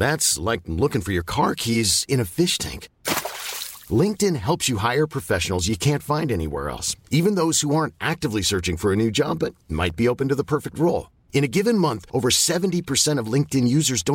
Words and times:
This 0.00 0.28
like 0.46 0.68
looking 0.68 1.00
for 1.00 1.12
your 1.12 1.22
cork 1.26 1.68
has 1.68 2.04
in 2.08 2.22
fish 2.36 2.58
thing 2.58 2.88
LinkedIn 3.90 4.36
helps 4.46 4.68
you 4.70 4.76
hire 4.82 5.04
professional 5.12 5.58
you 5.68 5.74
can't 5.80 6.02
find 6.06 6.32
ever's 6.32 6.94
even 7.10 7.36
those 7.36 8.42
searching 8.42 8.76
for a 8.82 9.08
job 9.14 9.44
P 9.96 10.06
open 10.06 10.28
run 10.78 11.80
month 11.82 12.06
over thirty 12.14 12.82
percent 12.88 13.20
intern 13.34 13.66
visit 13.76 14.10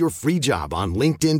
you 0.00 0.08
free 0.20 0.38
job 0.42 0.74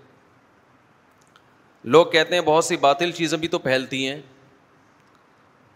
لوگ 1.95 2.05
کہتے 2.11 2.35
ہیں 2.35 2.41
بہت 2.45 2.65
سی 2.65 2.77
باطل 2.87 3.11
چیزیں 3.17 3.37
بھی 3.37 3.47
تو 3.47 3.59
پھیلتی 3.59 4.07
ہیں 4.07 4.19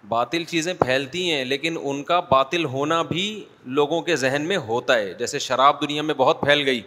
باطل 0.07 0.43
چیزیں 0.49 0.73
پھیلتی 0.81 1.29
ہیں 1.31 1.43
لیکن 1.45 1.77
ان 1.81 2.03
کا 2.03 2.19
باطل 2.29 2.65
ہونا 2.65 3.01
بھی 3.09 3.23
لوگوں 3.65 4.01
کے 4.01 4.15
ذہن 4.15 4.45
میں 4.47 4.57
ہوتا 4.67 4.95
ہے 4.97 5.13
جیسے 5.19 5.39
شراب 5.39 5.81
دنیا 5.81 6.01
میں 6.01 6.13
بہت 6.17 6.41
پھیل 6.41 6.63
گئی 6.65 6.81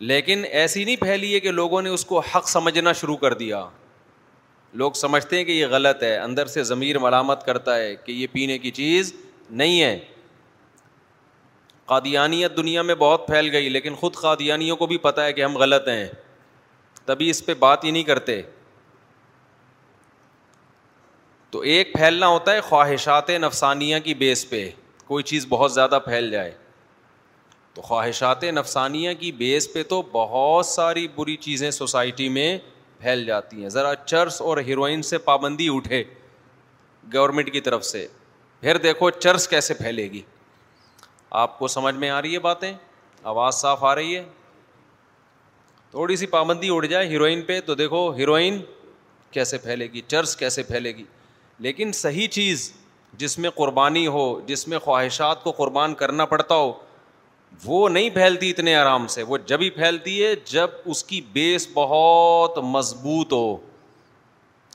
لیکن 0.00 0.44
ایسی 0.50 0.84
نہیں 0.84 0.96
پھیلی 1.00 1.34
ہے 1.34 1.40
کہ 1.40 1.50
لوگوں 1.50 1.82
نے 1.82 1.88
اس 1.90 2.04
کو 2.06 2.18
حق 2.34 2.48
سمجھنا 2.48 2.92
شروع 2.92 3.16
کر 3.16 3.34
دیا 3.34 3.66
لوگ 4.76 4.92
سمجھتے 4.92 5.36
ہیں 5.36 5.44
کہ 5.44 5.52
یہ 5.52 5.66
غلط 5.70 6.02
ہے 6.02 6.16
اندر 6.18 6.46
سے 6.52 6.62
ضمیر 6.64 6.98
ملامت 6.98 7.44
کرتا 7.46 7.76
ہے 7.78 7.94
کہ 8.04 8.12
یہ 8.12 8.26
پینے 8.32 8.58
کی 8.58 8.70
چیز 8.78 9.12
نہیں 9.50 9.80
ہے 9.82 9.98
قادیانیت 11.86 12.56
دنیا 12.56 12.82
میں 12.82 12.94
بہت 12.98 13.26
پھیل 13.26 13.48
گئی 13.52 13.68
لیکن 13.68 13.94
خود 13.94 14.14
قادیانیوں 14.20 14.76
کو 14.76 14.86
بھی 14.86 14.96
پتہ 14.98 15.20
ہے 15.20 15.32
کہ 15.32 15.44
ہم 15.44 15.56
غلط 15.58 15.88
ہیں 15.88 16.06
تبھی 17.06 17.30
اس 17.30 17.44
پہ 17.46 17.54
بات 17.60 17.84
ہی 17.84 17.90
نہیں 17.90 18.02
کرتے 18.02 18.40
تو 21.54 21.60
ایک 21.72 21.92
پھیلنا 21.94 22.28
ہوتا 22.28 22.52
ہے 22.52 22.60
خواہشات 22.68 23.28
نفسانیہ 23.40 23.98
کی 24.04 24.14
بیس 24.22 24.48
پہ 24.50 24.62
کوئی 25.06 25.22
چیز 25.24 25.44
بہت 25.48 25.72
زیادہ 25.72 25.98
پھیل 26.04 26.30
جائے 26.30 26.50
تو 27.74 27.82
خواہشات 27.82 28.44
نفسانیہ 28.54 29.12
کی 29.20 29.30
بیس 29.42 29.72
پہ 29.72 29.82
تو 29.88 30.00
بہت 30.12 30.66
ساری 30.66 31.06
بری 31.16 31.36
چیزیں 31.46 31.70
سوسائٹی 31.78 32.28
میں 32.38 32.48
پھیل 33.00 33.24
جاتی 33.26 33.62
ہیں 33.62 33.68
ذرا 33.76 33.94
چرس 34.04 34.40
اور 34.42 34.58
ہیروئن 34.66 35.02
سے 35.12 35.18
پابندی 35.28 35.68
اٹھے 35.76 36.02
گورنمنٹ 37.14 37.52
کی 37.52 37.60
طرف 37.70 37.84
سے 37.92 38.06
پھر 38.60 38.76
دیکھو 38.88 39.10
چرس 39.20 39.48
کیسے 39.48 39.74
پھیلے 39.84 40.10
گی 40.12 40.22
آپ 41.44 41.58
کو 41.58 41.68
سمجھ 41.78 41.94
میں 41.94 42.10
آ 42.10 42.20
رہی 42.22 42.34
ہے 42.34 42.38
باتیں 42.50 42.72
آواز 43.34 43.54
صاف 43.62 43.84
آ 43.84 43.94
رہی 43.94 44.16
ہے 44.16 44.24
تھوڑی 45.90 46.16
سی 46.16 46.26
پابندی 46.36 46.74
اٹھ 46.76 46.86
جائے 46.90 47.08
ہیروئن 47.08 47.42
پہ 47.52 47.60
تو 47.66 47.74
دیکھو 47.84 48.08
ہیروئن 48.18 48.60
کیسے 49.30 49.58
پھیلے 49.64 49.92
گی 49.92 50.00
چرس 50.08 50.36
کیسے 50.36 50.62
پھیلے 50.62 50.96
گی 50.96 51.04
لیکن 51.62 51.92
صحیح 51.94 52.26
چیز 52.30 52.72
جس 53.18 53.38
میں 53.38 53.50
قربانی 53.56 54.06
ہو 54.06 54.22
جس 54.46 54.66
میں 54.68 54.78
خواہشات 54.84 55.42
کو 55.42 55.50
قربان 55.56 55.94
کرنا 55.94 56.24
پڑتا 56.26 56.54
ہو 56.54 56.72
وہ 57.64 57.88
نہیں 57.88 58.10
پھیلتی 58.10 58.48
اتنے 58.50 58.74
آرام 58.76 59.06
سے 59.08 59.22
وہ 59.22 59.36
جب 59.46 59.60
ہی 59.60 59.68
پھیلتی 59.70 60.22
ہے 60.24 60.32
جب 60.46 60.70
اس 60.90 61.02
کی 61.04 61.20
بیس 61.32 61.66
بہت 61.74 62.58
مضبوط 62.64 63.32
ہو 63.32 63.56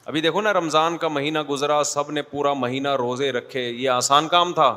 ابھی 0.05 0.21
دیکھو 0.21 0.41
نا 0.41 0.53
رمضان 0.53 0.97
کا 0.97 1.07
مہینہ 1.07 1.39
گزرا 1.49 1.81
سب 1.85 2.11
نے 2.11 2.21
پورا 2.29 2.53
مہینہ 2.59 2.95
روزے 2.99 3.31
رکھے 3.31 3.67
یہ 3.69 3.89
آسان 3.89 4.27
کام 4.27 4.53
تھا 4.53 4.75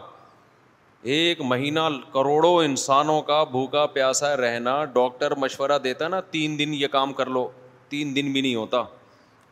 ایک 1.12 1.40
مہینہ 1.40 1.80
کروڑوں 2.14 2.54
انسانوں 2.64 3.20
کا 3.30 3.42
بھوکا 3.50 3.84
پیاسا 3.94 4.36
رہنا 4.36 4.84
ڈاکٹر 4.94 5.34
مشورہ 5.44 5.78
دیتا 5.84 6.08
نا 6.08 6.20
تین 6.30 6.58
دن 6.58 6.74
یہ 6.78 6.86
کام 6.92 7.12
کر 7.12 7.26
لو 7.36 7.48
تین 7.88 8.14
دن 8.16 8.32
بھی 8.32 8.40
نہیں 8.40 8.54
ہوتا 8.54 8.82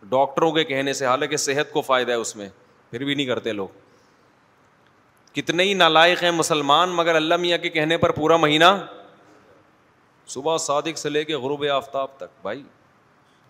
ڈاکٹروں 0.09 0.51
کے 0.53 0.65
کہنے 0.65 0.93
سے 0.93 1.07
حالانکہ 1.07 1.37
صحت 1.37 1.73
کو 1.73 1.81
فائدہ 1.83 2.11
ہے 2.11 2.17
اس 2.17 2.35
میں 2.37 2.49
پھر 2.91 3.05
بھی 3.05 3.15
نہیں 3.15 3.27
کرتے 3.27 3.53
لوگ 3.53 3.69
کتنے 5.35 5.63
ہی 5.65 5.75
نالائق 5.75 6.23
ہیں 6.23 6.31
مسلمان 6.31 6.91
مگر 6.95 7.15
اللہ 7.15 7.37
میاں 7.41 7.59
کے 7.59 7.69
کہنے 7.71 7.97
پر 7.99 8.13
پورا 8.13 8.37
مہینہ 8.37 8.65
صبح 10.29 10.57
صادق 10.67 10.99
سے 10.99 11.09
لے 11.09 11.25
کے 11.25 11.35
غروب 11.35 11.65
آفتاب 11.75 12.17
تک 12.17 12.43
بھائی 12.43 12.63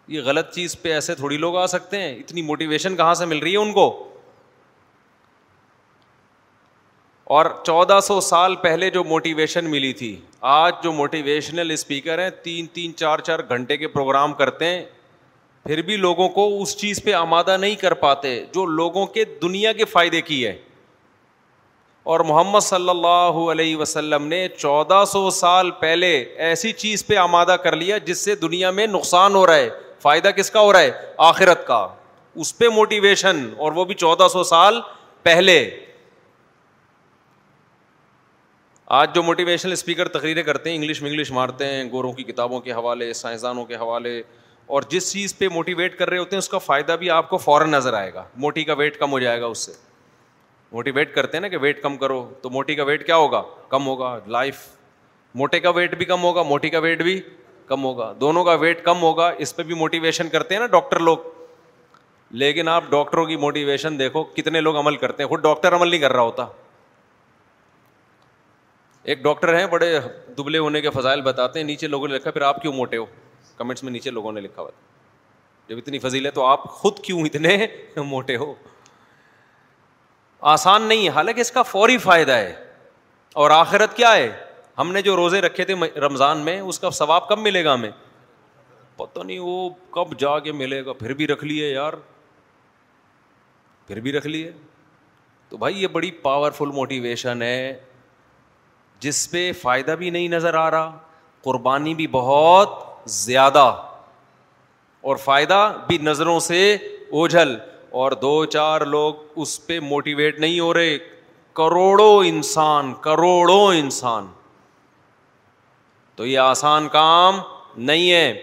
یہ 0.09 0.23
غلط 0.25 0.51
چیز 0.55 0.81
پہ 0.83 0.93
ایسے 0.93 1.15
تھوڑی 1.15 1.37
لوگ 1.37 1.57
آ 1.57 1.67
سکتے 1.67 1.99
ہیں 2.01 2.15
اتنی 2.19 2.43
موٹیویشن 2.43 2.97
کہاں 2.97 3.15
سے 3.15 3.27
مل 3.27 3.39
رہی 3.39 3.53
ہے 3.53 3.57
ان 3.59 3.73
کو 3.73 3.85
اور 7.39 7.47
چودہ 7.67 7.99
سو 8.03 8.21
سال 8.29 8.55
پہلے 8.63 8.91
جو 8.91 9.03
موٹیویشن 9.05 9.71
ملی 9.71 9.93
تھی 9.99 10.17
آج 10.53 10.73
جو 10.83 10.93
موٹیویشنل 10.93 11.71
اسپیکر 11.71 12.19
ہیں 12.23 12.31
تین 12.45 12.67
تین 12.73 12.95
چار 12.97 13.19
چار 13.29 13.39
گھنٹے 13.49 13.77
کے 13.77 13.89
پروگرام 13.89 14.33
کرتے 14.35 14.67
ہیں 14.67 14.85
پھر 15.65 15.81
بھی 15.83 15.97
لوگوں 15.97 16.29
کو 16.37 16.47
اس 16.63 16.77
چیز 16.77 17.03
پہ 17.05 17.13
آمادہ 17.15 17.57
نہیں 17.61 17.75
کر 17.81 17.95
پاتے 18.05 18.39
جو 18.55 18.65
لوگوں 18.67 19.07
کے 19.07 19.25
دنیا 19.43 19.73
کے 19.73 19.85
فائدے 19.85 20.21
کی 20.23 20.47
ہے 20.47 20.57
اور 22.13 22.21
محمد 22.29 22.61
صلی 22.63 22.89
اللہ 22.89 23.39
علیہ 23.53 23.77
وسلم 23.77 24.27
نے 24.27 24.47
چودہ 24.57 25.03
سو 25.13 25.29
سال 25.41 25.71
پہلے 25.81 26.13
ایسی 26.49 26.73
چیز 26.73 27.07
پہ 27.07 27.17
آمادہ 27.25 27.57
کر 27.65 27.77
لیا 27.77 27.99
جس 28.07 28.25
سے 28.25 28.35
دنیا 28.37 28.71
میں 28.79 28.87
نقصان 28.87 29.35
ہو 29.35 29.47
رہا 29.47 29.55
ہے 29.57 29.69
فائدہ 30.03 30.29
کس 30.37 30.51
کا 30.51 30.61
ہو 30.61 30.73
رہا 30.73 30.81
ہے 30.81 30.91
آخرت 31.29 31.67
کا 31.67 31.87
اس 32.45 32.57
پہ 32.59 32.69
موٹیویشن 32.75 33.49
اور 33.59 33.73
وہ 33.73 33.85
بھی 33.85 33.95
چودہ 33.95 34.29
سو 34.33 34.43
سال 34.45 34.81
پہلے 35.23 35.59
آج 39.01 39.15
جو 39.15 39.23
موٹیویشنل 39.23 39.73
اسپیکر 39.73 40.09
تقریریں 40.19 40.43
کرتے 40.43 40.71
ہیں 40.71 40.77
انگلش 40.77 41.03
میں 41.03 41.11
انگلش 41.11 41.31
مارتے 41.33 41.67
ہیں 41.73 41.89
گوروں 41.91 42.13
کی 42.13 42.23
کتابوں 42.33 42.61
کے 42.61 42.73
حوالے 42.73 43.13
سائنسدانوں 43.13 43.65
کے 43.65 43.75
حوالے 43.77 44.21
اور 44.77 44.83
جس 44.89 45.11
چیز 45.13 45.37
پہ 45.39 45.47
موٹیویٹ 45.53 45.97
کر 45.99 46.09
رہے 46.11 46.19
ہوتے 46.19 46.37
ہیں 46.37 46.39
اس 46.39 46.49
کا 46.49 46.59
فائدہ 46.65 46.93
بھی 46.99 47.09
آپ 47.11 47.29
کو 47.29 47.37
فوراً 47.45 47.71
نظر 47.71 47.93
آئے 48.01 48.13
گا 48.15 48.23
موٹی 48.43 48.63
کا 48.65 48.73
ویٹ 48.79 48.99
کم 48.99 49.13
ہو 49.13 49.19
جائے 49.19 49.41
گا 49.41 49.47
اس 49.55 49.59
سے 49.67 49.73
موٹیویٹ 50.73 51.15
کرتے 51.15 51.37
ہیں 51.37 51.41
نا 51.43 51.49
کہ 51.49 51.57
ویٹ 51.61 51.81
کم 51.83 51.97
کرو 51.99 52.19
تو 52.43 52.51
موٹی 52.57 52.75
کا 52.75 52.83
ویٹ 52.91 53.05
کیا 53.07 53.17
ہوگا 53.17 53.43
کم 53.69 53.87
ہوگا 53.87 54.19
لائف 54.37 54.57
موٹے 55.41 55.61
کا 55.61 55.71
ویٹ 55.79 55.95
بھی 55.99 56.05
کم 56.07 56.23
ہوگا 56.23 56.43
موٹی 56.49 56.71
کا 56.71 56.79
ویٹ 56.87 57.03
بھی 57.03 57.19
کم 57.67 57.85
ہوگا 57.85 58.13
دونوں 58.21 58.45
کا 58.45 58.55
ویٹ 58.63 58.85
کم 58.85 59.03
ہوگا 59.03 59.29
اس 59.47 59.55
پہ 59.57 59.63
بھی 59.63 59.75
موٹیویشن 59.83 60.29
کرتے 60.35 60.55
ہیں 60.55 60.61
نا 60.61 60.67
ڈاکٹر 60.77 60.99
لوگ 61.11 61.19
لیکن 62.43 62.69
آپ 62.75 62.85
ڈاکٹروں 62.91 63.25
کی 63.27 63.37
موٹیویشن 63.47 63.99
دیکھو 63.99 64.23
کتنے 64.37 64.61
لوگ 64.61 64.77
عمل 64.85 64.97
کرتے 64.97 65.23
ہیں 65.23 65.29
خود 65.31 65.43
ڈاکٹر 65.43 65.75
عمل 65.77 65.89
نہیں 65.89 66.01
کر 66.01 66.13
رہا 66.13 66.23
ہوتا 66.29 66.47
ایک 69.11 69.23
ڈاکٹر 69.23 69.57
ہیں 69.59 69.67
بڑے 69.75 69.91
دبلے 70.39 70.59
ہونے 70.59 70.81
کے 70.81 70.91
فضائل 70.99 71.21
بتاتے 71.31 71.59
ہیں 71.59 71.67
نیچے 71.67 71.87
لوگوں 71.89 72.09
نے 72.09 72.15
لکھا 72.15 72.31
پھر 72.31 72.43
آپ 72.53 72.63
کیوں 72.63 72.73
موٹے 72.75 72.97
ہو 72.97 73.05
کمنٹس 73.61 73.83
میں 73.85 73.93
نیچے 73.93 74.11
لوگوں 74.11 74.31
نے 74.33 74.41
لکھا 74.41 74.61
ہوا 74.63 74.71
تھا 74.75 75.69
جب 75.69 75.79
اتنی 75.79 75.99
فضیل 75.99 76.27
ہے 76.27 76.31
تو 76.37 76.45
آپ 76.45 76.63
خود 76.77 76.99
کیوں 77.05 77.21
اتنے 77.27 77.57
موٹے 78.13 78.37
ہو 78.43 78.55
آسان 80.53 80.83
نہیں 80.89 81.05
ہے 81.05 81.09
حالانکہ 81.17 81.41
اس 81.41 81.51
کا 81.57 81.63
فوری 81.73 81.99
فائدہ 82.07 82.33
ہے 82.37 82.55
اور 83.43 83.51
آخرت 83.59 83.97
کیا 83.97 84.15
ہے 84.17 84.31
ہم 84.79 84.93
نے 84.93 85.03
جو 85.03 85.17
روزے 85.17 85.41
رکھے 85.41 85.65
تھے 85.71 85.75
رمضان 86.07 86.39
میں 86.49 86.61
اس 86.61 86.79
کا 86.81 86.91
ثواب 87.03 87.29
کب 87.29 87.39
ملے 87.39 87.65
گا 87.65 87.75
ہمیں 87.75 87.91
پتہ 88.97 89.23
نہیں 89.25 89.39
وہ 89.49 89.69
کب 89.95 90.19
جا 90.21 90.39
کے 90.47 90.53
ملے 90.65 90.85
گا 90.85 90.93
پھر 91.05 91.13
بھی 91.21 91.27
رکھ 91.27 91.45
لیے 91.45 91.71
یار 91.73 91.93
پھر 93.87 94.01
بھی 94.01 94.13
رکھ 94.13 94.27
لیے 94.27 94.51
تو 95.49 95.57
بھائی 95.65 95.83
یہ 95.83 95.89
بڑی 95.99 96.11
پاورفل 96.27 96.71
موٹیویشن 96.81 97.43
ہے 97.43 97.73
جس 99.07 99.31
پہ 99.31 99.51
فائدہ 99.63 99.93
بھی 99.99 100.11
نہیں 100.17 100.29
نظر 100.29 100.55
آ 100.65 100.71
رہا 100.71 100.99
قربانی 101.45 101.95
بھی 102.01 102.07
بہت 102.17 102.89
زیادہ 103.19 103.73
اور 105.09 105.17
فائدہ 105.25 105.71
بھی 105.89 105.99
نظروں 106.03 106.39
سے 106.41 106.73
اوجھل 106.75 107.57
اور 108.01 108.13
دو 108.23 108.45
چار 108.45 108.81
لوگ 108.87 109.15
اس 109.43 109.67
پہ 109.67 109.79
موٹیویٹ 109.83 110.39
نہیں 110.41 110.59
ہو 110.61 110.73
رہے 110.75 110.97
کروڑوں 111.59 112.25
انسان 112.27 112.93
کروڑوں 113.03 113.67
انسان 113.77 114.27
تو 116.17 116.27
یہ 116.27 116.39
آسان 116.39 116.89
کام 116.93 117.39
نہیں 117.77 118.11
ہے 118.13 118.43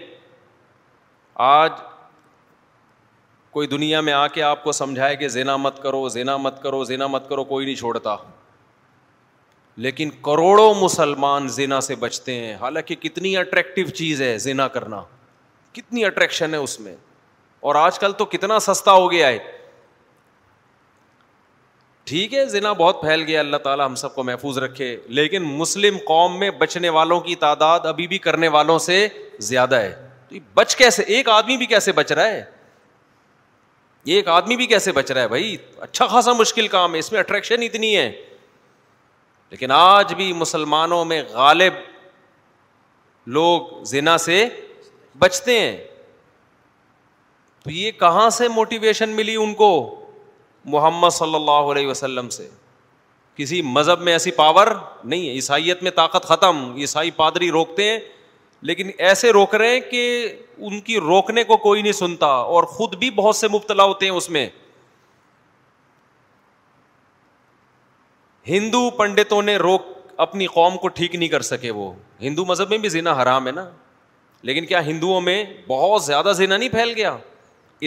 آج 1.46 1.70
کوئی 3.52 3.66
دنیا 3.68 4.00
میں 4.00 4.12
آ 4.12 4.26
کے 4.28 4.42
آپ 4.42 4.64
کو 4.64 4.72
سمجھائے 4.72 5.16
کہ 5.16 5.28
زینا 5.28 5.56
مت 5.56 5.82
کرو 5.82 6.08
زینا 6.08 6.36
مت 6.36 6.62
کرو 6.62 6.82
زینا 6.84 7.06
مت 7.06 7.28
کرو 7.28 7.44
کوئی 7.44 7.64
نہیں 7.66 7.74
چھوڑتا 7.76 8.16
لیکن 9.84 10.10
کروڑوں 10.24 10.72
مسلمان 10.74 11.46
زنا 11.56 11.80
سے 11.80 11.94
بچتے 11.98 12.34
ہیں 12.34 12.54
حالانکہ 12.60 12.94
کتنی 13.00 13.36
اٹریکٹیو 13.36 13.88
چیز 13.98 14.22
ہے 14.22 14.36
زنا 14.44 14.66
کرنا 14.76 15.02
کتنی 15.72 16.04
اٹریکشن 16.04 16.54
ہے 16.54 16.58
اس 16.58 16.78
میں 16.80 16.94
اور 17.68 17.74
آج 17.74 17.98
کل 17.98 18.12
تو 18.18 18.24
کتنا 18.32 18.58
سستا 18.60 18.92
ہو 18.92 19.10
گیا 19.12 19.28
ہے 19.28 19.38
ٹھیک 22.10 22.34
ہے 22.34 22.44
زنا 22.48 22.72
بہت 22.72 23.00
پھیل 23.00 23.22
گیا 23.26 23.40
اللہ 23.40 23.56
تعالیٰ 23.64 23.86
ہم 23.86 23.94
سب 24.02 24.14
کو 24.14 24.22
محفوظ 24.24 24.58
رکھے 24.58 24.96
لیکن 25.18 25.42
مسلم 25.58 25.96
قوم 26.08 26.38
میں 26.40 26.50
بچنے 26.58 26.88
والوں 26.98 27.20
کی 27.20 27.34
تعداد 27.46 27.86
ابھی 27.86 28.06
بھی 28.08 28.18
کرنے 28.26 28.48
والوں 28.58 28.78
سے 28.84 29.06
زیادہ 29.48 29.80
ہے 29.80 29.94
تو 30.28 30.34
یہ 30.34 30.40
بچ 30.54 30.76
کیسے 30.76 31.02
ایک 31.16 31.28
آدمی 31.28 31.56
بھی 31.56 31.66
کیسے 31.66 31.92
بچ 32.00 32.12
رہا 32.12 32.28
ہے 32.30 32.44
ایک 34.14 34.28
آدمی 34.38 34.56
بھی 34.56 34.66
کیسے 34.66 34.92
بچ 34.92 35.10
رہا 35.10 35.22
ہے 35.22 35.28
بھائی 35.28 35.56
اچھا 35.80 36.06
خاصا 36.06 36.32
مشکل 36.38 36.68
کام 36.68 36.94
ہے 36.94 36.98
اس 36.98 37.10
میں 37.12 37.20
اٹریکشن 37.20 37.62
اتنی 37.62 37.96
ہے 37.96 38.10
لیکن 39.50 39.70
آج 39.72 40.14
بھی 40.14 40.32
مسلمانوں 40.38 41.04
میں 41.04 41.22
غالب 41.32 41.74
لوگ 43.36 43.82
زنا 43.86 44.16
سے 44.18 44.44
بچتے 45.18 45.58
ہیں 45.60 45.76
تو 47.64 47.70
یہ 47.70 47.90
کہاں 48.00 48.28
سے 48.38 48.48
موٹیویشن 48.54 49.08
ملی 49.16 49.34
ان 49.36 49.54
کو 49.54 49.70
محمد 50.64 51.10
صلی 51.12 51.34
اللہ 51.34 51.70
علیہ 51.72 51.86
وسلم 51.86 52.28
سے 52.30 52.48
کسی 53.36 53.60
مذہب 53.62 54.00
میں 54.02 54.12
ایسی 54.12 54.30
پاور 54.36 54.66
نہیں 55.04 55.26
ہے 55.28 55.32
عیسائیت 55.32 55.82
میں 55.82 55.90
طاقت 55.96 56.24
ختم 56.26 56.64
عیسائی 56.76 57.10
پادری 57.16 57.50
روکتے 57.50 57.90
ہیں 57.90 57.98
لیکن 58.70 58.90
ایسے 59.08 59.30
روک 59.32 59.54
رہے 59.54 59.70
ہیں 59.72 59.80
کہ 59.90 60.34
ان 60.58 60.80
کی 60.86 60.98
روکنے 61.00 61.44
کو 61.50 61.56
کوئی 61.66 61.82
نہیں 61.82 61.92
سنتا 61.92 62.26
اور 62.56 62.64
خود 62.76 62.94
بھی 62.98 63.10
بہت 63.16 63.36
سے 63.36 63.48
مبتلا 63.52 63.84
ہوتے 63.84 64.06
ہیں 64.06 64.12
اس 64.12 64.28
میں 64.36 64.48
ہندو 68.48 68.88
پنڈتوں 68.98 69.40
نے 69.42 69.56
روک 69.56 69.82
اپنی 70.24 70.46
قوم 70.52 70.76
کو 70.82 70.88
ٹھیک 70.98 71.14
نہیں 71.14 71.28
کر 71.28 71.40
سکے 71.52 71.70
وہ 71.70 71.92
ہندو 72.20 72.44
مذہب 72.44 72.70
میں 72.70 72.78
بھی 72.84 72.88
زینا 72.88 73.12
حرام 73.22 73.46
ہے 73.46 73.52
نا 73.52 73.68
لیکن 74.48 74.66
کیا 74.66 74.84
ہندوؤں 74.86 75.20
میں 75.20 75.42
بہت 75.66 76.02
زیادہ 76.04 76.32
زینا 76.36 76.56
نہیں 76.56 76.68
پھیل 76.72 76.92
گیا 76.96 77.16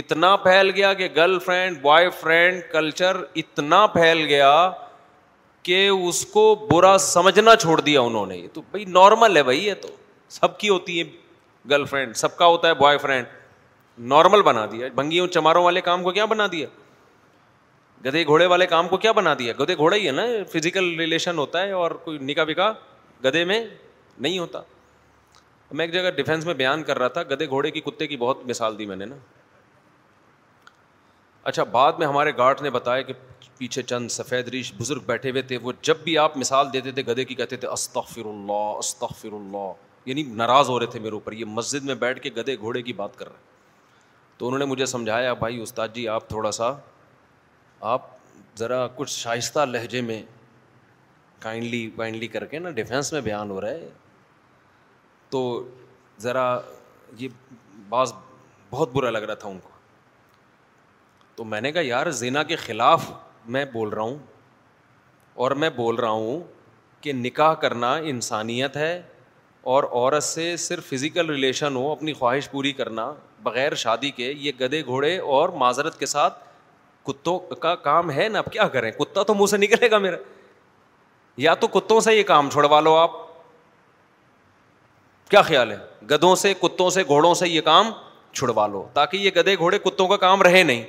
اتنا 0.01 0.35
پھیل 0.43 0.69
گیا 0.75 0.93
کہ 0.99 1.07
girl 1.15 1.37
friend 1.45 1.81
boy 1.81 2.09
friend 2.19 2.61
culture 2.71 3.17
اتنا 3.43 3.85
پھیل 3.95 4.23
گیا 4.27 4.51
کہ 5.63 5.87
اس 5.87 6.25
کو 6.33 6.43
برا 6.71 6.97
سمجھنا 6.99 7.55
چھوڑ 7.61 7.79
دیا 7.81 8.01
انہوں 8.01 8.25
نے 8.25 8.41
تو 8.53 8.61
بھائی 8.71 8.85
نارمل 8.99 9.37
ہے 9.37 9.43
بھائی 9.49 9.65
یہ 9.65 9.73
تو 9.81 9.87
سب 10.39 10.57
کی 10.59 10.69
ہوتی 10.69 10.99
ہے 10.99 11.03
گرل 11.69 11.85
فرینڈ 11.85 12.15
سب 12.17 12.37
کا 12.37 12.45
ہوتا 12.53 12.67
ہے 12.67 12.73
بوائے 12.73 12.97
فرینڈ 12.97 13.25
نارمل 14.13 14.41
بنا 14.41 14.65
دیا 14.71 14.87
بھنگیوں 14.95 15.27
چماروں 15.37 15.63
والے 15.63 15.81
کام 15.81 16.03
کو 16.03 16.11
کیا 16.11 16.25
بنا 16.33 16.47
دیا 16.51 16.67
گدھے 18.05 18.23
گھوڑے 18.25 18.45
والے 18.45 18.65
کام 18.67 18.87
کو 18.87 18.97
کیا 18.97 19.11
بنا 19.11 19.33
دیا 19.39 19.53
گدھے 19.59 19.75
گھوڑا 19.77 19.95
ہی 19.95 20.05
ہے 20.07 20.11
نا 20.11 20.23
فزیکل 20.53 20.93
ریلیشن 20.99 21.37
ہوتا 21.37 21.61
ہے 21.63 21.71
اور 21.81 21.91
کوئی 22.05 22.17
نکاح 22.21 22.43
بکا 22.49 22.71
گدھے 23.23 23.43
میں 23.45 23.63
نہیں 24.19 24.37
ہوتا 24.39 24.61
میں 25.71 25.85
ایک 25.85 25.93
جگہ 25.93 26.09
ڈیفینس 26.15 26.45
میں 26.45 26.53
بیان 26.53 26.83
کر 26.83 26.99
رہا 26.99 27.07
تھا 27.17 27.23
گدھے 27.31 27.47
گھوڑے 27.49 27.71
کی 27.71 27.81
کتے 27.81 28.07
کی 28.07 28.17
بہت 28.23 28.39
مثال 28.49 28.77
دی 28.77 28.85
میں 28.85 28.95
نے 28.95 29.05
نا 29.05 29.15
اچھا 31.49 31.63
بعد 31.77 31.93
میں 31.99 32.07
ہمارے 32.07 32.31
گارڈ 32.37 32.61
نے 32.61 32.69
بتایا 32.69 33.01
کہ 33.01 33.13
پیچھے 33.57 33.81
چند 33.83 34.09
سفید 34.11 34.47
ریش 34.51 34.73
بزرگ 34.79 35.01
بیٹھے 35.05 35.29
ہوئے 35.31 35.41
تھے 35.51 35.57
وہ 35.61 35.71
جب 35.83 35.97
بھی 36.03 36.17
آپ 36.17 36.37
مثال 36.37 36.67
دیتے 36.73 36.91
تھے 36.91 37.01
گدھے 37.07 37.25
کی 37.25 37.35
کہتے 37.35 37.57
تھے 37.57 37.67
استغفر 37.67 38.25
اللہ 38.29 38.77
استغفر 38.77 39.33
اللہ 39.33 39.71
یعنی 40.05 40.23
ناراض 40.41 40.69
ہو 40.69 40.79
رہے 40.79 40.85
تھے 40.91 40.99
میرے 40.99 41.13
اوپر 41.13 41.31
یہ 41.33 41.45
مسجد 41.47 41.83
میں 41.85 41.95
بیٹھ 42.03 42.19
کے 42.21 42.29
گدھے 42.37 42.57
گھوڑے 42.59 42.81
کی 42.81 42.93
بات 43.03 43.17
کر 43.17 43.27
رہے 43.27 43.49
تو 44.37 44.45
انہوں 44.47 44.59
نے 44.59 44.65
مجھے 44.65 44.85
سمجھایا 44.85 45.33
بھائی 45.45 45.61
استاد 45.61 45.87
جی 45.93 46.07
آپ 46.09 46.27
تھوڑا 46.29 46.51
سا 46.51 46.71
آپ 47.89 48.01
ذرا 48.59 48.85
کچھ 48.95 49.09
شائستہ 49.11 49.59
لہجے 49.65 50.01
میں 50.01 50.21
کائنڈلی 51.41 51.89
وائنڈلی 51.95 52.27
کر 52.27 52.43
کے 52.45 52.59
نا 52.59 52.69
ڈیفینس 52.79 53.11
میں 53.13 53.21
بیان 53.21 53.51
ہو 53.51 53.59
رہا 53.61 53.69
ہے 53.69 53.87
تو 55.29 55.39
ذرا 56.21 56.43
یہ 57.19 57.27
بعض 57.89 58.13
بہت 58.69 58.91
برا 58.93 59.09
لگ 59.09 59.21
رہا 59.27 59.33
تھا 59.35 59.49
ان 59.49 59.57
کو 59.63 59.69
تو 61.35 61.43
میں 61.43 61.61
نے 61.61 61.71
کہا 61.71 61.81
یار 61.85 62.09
زینا 62.21 62.43
کے 62.43 62.55
خلاف 62.65 63.11
میں 63.55 63.65
بول 63.73 63.89
رہا 63.89 64.01
ہوں 64.01 64.17
اور 65.43 65.51
میں 65.63 65.69
بول 65.75 65.95
رہا 65.95 66.09
ہوں 66.09 66.39
کہ 67.01 67.13
نکاح 67.13 67.53
کرنا 67.63 67.93
انسانیت 68.13 68.77
ہے 68.77 69.01
اور 69.71 69.83
عورت 69.91 70.23
سے 70.23 70.55
صرف 70.67 70.89
فزیکل 70.89 71.29
ریلیشن 71.29 71.75
ہو 71.75 71.91
اپنی 71.91 72.13
خواہش 72.13 72.49
پوری 72.51 72.71
کرنا 72.73 73.11
بغیر 73.43 73.75
شادی 73.83 74.11
کے 74.11 74.31
یہ 74.37 74.51
گدے 74.59 74.83
گھوڑے 74.85 75.17
اور 75.35 75.49
معذرت 75.63 75.99
کے 75.99 76.05
ساتھ 76.05 76.39
کتوں 77.05 77.37
کا 77.61 77.73
کام 77.87 78.11
ہے 78.11 78.27
نا 78.29 78.39
اب 78.39 78.51
کیا 78.51 78.67
کریں 78.73 78.91
کتا 78.91 79.23
تو 79.27 79.33
منہ 79.35 79.45
سے 79.49 79.57
نکلے 79.57 79.89
گا 79.91 79.97
میرا 79.97 80.17
یا 81.41 81.53
تو 81.59 81.67
کتوں 81.79 81.99
سے 82.01 82.15
یہ 82.15 82.23
کام 82.23 82.49
چھڑوا 82.53 82.79
لو 82.81 82.95
آپ 82.95 83.11
کیا 85.29 85.41
خیال 85.41 85.71
ہے 85.71 85.77
گدوں 86.09 86.35
سے 86.35 86.53
کتوں 86.61 86.89
سے 86.89 87.03
گھوڑوں 87.07 87.33
سے 87.35 87.47
یہ 87.49 87.61
کام 87.65 87.91
چھڑوا 88.33 88.67
لو 88.67 88.83
تاکہ 88.93 89.17
یہ 89.17 89.31
گدے 89.35 89.55
گھوڑے 89.57 89.77
کتوں 89.83 90.07
کا 90.07 90.17
کام 90.17 90.41
رہے 90.41 90.63
نہیں 90.63 90.83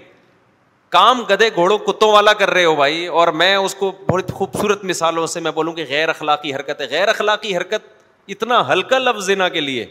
کام 0.97 1.21
گدے 1.31 1.49
گھوڑوں 1.54 1.78
کتوں 1.87 2.12
والا 2.12 2.33
کر 2.40 2.50
رہے 2.50 2.64
ہو 2.64 2.75
بھائی 2.76 3.07
اور 3.21 3.28
میں 3.42 3.54
اس 3.57 3.75
کو 3.75 3.90
بہت 4.09 4.33
خوبصورت 4.38 4.85
مثالوں 4.85 5.26
سے 5.35 5.40
میں 5.40 5.50
بولوں 5.54 5.73
کہ 5.75 5.85
غیر 5.88 6.09
اخلاقی 6.09 6.54
حرکت 6.54 6.81
ہے 6.81 6.87
غیر 6.90 7.09
اخلاقی 7.09 7.57
حرکت 7.57 7.87
اتنا 8.33 8.61
ہلکا 8.73 8.99
لفظ 8.99 9.31
نہ 9.38 9.45
کے 9.52 9.61
لیے 9.61 9.87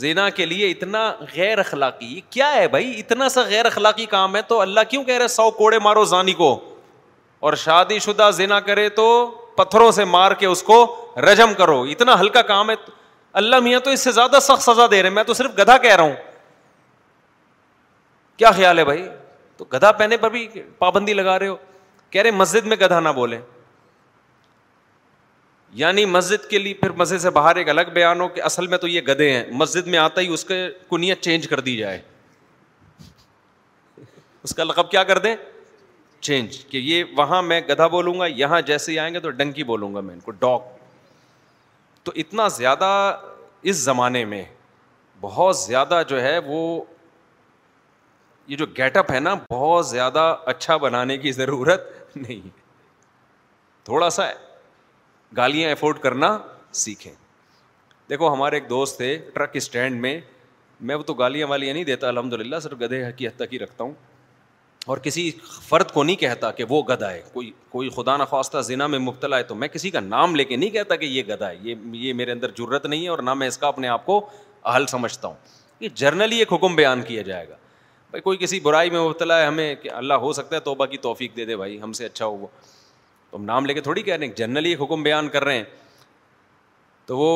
زینا 0.00 0.28
کے 0.36 0.44
لیے 0.46 0.68
اتنا 0.70 1.00
غیر 1.34 1.58
اخلاقی 1.58 2.20
کیا 2.30 2.52
ہے 2.54 2.68
بھائی 2.68 2.92
اتنا 2.98 3.28
سا 3.28 3.42
غیر 3.48 3.66
اخلاقی 3.66 4.06
کام 4.12 4.36
ہے 4.36 4.42
تو 4.48 4.60
اللہ 4.60 4.80
کیوں 4.90 5.02
کہہ 5.04 5.16
رہے 5.18 5.28
سو 5.28 5.50
کوڑے 5.58 5.78
مارو 5.82 6.04
زانی 6.12 6.32
کو 6.34 6.50
اور 7.46 7.52
شادی 7.64 7.98
شدہ 7.98 8.30
زینا 8.34 8.60
کرے 8.68 8.88
تو 8.98 9.04
پتھروں 9.56 9.90
سے 9.92 10.04
مار 10.04 10.32
کے 10.40 10.46
اس 10.46 10.62
کو 10.62 10.78
رجم 11.30 11.52
کرو 11.58 11.82
اتنا 11.90 12.18
ہلکا 12.20 12.42
کام 12.52 12.70
ہے 12.70 12.74
اللہ 13.40 13.60
میاں 13.64 13.80
تو 13.80 13.90
اس 13.90 14.00
سے 14.04 14.12
زیادہ 14.12 14.38
سخت 14.42 14.62
سزا 14.62 14.86
دے 14.90 15.02
رہے 15.02 15.10
میں 15.10 15.24
تو 15.24 15.34
صرف 15.34 15.58
گدھا 15.58 15.76
کہہ 15.78 15.94
رہا 15.96 16.02
ہوں 16.04 16.14
کیا 18.36 18.50
خیال 18.56 18.78
ہے 18.78 18.84
بھائی 18.84 19.06
تو 19.56 19.64
گدھا 19.72 19.92
پہنے 19.92 20.16
پر 20.16 20.30
بھی 20.30 20.46
پابندی 20.78 21.14
لگا 21.14 21.38
رہے 21.38 21.48
ہو 21.48 21.56
کہہ 22.10 22.22
رہے 22.22 22.30
مسجد 22.30 22.66
میں 22.66 22.76
گدھا 22.80 23.00
نہ 23.00 23.08
بولے 23.16 23.38
یعنی 25.80 26.04
مسجد 26.04 26.48
کے 26.48 26.58
لیے 26.58 26.74
پھر 26.74 26.90
مسجد 26.96 27.18
سے 27.20 27.30
باہر 27.30 27.56
ایک 27.56 27.68
الگ 27.68 27.90
بیان 27.94 28.20
ہو 28.20 28.26
کہ 28.28 28.42
اصل 28.42 28.66
میں 28.66 28.78
تو 28.78 28.88
یہ 28.88 29.00
گدے 29.06 29.30
ہیں 29.32 29.44
مسجد 29.60 29.86
میں 29.92 29.98
آتا 29.98 30.20
ہی 30.20 30.32
اس 30.32 30.44
کے 30.44 30.66
کنیت 30.90 31.20
چینج 31.22 31.46
کر 31.48 31.60
دی 31.68 31.76
جائے 31.76 32.00
اس 34.44 34.54
کا 34.54 34.64
لقب 34.64 34.90
کیا 34.90 35.02
کر 35.10 35.18
دیں 35.18 35.34
چینج 36.28 36.58
کہ 36.70 36.78
یہ 36.78 37.04
وہاں 37.16 37.42
میں 37.42 37.60
گدھا 37.68 37.86
بولوں 37.94 38.18
گا 38.20 38.26
یہاں 38.26 38.60
جیسے 38.66 38.92
ہی 38.92 38.98
آئیں 38.98 39.12
گے 39.14 39.20
تو 39.20 39.30
ڈنکی 39.40 39.64
بولوں 39.64 39.94
گا 39.94 40.00
میں 40.00 40.14
ان 40.14 40.20
کو 40.20 40.30
ڈاک 40.40 40.68
تو 42.04 42.12
اتنا 42.22 42.48
زیادہ 42.58 42.86
اس 43.70 43.76
زمانے 43.76 44.24
میں 44.24 44.44
بہت 45.20 45.56
زیادہ 45.58 46.02
جو 46.08 46.20
ہے 46.22 46.38
وہ 46.46 46.80
یہ 48.48 48.56
جو 48.56 48.66
گیٹ 48.78 48.96
اپ 48.96 49.12
ہے 49.12 49.18
نا 49.20 49.34
بہت 49.50 49.86
زیادہ 49.88 50.34
اچھا 50.52 50.76
بنانے 50.86 51.16
کی 51.18 51.32
ضرورت 51.32 52.16
نہیں 52.16 52.44
ہے 52.44 52.60
تھوڑا 53.84 54.08
سا 54.10 54.24
گالیاں 55.36 55.70
افورڈ 55.72 55.98
کرنا 55.98 56.36
سیکھیں 56.84 57.12
دیکھو 58.10 58.32
ہمارے 58.32 58.56
ایک 58.56 58.68
دوست 58.70 58.96
تھے 58.96 59.16
ٹرک 59.34 59.56
اسٹینڈ 59.56 60.00
میں 60.00 60.18
میں 60.88 60.94
وہ 60.96 61.02
تو 61.02 61.14
گالیاں 61.14 61.46
والیاں 61.46 61.74
نہیں 61.74 61.84
دیتا 61.84 62.08
الحمد 62.08 62.32
للہ 62.32 62.56
صرف 62.62 62.80
گدھے 62.80 63.00
کی 63.16 63.26
حد 63.26 63.36
تک 63.38 63.52
ہی 63.54 63.58
رکھتا 63.58 63.84
ہوں 63.84 63.92
اور 64.92 64.98
کسی 65.02 65.30
فرد 65.68 65.90
کو 65.92 66.02
نہیں 66.04 66.16
کہتا 66.20 66.50
کہ 66.52 66.64
وہ 66.68 66.82
گدا 66.88 67.10
ہے 67.12 67.22
کوئی 67.32 67.50
کوئی 67.70 67.88
خدا 67.96 68.16
نخواستہ 68.16 68.60
ذنا 68.68 68.86
میں 68.94 68.98
مبتلا 68.98 69.38
ہے 69.38 69.42
تو 69.50 69.54
میں 69.54 69.68
کسی 69.68 69.90
کا 69.90 70.00
نام 70.00 70.34
لے 70.36 70.44
کے 70.44 70.56
نہیں 70.56 70.70
کہتا 70.70 70.96
کہ 71.02 71.06
یہ 71.06 71.22
گدا 71.28 71.50
ہے 71.50 71.56
یہ 71.62 71.74
یہ 71.98 72.12
میرے 72.20 72.32
اندر 72.32 72.50
ضرورت 72.58 72.86
نہیں 72.86 73.04
ہے 73.04 73.08
اور 73.08 73.18
نہ 73.28 73.34
میں 73.42 73.48
اس 73.48 73.58
کا 73.58 73.68
اپنے 73.68 73.88
آپ 73.88 74.06
کو 74.06 74.18
حل 74.74 74.86
سمجھتا 74.90 75.28
ہوں 75.28 75.36
یہ 75.80 75.88
جرنلی 76.02 76.38
ایک 76.38 76.52
حکم 76.52 76.74
بیان 76.76 77.02
کیا 77.06 77.22
جائے 77.30 77.48
گا 77.48 77.56
بھائی 78.10 78.22
کوئی 78.22 78.38
کسی 78.38 78.60
برائی 78.60 78.90
میں 78.90 79.00
مبتلا 79.00 79.40
ہے 79.40 79.46
ہمیں 79.46 79.74
کہ 79.82 79.90
اللہ 79.94 80.14
ہو 80.26 80.32
سکتا 80.32 80.56
ہے 80.56 80.60
توبہ 80.60 80.86
کی 80.86 80.96
توفیق 81.06 81.36
دے 81.36 81.44
دے 81.44 81.56
بھائی 81.56 81.80
ہم 81.82 81.92
سے 82.00 82.06
اچھا 82.06 82.26
ہو 82.26 82.36
وہ 82.38 82.46
تو 83.32 83.38
ہم 83.38 83.44
نام 83.44 83.66
لے 83.66 83.74
کے 83.74 83.80
تھوڑی 83.80 84.02
کہہ 84.02 84.14
رہے 84.16 84.26
ہیں 84.26 84.32
جنرلی 84.36 84.70
ایک 84.70 84.80
حکم 84.82 85.02
بیان 85.02 85.28
کر 85.34 85.44
رہے 85.44 85.56
ہیں 85.56 85.64
تو 87.06 87.16
وہ 87.18 87.28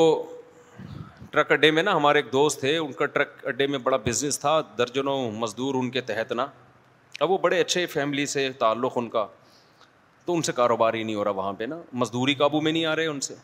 ٹرک 1.31 1.53
اڈے 1.53 1.71
میں 1.71 1.83
نا 1.83 1.95
ہمارے 1.97 2.19
ایک 2.19 2.26
دوست 2.33 2.61
تھے 2.61 2.76
ان 2.76 2.91
کا 2.99 3.07
ٹرک 3.15 3.47
اڈے 3.49 3.67
میں 3.67 3.79
بڑا 3.83 3.97
بزنس 4.07 4.38
تھا 4.41 4.61
درجنوں 4.79 5.31
مزدور 5.41 5.75
ان 5.75 5.88
کے 5.91 6.00
تحت 6.11 6.33
نا 6.41 6.47
اب 7.25 7.31
وہ 7.31 7.38
بڑے 7.43 7.61
اچھے 7.61 7.85
فیملی 7.95 8.26
سے 8.35 8.49
تعلق 8.59 8.99
ان 8.99 9.09
کا 9.11 9.26
تو 10.25 10.35
ان 10.35 10.43
سے 10.43 10.53
کاروبار 10.57 10.95
ہی 10.95 11.03
نہیں 11.03 11.15
ہو 11.17 11.25
رہا 11.25 11.31
وہاں 11.38 11.53
پہ 11.59 11.65
نا 11.73 11.79
مزدوری 12.03 12.35
قابو 12.43 12.61
میں 12.61 12.73
نہیں 12.73 12.85
آ 12.87 12.95
رہے 12.97 13.07
ان 13.07 13.21
سے 13.29 13.35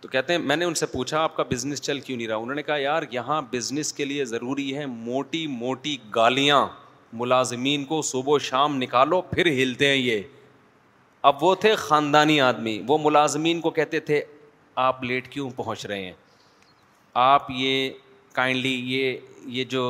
تو 0.00 0.08
کہتے 0.08 0.32
ہیں 0.32 0.40
میں 0.40 0.56
نے 0.56 0.64
ان 0.64 0.74
سے 0.80 0.86
پوچھا 0.86 1.20
آپ 1.24 1.36
کا 1.36 1.42
بزنس 1.50 1.80
چل 1.82 2.00
کیوں 2.00 2.16
نہیں 2.16 2.28
رہا 2.28 2.36
انہوں 2.36 2.54
نے 2.56 2.62
کہا 2.62 2.76
یار 2.76 3.02
یہاں 3.10 3.40
بزنس 3.50 3.92
کے 3.92 4.04
لیے 4.04 4.24
ضروری 4.24 4.76
ہے 4.76 4.86
موٹی 4.86 5.46
موٹی 5.62 5.96
گالیاں 6.14 6.66
ملازمین 7.22 7.84
کو 7.84 8.00
صبح 8.12 8.34
و 8.34 8.38
شام 8.48 8.76
نکالو 8.82 9.20
پھر 9.30 9.46
ہلتے 9.62 9.88
ہیں 9.88 9.96
یہ 9.96 10.22
اب 11.28 11.42
وہ 11.44 11.54
تھے 11.62 11.74
خاندانی 11.76 12.40
آدمی 12.40 12.78
وہ 12.88 12.96
ملازمین 13.02 13.60
کو 13.60 13.70
کہتے 13.78 13.98
تھے 14.10 14.20
آپ 14.82 15.02
لیٹ 15.04 15.26
کیوں 15.32 15.48
پہنچ 15.56 15.84
رہے 15.86 16.04
ہیں 16.04 16.12
آپ 17.22 17.50
یہ 17.62 17.88
کائنڈلی 18.34 18.74
یہ 18.92 19.18
یہ 19.56 19.64
جو 19.74 19.82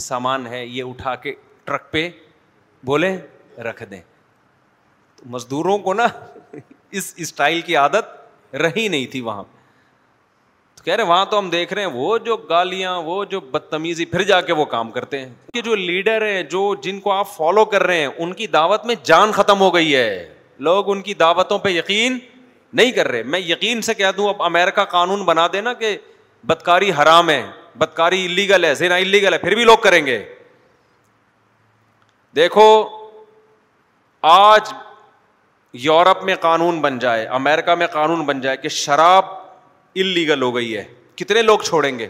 سامان 0.00 0.46
ہے 0.46 0.64
یہ 0.64 0.82
اٹھا 0.90 1.14
کے 1.24 1.32
ٹرک 1.64 1.90
پہ 1.92 2.08
بولیں 2.90 3.16
رکھ 3.68 3.82
دیں 3.90 4.00
مزدوروں 5.34 5.76
کو 5.86 5.94
نا 6.00 6.06
اس 6.98 7.12
اسٹائل 7.24 7.60
کی 7.68 7.76
عادت 7.82 8.54
رہی 8.66 8.86
نہیں 8.88 9.06
تھی 9.12 9.20
وہاں 9.28 9.42
تو 10.76 10.84
کہہ 10.84 10.94
رہے 10.96 11.04
وہاں 11.12 11.24
تو 11.30 11.38
ہم 11.38 11.50
دیکھ 11.56 11.72
رہے 11.72 11.84
ہیں 11.86 11.90
وہ 11.94 12.16
جو 12.30 12.36
گالیاں 12.54 12.96
وہ 13.08 13.24
جو 13.34 13.40
بدتمیزی 13.56 14.04
پھر 14.14 14.22
جا 14.32 14.40
کے 14.40 14.52
وہ 14.60 14.64
کام 14.78 14.90
کرتے 14.98 15.20
ہیں 15.24 15.34
کہ 15.54 15.62
جو 15.68 15.74
لیڈر 15.84 16.26
ہیں 16.26 16.42
جو 16.56 16.62
جن 16.82 17.00
کو 17.06 17.12
آپ 17.12 17.36
فالو 17.36 17.64
کر 17.76 17.82
رہے 17.90 18.00
ہیں 18.00 18.10
ان 18.18 18.32
کی 18.40 18.46
دعوت 18.58 18.86
میں 18.86 18.94
جان 19.12 19.32
ختم 19.42 19.60
ہو 19.68 19.72
گئی 19.74 19.94
ہے 19.94 20.34
لوگ 20.66 20.90
ان 20.90 21.00
کی 21.02 21.14
دعوتوں 21.14 21.58
پہ 21.58 21.68
یقین 21.68 22.18
نہیں 22.78 22.90
کر 22.92 23.08
رہے 23.08 23.22
میں 23.34 23.38
یقین 23.40 23.80
سے 23.82 23.94
کہہ 23.94 24.10
دوں 24.16 24.28
اب 24.28 24.42
امیرکا 24.42 24.84
قانون 24.84 25.24
بنا 25.24 25.46
دینا 25.52 25.72
کہ 25.74 25.96
بدکاری 26.46 26.90
حرام 27.02 27.30
ہے 27.30 27.42
بدکاری 27.78 28.24
الیگل 28.26 28.64
ہے 28.64 28.74
زینا 28.74 28.94
الیگل 29.04 29.32
ہے 29.32 29.38
پھر 29.38 29.54
بھی 29.54 29.64
لوگ 29.64 29.78
کریں 29.82 30.04
گے 30.06 30.22
دیکھو 32.36 32.66
آج 34.30 34.72
یورپ 35.86 36.22
میں 36.24 36.34
قانون 36.40 36.80
بن 36.80 36.98
جائے 36.98 37.26
امیرکا 37.38 37.74
میں 37.74 37.86
قانون 37.92 38.22
بن 38.26 38.40
جائے 38.40 38.56
کہ 38.56 38.68
شراب 38.82 39.24
الیگل 40.00 40.42
ہو 40.42 40.54
گئی 40.54 40.76
ہے 40.76 40.84
کتنے 41.16 41.42
لوگ 41.42 41.58
چھوڑیں 41.64 41.98
گے 41.98 42.08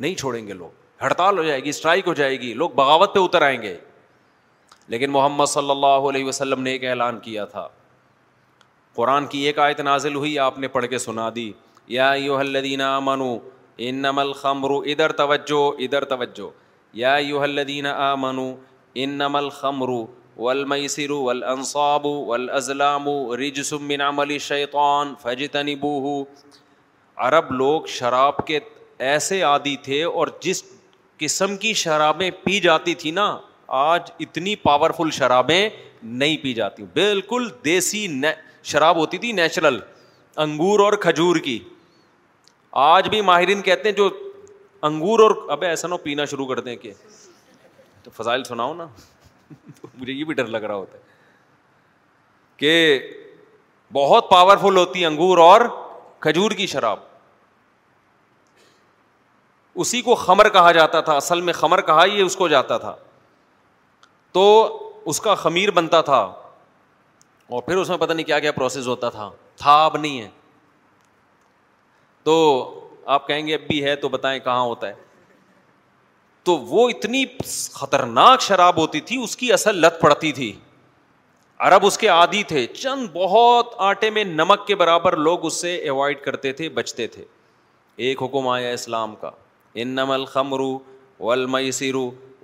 نہیں 0.00 0.14
چھوڑیں 0.18 0.46
گے 0.46 0.52
لوگ 0.52 1.02
ہڑتال 1.04 1.38
ہو 1.38 1.42
جائے 1.44 1.62
گی 1.64 1.68
اسٹرائک 1.68 2.06
ہو 2.08 2.14
جائے 2.14 2.40
گی 2.40 2.52
لوگ 2.54 2.70
بغاوت 2.74 3.14
پہ 3.14 3.18
اتر 3.20 3.42
آئیں 3.42 3.60
گے 3.62 3.76
لیکن 4.90 5.10
محمد 5.14 5.46
صلی 5.48 5.70
اللہ 5.70 6.04
علیہ 6.08 6.24
وسلم 6.24 6.62
نے 6.62 6.70
ایک 6.76 6.84
اعلان 6.92 7.18
کیا 7.24 7.44
تھا 7.50 7.66
قرآن 8.94 9.26
کی 9.34 9.40
ایک 9.46 9.58
آیت 9.64 9.80
نازل 9.88 10.14
ہوئی 10.14 10.38
آپ 10.46 10.58
نے 10.58 10.68
پڑھ 10.76 10.86
کے 10.94 10.98
سنا 10.98 11.28
دی 11.34 11.50
یا 11.96 12.10
یو 12.18 12.36
الدینہ 12.36 12.88
منو 13.04 13.36
ان 13.90 14.04
الخمر 14.04 14.70
ادھر 14.94 15.12
توجہ 15.20 15.60
ادھر 15.84 16.04
توجہ 16.14 16.48
یا 17.02 17.14
یوحدینہ 17.26 17.88
آ 18.06 18.14
منو 18.24 18.46
ان 19.02 19.10
نم 19.18 19.36
الخمر 19.36 19.88
ول 20.36 20.64
والانصاب 21.10 22.06
ول 22.06 22.48
رجس 23.42 23.72
من 23.92 24.00
عمل 24.08 24.22
علی 24.30 24.38
شیطون 24.48 25.14
فج 25.22 25.44
لوگ 27.62 27.86
شراب 27.98 28.46
کے 28.46 28.58
ایسے 29.12 29.40
عادی 29.52 29.76
تھے 29.84 30.02
اور 30.04 30.26
جس 30.46 30.62
قسم 31.18 31.56
کی 31.64 31.72
شرابیں 31.84 32.30
پی 32.44 32.58
جاتی 32.66 32.94
تھی 33.04 33.10
نا 33.22 33.28
آج 33.78 34.10
اتنی 34.20 34.54
پاورفل 34.62 35.10
شرابیں 35.12 35.68
نہیں 36.02 36.36
پی 36.42 36.52
جاتی 36.54 36.84
بالکل 36.94 37.48
دیسی 37.64 38.06
شراب 38.72 38.96
ہوتی 38.96 39.18
تھی 39.18 39.30
نیچرل 39.32 39.78
انگور 40.44 40.80
اور 40.80 40.92
کھجور 41.02 41.36
کی 41.44 41.58
آج 42.84 43.08
بھی 43.08 43.20
ماہرین 43.20 43.60
کہتے 43.62 43.88
ہیں 43.88 43.94
جو 43.96 44.08
انگور 44.88 45.18
اور 45.20 45.30
اب 45.52 45.62
ایسا 45.64 45.88
نہ 45.88 45.94
پینا 46.02 46.24
شروع 46.24 46.46
کر 46.46 46.60
دیں 46.60 46.74
کہ 46.76 46.92
تو 48.02 48.10
فضائل 48.16 48.44
سناؤ 48.44 48.74
نا 48.74 48.86
مجھے 49.94 50.12
یہ 50.12 50.24
بھی 50.24 50.34
ڈر 50.34 50.46
لگ 50.46 50.64
رہا 50.68 50.74
ہوتا 50.74 50.98
ہے 50.98 51.02
کہ 52.56 52.98
بہت 53.92 54.30
پاورفل 54.30 54.76
ہوتی 54.76 55.04
انگور 55.04 55.38
اور 55.44 55.60
کھجور 56.26 56.50
کی 56.56 56.66
شراب 56.74 56.98
اسی 59.82 60.00
کو 60.02 60.14
خمر 60.24 60.48
کہا 60.58 60.72
جاتا 60.72 61.00
تھا 61.06 61.12
اصل 61.16 61.40
میں 61.40 61.52
خمر 61.60 61.80
کہا 61.90 62.04
یہ 62.06 62.22
اس 62.22 62.36
کو 62.36 62.48
جاتا 62.48 62.78
تھا 62.78 62.96
تو 64.32 64.44
اس 65.10 65.20
کا 65.20 65.34
خمیر 65.34 65.70
بنتا 65.78 66.00
تھا 66.10 66.20
اور 67.46 67.62
پھر 67.62 67.76
اس 67.76 67.88
میں 67.88 67.96
پتہ 67.98 68.12
نہیں 68.12 68.26
کیا 68.26 68.38
کیا 68.40 68.52
پروسیس 68.52 68.86
ہوتا 68.86 69.08
تھا 69.10 69.30
تھا 69.58 69.84
اب 69.84 69.96
نہیں 69.96 70.20
ہے 70.20 70.28
تو 72.24 72.34
آپ 73.14 73.26
کہیں 73.28 73.46
گے 73.46 73.54
اب 73.54 73.60
بھی 73.68 73.82
ہے 73.84 73.94
تو 74.04 74.08
بتائیں 74.08 74.38
کہاں 74.40 74.60
ہوتا 74.60 74.88
ہے 74.88 74.94
تو 76.44 76.56
وہ 76.68 76.88
اتنی 76.90 77.24
خطرناک 77.72 78.40
شراب 78.42 78.76
ہوتی 78.80 79.00
تھی 79.08 79.22
اس 79.24 79.36
کی 79.36 79.52
اصل 79.52 79.80
لت 79.80 80.00
پڑتی 80.00 80.32
تھی 80.32 80.52
عرب 81.68 81.84
اس 81.86 81.98
کے 81.98 82.08
آدھی 82.08 82.42
تھے 82.50 82.66
چند 82.74 83.06
بہت 83.12 83.74
آٹے 83.88 84.10
میں 84.10 84.24
نمک 84.24 84.66
کے 84.66 84.74
برابر 84.82 85.16
لوگ 85.16 85.44
اس 85.46 85.60
سے 85.60 85.76
اوائڈ 85.88 86.22
کرتے 86.24 86.52
تھے 86.60 86.68
بچتے 86.78 87.06
تھے 87.16 87.24
ایک 88.08 88.22
حکم 88.22 88.48
آیا 88.48 88.70
اسلام 88.72 89.14
کا 89.20 89.30
انم 89.84 90.10
الخمرو 90.10 90.72
رو 91.20 91.30
الم 91.30 91.56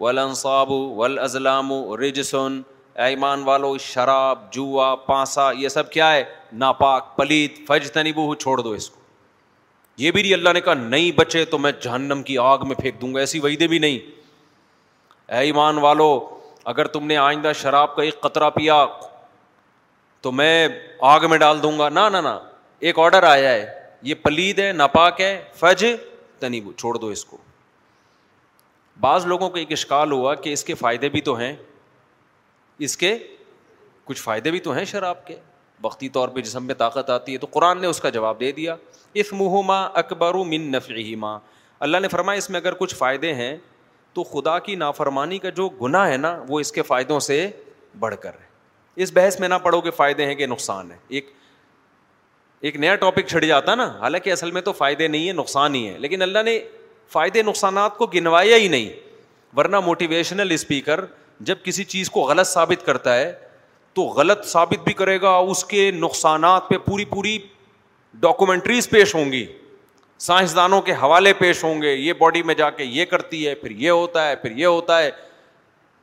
ولنصاب 0.01 0.71
ولازلام 1.01 1.73
رجسن 2.01 2.61
ایمان 3.05 3.43
والو 3.45 3.77
شراب 3.87 4.51
جوا 4.53 4.95
پانسا 5.07 5.51
یہ 5.59 5.69
سب 5.69 5.91
کیا 5.93 6.13
ہے 6.13 6.23
ناپاک 6.63 7.17
پلیت 7.17 7.59
فج 7.69 7.91
تنیبو 7.93 8.35
چھوڑ 8.35 8.57
دو 8.61 8.71
اس 8.81 8.89
کو 8.91 9.01
یہ 10.03 10.11
بھی 10.13 10.23
نہیں 10.23 10.33
اللہ 10.35 10.53
نے 10.53 10.61
کہا 10.61 10.75
نہیں 10.75 11.11
بچے 11.19 11.45
تو 11.53 11.59
میں 11.59 11.73
جہنم 11.83 12.23
کی 12.23 12.39
آگ 12.39 12.67
میں 12.69 12.75
پھینک 12.81 13.01
دوں 13.01 13.15
گا 13.15 13.21
ایسی 13.21 13.39
وعیدے 13.41 13.67
بھی 13.75 13.79
نہیں 13.79 13.99
اے 15.33 15.39
ایمان 15.47 15.79
والو 15.85 16.09
اگر 16.73 16.87
تم 16.97 17.07
نے 17.07 17.17
آئندہ 17.17 17.53
شراب 17.63 17.95
کا 17.97 18.03
ایک 18.03 18.21
قطرہ 18.21 18.51
پیا 18.55 18.85
تو 20.23 20.33
میں 20.33 20.69
آگ 21.15 21.29
میں 21.31 21.39
ڈال 21.39 21.63
دوں 21.63 21.79
گا 21.79 21.89
نہ 21.99 22.39
ایک 22.89 22.99
آڈر 22.99 23.23
آیا 23.23 23.51
ہے 23.51 23.67
یہ 24.09 24.15
پلید 24.23 24.59
ہے 24.59 24.71
ناپاک 24.73 25.21
ہے 25.21 25.41
فج 25.61 25.85
تنیبو 26.41 26.73
چھوڑ 26.79 26.97
دو 26.97 27.07
اس 27.17 27.25
کو 27.25 27.37
بعض 29.01 29.27
لوگوں 29.27 29.49
کو 29.51 29.59
ایک 29.59 29.73
اشکال 29.73 30.13
ہوا 30.13 30.35
کہ 30.35 30.53
اس 30.53 30.65
کے 30.65 30.75
فائدے 30.75 31.09
بھی 31.17 31.21
تو 31.21 31.35
ہیں 31.37 31.55
اس 32.87 32.97
کے 32.97 33.17
کچھ 34.05 34.21
فائدے 34.23 34.51
بھی 34.51 34.59
تو 34.69 34.73
ہیں 34.75 34.85
شراب 34.85 35.27
کے 35.27 35.37
وقتی 35.83 36.09
طور 36.09 36.29
پہ 36.35 36.41
جسم 36.41 36.67
میں 36.67 36.75
طاقت 36.79 37.11
آتی 37.11 37.33
ہے 37.33 37.39
تو 37.39 37.47
قرآن 37.51 37.81
نے 37.81 37.87
اس 37.87 38.01
کا 38.01 38.09
جواب 38.11 38.41
دے 38.41 38.51
دیا 38.53 38.77
اس 39.23 39.33
مہما 39.33 39.83
اکبر 40.03 40.35
من 40.51 40.71
نفی 40.73 41.15
ماں 41.25 41.39
اللہ 41.87 41.97
نے 42.03 42.09
فرمایا 42.09 42.39
اس 42.39 42.49
میں 42.51 42.61
اگر 42.61 42.75
کچھ 42.75 42.95
فائدے 42.97 43.33
ہیں 43.35 43.57
تو 44.15 44.23
خدا 44.25 44.59
کی 44.67 44.75
نافرمانی 44.75 45.39
کا 45.39 45.49
جو 45.57 45.69
گناہ 45.83 46.09
ہے 46.11 46.17
نا 46.17 46.37
وہ 46.49 46.61
اس 46.61 46.73
کے 46.73 46.83
فائدوں 46.83 47.19
سے 47.21 47.47
بڑھ 48.01 48.15
کر 48.21 48.33
ہے 48.41 49.03
اس 49.03 49.13
بحث 49.15 49.39
میں 49.41 49.49
نہ 49.49 49.55
پڑھو 49.63 49.81
کہ 49.81 49.91
فائدے 49.97 50.27
ہیں 50.27 50.35
کہ 50.35 50.47
نقصان 50.47 50.91
ہے 50.91 50.97
ایک 51.09 51.31
ایک 52.67 52.77
نیا 52.81 52.95
ٹاپک 52.97 53.27
چھڑ 53.29 53.45
جاتا 53.45 53.75
نا 53.75 53.87
حالانکہ 54.01 54.33
اصل 54.33 54.51
میں 54.51 54.61
تو 54.69 54.73
فائدے 54.73 55.09
نہیں 55.09 55.27
ہیں 55.27 55.33
نقصان 55.33 55.75
ہی 55.75 55.87
ہیں 55.89 55.99
لیکن 55.99 56.23
اللہ 56.23 56.43
نے 56.45 56.59
فائدے 57.13 57.43
نقصانات 57.43 57.97
کو 57.97 58.07
گنوایا 58.15 58.57
ہی 58.57 58.69
نہیں 58.69 58.89
ورنہ 59.57 59.81
موٹیویشنل 59.87 60.51
اسپیکر 60.51 61.05
جب 61.49 61.59
کسی 61.65 61.85
چیز 61.93 62.11
کو 62.11 62.21
غلط 62.29 62.47
ثابت 62.47 62.85
کرتا 62.87 63.17
ہے 63.17 63.33
تو 63.95 64.03
غلط 64.17 64.45
ثابت 64.47 64.85
بھی 64.85 64.93
کرے 64.95 65.21
گا 65.21 65.35
اس 65.53 65.65
کے 65.65 65.91
نقصانات 65.99 66.69
پہ 66.69 66.79
پوری 66.87 67.05
پوری 67.11 67.37
ڈاکومنٹریز 68.21 68.89
پیش 68.91 69.15
ہوں 69.15 69.33
گی 69.33 69.45
سائنسدانوں 70.27 70.81
کے 70.83 70.93
حوالے 71.03 71.33
پیش 71.39 71.63
ہوں 71.65 71.81
گے 71.83 71.93
یہ 71.95 72.13
باڈی 72.19 72.43
میں 72.51 72.55
جا 72.59 72.69
کے 72.79 72.85
یہ 72.85 73.05
کرتی 73.05 73.47
ہے 73.47 73.55
پھر 73.55 73.71
یہ 73.87 73.91
ہوتا 73.91 74.29
ہے 74.29 74.37
پھر 74.43 74.51
یہ 74.57 74.67
ہوتا 74.67 74.99
ہے 75.03 75.11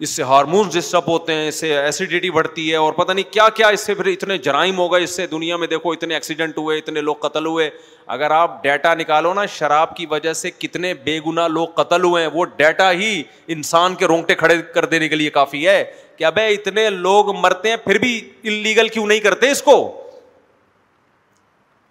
اس 0.01 0.09
سے 0.09 0.23
ہارمونس 0.23 0.73
ڈسٹرب 0.73 1.07
ہوتے 1.07 1.33
ہیں 1.33 1.47
اس 1.47 1.55
سے 1.59 1.75
ایسیڈیٹی 1.77 2.29
بڑھتی 2.31 2.69
ہے 2.69 2.75
اور 2.75 2.93
پتہ 2.93 3.11
نہیں 3.11 3.33
کیا 3.33 3.47
کیا 3.55 3.67
اس 3.73 3.81
سے 3.85 3.93
پھر 3.95 4.05
اتنے 4.11 4.37
جرائم 4.45 4.77
ہو 4.77 4.91
گئے 4.93 5.03
اس 5.03 5.15
سے 5.15 5.25
دنیا 5.27 5.57
میں 5.57 5.67
دیکھو 5.67 5.91
اتنے 5.91 6.13
ایکسیڈنٹ 6.13 6.57
ہوئے 6.57 6.77
اتنے 6.77 7.01
لوگ 7.01 7.15
قتل 7.27 7.45
ہوئے 7.45 7.69
اگر 8.15 8.31
آپ 8.31 8.61
ڈیٹا 8.63 8.93
نکالو 8.95 9.33
نا 9.33 9.45
شراب 9.57 9.95
کی 9.97 10.05
وجہ 10.09 10.33
سے 10.39 10.51
کتنے 10.57 10.93
بے 11.03 11.19
گنا 11.27 11.47
لوگ 11.47 11.67
قتل 11.75 12.03
ہوئے 12.03 12.23
ہیں 12.23 12.29
وہ 12.33 12.45
ڈیٹا 12.57 12.91
ہی 12.91 13.21
انسان 13.57 13.95
کے 13.95 14.05
رونگٹے 14.07 14.35
کھڑے 14.35 14.55
کر 14.73 14.85
دینے 14.95 15.09
کے 15.09 15.15
لیے 15.15 15.29
کافی 15.39 15.67
ہے 15.67 15.83
کہ 16.17 16.23
ابے 16.25 16.47
اتنے 16.53 16.89
لوگ 16.89 17.35
مرتے 17.39 17.69
ہیں 17.69 17.77
پھر 17.85 17.97
بھی 17.99 18.19
انلیگل 18.43 18.87
کیوں 18.97 19.05
نہیں 19.07 19.19
کرتے 19.19 19.51
اس 19.51 19.61
کو 19.63 19.75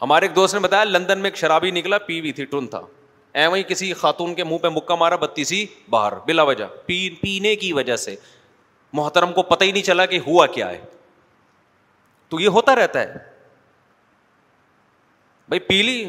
ہمارے 0.02 0.26
ایک 0.26 0.35
دوست 0.37 0.54
نے 0.54 0.61
بتایا 0.61 0.85
لندن 0.85 1.18
میں 1.18 1.30
ایک 1.30 1.37
شرابی 1.38 1.71
نکلا 1.71 1.99
پی 2.06 2.21
وی 2.21 2.32
تھی 2.32 2.44
ٹن 2.50 2.66
تھا 2.66 2.80
ہی 3.35 3.62
کسی 3.69 3.93
خاتون 3.95 4.35
کے 4.35 4.45
منہ 4.45 4.57
پہ 4.62 4.69
مکہ 4.77 4.95
مارا 5.01 5.17
بتی 5.17 5.45
سی 5.45 5.65
باہر 5.91 6.15
بلا 6.27 6.43
وجہ 6.43 6.65
پینے 6.87 7.55
کی 7.61 7.73
وجہ 7.73 7.97
سے 7.97 8.15
محترم 8.95 9.33
کو 9.33 9.43
پتہ 9.51 9.65
ہی 9.65 9.73
نہیں 9.73 9.83
چلا 9.83 10.07
کہ 10.07 10.19
ہوا 10.27 10.47
کیا 10.55 10.71
ہے 10.71 10.81
تو 12.29 12.41
یہ 12.41 12.49
ہوتا 12.49 12.75
رہتا 12.77 13.01
ہے 13.01 13.19
بھائی 15.49 15.61
پی 15.69 15.83
لی 15.83 16.05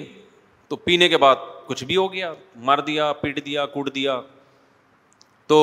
تو 0.67 0.75
پینے 0.89 1.09
کے 1.09 1.17
بعد 1.17 1.35
کچھ 1.67 1.83
بھی 1.85 1.95
ہو 1.97 2.11
گیا 2.13 2.33
مار 2.69 2.77
دیا 2.87 3.11
پیٹ 3.21 3.45
دیا 3.45 3.65
کوٹ 3.73 3.93
دیا 3.95 4.19
تو 5.47 5.57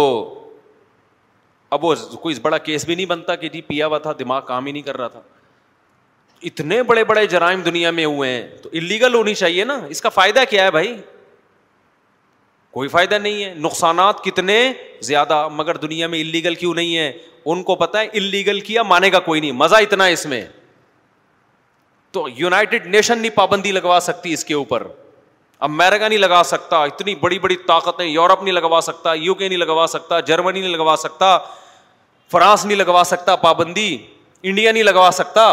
اب 1.77 1.85
وہ 1.85 1.95
کوئی 2.23 2.35
بڑا 2.43 2.59
کیس 2.59 2.85
بھی 2.85 2.95
نہیں 2.95 3.07
بنتا 3.07 3.35
کہ 3.43 3.49
جی 3.49 3.61
پیا 3.63 3.87
ہوا 3.87 3.99
تھا 4.07 4.13
دماغ 4.19 4.41
کام 4.47 4.67
ہی 4.67 4.73
نہیں 4.73 4.83
کر 4.83 4.97
رہا 4.97 5.09
تھا 5.09 5.21
اتنے 6.51 6.83
بڑے 6.83 7.05
بڑے 7.05 7.27
جرائم 7.27 7.63
دنیا 7.63 7.91
میں 7.91 8.05
ہوئے 8.05 8.31
ہیں 8.31 8.45
تو 8.63 8.69
انلیگل 8.73 9.15
ہونی 9.15 9.35
چاہیے 9.35 9.65
نا 9.65 9.75
اس 9.89 10.01
کا 10.01 10.09
فائدہ 10.09 10.45
کیا 10.51 10.65
ہے 10.65 10.71
بھائی 10.71 10.95
کوئی 12.73 12.89
فائدہ 12.89 13.15
نہیں 13.19 13.45
ہے 13.45 13.53
نقصانات 13.59 14.23
کتنے 14.25 14.63
زیادہ 15.03 15.47
مگر 15.53 15.77
دنیا 15.83 16.07
میں 16.09 16.21
انلیگل 16.21 16.55
کیوں 16.55 16.73
نہیں 16.75 16.97
ہے 16.97 17.11
ان 17.53 17.63
کو 17.63 17.75
پتا 17.77 18.01
ہے 18.01 18.09
انلیگل 18.19 18.59
کیا 18.61 18.83
مانے 18.83 19.11
گا 19.13 19.21
کوئی 19.21 19.41
نہیں 19.41 19.53
مزہ 19.63 19.77
اتنا 19.83 20.07
ہے 20.07 20.13
اس 20.13 20.25
میں 20.27 20.45
تو 22.13 22.27
یونائٹڈ 22.37 22.87
نیشن 22.95 23.19
نہیں 23.19 23.35
پابندی 23.35 23.73
لگوا 23.73 23.99
سکتی 24.03 24.33
اس 24.33 24.45
کے 24.45 24.55
اوپر 24.55 24.87
امیرکا 25.69 26.09
نہیں 26.09 26.19
لگا 26.19 26.43
سکتا 26.45 26.83
اتنی 26.85 27.15
بڑی 27.21 27.39
بڑی 27.39 27.57
طاقتیں 27.67 28.05
یورپ 28.07 28.43
نہیں 28.43 28.55
لگوا 28.55 28.81
سکتا 28.83 29.13
یو 29.15 29.35
کے 29.35 29.49
نہیں 29.49 29.59
لگوا 29.59 29.87
سکتا 29.93 30.21
جرمنی 30.31 30.61
نہیں 30.61 30.71
لگوا 30.77 30.95
سکتا 30.99 31.37
فرانس 32.33 32.65
نہیں 32.65 32.79
لگوا 32.79 33.03
سکتا 33.07 33.37
پابندی 33.47 33.97
انڈیا 34.43 34.73
نہیں 34.73 34.83
لگوا 34.83 35.09
سکتا 35.13 35.47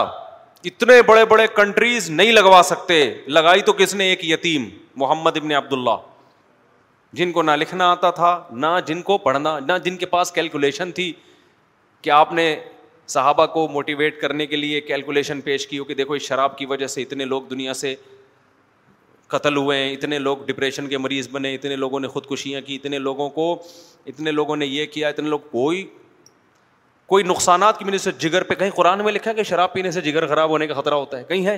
اتنے 0.65 1.01
بڑے 1.08 1.25
بڑے 1.32 1.47
کنٹریز 1.56 2.10
نہیں 2.10 2.32
لگوا 2.32 2.62
سکتے 2.65 3.03
لگائی 3.27 3.62
تو 3.69 3.73
کس 3.77 3.93
نے 3.95 4.08
ایک 4.10 4.23
یتیم 4.25 4.67
محمد 4.95 5.38
ابن 5.38 5.51
عبداللہ 5.53 5.95
جن 7.17 7.32
کو 7.32 7.41
نہ 7.43 7.51
لکھنا 7.60 7.89
آتا 7.91 8.10
تھا 8.21 8.32
نہ 8.63 8.67
جن 8.88 9.01
کو 9.10 9.17
پڑھنا 9.27 9.58
نہ 9.67 9.77
جن 9.84 9.95
کے 9.97 10.06
پاس 10.15 10.32
کیلکولیشن 10.32 10.91
تھی 10.99 11.12
کہ 12.01 12.10
آپ 12.21 12.34
نے 12.34 12.45
صحابہ 13.13 13.45
کو 13.53 13.67
موٹیویٹ 13.73 14.19
کرنے 14.21 14.45
کے 14.47 14.56
لیے 14.56 14.82
کیلکولیشن 14.91 15.41
پیش 15.41 15.65
کی 15.67 15.80
ہو 15.80 15.84
کہ 15.89 15.93
دیکھو 16.01 16.13
اس 16.13 16.21
شراب 16.27 16.58
کی 16.58 16.65
وجہ 16.73 16.88
سے 16.95 17.01
اتنے 17.01 17.25
لوگ 17.25 17.43
دنیا 17.49 17.73
سے 17.84 17.93
قتل 19.34 19.58
ہوئے 19.58 19.77
ہیں 19.77 19.91
اتنے 19.93 20.19
لوگ 20.19 20.43
ڈپریشن 20.47 20.88
کے 20.89 20.97
مریض 20.97 21.27
بنے 21.32 21.53
اتنے 21.56 21.75
لوگوں 21.75 21.99
نے 21.99 22.08
خودکشیاں 22.17 22.62
کی 22.65 22.75
اتنے 22.75 22.99
لوگوں 23.08 23.30
کو 23.39 23.45
اتنے 24.13 24.32
لوگوں 24.32 24.56
نے 24.58 24.65
یہ 24.75 24.86
کیا 24.91 25.08
اتنے 25.15 25.30
لوگ 25.30 25.39
کوئی 25.51 25.86
کوئی 27.13 27.23
نقصانات 27.23 27.77
کی 27.80 27.86
وجہ 27.88 27.97
سے 28.06 28.12
جگر 28.19 28.43
پہ 28.47 28.53
کہیں 28.62 28.69
قرآن 28.75 29.03
میں 29.03 29.12
لکھا 29.13 29.34
کہ 29.34 29.43
شراب 29.51 29.73
پینے 29.73 29.91
سے 29.97 30.01
جگر 30.10 30.27
خراب 30.27 30.49
ہونے 30.49 30.67
کا 30.67 30.73
خطرہ 30.82 30.95
ہوتا 31.03 31.17
ہے 31.19 31.23
کہیں 31.30 31.45
ہے 31.45 31.58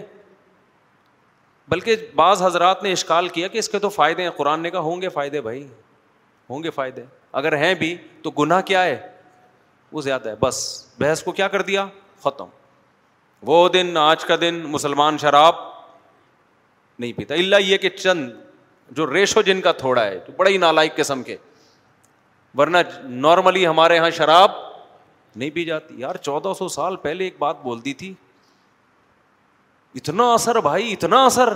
بلکہ 1.70 1.96
بعض 2.16 2.42
حضرات 2.44 2.84
نے 2.84 2.92
اشکال 2.92 3.28
کیا 3.34 3.48
کہ 3.48 3.58
اس 3.58 3.68
کے 3.70 3.80
تو 3.80 3.90
فائدے 3.90 4.24
ہیں 4.24 4.30
قرآن 4.36 4.60
نے 4.62 4.70
کہا 4.72 4.80
ہوں 4.90 5.02
گے 5.02 5.10
فائدے 5.18 5.42
بھائی 5.48 5.66
ہوں 6.50 6.64
گے 6.64 6.70
فائدے 6.78 7.02
اگر 7.42 7.56
ہیں 7.64 7.74
بھی 7.82 7.96
تو 8.22 8.30
گناہ 8.40 8.62
کیا 8.72 8.84
ہے 8.84 8.98
وہ 9.92 10.02
زیادہ 10.02 10.30
ہے 10.30 10.36
بس 10.40 10.62
بحث 11.02 11.22
کو 11.24 11.32
کیا 11.40 11.48
کر 11.56 11.62
دیا 11.70 11.86
ختم 12.24 12.46
وہ 13.50 13.68
دن 13.74 13.98
آج 13.98 14.26
کا 14.26 14.36
دن 14.42 14.56
مسلمان 14.72 15.18
شراب 15.18 15.56
نہیں 17.00 17.14
پیتا 17.18 17.34
اللہ 17.36 17.62
یہ 17.66 17.78
کہ 17.84 17.90
چند 17.98 18.30
جو 18.98 19.12
ریشو 19.14 19.42
جن 19.50 19.62
کا 19.62 19.72
تھوڑا 19.84 20.06
ہے 20.06 20.18
جو 20.28 20.34
بڑے 20.38 20.52
ہی 20.52 20.58
نالائق 20.64 20.96
قسم 20.96 21.22
کے 21.24 21.36
ورنہ 22.58 22.78
نارملی 23.28 23.66
ہمارے 23.68 23.96
یہاں 23.96 24.10
شراب 24.18 24.52
نہیں 25.36 25.50
پی 25.54 25.66
جاتی 25.66 26.00
یار 26.02 26.16
چودہ 26.26 26.54
سو 26.60 26.68
سال 26.76 26.96
پہلے 27.06 27.24
ایک 27.24 27.36
بات 27.40 27.62
بول 27.64 27.84
دی 27.86 27.94
تھی 28.02 28.14
اتنا 29.96 30.34
اثر 30.34 30.60
بھائی 30.62 30.92
اتنا 30.94 31.24
اثر 31.26 31.54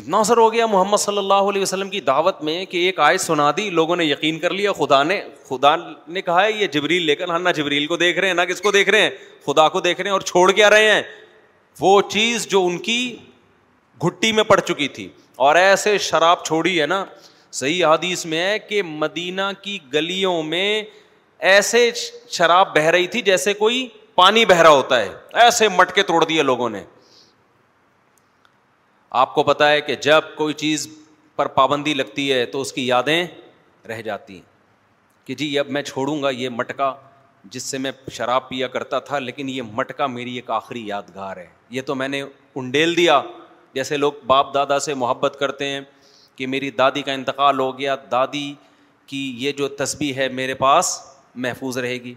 اتنا 0.00 0.18
اثر 0.20 0.36
ہو 0.36 0.52
گیا 0.52 0.66
محمد 0.66 0.96
صلی 1.00 1.18
اللہ 1.18 1.48
علیہ 1.50 1.62
وسلم 1.62 1.90
کی 1.90 2.00
دعوت 2.06 2.42
میں 2.44 2.64
کہ 2.66 2.76
ایک 2.86 2.98
آئے 3.00 3.18
سنا 3.18 3.50
دی 3.56 3.68
لوگوں 3.70 3.96
نے 3.96 4.04
یقین 4.04 4.38
کر 4.38 4.50
لیا 4.52 4.72
خدا 4.78 5.02
نے 5.02 5.20
خدا 5.48 5.74
نے 6.16 6.22
کہا 6.22 6.44
ہے 6.44 6.50
یہ 6.52 6.66
جبریل 6.72 7.02
لے 7.06 7.14
کر 7.16 7.38
نہ 7.38 7.50
جبریل 7.56 7.86
کو 7.86 7.96
دیکھ 7.96 8.18
رہے 8.18 8.28
ہیں 8.28 8.34
نہ 8.34 8.42
کس 8.48 8.60
کو 8.60 8.70
دیکھ 8.72 8.90
رہے 8.90 9.02
ہیں 9.02 9.10
خدا 9.46 9.68
کو 9.76 9.80
دیکھ 9.80 10.00
رہے 10.00 10.08
ہیں 10.08 10.12
اور 10.12 10.20
چھوڑ 10.30 10.50
کے 10.52 10.64
آ 10.64 10.70
رہے 10.70 10.90
ہیں 10.90 11.02
وہ 11.80 12.00
چیز 12.10 12.46
جو 12.48 12.64
ان 12.66 12.78
کی 12.88 12.98
گھٹی 14.06 14.32
میں 14.32 14.44
پڑ 14.44 14.58
چکی 14.60 14.88
تھی 14.98 15.08
اور 15.46 15.54
ایسے 15.56 15.96
شراب 16.08 16.44
چھوڑی 16.44 16.80
ہے 16.80 16.86
نا 16.86 17.04
صحیح 17.60 17.84
حدیث 17.86 18.24
میں 18.26 18.42
ہے 18.46 18.58
کہ 18.68 18.82
مدینہ 18.86 19.50
کی 19.62 19.78
گلیوں 19.94 20.42
میں 20.42 20.82
ایسے 21.52 21.90
شراب 22.36 22.74
بہہ 22.74 22.90
رہی 22.94 23.06
تھی 23.14 23.20
جیسے 23.22 23.54
کوئی 23.54 23.86
پانی 24.16 24.44
بہ 24.46 24.54
رہا 24.62 24.68
ہوتا 24.70 24.98
ہے 25.00 25.08
ایسے 25.44 25.68
مٹکے 25.68 26.02
توڑ 26.10 26.24
دیے 26.24 26.42
لوگوں 26.42 26.68
نے 26.70 26.82
آپ 29.22 29.34
کو 29.34 29.42
پتا 29.44 29.70
ہے 29.70 29.80
کہ 29.80 29.94
جب 30.02 30.24
کوئی 30.36 30.54
چیز 30.62 30.86
پر 31.36 31.46
پابندی 31.56 31.94
لگتی 31.94 32.32
ہے 32.32 32.44
تو 32.54 32.60
اس 32.60 32.72
کی 32.72 32.86
یادیں 32.86 33.26
رہ 33.88 34.00
جاتی 34.02 34.34
ہیں 34.34 34.54
کہ 35.26 35.34
جی 35.40 35.58
اب 35.58 35.68
میں 35.76 35.82
چھوڑوں 35.82 36.22
گا 36.22 36.30
یہ 36.30 36.48
مٹکا 36.60 36.92
جس 37.54 37.62
سے 37.70 37.78
میں 37.78 37.92
شراب 38.12 38.48
پیا 38.48 38.68
کرتا 38.68 38.98
تھا 39.10 39.18
لیکن 39.18 39.48
یہ 39.48 39.62
مٹکا 39.72 40.06
میری 40.16 40.34
ایک 40.36 40.50
آخری 40.50 40.86
یادگار 40.86 41.36
ہے 41.36 41.46
یہ 41.76 41.82
تو 41.86 41.94
میں 41.94 42.08
نے 42.08 42.22
انڈیل 42.54 42.96
دیا 42.96 43.20
جیسے 43.74 43.96
لوگ 43.96 44.12
باپ 44.26 44.54
دادا 44.54 44.78
سے 44.88 44.94
محبت 45.04 45.36
کرتے 45.40 45.66
ہیں 45.70 45.80
کہ 46.36 46.46
میری 46.54 46.70
دادی 46.80 47.02
کا 47.02 47.12
انتقال 47.12 47.58
ہو 47.60 47.76
گیا 47.78 47.96
دادی 48.10 48.52
کی 49.06 49.24
یہ 49.44 49.52
جو 49.58 49.68
تسبیح 49.82 50.14
ہے 50.16 50.28
میرے 50.40 50.54
پاس 50.64 51.00
محفوظ 51.46 51.78
رہے 51.78 51.96
گی 52.04 52.14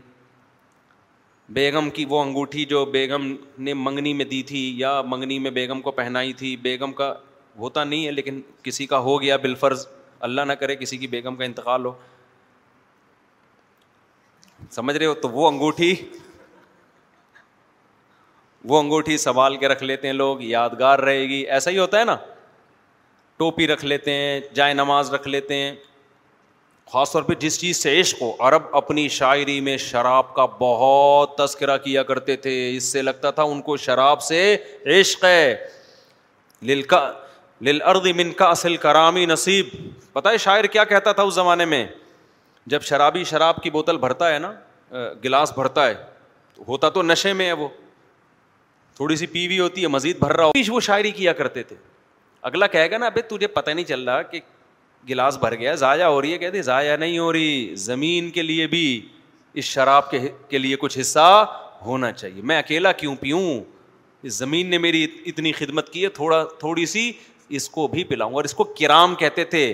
بیگم 1.53 1.89
کی 1.89 2.05
وہ 2.09 2.21
انگوٹھی 2.21 2.65
جو 2.69 2.83
بیگم 2.85 3.21
نے 3.65 3.73
منگنی 3.73 4.13
میں 4.13 4.25
دی 4.25 4.41
تھی 4.47 4.59
یا 4.79 5.01
منگنی 5.09 5.37
میں 5.39 5.51
بیگم 5.51 5.81
کو 5.81 5.91
پہنائی 5.91 6.33
تھی 6.41 6.55
بیگم 6.61 6.91
کا 6.93 7.13
ہوتا 7.59 7.83
نہیں 7.83 8.05
ہے 8.05 8.11
لیکن 8.11 8.41
کسی 8.63 8.85
کا 8.87 8.97
ہو 9.07 9.21
گیا 9.21 9.37
بالفرض 9.45 9.85
اللہ 10.27 10.41
نہ 10.47 10.53
کرے 10.59 10.75
کسی 10.75 10.97
کی 10.97 11.07
بیگم 11.07 11.35
کا 11.35 11.43
انتقال 11.45 11.85
ہو 11.85 11.93
سمجھ 14.71 14.95
رہے 14.97 15.05
ہو 15.05 15.13
تو 15.21 15.29
وہ 15.29 15.47
انگوٹھی 15.47 15.93
وہ 18.69 18.79
انگوٹھی 18.79 19.17
سنبھال 19.17 19.55
کے 19.57 19.67
رکھ 19.67 19.83
لیتے 19.83 20.07
ہیں 20.07 20.13
لوگ 20.13 20.41
یادگار 20.41 20.99
رہے 20.99 21.27
گی 21.27 21.39
ایسا 21.57 21.71
ہی 21.71 21.77
ہوتا 21.77 21.99
ہے 21.99 22.05
نا 22.05 22.15
ٹوپی 23.37 23.67
رکھ 23.67 23.85
لیتے 23.85 24.11
ہیں 24.13 24.39
جائے 24.53 24.73
نماز 24.73 25.13
رکھ 25.13 25.27
لیتے 25.27 25.55
ہیں 25.55 25.75
خاص 26.91 27.11
طور 27.11 27.23
پہ 27.23 27.33
جس 27.39 27.59
چیز 27.61 27.81
سے 27.83 27.99
عشق 27.99 28.21
ہو 28.21 28.31
عرب 28.47 28.75
اپنی 28.75 29.07
شاعری 29.17 29.59
میں 29.61 29.75
شراب 29.77 30.33
کا 30.33 30.45
بہت 30.59 31.35
تذکرہ 31.37 31.75
کیا 31.83 32.03
کرتے 32.03 32.35
تھے 32.45 32.53
اس 32.75 32.83
سے 32.91 33.01
لگتا 33.01 33.31
تھا 33.39 33.43
ان 33.51 33.61
کو 33.67 33.75
شراب 33.77 34.21
سے 34.21 34.39
عشق 34.99 35.25
ہے 35.25 35.55
من 38.13 38.31
کا 38.37 38.45
اصل 38.45 38.77
کرامی 38.87 39.25
نصیب 39.35 39.67
پتا 40.13 40.31
ہے 40.31 40.37
شاعر 40.47 40.63
کیا 40.75 40.83
کہتا 40.93 41.11
تھا 41.11 41.23
اس 41.23 41.33
زمانے 41.33 41.65
میں 41.73 41.85
جب 42.73 42.81
شرابی 42.89 43.23
شراب 43.33 43.61
کی 43.63 43.69
بوتل 43.69 43.97
بھرتا 43.97 44.33
ہے 44.33 44.39
نا 44.39 44.51
گلاس 45.23 45.53
بھرتا 45.55 45.87
ہے 45.87 45.93
ہوتا 46.67 46.89
تو 46.97 47.01
نشے 47.03 47.33
میں 47.33 47.45
ہے 47.47 47.53
وہ 47.61 47.67
تھوڑی 48.95 49.15
سی 49.15 49.25
پیوی 49.37 49.59
ہوتی 49.59 49.83
ہے 49.83 49.87
مزید 49.87 50.19
بھر 50.19 50.33
رہا 50.37 50.45
ہو 50.45 50.71
وہ 50.73 50.79
شاعری 50.89 51.11
کیا 51.21 51.33
کرتے 51.33 51.63
تھے 51.63 51.75
اگلا 52.51 52.67
کہے 52.67 52.91
گا 52.91 52.97
نا 52.97 53.05
ابھی 53.05 53.21
تجھے 53.35 53.47
پتہ 53.59 53.69
نہیں 53.71 53.85
چل 53.85 54.09
رہا 54.09 54.21
کہ 54.31 54.39
گلاس 55.09 55.37
بھر 55.39 55.55
گیا 55.59 55.73
ضائع 55.75 56.03
ہو 56.05 56.21
رہی 56.21 56.31
ہے 56.33 56.37
کہتے 56.37 56.61
ضائع 56.61 56.95
نہیں 56.95 57.17
ہو 57.19 57.31
رہی 57.33 57.73
زمین 57.87 58.29
کے 58.31 58.41
لیے 58.43 58.67
بھی 58.67 58.83
اس 59.59 59.65
شراب 59.65 60.09
کے 60.11 60.19
کے 60.49 60.57
لیے 60.57 60.75
کچھ 60.79 60.97
حصہ 60.99 61.19
ہونا 61.85 62.11
چاہیے 62.11 62.41
میں 62.45 62.57
اکیلا 62.59 62.91
کیوں 62.91 63.15
پیوں 63.19 63.41
اس 64.23 64.33
زمین 64.35 64.67
نے 64.69 64.77
میری 64.77 65.05
اتنی 65.25 65.51
خدمت 65.53 65.89
کی 65.93 66.03
ہے 66.03 66.09
تھوڑا 66.15 66.43
تھوڑی 66.59 66.85
سی 66.85 67.11
اس 67.57 67.69
کو 67.69 67.87
بھی 67.91 68.03
پلاؤں 68.03 68.33
اور 68.35 68.43
اس 68.45 68.53
کو 68.53 68.63
کرام 68.79 69.15
کہتے 69.19 69.43
تھے 69.53 69.73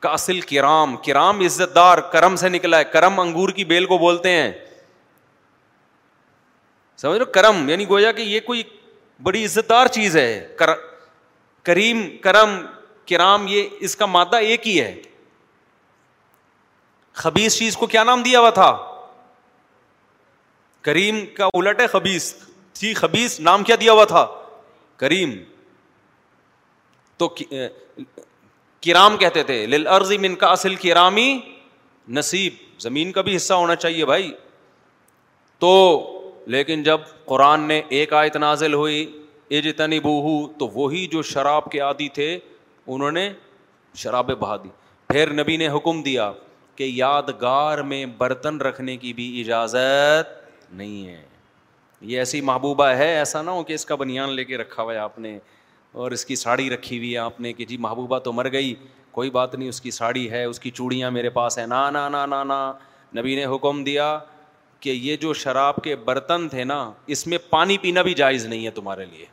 کاسل 0.00 0.40
کرام 0.50 0.96
کرام 1.06 1.40
عزت 1.46 1.74
دار 1.74 1.98
کرم 2.12 2.36
سے 2.36 2.48
نکلا 2.48 2.78
ہے 2.78 2.84
کرم 2.92 3.18
انگور 3.20 3.48
کی 3.56 3.64
بیل 3.64 3.84
کو 3.86 3.98
بولتے 3.98 4.30
ہیں 4.32 4.50
سمجھ 6.98 7.18
لو 7.18 7.24
کرم 7.34 7.68
یعنی 7.68 7.88
گویا 7.88 8.12
کہ 8.12 8.22
یہ 8.22 8.40
کوئی 8.46 8.62
بڑی 9.22 9.44
عزت 9.44 9.68
دار 9.68 9.86
چیز 9.94 10.16
ہے 10.16 10.54
کریم 11.64 12.02
کرم 12.20 12.56
کرام 13.08 13.46
یہ 13.48 13.68
اس 13.86 13.96
کا 13.96 14.06
مادہ 14.06 14.36
ایک 14.46 14.66
ہی 14.68 14.80
ہے 14.80 14.94
خبیص 17.22 17.56
چیز 17.58 17.76
کو 17.76 17.86
کیا 17.86 18.04
نام 18.04 18.22
دیا 18.22 18.40
ہوا 18.40 18.50
تھا 18.58 18.70
کریم 20.88 21.24
کا 21.36 21.46
الٹ 21.54 21.80
ہے 21.80 21.86
خبیص 22.94 23.38
نام 23.40 23.64
کیا 23.64 23.76
دیا 23.80 23.92
ہوا 23.92 24.04
تھا 24.12 24.26
کریم 24.98 25.32
تو 27.18 27.28
کرام 28.86 29.16
کہتے 29.16 29.42
تھے 29.50 29.64
لل 29.66 29.86
ارضی 29.96 30.18
من 30.18 30.34
کا 30.36 30.46
اصل 30.52 30.74
کرامی 30.84 31.28
نصیب 32.18 32.52
زمین 32.82 33.12
کا 33.12 33.20
بھی 33.26 33.36
حصہ 33.36 33.54
ہونا 33.54 33.74
چاہیے 33.84 34.04
بھائی 34.06 34.32
تو 35.64 35.70
لیکن 36.54 36.82
جب 36.82 37.00
قرآن 37.24 37.68
نے 37.68 37.80
ایک 37.98 38.12
آیت 38.20 38.36
نازل 38.44 38.74
ہوئی 38.74 39.04
اجتنی 39.58 40.00
بوہو 40.00 40.36
تو 40.58 40.68
وہی 40.78 41.06
جو 41.12 41.22
شراب 41.32 41.70
کے 41.72 41.80
عادی 41.88 42.08
تھے 42.18 42.38
انہوں 42.86 43.12
نے 43.12 43.28
شرابیں 43.96 44.34
بہا 44.34 44.56
دی 44.62 44.68
پھر 45.08 45.32
نبی 45.42 45.56
نے 45.56 45.68
حکم 45.76 46.02
دیا 46.02 46.30
کہ 46.76 46.84
یادگار 46.92 47.78
میں 47.92 48.04
برتن 48.18 48.60
رکھنے 48.60 48.96
کی 48.96 49.12
بھی 49.14 49.28
اجازت 49.40 50.30
نہیں 50.72 51.06
ہے 51.08 51.24
یہ 52.10 52.18
ایسی 52.18 52.40
محبوبہ 52.40 52.86
ہے 52.96 53.14
ایسا 53.16 53.42
نہ 53.42 53.50
ہو 53.50 53.62
کہ 53.64 53.72
اس 53.72 53.84
کا 53.86 53.94
بنیان 53.96 54.30
لے 54.34 54.44
کے 54.44 54.56
رکھا 54.58 54.82
ہوا 54.82 54.92
ہے 54.92 54.98
آپ 54.98 55.18
نے 55.18 55.38
اور 56.02 56.10
اس 56.10 56.24
کی 56.26 56.36
ساڑی 56.36 56.68
رکھی 56.70 56.96
ہوئی 56.98 57.12
ہے 57.12 57.18
آپ 57.18 57.40
نے 57.40 57.52
کہ 57.52 57.64
جی 57.68 57.76
محبوبہ 57.80 58.18
تو 58.28 58.32
مر 58.32 58.50
گئی 58.52 58.74
کوئی 59.12 59.30
بات 59.30 59.54
نہیں 59.54 59.68
اس 59.68 59.80
کی 59.80 59.90
ساڑی 59.90 60.30
ہے 60.30 60.42
اس 60.44 60.60
کی 60.60 60.70
چوڑیاں 60.80 61.10
میرے 61.10 61.30
پاس 61.30 61.58
ہیں 61.58 61.66
نا 61.66 61.88
نا 61.90 62.08
نا 62.08 62.24
نا 62.44 62.72
نبی 63.18 63.34
نے 63.36 63.44
حکم 63.54 63.82
دیا 63.84 64.16
کہ 64.80 64.90
یہ 64.90 65.16
جو 65.16 65.32
شراب 65.40 65.82
کے 65.84 65.96
برتن 66.04 66.48
تھے 66.50 66.64
نا 66.64 66.80
اس 67.16 67.26
میں 67.26 67.38
پانی 67.50 67.76
پینا 67.78 68.02
بھی 68.02 68.14
جائز 68.22 68.46
نہیں 68.46 68.64
ہے 68.66 68.70
تمہارے 68.80 69.04
لیے 69.10 69.26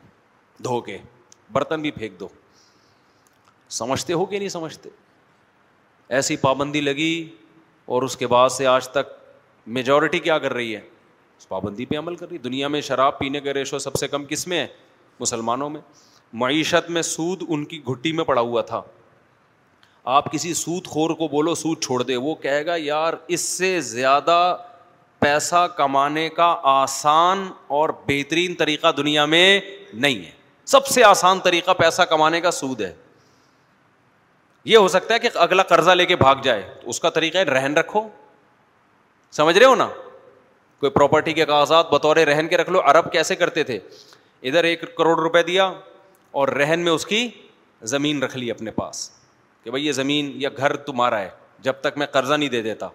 دھو 0.64 0.80
کے 0.80 0.98
برتن 1.52 1.82
بھی 1.82 1.90
پھینک 1.90 2.20
دو 2.20 2.28
سمجھتے 3.70 4.12
ہو 4.12 4.24
کہ 4.26 4.38
نہیں 4.38 4.48
سمجھتے 4.48 4.88
ایسی 6.18 6.36
پابندی 6.36 6.80
لگی 6.80 7.12
اور 7.94 8.02
اس 8.02 8.16
کے 8.16 8.26
بعد 8.26 8.48
سے 8.56 8.66
آج 8.66 8.88
تک 8.88 9.12
میجورٹی 9.76 10.18
کیا 10.18 10.38
کر 10.38 10.52
رہی 10.54 10.74
ہے 10.74 10.80
اس 11.38 11.48
پابندی 11.48 11.84
پہ 11.86 11.98
عمل 11.98 12.14
کر 12.16 12.26
رہی 12.28 12.36
ہے 12.36 12.42
دنیا 12.42 12.68
میں 12.68 12.80
شراب 12.86 13.18
پینے 13.18 13.40
کا 13.40 13.54
ریشو 13.54 13.78
سب 13.78 13.94
سے 13.98 14.08
کم 14.08 14.24
کس 14.28 14.46
میں 14.48 14.58
ہے 14.60 14.66
مسلمانوں 15.20 15.68
میں 15.70 15.80
معیشت 16.42 16.90
میں 16.90 17.02
سود 17.02 17.42
ان 17.48 17.64
کی 17.70 17.80
گھٹی 17.90 18.12
میں 18.18 18.24
پڑا 18.24 18.40
ہوا 18.40 18.62
تھا 18.72 18.80
آپ 20.16 20.30
کسی 20.32 20.52
سود 20.54 20.86
خور 20.86 21.10
کو 21.16 21.28
بولو 21.28 21.54
سود 21.54 21.80
چھوڑ 21.84 22.02
دے 22.02 22.16
وہ 22.16 22.34
کہے 22.42 22.64
گا 22.66 22.74
یار 22.78 23.14
اس 23.36 23.40
سے 23.40 23.80
زیادہ 23.90 24.36
پیسہ 25.20 25.66
کمانے 25.76 26.28
کا 26.36 26.54
آسان 26.72 27.48
اور 27.78 27.90
بہترین 28.08 28.54
طریقہ 28.58 28.92
دنیا 28.96 29.24
میں 29.34 29.60
نہیں 29.92 30.24
ہے 30.24 30.30
سب 30.66 30.86
سے 30.86 31.02
آسان 31.04 31.40
طریقہ 31.44 31.70
پیسہ 31.78 32.02
کمانے 32.10 32.40
کا 32.40 32.50
سود 32.60 32.80
ہے 32.80 32.92
یہ 34.64 34.76
ہو 34.76 34.88
سکتا 34.88 35.14
ہے 35.14 35.18
کہ 35.18 35.28
اگلا 35.40 35.62
قرضہ 35.68 35.90
لے 35.90 36.06
کے 36.06 36.16
بھاگ 36.16 36.36
جائے 36.42 36.62
تو 36.82 36.88
اس 36.90 37.00
کا 37.00 37.10
طریقہ 37.10 37.38
ہے 37.38 37.42
رہن 37.44 37.76
رکھو 37.76 38.08
سمجھ 39.32 39.56
رہے 39.58 39.66
ہو 39.66 39.74
نا 39.74 39.88
کوئی 40.80 40.90
پراپرٹی 40.90 41.32
کے 41.32 41.44
کاغذات 41.46 41.90
بطور 41.92 42.16
رہن 42.26 42.48
کے 42.48 42.56
رکھ 42.56 42.70
لو 42.70 42.80
عرب 42.90 43.10
کیسے 43.12 43.36
کرتے 43.36 43.62
تھے 43.64 43.78
ادھر 44.48 44.64
ایک 44.64 44.84
کروڑ 44.96 45.18
روپے 45.20 45.42
دیا 45.42 45.70
اور 46.40 46.48
رہن 46.48 46.80
میں 46.84 46.92
اس 46.92 47.06
کی 47.06 47.28
زمین 47.92 48.22
رکھ 48.22 48.36
لی 48.36 48.50
اپنے 48.50 48.70
پاس 48.70 49.10
کہ 49.64 49.70
بھائی 49.70 49.86
یہ 49.86 49.92
زمین 49.92 50.30
یا 50.42 50.48
گھر 50.56 50.76
تمہارا 50.86 51.20
ہے 51.20 51.28
جب 51.62 51.80
تک 51.80 51.98
میں 51.98 52.06
قرضہ 52.12 52.34
نہیں 52.34 52.48
دے 52.48 52.62
دیتا 52.62 52.88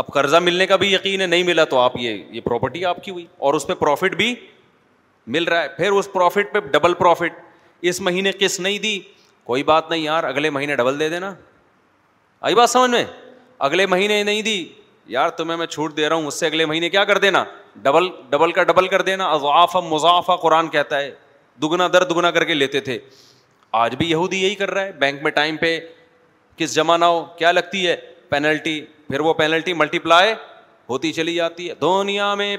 اب 0.00 0.06
قرضہ 0.14 0.36
ملنے 0.40 0.66
کا 0.66 0.76
بھی 0.80 0.92
یقین 0.92 1.20
ہے 1.20 1.26
نہیں 1.26 1.42
ملا 1.44 1.64
تو 1.70 1.78
آپ 1.78 1.96
یہ 2.00 2.22
یہ 2.32 2.40
پراپرٹی 2.40 2.84
آپ 2.84 3.02
کی 3.04 3.10
ہوئی 3.10 3.26
اور 3.48 3.54
اس 3.54 3.66
پہ 3.66 3.74
پروفٹ 3.80 4.14
بھی 4.16 4.34
مل 5.36 5.44
رہا 5.44 5.62
ہے 5.62 5.68
پھر 5.76 5.92
اس 5.92 6.08
پروفٹ 6.12 6.52
پہ 6.52 6.58
ڈبل 6.72 6.94
پروفٹ 7.00 7.40
اس 7.90 8.00
مہینے 8.00 8.32
قسط 8.40 8.60
نہیں 8.60 8.78
دی 8.78 8.98
کوئی 9.50 9.62
بات 9.68 9.88
نہیں 9.90 10.00
یار 10.00 10.24
اگلے 10.24 10.50
مہینے 10.54 10.74
ڈبل 10.76 10.98
دے 10.98 11.08
دینا 11.10 11.32
آئی 12.48 12.54
بات 12.54 12.70
سمجھ 12.70 12.90
میں 12.90 13.04
اگلے 13.68 13.86
مہینے 13.92 14.22
نہیں 14.24 14.42
دی 14.48 14.56
یار 15.14 15.28
تمہیں 15.38 15.56
میں 15.58 15.66
چھوٹ 15.66 15.96
دے 15.96 16.08
رہا 16.08 16.16
ہوں 16.16 16.26
اس 16.26 16.38
سے 16.40 16.46
اگلے 16.46 16.66
مہینے 16.72 16.90
کیا 16.90 17.02
کر 17.04 17.18
دینا 17.24 17.42
ڈبل 17.82 18.06
ڈبل 18.30 18.52
کا 18.58 18.62
ڈبل 18.68 18.88
کر 18.88 19.02
دینا 19.08 19.30
اضافہ 19.32 19.78
مضافہ 19.88 20.36
قرآن 20.42 20.68
کہتا 20.76 20.98
ہے 21.00 21.10
دگنا 21.62 21.88
در 21.92 22.04
دگنا 22.12 22.30
کر 22.36 22.44
کے 22.50 22.54
لیتے 22.54 22.80
تھے 22.90 22.98
آج 23.80 23.94
بھی 24.02 24.10
یہودی 24.10 24.42
یہی 24.42 24.54
کر 24.62 24.70
رہا 24.70 24.84
ہے 24.86 24.92
بینک 25.00 25.22
میں 25.22 25.30
ٹائم 25.40 25.56
پہ 25.64 25.78
کس 26.56 26.74
جمع 26.74 26.96
نہ 26.96 27.04
ہو 27.16 27.24
کیا 27.38 27.52
لگتی 27.52 27.86
ہے 27.86 27.96
پینلٹی 28.28 28.80
پھر 29.08 29.20
وہ 29.28 29.34
پینلٹی 29.42 29.72
ملٹی 29.82 29.98
پلائی 30.06 30.32
ہوتی 30.90 31.12
چلی 31.12 31.34
جاتی 31.34 31.68
ہے 31.70 31.74
دنیا 31.80 32.34
میں 32.42 32.56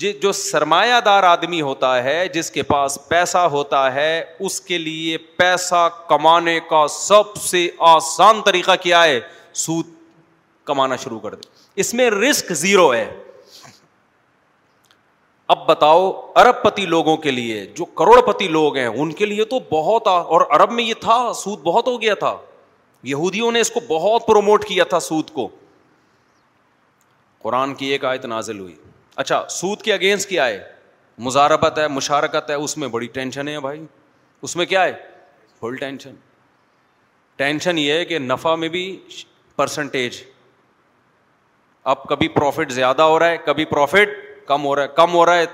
جی، 0.00 0.12
جو 0.20 0.30
سرمایہ 0.32 1.00
دار 1.04 1.22
آدمی 1.22 1.60
ہوتا 1.62 1.88
ہے 2.04 2.16
جس 2.34 2.50
کے 2.50 2.62
پاس 2.68 2.96
پیسہ 3.08 3.38
ہوتا 3.54 3.80
ہے 3.94 4.12
اس 4.48 4.60
کے 4.68 4.78
لیے 4.78 5.16
پیسہ 5.36 5.88
کمانے 6.08 6.58
کا 6.68 6.86
سب 6.90 7.34
سے 7.46 7.68
آسان 7.88 8.40
طریقہ 8.44 8.76
کیا 8.82 9.02
ہے 9.04 9.18
سود 9.64 9.86
کمانا 10.70 10.96
شروع 11.04 11.18
کر 11.20 11.34
دے 11.34 11.48
اس 11.80 11.92
میں 11.94 12.08
رسک 12.10 12.52
زیرو 12.62 12.92
ہے 12.94 13.04
اب 15.54 15.66
بتاؤ 15.66 16.10
ارب 16.42 16.62
پتی 16.62 16.86
لوگوں 16.86 17.16
کے 17.26 17.30
لیے 17.30 17.64
جو 17.76 17.84
کروڑ 18.00 18.20
پتی 18.32 18.48
لوگ 18.58 18.76
ہیں 18.76 18.86
ان 18.86 19.12
کے 19.20 19.26
لیے 19.26 19.44
تو 19.52 19.58
بہت 19.72 20.06
اور 20.08 20.40
ارب 20.60 20.72
میں 20.72 20.84
یہ 20.84 20.94
تھا 21.00 21.18
سود 21.42 21.58
بہت 21.64 21.88
ہو 21.88 22.00
گیا 22.02 22.14
تھا 22.24 22.36
یہودیوں 23.12 23.52
نے 23.52 23.60
اس 23.60 23.70
کو 23.70 23.80
بہت 23.88 24.26
پروموٹ 24.26 24.64
کیا 24.68 24.84
تھا 24.94 25.00
سود 25.10 25.30
کو 25.40 25.48
قرآن 27.42 27.74
کی 27.74 27.86
ایک 27.92 28.04
آیت 28.04 28.24
نازل 28.34 28.58
ہوئی 28.58 28.74
اچھا 29.16 29.44
سود 29.50 29.82
کے 29.82 29.92
اگینسٹ 29.94 30.28
کیا 30.28 30.46
ہے 30.46 30.62
مزاربت 31.26 31.78
ہے 31.78 31.86
مشارکت 31.88 32.50
ہے 32.50 32.54
اس 32.54 32.76
میں 32.78 32.88
بڑی 32.88 33.06
ٹینشن 33.12 33.48
ہے 33.48 33.58
بھائی 33.60 33.84
اس 34.42 34.56
میں 34.56 34.66
کیا 34.66 34.84
ہے 34.84 34.92
فل 35.60 35.76
ٹینشن 35.76 36.14
ٹینشن 37.36 37.78
یہ 37.78 37.92
ہے 37.92 38.04
کہ 38.04 38.18
نفع 38.18 38.54
میں 38.54 38.68
بھی 38.68 38.84
پرسنٹیج 39.56 40.22
اب 41.90 42.02
کبھی 42.08 42.28
پروفٹ 42.28 42.70
زیادہ 42.72 43.02
ہو 43.02 43.18
رہا 43.18 43.28
ہے 43.30 43.36
کبھی 43.44 43.64
پروفٹ 43.64 44.08
کم 44.46 44.64
ہو 44.64 44.74
رہا 44.76 44.82
ہے 44.82 44.88
کم 44.96 45.14
ہو 45.14 45.24
رہا 45.26 45.36
ہے 45.38 45.44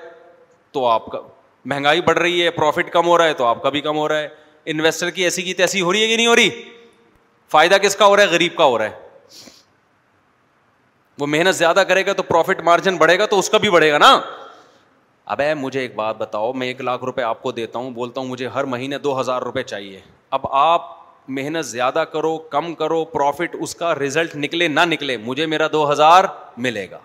تو 0.72 0.86
آپ 0.86 1.06
کا 1.12 1.20
مہنگائی 1.64 2.00
بڑھ 2.06 2.18
رہی 2.18 2.44
ہے 2.44 2.50
پروفٹ 2.50 2.90
کم 2.92 3.06
ہو 3.06 3.18
رہا 3.18 3.24
ہے 3.26 3.34
تو 3.34 3.44
آپ 3.44 3.62
کا 3.62 3.68
بھی 3.76 3.80
کم 3.80 3.96
ہو 3.96 4.08
رہا 4.08 4.18
ہے 4.18 4.28
انویسٹر 4.70 5.10
کی 5.16 5.24
ایسی 5.24 5.42
کی 5.42 5.54
تیسی 5.54 5.80
ہو 5.80 5.92
رہی 5.92 6.02
ہے 6.02 6.08
کہ 6.08 6.16
نہیں 6.16 6.26
ہو 6.26 6.36
رہی 6.36 6.62
فائدہ 7.50 7.74
کس 7.82 7.96
کا 7.96 8.06
ہو 8.06 8.16
رہا 8.16 8.22
ہے 8.22 8.28
غریب 8.28 8.56
کا 8.56 8.64
ہو 8.64 8.78
رہا 8.78 8.84
ہے 8.90 9.04
وہ 11.18 11.26
محنت 11.26 11.54
زیادہ 11.56 11.82
کرے 11.88 12.04
گا 12.06 12.12
تو 12.12 12.22
پروفٹ 12.22 12.60
مارجن 12.62 12.96
بڑھے 12.96 13.18
گا 13.18 13.26
تو 13.26 13.38
اس 13.38 13.48
کا 13.50 13.58
بھی 13.58 13.70
بڑھے 13.70 13.90
گا 13.92 13.98
نا 13.98 14.18
اب 15.34 15.40
اے 15.40 15.52
مجھے 15.54 15.80
ایک 15.80 15.94
بات 15.94 16.16
بتاؤ 16.16 16.52
میں 16.52 16.66
ایک 16.66 16.80
لاکھ 16.80 17.04
روپے 17.04 17.22
آپ 17.22 17.42
کو 17.42 17.52
دیتا 17.52 17.78
ہوں 17.78 17.90
بولتا 17.90 18.20
ہوں 18.20 18.26
مجھے 18.28 18.48
ہر 18.54 18.64
مہینے 18.72 18.98
دو 19.04 19.18
ہزار 19.20 19.42
روپے 19.42 19.62
چاہیے 19.62 20.00
اب 20.38 20.46
آپ 20.56 20.94
محنت 21.38 21.66
زیادہ 21.66 22.04
کرو 22.12 22.36
کم 22.50 22.74
کرو 22.74 23.04
پروفٹ 23.12 23.56
اس 23.60 23.74
کا 23.76 23.94
ریزلٹ 23.98 24.34
نکلے 24.36 24.68
نہ 24.68 24.80
نکلے 24.88 25.16
مجھے 25.24 25.46
میرا 25.46 25.66
دو 25.72 25.90
ہزار 25.92 26.24
ملے 26.66 26.86
گا 26.90 26.98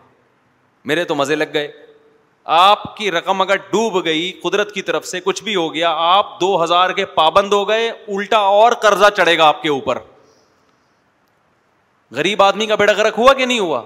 میرے 0.91 1.03
تو 1.05 1.15
مزے 1.15 1.35
لگ 1.35 1.45
گئے 1.53 1.71
آپ 2.57 2.95
کی 2.97 3.09
رقم 3.11 3.41
اگر 3.41 3.55
ڈوب 3.71 4.03
گئی 4.05 4.31
قدرت 4.43 4.71
کی 4.73 4.81
طرف 4.81 5.05
سے 5.07 5.19
کچھ 5.23 5.43
بھی 5.43 5.55
ہو 5.55 5.73
گیا 5.73 5.89
آپ 6.11 6.39
دو 6.41 6.63
ہزار 6.63 6.89
کے 6.99 7.05
پابند 7.17 7.53
ہو 7.53 7.67
گئے 7.69 7.89
الٹا 7.89 8.37
اور 8.59 8.71
قرضہ 8.81 9.09
چڑھے 9.17 9.37
گا 9.37 9.47
آپ 9.47 9.61
کے 9.61 9.69
اوپر 9.69 9.99
غریب 12.15 12.41
آدمی 12.43 12.65
کا 12.65 12.75
بیڑا 12.75 12.93
گرک 12.97 13.13
ہوا 13.19 13.33
کہ 13.33 13.45
نہیں 13.45 13.59
ہوا 13.59 13.81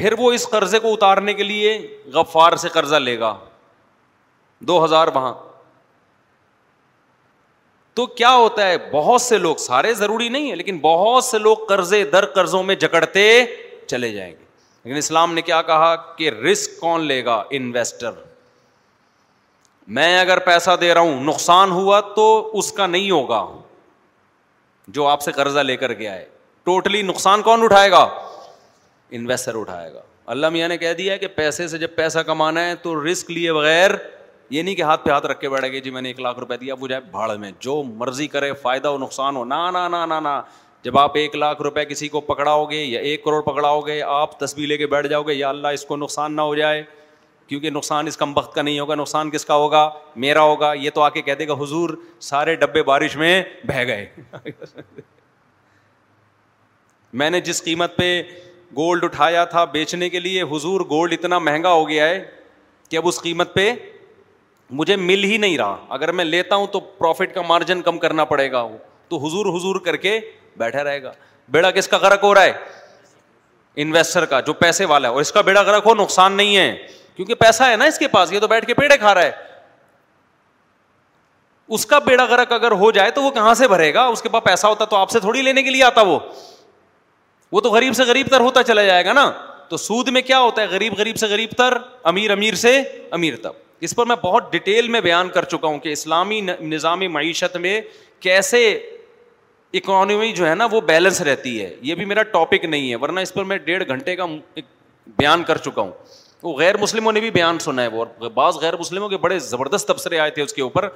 پھر 0.00 0.12
وہ 0.18 0.30
اس 0.32 0.46
قرضے 0.48 0.78
کو 0.80 0.92
اتارنے 0.92 1.32
کے 1.34 1.42
لیے 1.42 1.76
غفار 2.12 2.56
سے 2.62 2.68
قرضہ 2.72 2.96
لے 2.96 3.18
گا 3.20 3.34
دو 4.68 4.84
ہزار 4.84 5.08
وہاں 5.14 5.32
تو 7.94 8.06
کیا 8.20 8.30
ہوتا 8.34 8.66
ہے 8.68 8.76
بہت 8.92 9.20
سے 9.22 9.38
لوگ 9.38 9.56
سارے 9.60 9.92
ضروری 9.94 10.28
نہیں 10.28 10.50
ہے 10.50 10.56
لیکن 10.56 10.78
بہت 10.82 11.24
سے 11.24 11.38
لوگ 11.38 11.66
قرضے 11.68 12.04
در 12.12 12.26
قرضوں 12.34 12.62
میں 12.62 12.74
جکڑتے 12.84 13.28
چلے 13.86 14.10
جائیں 14.12 14.30
گے 14.30 14.44
لیکن 14.84 14.96
اسلام 14.98 15.34
نے 15.34 15.42
کیا 15.42 15.60
کہا 15.70 15.94
کہ 16.16 16.30
رسک 16.30 16.80
کون 16.80 17.00
لے 17.06 17.24
گا 17.24 17.42
انویسٹر 17.60 18.12
میں 19.98 20.18
اگر 20.20 20.38
پیسہ 20.46 20.70
دے 20.80 20.92
رہا 20.94 21.00
ہوں 21.00 21.22
نقصان 21.24 21.70
ہوا 21.70 22.00
تو 22.16 22.26
اس 22.58 22.72
کا 22.72 22.86
نہیں 22.86 23.10
ہوگا 23.10 23.44
جو 24.98 25.06
آپ 25.08 25.22
سے 25.22 25.32
قرضہ 25.32 25.60
لے 25.70 25.76
کر 25.76 25.92
گیا 26.02 26.14
ہے 26.14 26.24
ٹوٹلی 26.64 26.92
totally 26.98 27.08
نقصان 27.14 27.42
کون 27.42 27.62
اٹھائے 27.64 27.90
گا 27.90 28.06
انویسٹر 29.16 29.54
اٹھائے 29.60 29.92
گا 29.94 30.00
اللہ 30.32 30.48
میاں 30.54 30.68
نے 30.68 30.76
کہہ 30.78 30.92
دیا 30.98 31.16
کہ 31.16 31.26
پیسے 31.34 31.66
سے 31.68 31.78
جب 31.78 31.94
پیسہ 31.94 32.18
کمانا 32.26 32.64
ہے 32.68 32.74
تو 32.82 32.94
رسک 33.06 33.30
لیے 33.30 33.52
بغیر 33.52 33.90
یہ 34.50 34.62
نہیں 34.62 34.74
کہ 34.74 34.82
ہاتھ 34.82 35.04
پہ 35.04 35.10
ہاتھ 35.10 35.26
رکھ 35.26 35.40
کے 35.40 35.48
بیٹھے 35.48 35.80
جی 35.80 35.90
میں 35.90 36.02
نے 36.02 36.08
ایک 36.08 36.20
لاکھ 36.20 36.38
روپے 36.38 36.56
دیا 36.56 36.74
وہ 36.80 36.88
جائے 36.88 37.00
بھاڑ 37.10 37.36
میں 37.38 37.50
جو 37.60 37.82
مرضی 37.96 38.26
کرے 38.28 38.52
فائدہ 38.62 38.88
ہو 38.88 38.98
ہو 38.98 39.04
نقصان 39.78 40.26
جب 40.82 40.96
آپ 40.98 41.16
ایک 41.16 41.34
لاکھ 41.36 41.60
روپے 41.62 41.84
کسی 41.84 42.06
کو 42.08 42.20
پکڑاؤ 42.26 42.64
گے 42.66 42.76
یا 42.82 43.00
ایک 43.08 43.22
کروڑ 43.24 43.40
پکڑاؤ 43.46 43.80
گے 43.86 44.00
آپ 44.02 44.38
تصویر 44.40 44.66
لے 44.68 44.76
کے 44.78 44.86
بیٹھ 44.92 45.06
جاؤ 45.08 45.22
گے 45.22 45.34
یا 45.34 45.48
اللہ 45.48 45.68
اس 45.78 45.84
کو 45.86 45.96
نقصان 45.96 46.36
نہ 46.36 46.40
ہو 46.40 46.54
جائے 46.54 46.82
کیونکہ 47.46 47.70
نقصان 47.70 48.06
اس 48.06 48.16
کم 48.16 48.32
وقت 48.38 48.54
کا 48.54 48.62
نہیں 48.62 48.78
ہوگا 48.80 48.94
نقصان 48.94 49.30
کس 49.30 49.44
کا 49.44 49.54
ہوگا 49.64 49.82
میرا 50.24 50.42
ہوگا 50.50 50.72
یہ 50.82 50.90
تو 50.94 51.02
آ 51.02 51.08
کے 51.18 51.22
کہہ 51.22 51.34
دے 51.38 51.48
گا 51.48 51.54
حضور 51.60 51.90
سارے 52.30 52.54
ڈبے 52.62 52.82
بارش 52.82 53.16
میں 53.16 53.42
بہہ 53.68 53.84
گئے 53.88 54.06
میں 57.22 57.30
نے 57.30 57.40
جس 57.50 57.62
قیمت 57.64 57.96
پہ 57.96 58.08
گولڈ 58.76 59.04
اٹھایا 59.04 59.44
تھا 59.44 59.64
بیچنے 59.72 60.08
کے 60.10 60.20
لیے 60.20 60.42
حضور 60.52 60.80
گولڈ 60.90 61.12
اتنا 61.12 61.38
مہنگا 61.38 61.70
ہو 61.72 61.88
گیا 61.88 62.08
ہے 62.08 62.22
کہ 62.88 62.96
اب 62.96 63.08
اس 63.08 63.20
قیمت 63.22 63.54
پہ 63.54 63.72
مجھے 64.80 64.96
مل 64.96 65.24
ہی 65.24 65.36
نہیں 65.36 65.56
رہا 65.58 65.76
اگر 65.94 66.12
میں 66.18 66.24
لیتا 66.24 66.56
ہوں 66.56 66.66
تو 66.72 66.80
پروفٹ 66.80 67.34
کا 67.34 67.42
مارجن 67.48 67.82
کم 67.82 67.98
کرنا 67.98 68.24
پڑے 68.32 68.50
گا 68.52 68.66
تو 69.08 69.16
حضور 69.26 69.46
حضور 69.56 69.76
کر 69.84 69.96
کے 70.06 70.18
بیٹھا 70.58 70.84
رہے 70.84 71.02
گا 71.02 71.12
بیڑا 71.54 71.70
کس 71.70 71.88
کا 71.88 71.96
غرق 72.02 72.22
ہو 72.24 72.34
رہا 72.34 72.42
ہے 72.42 72.52
انویسٹر 73.82 74.24
کا 74.30 74.40
جو 74.46 74.52
پیسے 74.52 74.84
والا 74.92 75.08
ہے 75.08 75.12
اور 75.12 75.20
اس 75.20 75.32
کا 75.32 75.40
بیڑا 75.48 75.62
غرق 75.62 75.86
ہو 75.86 75.94
نقصان 75.94 76.32
نہیں 76.36 76.56
ہے 76.56 76.72
کیونکہ 77.16 77.34
پیسہ 77.34 77.62
ہے 77.70 77.76
نا 77.76 77.84
اس 77.84 77.98
کے 77.98 78.08
پاس 78.08 78.32
یہ 78.32 78.40
تو 78.40 78.48
بیٹھ 78.48 78.66
کے 78.66 78.74
پیڑے 78.74 78.96
کھا 78.98 79.14
رہا 79.14 79.22
ہے 79.22 79.48
اس 81.76 81.86
کا 81.86 81.98
بیڑا 82.06 82.24
غرق 82.30 82.52
اگر 82.52 82.72
ہو 82.82 82.90
جائے 82.92 83.10
تو 83.16 83.22
وہ 83.22 83.30
کہاں 83.30 83.52
سے 83.54 83.68
بھرے 83.68 83.92
گا 83.94 84.04
اس 84.14 84.22
کے 84.22 84.28
پاس 84.28 84.44
پیسہ 84.44 84.66
ہوتا 84.66 84.84
تو 84.84 84.96
آپ 84.96 85.10
سے 85.10 85.20
تھوڑی 85.20 85.42
لینے 85.42 85.62
کے 85.62 85.70
لیے 85.70 85.82
آتا 85.84 86.00
وہ 86.06 86.18
وہ 87.52 87.60
تو 87.60 87.70
غریب 87.70 87.94
سے 87.96 88.04
غریب 88.04 88.26
تر 88.30 88.40
ہوتا 88.40 88.62
چلا 88.62 88.82
جائے 88.84 89.04
گا 89.04 89.12
نا 89.12 89.30
تو 89.68 89.76
سود 89.76 90.08
میں 90.16 90.20
کیا 90.22 90.38
ہوتا 90.40 90.62
ہے 90.62 90.66
غریب 90.70 90.94
غریب 90.98 91.16
سے 91.16 91.26
غریب 91.26 91.50
تر 91.58 91.76
امیر 92.12 92.30
امیر 92.30 92.54
سے 92.66 92.78
امیر 93.18 93.36
تک 93.42 93.68
اس 93.88 93.94
پر 93.96 94.06
میں 94.06 94.16
بہت 94.22 94.50
ڈیٹیل 94.52 94.88
میں 94.90 95.00
بیان 95.00 95.28
کر 95.34 95.44
چکا 95.52 95.66
ہوں 95.68 95.78
کہ 95.84 95.92
اسلامی 95.92 96.40
نظامی 96.60 97.08
معیشت 97.16 97.56
میں 97.66 97.80
کیسے 98.20 98.64
اکانومی 99.74 100.32
جو 100.32 100.46
ہے 100.48 100.54
نا 100.54 100.66
وہ 100.70 100.80
بیلنس 100.86 101.20
رہتی 101.28 101.60
ہے 101.62 101.74
یہ 101.82 101.94
بھی 101.94 102.04
میرا 102.04 102.22
ٹاپک 102.32 102.64
نہیں 102.64 102.90
ہے 102.90 102.96
ورنہ 103.04 103.20
اس 103.20 103.34
پر 103.34 103.44
میں 103.52 103.56
ڈیڑھ 103.66 103.86
گھنٹے 103.88 104.16
کا 104.16 104.24
بیان 105.18 105.42
کر 105.46 105.58
چکا 105.66 105.82
ہوں 105.82 105.90
وہ 106.42 106.54
غیر 106.58 106.76
مسلموں 106.80 107.12
نے 107.12 107.20
بھی 107.20 107.30
بیان 107.30 107.58
سنا 107.58 107.82
ہے 107.82 107.86
وہ 107.92 108.04
بعض 108.34 108.56
غیر 108.60 108.76
مسلموں 108.80 109.08
کے 109.08 109.16
بڑے 109.24 109.38
زبردست 109.38 109.86
تبصرے 109.88 110.18
آئے 110.18 110.30
تھے 110.36 110.42
اس 110.42 110.52
کے 110.54 110.62
اوپر 110.62 110.88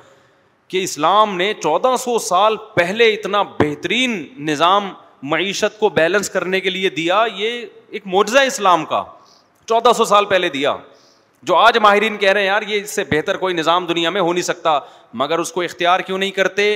کہ 0.68 0.82
اسلام 0.82 1.36
نے 1.36 1.52
چودہ 1.62 1.94
سو 2.04 2.18
سال 2.28 2.56
پہلے 2.74 3.08
اتنا 3.14 3.42
بہترین 3.60 4.24
نظام 4.50 4.92
معیشت 5.32 5.78
کو 5.80 5.88
بیلنس 5.88 6.28
کرنے 6.30 6.60
کے 6.60 6.70
لیے 6.70 6.88
دیا 6.96 7.24
یہ 7.36 7.60
ایک 7.96 8.02
معجزہ 8.14 8.38
اسلام 8.46 8.84
کا 8.84 9.02
چودہ 9.68 9.92
سو 9.96 10.04
سال 10.04 10.24
پہلے 10.32 10.48
دیا 10.56 10.74
جو 11.50 11.56
آج 11.56 11.78
ماہرین 11.82 12.16
کہہ 12.16 12.30
رہے 12.32 12.40
ہیں 12.40 12.46
یار 12.46 12.62
یہ 12.68 12.80
اس 12.82 12.90
سے 12.94 13.04
بہتر 13.10 13.36
کوئی 13.36 13.54
نظام 13.54 13.86
دنیا 13.86 14.10
میں 14.10 14.20
ہو 14.20 14.32
نہیں 14.32 14.42
سکتا 14.42 14.78
مگر 15.22 15.38
اس 15.38 15.52
کو 15.52 15.62
اختیار 15.62 16.00
کیوں 16.06 16.18
نہیں 16.18 16.30
کرتے 16.40 16.66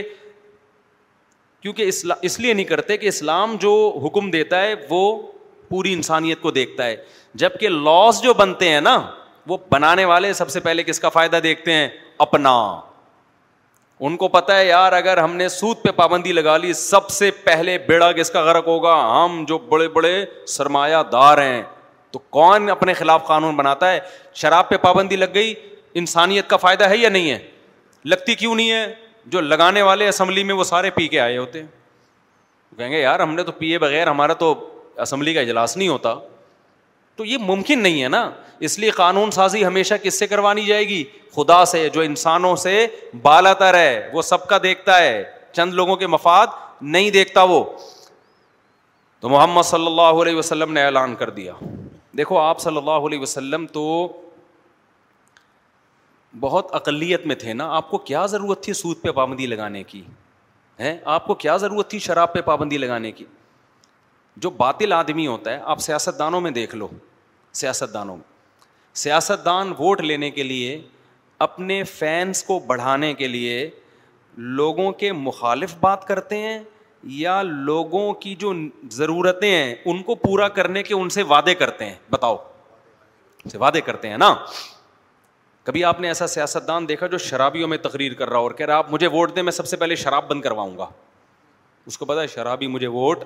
کیونکہ 1.63 1.91
اس 2.25 2.39
لیے 2.41 2.53
نہیں 2.53 2.65
کرتے 2.65 2.97
کہ 2.97 3.07
اسلام 3.09 3.57
جو 3.61 3.73
حکم 4.05 4.31
دیتا 4.31 4.61
ہے 4.63 4.75
وہ 4.91 5.03
پوری 5.69 5.93
انسانیت 5.93 6.41
کو 6.43 6.51
دیکھتا 6.59 6.87
ہے 6.87 6.97
جب 7.45 7.59
کہ 7.61 7.69
لاس 7.69 8.23
جو 8.23 8.35
بنتے 8.35 8.69
ہیں 8.69 8.81
نا 8.81 9.01
وہ 9.47 9.57
بنانے 9.71 10.05
والے 10.05 10.33
سب 10.43 10.51
سے 10.51 10.61
پہلے 10.61 10.83
کس 10.85 11.01
کا 11.01 11.09
فائدہ 11.19 11.37
دیکھتے 11.43 11.73
ہیں 11.73 11.89
اپنا 12.29 12.57
ان 14.07 14.17
کو 14.17 14.29
پتا 14.29 14.59
ہے 14.59 14.67
یار 14.67 14.93
اگر 14.93 15.19
ہم 15.19 15.35
نے 15.37 15.49
سود 15.49 15.77
پہ 15.83 15.91
پابندی 15.97 16.33
لگا 16.33 16.57
لی 16.57 16.73
سب 16.81 17.09
سے 17.11 17.31
پہلے 17.45 17.77
بیڑا 17.87 18.11
کس 18.17 18.31
کا 18.31 18.41
غرق 18.45 18.67
ہوگا 18.67 18.95
ہم 19.13 19.43
جو 19.49 19.59
بڑے 19.69 19.89
بڑے 19.95 20.25
سرمایہ 20.49 20.97
دار 21.13 21.39
ہیں 21.43 21.63
تو 22.13 22.19
کون 22.31 22.71
اپنے 22.71 22.93
خلاف 22.95 23.27
قانون 23.27 23.57
بناتا 23.57 23.91
ہے 23.93 23.99
شراب 24.43 24.69
پہ 24.69 24.77
پابندی 24.83 25.17
لگ 25.17 25.33
گئی 25.35 25.55
انسانیت 26.03 26.49
کا 26.51 26.57
فائدہ 26.57 26.89
ہے 26.89 26.97
یا 26.97 27.09
نہیں 27.09 27.31
ہے 27.31 27.39
لگتی 28.11 28.35
کیوں 28.35 28.55
نہیں 28.55 28.71
ہے 28.71 28.87
جو 29.33 29.41
لگانے 29.41 29.83
والے 29.83 30.09
اسمبلی 30.09 30.45
میں 30.45 30.55
وہ 30.55 30.65
سارے 30.65 30.91
پی 30.95 31.09
کے 31.09 31.21
آئے 31.21 31.37
ہوتے 31.39 31.63
کہیں 32.77 32.91
گے 32.93 33.01
یار 33.01 33.21
ہم 33.21 33.35
نے 33.35 33.43
تو 33.43 33.53
پیے 33.53 33.79
بغیر 33.79 34.07
ہمارا 34.09 34.33
تو 34.45 34.55
اسمبلی 35.03 35.35
کا 35.35 35.41
اجلاس 35.41 35.77
نہیں 35.77 35.89
ہوتا 35.89 36.15
تو 37.19 37.25
یہ 37.25 37.39
ممکن 37.47 37.79
نہیں 37.83 38.03
ہے 38.03 38.09
نا 38.09 38.29
اس 38.67 38.79
لیے 38.79 38.91
قانون 38.97 39.31
سازی 39.31 39.65
ہمیشہ 39.65 39.95
کس 40.03 40.19
سے 40.19 40.27
کروانی 40.27 40.65
جائے 40.65 40.87
گی 40.89 41.03
خدا 41.37 41.65
سے 41.71 41.89
جو 41.95 42.01
انسانوں 42.01 42.55
سے 42.65 42.75
بالا 43.23 43.53
تر 43.63 43.75
ہے 43.79 44.09
وہ 44.13 44.23
سب 44.29 44.47
کا 44.49 44.59
دیکھتا 44.63 44.99
ہے 44.99 45.23
چند 45.55 45.73
لوگوں 45.75 45.97
کے 46.03 46.07
مفاد 46.15 46.47
نہیں 46.97 47.11
دیکھتا 47.17 47.43
وہ 47.53 47.63
تو 49.21 49.29
محمد 49.29 49.63
صلی 49.71 49.87
اللہ 49.87 50.21
علیہ 50.23 50.37
وسلم 50.37 50.73
نے 50.73 50.85
اعلان 50.85 51.15
کر 51.23 51.31
دیا 51.41 51.53
دیکھو 52.19 52.39
آپ 52.39 52.61
صلی 52.61 52.77
اللہ 52.77 53.07
علیہ 53.09 53.21
وسلم 53.21 53.67
تو 53.73 53.85
بہت 56.41 56.69
اقلیت 56.75 57.27
میں 57.27 57.35
تھے 57.43 57.53
نا 57.53 57.69
آپ 57.77 57.91
کو 57.91 57.99
کیا 58.13 58.25
ضرورت 58.37 58.63
تھی 58.65 58.73
سود 58.83 59.01
پہ 59.03 59.11
پابندی 59.19 59.47
لگانے 59.47 59.83
کی 59.91 60.03
ہے 60.81 60.97
آپ 61.17 61.27
کو 61.27 61.35
کیا 61.47 61.57
ضرورت 61.67 61.91
تھی 61.91 61.99
شراب 62.09 62.33
پہ 62.33 62.41
پابندی 62.51 62.79
لگانے 62.79 63.13
کی 63.13 63.25
جو 64.43 64.51
باطل 64.65 64.93
آدمی 64.93 65.27
ہوتا 65.27 65.51
ہے 65.53 65.59
آپ 65.75 65.81
سیاست 65.83 66.19
دانوں 66.19 66.41
میں 66.41 66.51
دیکھ 66.61 66.75
لو 66.77 66.89
سیاست 67.53 67.93
دانوں 67.95 68.17
میں 68.17 68.37
سیاست 68.99 69.45
دان 69.45 69.73
ووٹ 69.79 70.01
لینے 70.01 70.31
کے 70.31 70.43
لیے 70.43 70.81
اپنے 71.47 71.83
فینس 71.95 72.43
کو 72.45 72.59
بڑھانے 72.67 73.13
کے 73.15 73.29
لیے 73.29 73.69
لوگوں 74.37 74.91
کے 74.93 75.13
مخالف 75.13 75.75
بات 75.81 76.07
کرتے 76.07 76.37
ہیں 76.39 76.59
یا 77.17 77.41
لوگوں 77.45 78.13
کی 78.21 78.35
جو 78.39 78.53
ضرورتیں 78.93 79.51
ہیں 79.51 79.75
ان 79.85 80.03
کو 80.03 80.15
پورا 80.15 80.49
کرنے 80.59 80.83
کے 80.83 80.95
ان 80.95 81.09
سے 81.19 81.23
وعدے 81.33 81.55
کرتے 81.55 81.85
ہیں 81.85 81.95
بتاؤ 82.11 82.37
وعدے 83.61 83.81
کرتے 83.81 84.09
ہیں 84.09 84.17
نا 84.19 84.35
کبھی 85.65 85.85
آپ 85.85 86.01
نے 86.01 86.09
ایسا 86.09 86.27
سیاست 86.27 86.67
دان 86.69 86.89
دیکھا 86.89 87.07
جو 87.07 87.19
شرابیوں 87.19 87.69
میں 87.69 87.79
تقریر 87.79 88.15
کر 88.15 88.31
رہا 88.31 88.39
اور 88.39 88.51
کہہ 88.59 88.67
رہا 88.67 88.77
آپ 88.79 88.91
مجھے 88.93 89.07
ووٹ 89.13 89.35
دیں 89.37 89.43
میں 89.43 89.53
سب 89.53 89.67
سے 89.67 89.77
پہلے 89.77 89.97
شراب 89.97 90.29
بند 90.31 90.43
کرواؤں 90.43 90.77
گا 90.79 90.87
اس 91.87 91.99
کو 91.99 92.05
پتا 92.05 92.21
ہے 92.23 92.27
شرابی 92.35 92.67
مجھے 92.67 92.87
ووٹ 92.87 93.25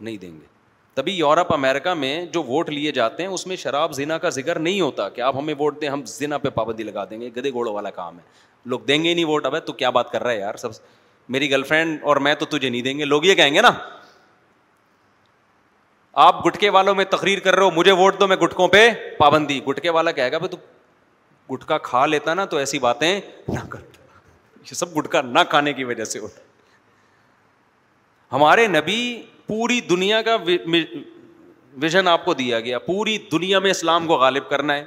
نہیں 0.00 0.16
دیں 0.16 0.32
گے 0.32 0.58
تبھی 0.94 1.12
یورپ 1.16 1.52
امیرکا 1.52 1.94
میں 1.94 2.24
جو 2.32 2.42
ووٹ 2.44 2.70
لیے 2.70 2.92
جاتے 2.92 3.22
ہیں 3.22 3.30
اس 3.30 3.46
میں 3.46 3.56
شراب 3.56 3.92
زینا 3.94 4.16
کا 4.18 4.28
ذکر 4.38 4.58
نہیں 4.58 4.80
ہوتا 4.80 5.08
کہ 5.08 5.20
آپ 5.20 5.36
ہمیں 5.36 5.54
ووٹ 5.58 5.80
دیں 5.80 5.88
ہم 5.88 6.02
پہ 6.42 6.48
پابندی 6.54 6.82
لگا 6.82 7.04
دیں 7.10 7.20
گے 7.20 7.28
گدے 7.36 7.52
گوڑوں 7.52 7.74
والا 7.74 7.90
کام 8.00 8.18
ہے 8.18 8.22
لوگ 8.72 8.80
دیں 8.88 9.02
گے 9.04 9.14
نہیں 9.14 9.24
ووٹ 9.24 9.46
اب 9.46 9.54
تو 9.66 9.72
کیا 9.72 9.90
بات 9.90 10.10
کر 10.12 10.22
رہا 10.22 10.30
ہے 10.32 10.38
یار 10.38 10.54
سب 10.62 10.70
میری 11.34 11.50
گرل 11.50 11.62
فرینڈ 11.62 12.02
اور 12.12 12.16
میں 12.26 12.34
تو 12.34 12.44
تجھے 12.56 12.68
نہیں 12.68 12.82
دیں 12.82 12.96
گے 12.98 13.04
لوگ 13.04 13.24
یہ 13.24 13.34
کہیں 13.34 13.54
گے 13.54 13.60
نا 13.62 13.70
آپ 16.24 16.44
گٹکے 16.46 16.68
والوں 16.70 16.94
میں 16.94 17.04
تقریر 17.10 17.38
کر 17.40 17.54
رہے 17.56 17.62
ہو 17.64 17.70
مجھے 17.74 17.92
ووٹ 17.98 18.18
دو 18.20 18.26
میں 18.28 18.36
گٹکوں 18.36 18.66
پہ 18.68 18.88
پابندی 19.18 19.60
گٹکے 19.68 19.90
والا 19.96 20.12
کہے 20.12 20.32
گا 20.32 20.38
تو 20.50 20.56
گٹکا 21.52 21.78
کھا 21.88 22.04
لیتا 22.06 22.34
نا 22.34 22.44
تو 22.44 22.56
ایسی 22.56 22.78
باتیں 22.78 23.20
نہ 23.48 23.58
کرتا 23.68 24.18
یہ 24.70 24.74
سب 24.74 24.96
گٹکا 24.96 25.20
نہ 25.24 25.38
کھانے 25.50 25.72
کی 25.72 25.84
وجہ 25.84 26.04
سے 26.04 26.18
ہوتا 26.18 26.40
ہمارے 28.32 28.66
نبی 28.68 28.98
پوری 29.50 29.80
دنیا 29.90 30.20
کا 30.22 30.36
ویژن 31.82 32.08
آپ 32.08 32.24
کو 32.24 32.34
دیا 32.40 32.58
گیا 32.66 32.78
پوری 32.86 33.16
دنیا 33.32 33.58
میں 33.60 33.70
اسلام 33.70 34.06
کو 34.06 34.16
غالب 34.18 34.48
کرنا 34.48 34.74
ہے 34.74 34.84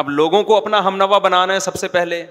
اب 0.00 0.08
لوگوں 0.10 0.42
کو 0.50 0.56
اپنا 0.56 0.78
ہم 0.86 0.96
نوا 0.96 1.18
بنانا 1.26 1.54
ہے 1.54 1.60
سب 1.60 1.74
سے 1.80 1.88
پہلے 1.96 2.24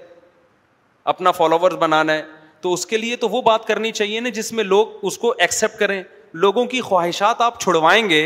اپنا 1.12 1.30
فالوور 1.40 1.72
بنانا 1.84 2.12
ہے 2.14 2.22
تو 2.60 2.72
اس 2.72 2.86
کے 2.92 2.96
لیے 2.98 3.16
تو 3.24 3.28
وہ 3.28 3.42
بات 3.50 3.66
کرنی 3.66 3.92
چاہیے 3.98 4.20
نا 4.20 4.28
جس 4.40 4.52
میں 4.58 4.64
لوگ 4.64 5.04
اس 5.10 5.18
کو 5.18 5.34
ایکسیپٹ 5.46 5.78
کریں 5.78 6.02
لوگوں 6.44 6.64
کی 6.74 6.80
خواہشات 6.88 7.40
آپ 7.46 7.60
چھڑوائیں 7.60 8.08
گے 8.10 8.22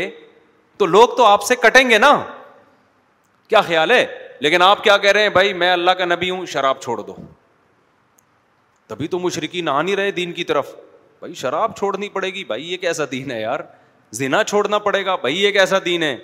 تو 0.81 0.85
لوگ 0.95 1.15
تو 1.17 1.25
آپ 1.25 1.43
سے 1.43 1.55
کٹیں 1.61 1.89
گے 1.89 1.97
نا 2.05 2.11
کیا 3.49 3.61
خیال 3.69 3.91
ہے 3.91 4.05
لیکن 4.47 4.61
آپ 4.61 4.83
کیا 4.83 4.97
کہہ 5.05 5.11
رہے 5.17 5.21
ہیں 5.23 5.35
بھائی 5.39 5.53
میں 5.63 5.71
اللہ 5.73 5.91
کا 6.01 6.05
نبی 6.05 6.29
ہوں 6.29 6.45
شراب 6.55 6.81
چھوڑ 6.81 6.99
دو 7.01 7.15
تبھی 8.87 9.07
تو 9.13 9.19
مشرقین 9.19 9.67
آ 9.69 9.81
نہیں 9.81 9.95
رہے 9.95 10.11
دین 10.21 10.31
کی 10.33 10.43
طرف 10.53 10.75
بھائی 11.19 11.33
شراب 11.33 11.75
چھوڑنی 11.77 12.09
پڑے 12.09 12.27
گی 12.33 12.43
بھائی 12.47 12.71
یہ 12.71 12.77
کیسا 12.77 13.03
دین 13.11 13.31
ہے 13.31 13.39
یار 13.41 13.59
زنا 14.17 14.43
چھوڑنا 14.43 14.77
پڑے 14.79 15.05
گا 15.05 15.15
بھائی 15.21 15.41
یہ 15.43 15.51
کیسا 15.51 15.77
دین 15.85 16.03
ہے 16.03 16.15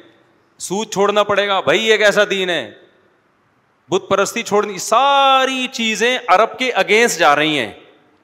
سود 0.68 0.92
چھوڑنا 0.94 1.24
پڑے 1.30 1.48
گا 1.48 1.60
بھائی 1.62 1.86
یہ 1.88 1.98
کیسا 1.98 2.22
دین 2.30 2.50
ہے 2.50 2.70
بت 3.92 4.04
پرستی 4.10 4.44
چھوڑنی 4.44 4.78
ساری 4.80 5.66
چیزیں 5.72 6.18
عرب 6.36 6.58
کے 6.60 6.70
اگینسٹ 6.82 7.20
جا 7.20 7.36
رہی 7.36 7.58
ہیں 7.60 7.72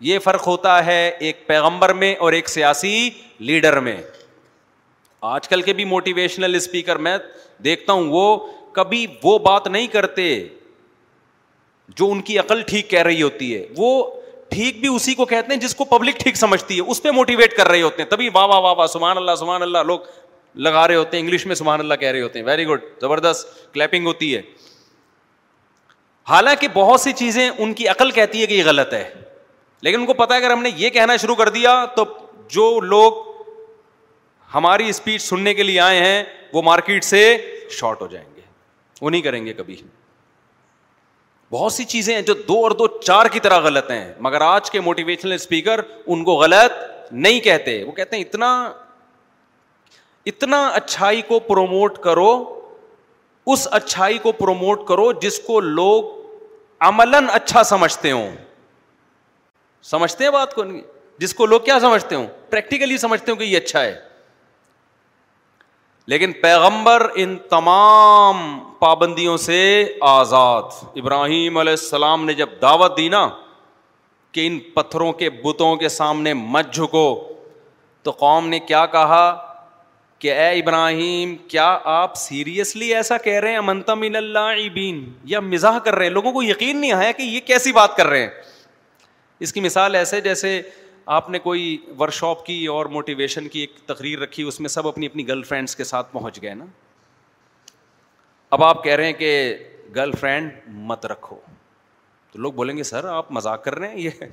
یہ 0.09 0.19
فرق 0.23 0.47
ہوتا 0.47 0.85
ہے 0.85 1.01
ایک 1.09 1.45
پیغمبر 1.47 1.93
میں 2.03 2.13
اور 2.27 2.33
ایک 2.33 2.49
سیاسی 2.49 3.09
لیڈر 3.49 3.79
میں 3.87 3.95
آج 5.31 5.47
کل 5.49 5.61
کے 5.61 5.73
بھی 5.73 5.85
موٹیویشنل 5.85 6.55
اسپیکر 6.55 6.95
میں 7.07 7.17
دیکھتا 7.63 7.93
ہوں 7.93 8.05
وہ 8.09 8.23
کبھی 8.73 9.05
وہ 9.23 9.37
بات 9.49 9.67
نہیں 9.67 9.87
کرتے 9.97 10.29
جو 11.97 12.09
ان 12.11 12.21
کی 12.21 12.37
عقل 12.39 12.61
ٹھیک 12.67 12.89
کہہ 12.89 13.01
رہی 13.03 13.21
ہوتی 13.21 13.55
ہے 13.55 13.65
وہ 13.77 13.91
ٹھیک 14.49 14.79
بھی 14.81 14.87
اسی 14.95 15.13
کو 15.15 15.25
کہتے 15.25 15.53
ہیں 15.53 15.59
جس 15.61 15.75
کو 15.75 15.85
پبلک 15.85 16.17
ٹھیک 16.19 16.35
سمجھتی 16.37 16.75
ہے 16.75 16.83
اس 16.91 17.01
پہ 17.03 17.11
موٹیویٹ 17.15 17.55
کر 17.57 17.67
رہے 17.69 17.81
ہوتے 17.81 18.01
ہیں 18.03 18.09
تبھی 18.09 18.29
واہ 18.33 18.45
واہ 18.47 18.59
واہ 18.61 18.73
واہ 18.77 18.87
سبحان 18.93 19.17
اللہ 19.17 19.35
سبحان 19.39 19.61
اللہ 19.61 19.83
لوگ 19.87 19.99
لگا 20.67 20.87
رہے 20.87 20.95
ہوتے 20.95 21.17
ہیں 21.17 21.23
انگلش 21.23 21.45
میں 21.45 21.55
سبحان 21.55 21.79
اللہ 21.79 21.93
کہہ 21.99 22.11
رہے 22.11 22.21
ہوتے 22.21 22.39
ہیں 22.39 22.45
ویری 22.45 22.65
گڈ 22.67 22.79
زبردست 23.01 23.73
کلیپنگ 23.73 24.05
ہوتی 24.07 24.35
ہے 24.35 24.41
حالانکہ 26.29 26.67
بہت 26.73 27.01
سی 27.01 27.11
چیزیں 27.19 27.49
ان 27.49 27.73
کی 27.73 27.87
عقل 27.87 28.11
کہتی 28.11 28.41
ہے 28.41 28.45
کہ 28.47 28.53
یہ 28.53 28.63
غلط 28.65 28.93
ہے 28.93 29.03
لیکن 29.81 29.99
ان 29.99 30.05
کو 30.05 30.13
پتا 30.13 30.35
ہے 30.35 30.39
اگر 30.39 30.51
ہم 30.51 30.61
نے 30.63 30.69
یہ 30.77 30.89
کہنا 30.97 31.15
شروع 31.17 31.35
کر 31.35 31.49
دیا 31.59 31.83
تو 31.95 32.03
جو 32.55 32.69
لوگ 32.79 33.21
ہماری 34.53 34.89
اسپیچ 34.89 35.21
سننے 35.21 35.53
کے 35.53 35.63
لیے 35.63 35.79
آئے 35.79 35.99
ہیں 36.05 36.23
وہ 36.53 36.61
مارکیٹ 36.65 37.03
سے 37.03 37.21
شارٹ 37.79 38.01
ہو 38.01 38.07
جائیں 38.07 38.27
گے 38.35 38.41
وہ 39.01 39.09
نہیں 39.09 39.21
کریں 39.21 39.45
گے 39.45 39.53
کبھی 39.53 39.75
بہت 41.51 41.73
سی 41.73 41.83
چیزیں 41.93 42.13
ہیں 42.13 42.21
جو 42.21 42.33
دو 42.47 42.61
اور 42.63 42.71
دو 42.79 42.87
چار 43.01 43.25
کی 43.31 43.39
طرح 43.43 43.59
غلط 43.59 43.89
ہیں 43.91 44.13
مگر 44.21 44.41
آج 44.41 44.69
کے 44.71 44.79
موٹیویشنل 44.87 45.31
اسپیکر 45.33 45.79
ان 46.05 46.23
کو 46.23 46.35
غلط 46.41 46.83
نہیں 47.11 47.39
کہتے 47.43 47.81
وہ 47.83 47.91
کہتے 47.91 48.15
ہیں 48.17 48.23
اتنا 48.23 48.49
اتنا 50.31 50.67
اچھائی 50.81 51.21
کو 51.27 51.39
پروموٹ 51.47 51.97
کرو 52.03 52.29
اس 53.53 53.67
اچھائی 53.71 54.17
کو 54.23 54.31
پروموٹ 54.41 54.87
کرو 54.87 55.11
جس 55.21 55.39
کو 55.45 55.59
لوگ 55.59 56.17
عملاً 56.87 57.27
اچھا 57.33 57.63
سمجھتے 57.69 58.11
ہوں 58.11 58.35
سمجھتے 59.93 60.23
ہیں 60.23 60.31
بات 60.31 60.53
کو 60.55 60.63
نہیں 60.63 60.81
جس 61.19 61.33
کو 61.35 61.45
لوگ 61.45 61.61
کیا 61.61 61.79
سمجھتے 61.81 62.15
ہوں 62.15 62.27
پریکٹیکلی 62.49 62.97
سمجھتے 62.97 63.31
ہوں 63.31 63.37
کہ 63.39 63.43
یہ 63.43 63.57
اچھا 63.57 63.81
ہے 63.83 63.93
لیکن 66.09 66.31
پیغمبر 66.41 67.05
ان 67.21 67.35
تمام 67.49 68.37
پابندیوں 68.79 69.35
سے 69.41 69.57
آزاد 70.11 70.71
ابراہیم 71.01 71.57
علیہ 71.57 71.73
السلام 71.79 72.23
نے 72.25 72.33
جب 72.39 72.49
دعوت 72.61 72.95
دی 72.97 73.07
نا 73.15 73.27
کہ 74.37 74.45
ان 74.47 74.57
پتھروں 74.75 75.11
کے 75.19 75.29
بتوں 75.43 75.75
کے 75.83 75.89
سامنے 75.97 76.33
مت 76.33 76.73
جھکو 76.73 77.03
تو 78.03 78.11
قوم 78.23 78.47
نے 78.53 78.59
کیا 78.71 78.85
کہا 78.95 79.21
کہ 80.23 80.33
اے 80.33 80.49
ابراہیم 80.59 81.35
کیا 81.49 81.67
آپ 81.99 82.15
سیریسلی 82.23 82.93
ایسا 82.95 83.17
کہہ 83.27 83.39
رہے 83.45 83.51
ہیں 83.51 83.61
منتم 83.67 84.01
اللہ 84.13 84.79
یا 85.33 85.39
مزاح 85.53 85.77
کر 85.85 85.95
رہے 85.95 86.05
ہیں 86.05 86.13
لوگوں 86.13 86.31
کو 86.39 86.43
یقین 86.43 86.77
نہیں 86.81 86.91
آیا 86.91 87.11
کہ 87.17 87.23
یہ 87.35 87.39
کیسی 87.51 87.71
بات 87.81 87.95
کر 87.97 88.07
رہے 88.15 88.21
ہیں 88.23 88.31
اس 89.47 89.53
کی 89.53 89.59
مثال 89.69 89.95
ایسے 89.95 90.21
جیسے 90.21 90.61
آپ 91.17 91.29
نے 91.29 91.39
کوئی 91.39 91.65
ورک 91.99 92.13
شاپ 92.13 92.45
کی 92.45 92.55
اور 92.71 92.85
موٹیویشن 92.95 93.47
کی 93.49 93.59
ایک 93.59 93.75
تقریر 93.87 94.19
رکھی 94.19 94.43
اس 94.47 94.59
میں 94.59 94.69
سب 94.69 94.87
اپنی 94.87 95.05
اپنی 95.07 95.27
گرل 95.27 95.41
فرینڈس 95.43 95.75
کے 95.75 95.83
ساتھ 95.91 96.11
پہنچ 96.11 96.41
گئے 96.41 96.53
نا 96.55 96.65
اب 98.57 98.63
آپ 98.63 98.83
کہہ 98.83 98.95
رہے 98.95 99.05
ہیں 99.05 99.13
کہ 99.21 99.31
گرل 99.95 100.11
فرینڈ 100.19 100.51
مت 100.91 101.05
رکھو 101.11 101.39
تو 102.31 102.39
لوگ 102.39 102.53
بولیں 102.59 102.75
گے 102.77 102.83
سر 102.89 103.05
آپ 103.13 103.31
مذاق 103.37 103.63
کر 103.63 103.75
رہے 103.79 103.87
ہیں 103.87 103.99
یہ 104.01 104.23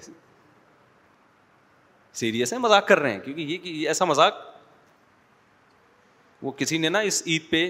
سیریس 2.21 2.53
ہے 2.53 2.59
مذاق 2.67 2.87
کر 2.89 2.99
رہے 2.99 3.13
ہیں 3.13 3.21
کیونکہ 3.25 3.41
یہ 3.53 3.59
کہ 3.63 3.75
ایسا 3.89 4.05
مذاق 4.13 4.35
وہ 6.43 6.51
کسی 6.57 6.79
نے 6.79 6.89
نا 6.89 6.99
اس 7.13 7.23
عید 7.27 7.51
پہ 7.51 7.67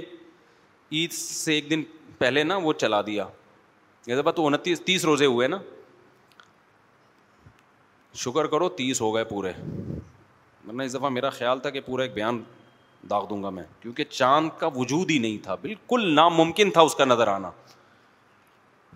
عید 0.92 1.12
سے 1.20 1.54
ایک 1.54 1.70
دن 1.70 1.82
پہلے 2.18 2.44
نا 2.44 2.56
وہ 2.66 2.72
چلا 2.82 3.00
دیا 3.06 3.26
یہ 4.06 4.30
تو 4.36 4.46
انتیس 4.46 4.80
تیس 4.86 5.04
روزے 5.04 5.26
ہوئے 5.36 5.48
نا 5.48 5.58
شکر 8.18 8.46
کرو 8.50 8.68
تیس 8.78 9.00
ہو 9.00 9.14
گئے 9.14 9.24
پورے 9.28 9.52
ورنہ 10.68 10.82
اس 10.82 10.94
دفعہ 10.94 11.08
میرا 11.10 11.30
خیال 11.30 11.58
تھا 11.60 11.70
کہ 11.70 11.80
پورا 11.86 12.02
ایک 12.02 12.14
بیان 12.14 12.42
داغ 13.10 13.26
دوں 13.28 13.42
گا 13.42 13.50
میں 13.58 13.62
کیونکہ 13.80 14.04
چاند 14.10 14.48
کا 14.58 14.66
وجود 14.74 15.10
ہی 15.10 15.18
نہیں 15.18 15.36
تھا 15.42 15.54
بالکل 15.62 16.10
ناممکن 16.14 16.70
تھا 16.70 16.80
اس 16.88 16.94
کا 16.94 17.04
نظر 17.04 17.28
آنا 17.28 17.50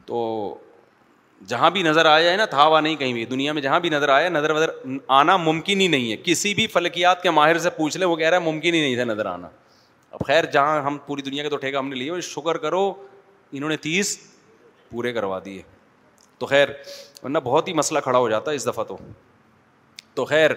تو 0.06 0.18
جہاں 1.48 1.70
بھی 1.70 1.82
نظر 1.82 2.06
آیا 2.06 2.30
ہے 2.30 2.36
نا 2.36 2.44
تھا 2.44 2.64
ہوا 2.64 2.80
نہیں 2.80 2.96
کہیں 2.96 3.12
بھی 3.12 3.24
دنیا 3.26 3.52
میں 3.52 3.62
جہاں 3.62 3.78
بھی 3.80 3.90
نظر 3.90 4.08
آیا 4.14 4.28
نظر 4.28 4.50
وظر 4.54 4.70
آنا 5.18 5.36
ممکن 5.36 5.80
ہی 5.80 5.86
نہیں 5.88 6.10
ہے 6.12 6.16
کسی 6.24 6.54
بھی 6.54 6.66
فلکیات 6.74 7.22
کے 7.22 7.30
ماہر 7.30 7.58
سے 7.58 7.70
پوچھ 7.76 7.96
لیں 7.98 8.06
وہ 8.06 8.16
کہہ 8.16 8.28
رہا 8.28 8.36
ہے 8.38 8.42
ممکن 8.44 8.74
ہی 8.74 8.80
نہیں 8.80 8.94
تھا 8.96 9.04
نظر 9.12 9.26
آنا 9.26 9.48
اب 10.10 10.26
خیر 10.26 10.44
جہاں 10.52 10.82
ہم 10.82 10.96
پوری 11.06 11.22
دنیا 11.22 11.42
کے 11.42 11.48
تو 11.50 11.56
ٹھیکہ 11.56 11.76
ہم 11.76 11.88
نے 11.88 11.96
لیے 11.96 12.20
شکر 12.34 12.56
کرو 12.66 12.92
انہوں 13.52 13.70
نے 13.70 13.76
تیس 13.88 14.16
پورے 14.90 15.12
کروا 15.12 15.38
دیے 15.44 15.62
تو 16.40 16.46
خیر 16.48 16.68
ورنہ 17.22 17.38
بہت 17.44 17.66
ہی 17.68 17.72
مسئلہ 17.82 17.98
کھڑا 18.04 18.18
ہو 18.18 18.28
جاتا 18.28 18.50
ہے 18.50 18.56
اس 18.56 18.66
دفعہ 18.66 18.84
تو 18.90 18.96
تو 20.14 20.24
خیر 20.32 20.50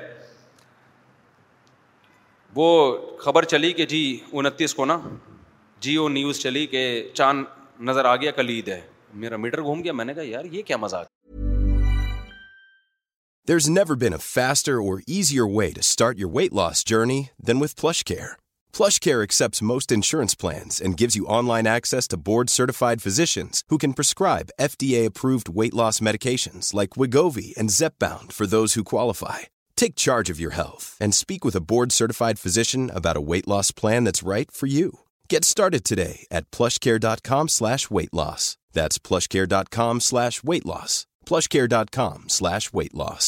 وہ 2.55 2.67
خبر 3.19 3.43
چلی 3.53 3.71
کہ 3.77 3.85
جی 3.93 4.03
انتیس 4.31 4.73
کو 4.75 4.85
نا 4.85 4.99
جیو 5.85 6.07
نیوز 6.09 6.39
چلی 6.39 6.65
کہ 6.75 6.81
چاند 7.13 7.45
نظر 7.89 8.05
آ 8.05 8.15
گیا 8.15 8.31
کل 8.39 8.49
عید 8.49 8.67
ہے 8.69 8.79
میرا 9.23 9.37
میٹر 9.45 9.61
گھوم 9.61 9.81
گیا 9.83 9.93
میں 9.99 10.05
نے 10.05 10.13
کہا 10.13 10.23
یار 10.27 10.45
یہ 10.51 10.61
کیا 10.69 10.77
مذاق 10.85 11.07
there 13.47 13.55
is 13.55 13.69
never 13.69 13.95
been 14.05 14.13
a 14.13 14.19
faster 14.25 14.77
or 14.87 14.99
easier 15.15 15.47
way 15.59 15.69
to 15.75 15.79
start 15.87 16.19
your 16.19 16.31
weight 16.39 16.53
loss 16.63 16.85
journey 16.93 17.21
then 17.47 17.61
with 17.61 17.79
PlushCare 18.11 18.27
PlushCare 18.77 19.21
accepts 19.21 19.65
most 19.71 19.91
insurance 19.91 20.35
plans 20.43 20.81
and 20.85 20.99
gives 21.01 21.17
you 21.17 21.31
online 21.39 21.67
access 21.67 22.07
to 22.07 22.21
board-certified 22.29 23.01
physicians 23.05 23.63
who 23.69 23.77
can 23.83 23.97
prescribe 23.99 24.53
FDA-approved 24.71 25.49
weight 25.59 25.75
loss 25.81 25.99
medications 25.99 26.73
like 26.73 26.95
Wegovy 26.99 27.49
and 27.59 27.73
Zepbound 27.79 28.31
for 28.37 28.47
those 28.47 28.73
who 28.73 28.91
qualify. 28.93 29.39
Take 29.75 30.03
charge 30.05 30.29
of 30.31 30.39
your 30.39 30.55
health 30.61 30.95
and 31.03 31.13
speak 31.13 31.45
with 31.45 31.57
a 31.57 31.65
board-certified 31.71 32.37
physician 32.43 32.89
about 32.99 33.19
a 33.21 33.27
weight 33.31 33.47
loss 33.53 33.69
plan 33.71 34.05
that's 34.05 34.29
right 34.35 34.49
for 34.59 34.67
you. 34.77 34.87
Get 35.33 35.43
started 35.53 35.83
today 35.83 36.17
at 36.37 36.43
PlushCare.com/weight 36.55 38.13
loss. 38.21 38.43
That's 38.77 38.97
PlushCare.com/weight 39.07 40.67
loss. 40.73 40.93
PlushCare.com/weight 41.29 42.97
loss. 43.03 43.27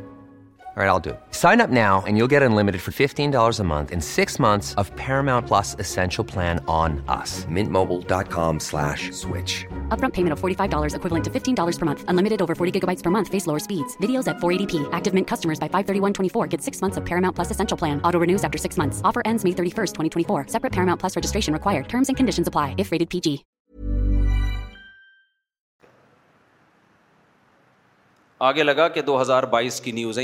دو 29.05 29.19
ہزار 29.21 29.43
بائیس 29.51 29.79
کی 29.81 29.91
news 29.91 30.17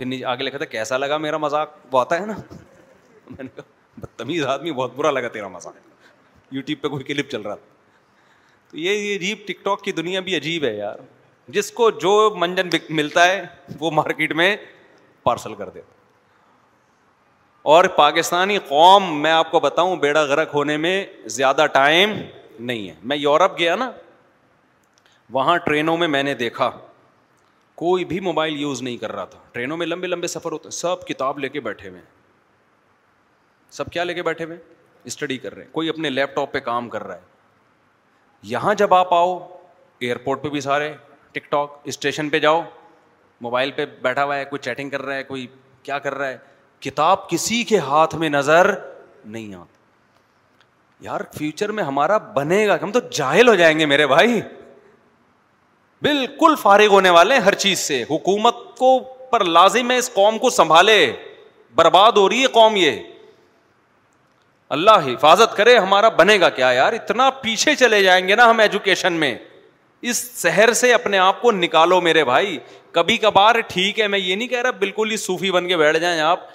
پھر 0.00 0.24
آگے 0.24 0.42
لکھا 0.42 0.58
تھا 0.58 0.64
کیسا 0.66 0.96
لگا 0.96 1.16
میرا 1.18 1.36
مذاق 1.38 1.70
وہ 1.92 2.00
آتا 2.00 2.18
ہے 2.20 2.26
نا 2.26 2.32
میں 3.30 3.42
نے 3.42 3.48
کہا 3.56 3.62
بدتمیز 4.00 4.44
آدمی 4.46 4.72
بہت 4.72 4.94
برا 4.96 5.10
لگا 5.10 5.28
تیرا 5.32 5.48
مذاق 5.48 6.52
یوٹیوب 6.54 6.82
پہ 6.82 6.88
کوئی 6.88 7.04
کلپ 7.04 7.30
چل 7.30 7.42
رہا 7.42 7.54
تھا 7.54 7.68
تو 8.70 8.76
یہ 8.78 9.14
عجیب 9.16 9.38
ٹک 9.48 9.64
ٹاک 9.64 9.82
کی 9.84 9.92
دنیا 9.92 10.20
بھی 10.28 10.36
عجیب 10.36 10.64
ہے 10.64 10.72
یار 10.76 10.98
جس 11.58 11.70
کو 11.80 11.90
جو 12.06 12.12
منجن 12.38 12.68
ملتا 13.00 13.26
ہے 13.28 13.42
وہ 13.78 13.90
مارکیٹ 13.94 14.32
میں 14.42 14.54
پارسل 15.22 15.54
کر 15.54 15.68
دیتا 15.74 15.98
اور 17.72 17.84
پاکستانی 17.96 18.58
قوم 18.68 19.12
میں 19.22 19.30
آپ 19.30 19.50
کو 19.50 19.60
بتاؤں 19.60 19.96
بیڑا 20.04 20.22
غرق 20.28 20.54
ہونے 20.54 20.76
میں 20.84 21.04
زیادہ 21.38 21.66
ٹائم 21.72 22.12
نہیں 22.58 22.88
ہے 22.88 22.94
میں 23.10 23.16
یورپ 23.16 23.58
گیا 23.58 23.74
نا 23.82 23.90
وہاں 25.38 25.56
ٹرینوں 25.66 25.96
میں 25.96 26.08
میں 26.14 26.22
نے 26.22 26.34
دیکھا 26.44 26.70
کوئی 27.80 28.04
بھی 28.04 28.18
موبائل 28.20 28.56
یوز 28.60 28.80
نہیں 28.82 28.96
کر 29.02 29.12
رہا 29.12 29.24
تھا 29.34 29.38
ٹرینوں 29.52 29.76
میں 29.76 29.86
لمبے 29.86 30.06
لمبے 30.06 30.26
سفر 30.30 30.52
ہوتے 30.52 30.70
سب 30.78 31.04
کتاب 31.08 31.38
لے 31.38 31.48
کے 31.52 31.60
بیٹھے 31.68 31.88
ہوئے 31.88 32.00
ہیں 32.00 32.06
سب 33.76 33.90
کیا 33.92 34.04
لے 34.04 34.14
کے 34.14 34.22
بیٹھے 34.22 34.44
ہوئے 34.44 34.56
اسٹڈی 35.10 35.38
کر 35.44 35.54
رہے 35.54 35.64
ہیں 35.64 35.72
کوئی 35.74 35.88
اپنے 35.88 36.10
لیپ 36.10 36.34
ٹاپ 36.34 36.52
پہ 36.52 36.58
کام 36.66 36.88
کر 36.94 37.04
رہا 37.06 37.14
ہے 37.16 38.48
یہاں 38.50 38.74
جب 38.82 38.94
آپ 38.94 39.14
آؤ 39.14 39.38
ایئرپورٹ 40.08 40.42
پہ 40.42 40.48
بھی 40.56 40.60
سارے 40.60 40.92
ٹک 41.32 41.50
ٹاک 41.50 41.78
اسٹیشن 41.92 42.28
پہ 42.30 42.38
جاؤ 42.46 42.60
موبائل 43.46 43.70
پہ 43.76 43.86
بیٹھا 44.02 44.24
ہوا 44.24 44.36
ہے 44.36 44.44
کوئی 44.52 44.58
چیٹنگ 44.64 44.90
کر 44.90 45.02
رہا 45.02 45.14
ہے 45.16 45.22
کوئی 45.32 45.46
کیا 45.82 45.98
کر 46.06 46.14
رہا 46.18 46.28
ہے 46.28 46.36
کتاب 46.88 47.28
کسی 47.30 47.62
کے 47.72 47.78
ہاتھ 47.88 48.14
میں 48.24 48.30
نظر 48.38 48.72
نہیں 49.24 49.54
آتی 49.54 51.04
یار 51.06 51.20
فیوچر 51.38 51.72
میں 51.80 51.84
ہمارا 51.84 52.18
بنے 52.40 52.66
گا 52.66 52.76
ہم 52.82 52.92
تو 52.92 53.00
جاہل 53.20 53.48
ہو 53.48 53.54
جائیں 53.62 53.78
گے 53.78 53.86
میرے 53.94 54.06
بھائی 54.06 54.40
بالکل 56.02 56.54
فارغ 56.62 56.86
ہونے 56.90 57.10
والے 57.10 57.38
ہر 57.46 57.54
چیز 57.64 57.78
سے 57.78 58.02
حکومت 58.10 58.54
کو 58.78 58.98
پر 59.30 59.44
لازم 59.44 59.90
ہے 59.90 59.96
اس 59.98 60.12
قوم 60.12 60.38
کو 60.44 60.50
سنبھالے 60.50 60.96
برباد 61.76 62.12
ہو 62.16 62.28
رہی 62.28 62.42
ہے 62.42 62.46
قوم 62.52 62.76
یہ 62.76 63.00
اللہ 64.76 65.06
حفاظت 65.06 65.56
کرے 65.56 65.76
ہمارا 65.76 66.08
بنے 66.18 66.38
گا 66.40 66.48
کیا 66.58 66.70
یار 66.72 66.92
اتنا 66.92 67.28
پیچھے 67.42 67.74
چلے 67.76 68.02
جائیں 68.02 68.26
گے 68.28 68.34
نا 68.36 68.48
ہم 68.50 68.60
ایجوکیشن 68.60 69.12
میں 69.22 69.34
اس 70.10 70.22
شہر 70.42 70.72
سے 70.80 70.92
اپنے 70.94 71.18
آپ 71.18 71.40
کو 71.42 71.50
نکالو 71.52 72.00
میرے 72.00 72.24
بھائی 72.24 72.58
کبھی 72.92 73.16
کبھار 73.24 73.54
ٹھیک 73.68 74.00
ہے 74.00 74.06
میں 74.14 74.18
یہ 74.18 74.34
نہیں 74.36 74.48
کہہ 74.48 74.60
رہا 74.62 74.70
بالکل 74.78 75.10
ہی 75.10 75.16
صوفی 75.24 75.50
بن 75.56 75.68
کے 75.68 75.76
بیٹھ 75.76 75.98
جائیں 76.04 76.20
آپ 76.20 76.46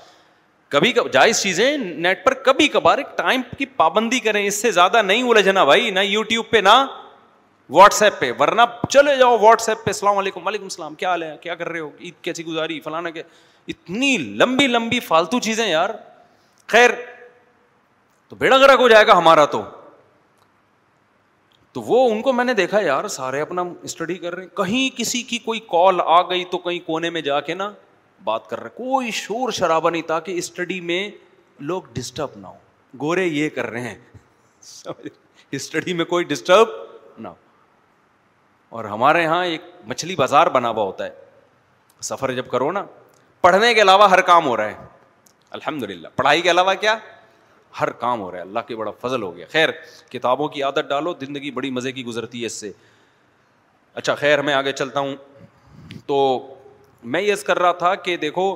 کبھی 0.69 0.91
کب 0.91 1.11
جائز 1.13 1.41
چیزیں 1.41 1.77
نیٹ 1.77 2.23
پر 2.25 2.33
کبھی 2.47 2.67
کبھار 2.67 2.97
ایک 2.97 3.17
ٹائم 3.17 3.41
کی 3.57 3.65
پابندی 3.81 4.19
کریں 4.19 4.45
اس 4.45 4.61
سے 4.61 4.71
زیادہ 4.79 5.01
نہیں 5.01 5.29
الجھنا 5.29 5.63
بھائی 5.73 5.89
نہ 5.91 5.99
یوٹیوب 6.03 6.45
پہ 6.51 6.57
نہ 6.69 6.83
واٹس 7.73 8.01
ایپ 8.03 8.19
پہ 8.19 8.31
ورنہ 8.39 8.61
چلے 8.89 9.15
جاؤ 9.17 9.37
واٹس 9.41 9.69
ایپ 9.69 9.77
پہ 9.85 9.89
السلام 9.89 10.17
علیکم 10.17 10.45
وعلیکم 10.47 10.63
السلام 10.63 10.95
کیا 10.95 11.09
حال 11.09 11.23
ہے 11.23 11.35
کیا 11.41 11.53
کر 11.55 11.69
رہے 11.69 11.79
ہو 11.79 11.89
عید 11.99 12.13
کیسی 12.23 12.45
گزاری 12.45 12.79
فلانا 12.81 13.09
کے 13.09 13.21
اتنی 13.67 14.17
لمبی 14.41 14.65
لمبی 14.67 14.99
فالتو 14.99 15.39
چیزیں 15.45 15.65
یار 15.67 15.89
خیر 16.71 16.89
تو 18.29 18.35
بیڑا 18.35 18.57
گرا 18.57 18.75
ہو 18.79 18.87
جائے 18.89 19.07
گا 19.07 19.17
ہمارا 19.17 19.45
تو 19.55 19.61
تو 21.73 21.81
وہ 21.85 22.07
ان 22.11 22.21
کو 22.21 22.33
میں 22.33 22.43
نے 22.45 22.53
دیکھا 22.53 22.79
یار 22.81 23.07
سارے 23.15 23.39
اپنا 23.41 23.61
اسٹڈی 23.83 24.15
کر 24.17 24.35
رہے 24.35 24.43
ہیں 24.43 24.55
کہیں 24.57 24.97
کسی 24.97 25.21
کی 25.31 25.37
کوئی 25.45 25.59
کال 25.71 25.99
آ 26.05 26.21
گئی 26.29 26.43
تو 26.51 26.57
کہیں 26.67 26.79
کونے 26.87 27.09
میں 27.15 27.21
جا 27.21 27.39
کے 27.49 27.53
نا 27.53 27.69
بات 28.23 28.47
کر 28.49 28.59
رہے 28.59 28.69
کوئی 28.75 29.11
شور 29.21 29.51
شرابہ 29.59 29.89
نہیں 29.89 30.01
تاکہ 30.07 30.37
اسٹڈی 30.37 30.79
میں 30.91 31.07
لوگ 31.71 31.81
ڈسٹرب 31.93 32.37
نہ 32.41 32.47
ہو 32.47 32.57
گورے 33.01 33.25
یہ 33.25 33.49
کر 33.55 33.69
رہے 33.71 33.89
ہیں 33.89 33.95
اسٹڈی 35.51 35.93
میں 35.93 36.05
کوئی 36.05 36.23
ڈسٹرب 36.25 36.67
نہ 37.17 37.27
ہو 37.27 37.33
اور 38.69 38.85
ہمارے 38.85 39.21
یہاں 39.23 39.43
ایک 39.45 39.61
مچھلی 39.87 40.15
بازار 40.15 40.47
بنا 40.53 40.69
ہوا 40.69 40.83
ہوتا 40.83 41.05
ہے 41.05 41.23
سفر 42.03 42.33
جب 42.35 42.47
کرو 42.51 42.71
نا 42.71 42.83
پڑھنے 43.41 43.73
کے 43.73 43.81
علاوہ 43.81 44.09
ہر 44.11 44.21
کام 44.29 44.45
ہو 44.47 44.55
رہا 44.57 44.69
ہے 44.69 44.75
الحمد 45.57 45.83
للہ 45.89 46.07
پڑھائی 46.15 46.41
کے 46.41 46.51
علاوہ 46.51 46.73
کیا 46.79 46.95
ہر 47.79 47.89
کام 48.01 48.21
ہو 48.21 48.29
رہا 48.31 48.37
ہے 48.37 48.41
اللہ 48.43 48.59
کے 48.67 48.75
بڑا 48.75 48.91
فضل 49.01 49.23
ہو 49.23 49.35
گیا 49.35 49.45
خیر 49.51 49.69
کتابوں 50.09 50.47
کی 50.49 50.63
عادت 50.63 50.89
ڈالو 50.89 51.13
زندگی 51.19 51.51
بڑی 51.51 51.71
مزے 51.71 51.91
کی 51.91 52.05
گزرتی 52.05 52.41
ہے 52.41 52.45
اس 52.45 52.59
سے 52.59 52.71
اچھا 54.01 54.15
خیر 54.15 54.41
میں 54.41 54.53
آگے 54.53 54.71
چلتا 54.71 54.99
ہوں 54.99 55.15
تو 56.05 56.17
میں 57.13 57.21
یس 57.21 57.43
کر 57.43 57.59
رہا 57.59 57.71
تھا 57.81 57.93
کہ 58.05 58.15
دیکھو 58.17 58.55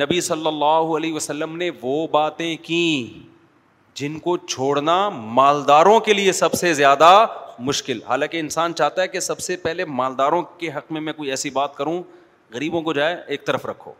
نبی 0.00 0.20
صلی 0.20 0.46
اللہ 0.46 0.96
علیہ 0.96 1.12
وسلم 1.14 1.56
نے 1.56 1.70
وہ 1.82 2.06
باتیں 2.10 2.56
کیں 2.62 3.31
جن 3.94 4.18
کو 4.18 4.36
چھوڑنا 4.46 5.08
مالداروں 5.38 5.98
کے 6.00 6.12
لیے 6.12 6.32
سب 6.32 6.52
سے 6.58 6.72
زیادہ 6.74 7.08
مشکل 7.64 7.98
حالانکہ 8.08 8.40
انسان 8.40 8.74
چاہتا 8.74 9.02
ہے 9.02 9.08
کہ 9.08 9.20
سب 9.20 9.38
سے 9.40 9.56
پہلے 9.62 9.84
مالداروں 9.84 10.42
کے 10.58 10.68
حق 10.76 10.92
میں 10.92 11.00
میں 11.00 11.12
کوئی 11.12 11.30
ایسی 11.30 11.50
بات 11.58 11.74
کروں 11.76 12.02
غریبوں 12.54 12.82
کو 12.82 12.92
جائے 12.92 13.16
ایک 13.26 13.44
طرف 13.46 13.66
رکھو 13.66 13.92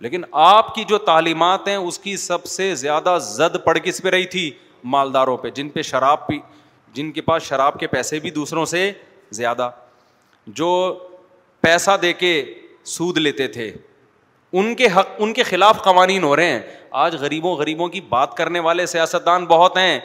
لیکن 0.00 0.22
آپ 0.42 0.74
کی 0.74 0.84
جو 0.88 0.98
تعلیمات 1.08 1.68
ہیں 1.68 1.76
اس 1.76 1.98
کی 1.98 2.16
سب 2.16 2.44
سے 2.56 2.74
زیادہ 2.76 3.16
زد 3.28 3.56
پڑ 3.64 3.76
کس 3.84 4.00
پہ 4.02 4.08
رہی 4.10 4.24
تھی 4.34 4.50
مالداروں 4.94 5.36
پہ 5.42 5.50
جن 5.54 5.68
پہ 5.70 5.82
شراب 5.82 6.26
پی 6.26 6.38
جن 6.94 7.10
کے 7.12 7.20
پاس 7.22 7.42
شراب 7.42 7.78
کے 7.80 7.86
پیسے 7.86 8.18
بھی 8.20 8.30
دوسروں 8.30 8.64
سے 8.74 8.90
زیادہ 9.40 9.70
جو 10.60 10.70
پیسہ 11.60 11.96
دے 12.02 12.12
کے 12.12 12.32
سود 12.96 13.18
لیتے 13.18 13.46
تھے 13.48 13.70
ان 14.58 14.74
کے 14.76 14.86
حق 14.96 15.08
ان 15.22 15.32
کے 15.32 15.42
خلاف 15.42 15.82
قوانین 15.84 16.22
ہو 16.24 16.34
رہے 16.36 16.48
ہیں 16.50 16.60
آج 17.02 17.14
غریبوں 17.20 17.54
غریبوں 17.56 17.88
کی 17.88 18.00
بات 18.08 18.34
کرنے 18.36 18.60
والے 18.60 18.86
سیاست 18.86 19.26
دان 19.26 19.44
بہت 19.48 19.76
ہیں 19.76 19.98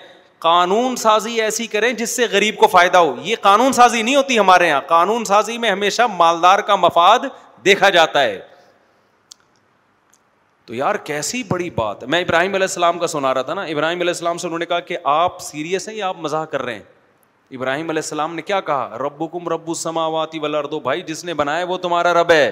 قانون 0.45 0.95
سازی 0.95 1.41
ایسی 1.41 1.65
کریں 1.67 1.91
جس 2.01 2.15
سے 2.15 2.25
غریب 2.31 2.57
کو 2.57 2.67
فائدہ 2.71 2.97
ہو 2.97 3.15
یہ 3.23 3.35
قانون 3.41 3.73
سازی 3.73 4.01
نہیں 4.01 4.15
ہوتی 4.15 4.37
ہمارے 4.39 4.67
یہاں 4.67 4.81
قانون 4.87 5.25
سازی 5.25 5.57
میں 5.57 5.71
ہمیشہ 5.71 6.01
مالدار 6.17 6.59
کا 6.67 6.75
مفاد 6.75 7.25
دیکھا 7.65 7.89
جاتا 7.89 8.21
ہے 8.23 8.39
تو 10.65 10.73
یار 10.75 10.95
کیسی 11.03 11.41
بڑی 11.47 11.69
بات 11.75 12.03
میں 12.13 12.21
ابراہیم 12.21 12.53
علیہ 12.55 12.63
السلام 12.65 12.99
کا 12.99 13.07
سنا 13.07 13.33
رہا 13.33 13.41
تھا 13.49 13.53
نا 13.53 13.63
ابراہیم 13.63 13.99
علیہ 14.01 14.09
السلام 14.11 14.37
سے 14.37 14.47
انہوں 14.47 14.59
نے 14.59 14.65
کہا 14.65 14.79
کہ 14.89 14.97
آپ 15.17 15.39
سیریس 15.41 15.87
ہیں 15.89 15.95
یا 15.95 16.07
آپ 16.09 16.17
مزاح 16.21 16.45
کر 16.51 16.61
رہے 16.61 16.73
ہیں 16.73 16.95
ابراہیم 17.57 17.89
علیہ 17.89 18.01
السلام 18.03 18.33
نے 18.35 18.41
کیا 18.41 18.59
کہا 18.69 18.97
رب 19.05 19.23
کم 19.31 19.71
ولردو 20.43 20.79
بھائی 20.79 21.01
جس 21.07 21.23
نے 21.25 21.33
بنایا 21.41 21.65
وہ 21.67 21.77
تمہارا 21.87 22.13
رب 22.21 22.31
ہے 22.31 22.49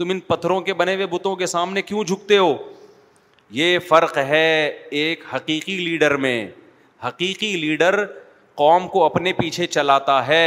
تم 0.00 0.10
ان 0.10 0.20
پتھروں 0.26 0.60
کے 0.66 0.74
بنے 0.74 0.94
ہوئے 0.94 1.06
بتوں 1.06 1.34
کے 1.36 1.46
سامنے 1.46 1.80
کیوں 1.82 2.02
جھکتے 2.04 2.36
ہو 2.38 2.52
یہ 3.56 3.78
فرق 3.88 4.16
ہے 4.28 4.46
ایک 5.00 5.24
حقیقی 5.34 5.76
لیڈر 5.84 6.16
میں 6.24 6.36
حقیقی 7.06 7.50
لیڈر 7.60 8.04
قوم 8.62 8.86
کو 8.94 9.04
اپنے 9.04 9.32
پیچھے 9.40 9.66
چلاتا 9.76 10.26
ہے 10.26 10.46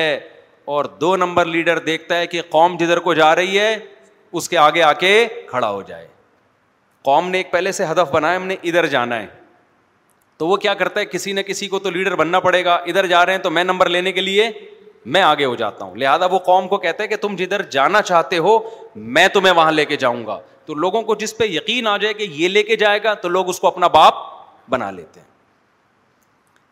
اور 0.74 0.86
دو 1.02 1.16
نمبر 1.18 1.46
لیڈر 1.56 1.80
دیکھتا 1.90 2.18
ہے 2.20 2.28
کہ 2.28 2.42
قوم 2.50 2.78
جدھر 2.78 3.00
کو 3.08 3.14
جا 3.22 3.34
رہی 3.36 3.60
ہے 3.60 3.78
اس 4.40 4.50
کے 4.50 4.58
آگے 4.58 4.84
آ 4.84 4.92
کے 5.04 5.14
کھڑا 5.50 5.70
ہو 5.70 5.82
جائے 5.88 6.08
قوم 7.06 7.30
نے 7.30 7.38
ایک 7.38 7.52
پہلے 7.52 7.72
سے 7.80 7.86
ہدف 7.92 8.12
بنایا 8.14 8.38
ہم 8.38 8.46
نے 8.48 8.56
ادھر 8.64 8.86
جانا 8.96 9.22
ہے 9.22 9.28
تو 10.38 10.48
وہ 10.48 10.58
کیا 10.66 10.74
کرتا 10.74 11.00
ہے 11.00 11.06
کسی 11.12 11.34
نہ 11.34 11.42
کسی 11.48 11.68
کو 11.74 11.80
تو 11.80 11.90
لیڈر 11.90 12.16
بننا 12.26 12.40
پڑے 12.48 12.64
گا 12.66 12.76
ادھر 12.92 13.06
جا 13.08 13.26
رہے 13.26 13.34
ہیں 13.34 13.42
تو 13.42 13.52
میں 13.58 13.64
نمبر 13.64 13.90
لینے 13.90 14.12
کے 14.12 14.22
لیے 14.22 14.50
میں 15.06 15.22
آگے 15.22 15.46
ہو 15.46 15.56
جاتا 15.56 15.86
ہوں 15.86 15.96
لہٰذا 15.96 16.26
وہ 16.32 16.40
قوم 16.46 16.68
کو 16.68 16.78
کہتے 16.78 17.04
ہیں 17.04 17.10
کہ 17.10 17.16
تم 17.22 17.36
جدھر 17.36 17.62
جانا 17.72 18.02
چاہتے 18.02 18.38
ہو 18.46 18.58
میں 19.18 19.28
تمہیں 19.34 19.54
وہاں 19.54 19.72
لے 19.72 19.86
کے 19.86 19.96
جاؤں 19.98 20.26
گا 20.26 20.38
تو 20.66 20.74
لوگوں 20.74 21.02
کو 21.04 21.16
جس 21.20 21.38
پہ 21.38 21.44
یقین 21.46 21.88
آ 21.88 21.96
جائے 21.98 22.14
کہ 22.14 22.28
یہ 22.34 22.48
لے 22.50 22.64
کے 22.64 22.76
جائے 22.78 23.02
گا 23.04 23.14
تو 23.22 23.30
لوگ 23.30 23.50
اس 23.50 23.60
کو 23.60 23.68
اپنا 23.68 23.88
باپ 23.96 24.14
بنا 24.72 24.92
لیتے 24.92 25.20
ہیں 25.20 25.28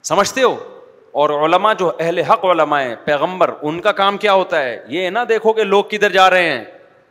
سمجھتے 0.07 0.43
ہو 0.43 0.55
اور 1.21 1.29
علماء 1.45 1.73
جو 1.79 1.91
اہل 1.99 2.19
حق 2.29 2.45
علماء 2.51 2.81
ہیں 2.81 2.95
پیغمبر 3.05 3.53
ان 3.61 3.81
کا 3.81 3.91
کام 3.91 4.17
کیا 4.17 4.33
ہوتا 4.33 4.61
ہے 4.63 4.77
یہ 4.89 5.09
نہ 5.09 5.19
دیکھو 5.29 5.53
کہ 5.53 5.63
لوگ 5.63 5.83
کدھر 5.89 6.11
جا 6.11 6.29
رہے 6.29 6.49
ہیں 6.51 6.63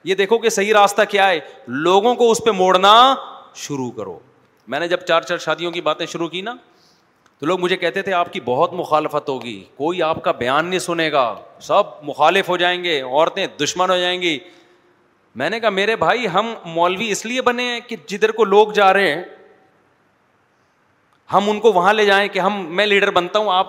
یہ 0.04 0.14
دیکھو 0.14 0.38
کہ 0.38 0.48
صحیح 0.48 0.72
راستہ 0.74 1.02
کیا 1.08 1.28
ہے 1.28 1.40
لوگوں 1.86 2.14
کو 2.14 2.30
اس 2.30 2.40
پہ 2.44 2.50
موڑنا 2.58 2.94
شروع 3.64 3.90
کرو 3.96 4.18
میں 4.68 4.80
نے 4.80 4.88
جب 4.88 5.00
چار 5.08 5.20
چار 5.28 5.38
شادیوں 5.44 5.70
کی 5.72 5.80
باتیں 5.80 6.06
شروع 6.06 6.28
کی 6.28 6.40
نا 6.42 6.54
تو 7.40 7.46
لوگ 7.46 7.58
مجھے 7.60 7.76
کہتے 7.76 8.00
تھے 8.02 8.12
آپ 8.12 8.32
کی 8.32 8.40
بہت 8.44 8.72
مخالفت 8.74 9.28
ہوگی 9.28 9.62
کوئی 9.76 10.00
آپ 10.02 10.22
کا 10.22 10.32
بیان 10.38 10.66
نہیں 10.66 10.78
سنے 10.78 11.10
گا 11.12 11.22
سب 11.66 11.82
مخالف 12.06 12.48
ہو 12.48 12.56
جائیں 12.62 12.82
گے 12.84 13.00
عورتیں 13.02 13.46
دشمن 13.62 13.90
ہو 13.90 13.96
جائیں 13.98 14.20
گی 14.22 14.38
میں 15.40 15.48
نے 15.50 15.60
کہا 15.60 15.68
میرے 15.70 15.94
بھائی 15.96 16.26
ہم 16.34 16.52
مولوی 16.74 17.10
اس 17.10 17.24
لیے 17.26 17.42
بنے 17.42 17.62
ہیں 17.70 17.78
کہ 17.86 17.96
جدھر 18.08 18.32
کو 18.40 18.44
لوگ 18.44 18.72
جا 18.80 18.92
رہے 18.92 19.14
ہیں 19.14 19.22
ہم 21.32 21.48
ان 21.50 21.60
کو 21.60 21.72
وہاں 21.72 21.94
لے 21.94 22.04
جائیں 22.06 22.26
کہ 22.32 22.38
ہم 22.38 22.64
میں 22.76 22.86
لیڈر 22.86 23.10
بنتا 23.18 23.38
ہوں 23.38 23.48
آپ 23.52 23.66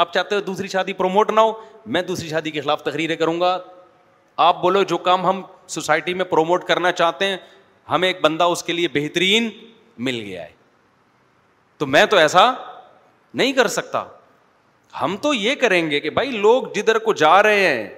آپ 0.00 0.12
چاہتے 0.12 0.34
ہو 0.34 0.40
دوسری 0.40 0.68
شادی 0.68 0.92
پروموٹ 1.02 1.30
نہ 1.34 1.40
ہو 1.40 1.52
میں 1.86 2.02
دوسری 2.02 2.28
شادی 2.28 2.50
کے 2.50 2.60
خلاف 2.60 2.82
تقریریں 2.82 3.16
کروں 3.16 3.40
گا 3.40 3.56
آپ 4.48 4.60
بولو 4.62 4.82
جو 4.92 4.98
کام 5.08 5.26
ہم 5.26 5.42
سوسائٹی 5.76 6.14
میں 6.14 6.24
پروموٹ 6.30 6.64
کرنا 6.68 6.92
چاہتے 7.02 7.26
ہیں 7.26 7.36
ہمیں 7.90 8.08
ایک 8.08 8.20
بندہ 8.22 8.44
اس 8.54 8.62
کے 8.64 8.72
لیے 8.72 8.88
بہترین 8.94 9.50
مل 10.04 10.20
گیا 10.26 10.42
ہے 10.44 10.52
تو 11.78 11.86
میں 11.86 12.04
تو 12.10 12.16
ایسا 12.16 12.48
نہیں 13.34 13.52
کر 13.52 13.66
سکتا 13.68 14.04
ہم 15.00 15.16
تو 15.22 15.32
یہ 15.34 15.54
کریں 15.60 15.90
گے 15.90 16.00
کہ 16.00 16.10
بھائی 16.10 16.30
لوگ 16.30 16.62
جدھر 16.74 16.98
کو 16.98 17.12
جا 17.22 17.42
رہے 17.42 17.66
ہیں 17.66 17.88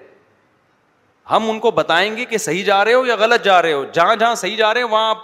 ہم 1.30 1.50
ان 1.50 1.58
کو 1.60 1.70
بتائیں 1.70 2.16
گے 2.16 2.24
کہ 2.24 2.38
صحیح 2.38 2.64
جا 2.64 2.84
رہے 2.84 2.94
ہو 2.94 3.04
یا 3.06 3.14
غلط 3.18 3.44
جا 3.44 3.60
رہے 3.62 3.72
ہو 3.72 3.84
جہاں 3.92 4.16
جہاں 4.20 4.34
صحیح 4.34 4.56
جا 4.56 4.72
رہے 4.74 4.80
ہیں 4.82 4.88
وہاں 4.90 5.14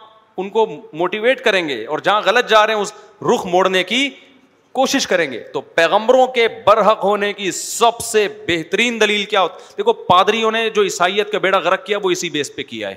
ان 0.41 0.49
کو 0.51 0.67
موٹیویٹ 0.93 1.45
کریں 1.45 1.67
گے 1.69 1.85
اور 1.87 1.99
جہاں 1.99 2.21
غلط 2.25 2.49
جا 2.51 2.67
رہے 2.67 2.75
ہیں 2.75 2.81
اس 2.81 2.93
رخ 3.35 3.47
موڑنے 3.47 3.83
کی 3.85 4.09
کوشش 4.79 5.07
کریں 5.07 5.31
گے 5.33 5.39
تو 5.53 5.61
پیغمبروں 5.75 6.27
کے 6.35 6.47
برحق 6.67 7.05
ہونے 7.05 7.33
کی 7.33 7.51
سب 7.53 8.01
سے 8.05 8.27
بہترین 8.49 9.01
دلیل 9.01 9.25
کیا 9.31 9.41
ہوتا 9.43 9.75
دیکھو 9.79 9.93
پادریوں 10.09 10.51
نے 10.53 10.69
جو 10.71 10.83
عیسائیت 10.83 11.33
کا 11.33 11.39
بیڑا 11.47 11.59
غرق 11.65 11.85
کیا 11.87 11.99
وہ 12.03 12.11
اسی 12.11 12.31
بیس 12.31 12.55
پہ 12.57 12.63
کیا 12.63 12.91
ہے 12.91 12.97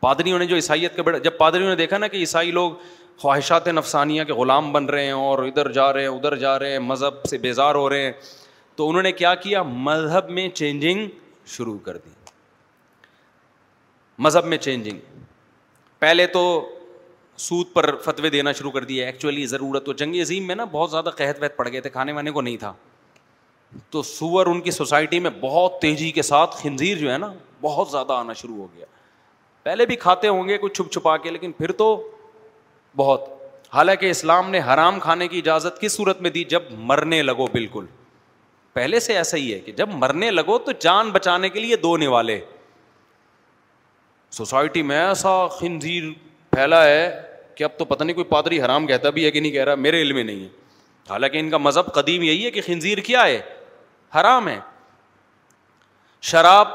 پادریوں 0.00 0.38
نے 0.38 0.46
جو 0.46 0.54
عیسائیت 0.56 0.96
کا 0.96 1.02
بیڑا 1.02 1.18
جب 1.18 1.38
پادریوں 1.38 1.68
نے 1.68 1.76
دیکھا 1.76 1.98
نا 1.98 2.08
کہ 2.08 2.16
عیسائی 2.16 2.50
لوگ 2.50 2.72
خواہشات 3.18 3.68
نفسانیہ 3.68 4.24
کے 4.26 4.32
غلام 4.38 4.72
بن 4.72 4.84
رہے 4.90 5.04
ہیں 5.04 5.12
اور 5.26 5.38
ادھر 5.46 5.70
جا 5.72 5.92
رہے 5.92 6.00
ہیں 6.02 6.08
ادھر 6.08 6.34
جا 6.38 6.58
رہے 6.58 6.70
ہیں 6.72 6.78
مذہب 6.78 7.24
سے 7.30 7.38
بیزار 7.38 7.74
ہو 7.74 7.88
رہے 7.90 8.02
ہیں 8.04 8.12
تو 8.76 8.88
انہوں 8.88 9.02
نے 9.02 9.12
کیا 9.20 9.34
کیا 9.44 9.62
مذہب 9.62 10.30
میں 10.38 10.48
چینجنگ 10.54 11.06
شروع 11.56 11.76
کر 11.84 11.96
دی 11.96 12.10
مذہب 14.26 14.44
میں 14.46 14.58
چینجنگ 14.58 15.14
پہلے 15.98 16.26
تو 16.26 16.42
سود 17.46 17.66
پر 17.74 17.94
فتوی 18.04 18.30
دینا 18.30 18.52
شروع 18.58 18.70
کر 18.70 18.84
دیے 18.90 19.04
ایکچولی 19.06 19.46
ضرورت 19.46 19.86
تو 19.86 19.92
جنگ 20.02 20.14
عظیم 20.20 20.46
میں 20.46 20.54
نا 20.54 20.64
بہت 20.72 20.90
زیادہ 20.90 21.10
قحط 21.16 21.40
وحت 21.42 21.56
پڑ 21.56 21.68
گئے 21.72 21.80
تھے 21.80 21.90
کھانے 21.90 22.12
وانے 22.12 22.30
کو 22.32 22.40
نہیں 22.40 22.56
تھا 22.56 22.72
تو 23.90 24.02
سور 24.02 24.46
ان 24.46 24.60
کی 24.60 24.70
سوسائٹی 24.70 25.18
میں 25.20 25.30
بہت 25.40 25.80
تیزی 25.80 26.10
کے 26.18 26.22
ساتھ 26.22 26.56
خنزیر 26.62 26.98
جو 26.98 27.12
ہے 27.12 27.16
نا 27.18 27.32
بہت 27.60 27.88
زیادہ 27.90 28.12
آنا 28.12 28.32
شروع 28.42 28.56
ہو 28.56 28.66
گیا 28.76 28.86
پہلے 29.62 29.86
بھی 29.86 29.96
کھاتے 30.06 30.28
ہوں 30.28 30.48
گے 30.48 30.58
کچھ 30.58 30.72
چھپ 30.80 30.92
چھپا 30.92 31.16
کے 31.26 31.30
لیکن 31.30 31.52
پھر 31.52 31.72
تو 31.82 31.88
بہت 32.96 33.24
حالانکہ 33.72 34.10
اسلام 34.10 34.50
نے 34.50 34.60
حرام 34.72 34.98
کھانے 35.00 35.28
کی 35.28 35.38
اجازت 35.38 35.80
کس 35.80 35.92
صورت 35.96 36.20
میں 36.22 36.30
دی 36.30 36.44
جب 36.54 36.62
مرنے 36.90 37.22
لگو 37.22 37.46
بالکل 37.52 37.86
پہلے 38.72 39.00
سے 39.00 39.16
ایسا 39.16 39.36
ہی 39.36 39.52
ہے 39.54 39.58
کہ 39.60 39.72
جب 39.76 39.88
مرنے 39.94 40.30
لگو 40.30 40.58
تو 40.64 40.72
جان 40.80 41.10
بچانے 41.10 41.48
کے 41.48 41.60
لیے 41.60 41.76
دو 41.86 41.96
نوالے 41.96 42.38
سوسائٹی 44.38 44.82
میں 44.90 44.98
ایسا 45.06 45.36
خنزیر 45.58 46.10
پھیلا 46.52 46.84
ہے 46.84 47.10
کہ 47.54 47.64
اب 47.64 47.78
تو 47.78 47.84
پتہ 47.84 48.04
نہیں 48.04 48.14
کوئی 48.14 48.24
پادری 48.30 48.60
حرام 48.62 48.86
کہتا 48.86 49.10
بھی 49.18 49.24
ہے 49.24 49.30
کہ 49.30 49.40
نہیں 49.40 49.52
کہہ 49.52 49.64
رہا 49.64 49.74
میرے 49.86 50.00
علم 50.02 50.16
میں 50.16 50.24
نہیں 50.24 50.42
ہے 50.42 50.48
حالانکہ 51.10 51.38
ان 51.38 51.50
کا 51.50 51.58
مذہب 51.58 51.92
قدیم 51.94 52.22
یہی 52.22 52.44
ہے 52.44 52.50
کہ 52.50 52.60
خنزیر 52.66 52.98
کیا 53.08 53.24
ہے 53.26 53.40
حرام 54.20 54.48
ہے 54.48 54.58
شراب 56.30 56.68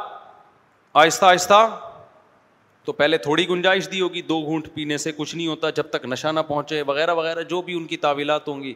آہستہ 1.04 1.26
آہستہ 1.26 1.62
تو 2.86 2.94
پہلے 3.00 3.18
تھوڑی 3.24 3.48
گنجائش 3.50 3.90
دی 3.92 4.00
ہوگی 4.02 4.22
دو 4.28 4.40
گھونٹ 4.46 4.68
پینے 4.74 4.98
سے 4.98 5.12
کچھ 5.18 5.36
نہیں 5.36 5.48
ہوتا 5.48 5.70
جب 5.80 5.90
تک 5.92 6.06
نشہ 6.06 6.28
نہ 6.36 6.40
پہنچے 6.48 6.82
وغیرہ 6.88 7.14
وغیرہ 7.16 7.42
جو 7.50 7.62
بھی 7.62 7.74
ان 7.78 7.86
کی 7.88 7.98
تعویلات 8.06 8.48
ہوں 8.48 8.62
گی 8.64 8.74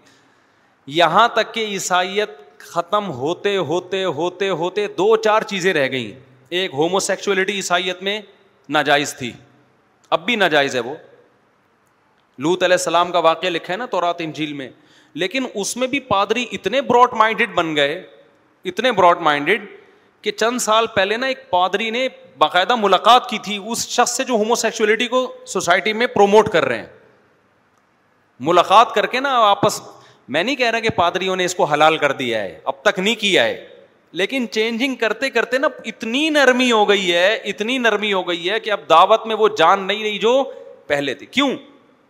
یہاں 0.95 1.27
تک 1.35 1.53
کہ 1.53 1.65
عیسائیت 1.69 2.39
ختم 2.73 3.09
ہوتے 3.11 3.55
ہوتے 3.57 4.03
ہوتے 4.17 4.49
ہوتے 4.59 4.87
دو 4.97 5.15
چار 5.23 5.41
چیزیں 5.49 5.73
رہ 5.73 5.89
گئیں 5.91 6.11
ایک 6.59 6.73
ہومو 6.77 6.99
سیکچولیٹی 6.99 7.53
عیسائیت 7.55 8.03
میں 8.03 8.19
ناجائز 8.77 9.15
تھی 9.17 9.31
اب 10.17 10.25
بھی 10.25 10.35
ناجائز 10.35 10.75
ہے 10.75 10.79
وہ 10.89 10.93
لوت 12.45 12.63
علیہ 12.63 12.73
السلام 12.75 13.11
کا 13.11 13.19
واقعہ 13.29 13.49
لکھا 13.49 13.71
ہے 13.73 13.77
نا 13.77 13.85
تو 13.91 14.01
رات 14.01 14.21
میں 14.55 14.69
لیکن 15.23 15.45
اس 15.53 15.75
میں 15.77 15.87
بھی 15.87 15.99
پادری 16.07 16.45
اتنے 16.51 16.81
براڈ 16.87 17.13
مائنڈیڈ 17.17 17.53
بن 17.55 17.75
گئے 17.75 18.01
اتنے 18.69 18.91
براڈ 18.91 19.19
مائنڈیڈ 19.27 19.65
کہ 20.25 20.31
چند 20.37 20.59
سال 20.59 20.85
پہلے 20.93 21.17
نا 21.17 21.27
ایک 21.27 21.39
پادری 21.49 21.89
نے 21.91 22.07
باقاعدہ 22.37 22.75
ملاقات 22.79 23.27
کی 23.29 23.37
تھی 23.43 23.57
اس 23.71 23.87
شخص 23.89 24.15
سے 24.17 24.23
جو 24.27 24.33
ہومو 24.35 24.55
سیکچولیٹی 24.61 25.07
کو 25.07 25.19
سوسائٹی 25.47 25.91
میں 25.93 26.07
پروموٹ 26.13 26.47
کر 26.51 26.65
رہے 26.67 26.77
ہیں 26.77 26.85
ملاقات 28.47 28.93
کر 28.95 29.05
کے 29.07 29.19
نا 29.25 29.33
آپس 29.49 29.79
میں 30.27 30.43
نہیں 30.43 30.55
کہہ 30.61 30.69
رہا 30.71 30.79
کہ 30.85 30.89
پادریوں 30.95 31.35
نے 31.35 31.45
اس 31.45 31.55
کو 31.55 31.63
حلال 31.73 31.97
کر 32.03 32.11
دیا 32.21 32.39
ہے 32.41 32.57
اب 32.71 32.81
تک 32.83 32.99
نہیں 32.99 33.15
کیا 33.21 33.43
ہے 33.43 33.67
لیکن 34.19 34.45
چینجنگ 34.51 34.95
کرتے 35.03 35.29
کرتے 35.35 35.57
نا 35.57 35.67
اتنی 35.91 36.27
نرمی 36.29 36.71
ہو 36.71 36.87
گئی 36.89 37.13
ہے 37.13 37.33
اتنی 37.53 37.77
نرمی 37.77 38.11
ہو 38.13 38.27
گئی 38.27 38.49
ہے 38.49 38.59
کہ 38.59 38.71
اب 38.71 38.89
دعوت 38.89 39.25
میں 39.27 39.35
وہ 39.39 39.47
جان 39.57 39.85
نہیں 39.87 40.03
رہی 40.03 40.17
جو 40.25 40.33
پہلے 40.87 41.13
تھی 41.21 41.25
کیوں 41.35 41.49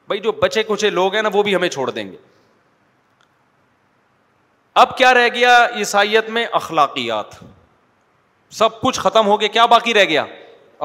بھائی 0.07 0.21
جو 0.21 0.31
بچے 0.43 0.63
کچے 0.67 0.89
لوگ 0.89 1.15
ہیں 1.15 1.21
نا 1.21 1.29
وہ 1.33 1.43
بھی 1.43 1.55
ہمیں 1.55 1.69
چھوڑ 1.75 1.89
دیں 1.89 2.11
گے 2.11 2.17
اب 4.85 4.97
کیا 4.97 5.13
رہ 5.13 5.27
گیا 5.35 5.57
عیسائیت 5.79 6.29
میں 6.37 6.45
اخلاقیات 6.61 7.35
سب 8.57 8.79
کچھ 8.81 8.99
ختم 8.99 9.27
ہو 9.27 9.39
گیا 9.39 9.47
کیا 9.53 9.65
باقی 9.71 9.93
رہ 9.93 10.03
گیا 10.09 10.25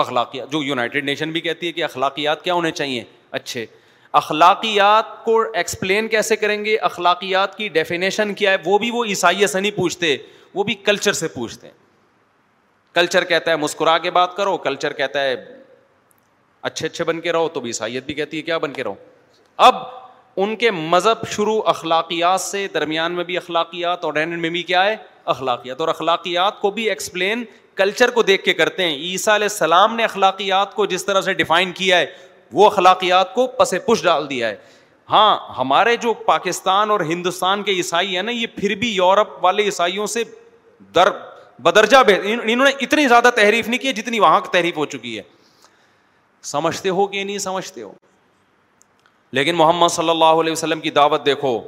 اخلاقیات 0.03 0.51
جو 0.53 0.63
یونائٹیڈ 0.65 1.05
نیشن 1.05 1.31
بھی 1.33 1.41
کہتی 1.41 1.67
ہے 1.67 1.73
کہ 1.73 1.85
اخلاقیات 1.85 2.43
کیا 2.45 2.55
ہونے 2.55 2.71
چاہیے 2.81 3.03
اچھے 3.39 3.65
اخلاقیات 4.21 5.11
کو 5.25 5.35
ایکسپلین 5.61 6.09
کیسے 6.15 6.37
کریں 6.37 6.65
گے 6.65 6.77
اخلاقیات 6.91 7.57
کی 7.57 7.69
ڈیفینیشن 7.77 8.33
کیا 8.41 8.51
ہے 8.53 8.57
وہ 8.65 8.79
بھی 8.85 8.91
وہ 8.91 9.05
عیسائیت 9.13 9.51
سے 9.51 9.61
نہیں 9.61 9.77
پوچھتے 9.77 10.17
وہ 10.55 10.65
بھی 10.71 10.75
کلچر 10.89 11.13
سے 11.21 11.29
پوچھتے 11.35 11.67
ہیں 11.67 11.75
کلچر 12.95 13.25
کہتا 13.33 13.51
ہے 13.51 13.57
مسکرا 13.67 13.97
کے 14.07 14.11
بات 14.19 14.37
کرو 14.37 14.57
کلچر 14.67 14.93
کہتا 15.03 15.23
ہے 15.25 15.35
اچھے 16.71 16.87
اچھے 16.87 17.05
بن 17.11 17.21
کے 17.27 17.33
رہو 17.33 17.49
تو 17.55 17.61
بھی 17.61 17.71
عیسائیت 17.71 18.05
بھی 18.07 18.15
کہتی 18.15 18.37
ہے 18.37 18.43
کیا 18.51 18.59
بن 18.67 18.73
کے 18.79 18.85
رہو 18.85 18.95
اب 19.69 19.77
ان 20.43 20.57
کے 20.57 20.71
مذہب 20.71 21.27
شروع 21.37 21.61
اخلاقیات 21.77 22.41
سے 22.41 22.67
درمیان 22.75 23.13
میں 23.13 23.25
بھی 23.31 23.37
اخلاقیات 23.37 24.05
اور 24.05 24.15
رہنے 24.15 24.37
میں 24.45 24.51
بھی 24.57 24.63
کیا 24.73 24.85
ہے 24.85 24.97
اخلاقیات 25.29 25.81
اور 25.81 25.89
اخلاقیات 25.89 26.61
کو 26.61 26.71
بھی 26.71 26.89
ایکسپلین 26.91 27.45
کلچر 27.77 28.11
کو 28.11 28.23
دیکھ 28.23 28.45
کے 28.45 28.53
کرتے 28.55 28.87
ہیں 28.89 28.95
عیسیٰ 28.97 29.35
علیہ 29.35 29.47
السلام 29.51 29.95
نے 29.97 30.05
اخلاقیات 30.05 30.75
کو 30.75 30.87
جس 30.87 31.05
طرح 31.05 31.21
سے 31.21 31.35
ڈیفائن 31.35 31.73
کیا 31.73 31.99
ہے 31.99 32.07
وہ 32.53 32.67
اخلاقیات 32.67 33.35
کو 33.35 33.47
پس 33.59 33.75
پش 33.87 34.03
ڈال 34.05 34.29
دیا 34.31 34.49
ہے 34.49 34.57
ہاں 35.11 35.39
ہمارے 35.59 35.97
جو 36.01 36.13
پاکستان 36.27 36.91
اور 36.91 37.01
ہندوستان 37.09 37.63
کے 37.63 37.73
عیسائی 37.73 38.15
ہیں 38.17 38.23
نا 38.23 38.31
یہ 38.33 38.47
پھر 38.57 38.75
بھی 38.79 38.91
یورپ 38.95 39.29
والے 39.45 39.63
عیسائیوں 39.65 40.07
سے 40.07 40.23
در 40.95 41.09
بدرجہ 41.63 41.97
انہوں 42.23 42.65
نے 42.65 42.71
اتنی 42.85 43.07
زیادہ 43.09 43.31
تحریف 43.37 43.69
نہیں 43.69 43.81
کی 43.81 43.93
جتنی 43.93 44.21
وہاں 44.21 44.41
تحریف 44.53 44.77
ہو 44.77 44.87
چکی 44.93 45.17
ہے 45.17 45.23
سمجھتے 46.53 46.89
ہو 46.99 47.07
کہ 47.07 47.25
نہیں 47.25 47.39
سمجھتے 47.39 47.83
ہو 47.83 47.93
لیکن 49.39 49.57
محمد 49.57 49.89
صلی 49.95 50.11
اللہ 50.11 50.41
علیہ 50.43 50.53
وسلم 50.53 50.81
کی 50.81 50.91
دعوت 50.91 51.27
دیکھو 51.27 51.59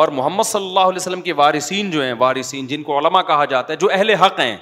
اور 0.00 0.08
محمد 0.16 0.44
صلی 0.46 0.66
اللہ 0.66 0.86
علیہ 0.90 0.96
وسلم 0.96 1.20
کے 1.22 1.32
وارثین 1.38 1.90
جو 1.90 2.02
ہیں 2.02 2.12
وارثین 2.18 2.66
جن 2.66 2.82
کو 2.82 2.96
علماء 2.98 3.20
کہا 3.30 3.44
جاتا 3.44 3.72
ہے 3.72 3.78
جو 3.78 3.88
اہل 3.92 4.10
حق 4.22 4.38
ہیں 4.40 4.56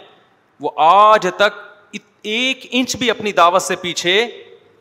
وہ 0.60 0.70
آج 0.86 1.26
تک 1.38 1.58
ایک 2.30 2.64
انچ 2.78 2.96
بھی 2.96 3.10
اپنی 3.10 3.32
دعوت 3.32 3.62
سے 3.62 3.76
پیچھے 3.82 4.14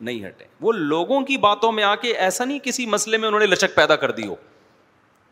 نہیں 0.08 0.26
ہٹے 0.26 0.44
وہ 0.60 0.72
لوگوں 0.72 1.20
کی 1.28 1.36
باتوں 1.46 1.70
میں 1.72 1.84
آ 1.84 1.94
کے 2.02 2.12
ایسا 2.24 2.44
نہیں 2.44 2.58
کسی 2.62 2.86
مسئلے 2.94 3.16
میں 3.18 3.26
انہوں 3.28 3.40
نے 3.40 3.46
لچک 3.46 3.74
پیدا 3.74 3.96
کر 4.02 4.10
دی 4.18 4.26
ہو 4.26 4.34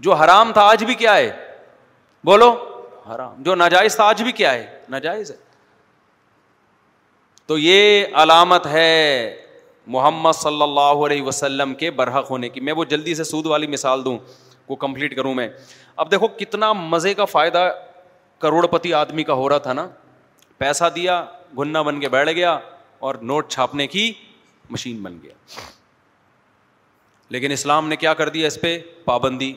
جو 0.07 0.15
حرام 0.23 0.53
تھا 0.53 0.63
آج 0.69 0.85
بھی 0.85 0.95
کیا 1.03 1.17
ہے 1.17 1.31
بولو 2.25 2.51
حرام 3.15 3.43
جو 3.43 3.55
ناجائز 3.55 3.97
تھا 3.97 4.05
آج 4.05 4.23
بھی 4.23 4.33
کیا 4.41 4.53
ہے 4.55 4.67
ناجائز 4.95 5.31
ہے 5.31 5.37
تو 7.47 7.59
یہ 7.59 8.17
علامت 8.23 8.67
ہے 8.77 8.89
محمد 9.97 10.43
صلی 10.43 10.63
اللہ 10.63 11.05
علیہ 11.07 11.23
وسلم 11.23 11.75
کے 11.83 11.91
برحق 12.01 12.31
ہونے 12.31 12.49
کی 12.57 12.61
میں 12.69 12.73
وہ 12.77 12.85
جلدی 12.95 13.15
سے 13.15 13.25
سود 13.25 13.47
والی 13.55 13.67
مثال 13.77 14.05
دوں 14.05 14.19
کو 14.69 14.77
کمپلیٹ 14.85 15.15
کروں 15.17 15.35
میں 15.35 15.49
اب 16.03 16.11
دیکھو 16.11 16.29
کتنا 16.39 16.73
مزے 16.93 17.13
کا 17.15 17.25
فائدہ 17.35 17.71
کروڑ 18.43 18.67
پتی 18.77 18.93
آدمی 18.95 19.25
کا 19.31 19.35
ہو 19.43 19.49
رہا 19.49 19.59
تھا 19.67 19.73
نا 19.81 19.87
پیسہ 20.59 20.85
دیا 20.95 21.25
بن 21.57 22.01
کے 22.01 22.09
بیٹھ 22.15 22.31
گیا 22.31 22.59
اور 23.09 23.15
نوٹ 23.31 23.49
چھاپنے 23.53 23.87
کی 23.87 24.13
مشین 24.71 25.03
بن 25.03 25.19
گیا 25.23 25.33
لیکن 27.37 27.53
اسلام 27.53 27.85
نے 27.85 27.89
نے 27.91 27.97
کیا 27.97 28.13
کر 28.19 28.29
دیا 28.35 28.47
اس 28.47 28.61
پہ 28.61 28.79
پابندی 29.05 29.53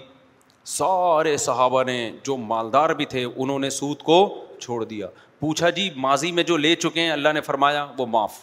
سارے 0.78 1.36
صحابہ 1.46 1.84
جو 2.24 2.36
مالدار 2.52 2.90
بھی 3.00 3.06
تھے 3.14 3.24
انہوں 3.36 3.60
نے 3.60 3.70
سود 3.80 4.02
کو 4.10 4.18
چھوڑ 4.62 4.84
دیا 4.94 5.08
پوچھا 5.40 5.70
جی 5.78 5.90
ماضی 6.08 6.32
میں 6.40 6.44
جو 6.50 6.58
لے 6.66 6.76
چکے 6.86 7.02
ہیں 7.02 7.12
اللہ 7.12 7.30
نے 7.36 7.42
فرمایا 7.50 7.86
وہ 7.98 8.06
معاف 8.16 8.34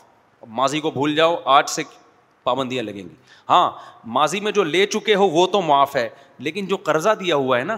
ماضی 0.61 0.81
کو 0.81 0.91
بھول 1.01 1.15
جاؤ 1.17 1.37
آج 1.59 1.69
سے 1.71 1.83
پابندیاں 2.51 2.83
لگیں 2.83 3.03
گی 3.03 3.15
ہاں 3.49 3.71
ماضی 4.19 4.41
میں 4.47 4.53
جو 4.53 4.65
لے 4.75 4.85
چکے 4.97 5.15
ہو 5.23 5.29
وہ 5.39 5.47
تو 5.53 5.61
معاف 5.71 5.97
ہے 5.97 6.09
لیکن 6.45 6.67
جو 6.67 6.77
قرضہ 6.85 7.11
دیا 7.21 7.37
ہوا 7.37 7.59
ہے 7.59 7.65
نا 7.65 7.77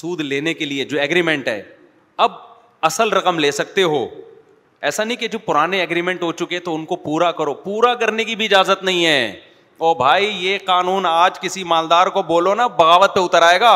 سود 0.00 0.20
لینے 0.20 0.54
کے 0.54 0.64
لیے 0.64 0.84
جو 0.84 0.98
ایگریمنٹ 1.00 1.48
ہے 1.48 1.62
اب 2.26 2.32
اصل 2.88 3.12
رقم 3.12 3.38
لے 3.38 3.50
سکتے 3.58 3.82
ہو 3.92 4.06
ایسا 4.88 5.04
نہیں 5.04 5.16
کہ 5.16 5.28
جو 5.34 5.38
پرانے 5.44 5.80
ایگریمنٹ 5.80 6.22
ہو 6.22 6.30
چکے 6.40 6.58
تو 6.60 6.74
ان 6.74 6.84
کو 6.86 6.96
پورا 7.06 7.30
کرو 7.38 7.54
پورا 7.64 7.94
کرنے 8.02 8.24
کی 8.24 8.36
بھی 8.36 8.44
اجازت 8.44 8.82
نہیں 8.84 9.04
ہے 9.06 9.32
او 9.84 9.94
بھائی 9.98 10.26
یہ 10.46 10.58
قانون 10.64 11.06
آج 11.06 11.38
کسی 11.40 11.64
مالدار 11.72 12.06
کو 12.16 12.22
بولو 12.22 12.54
نا 12.54 12.66
بغاوت 12.80 13.14
پہ 13.14 13.20
اتر 13.20 13.42
آئے 13.42 13.60
گا 13.60 13.72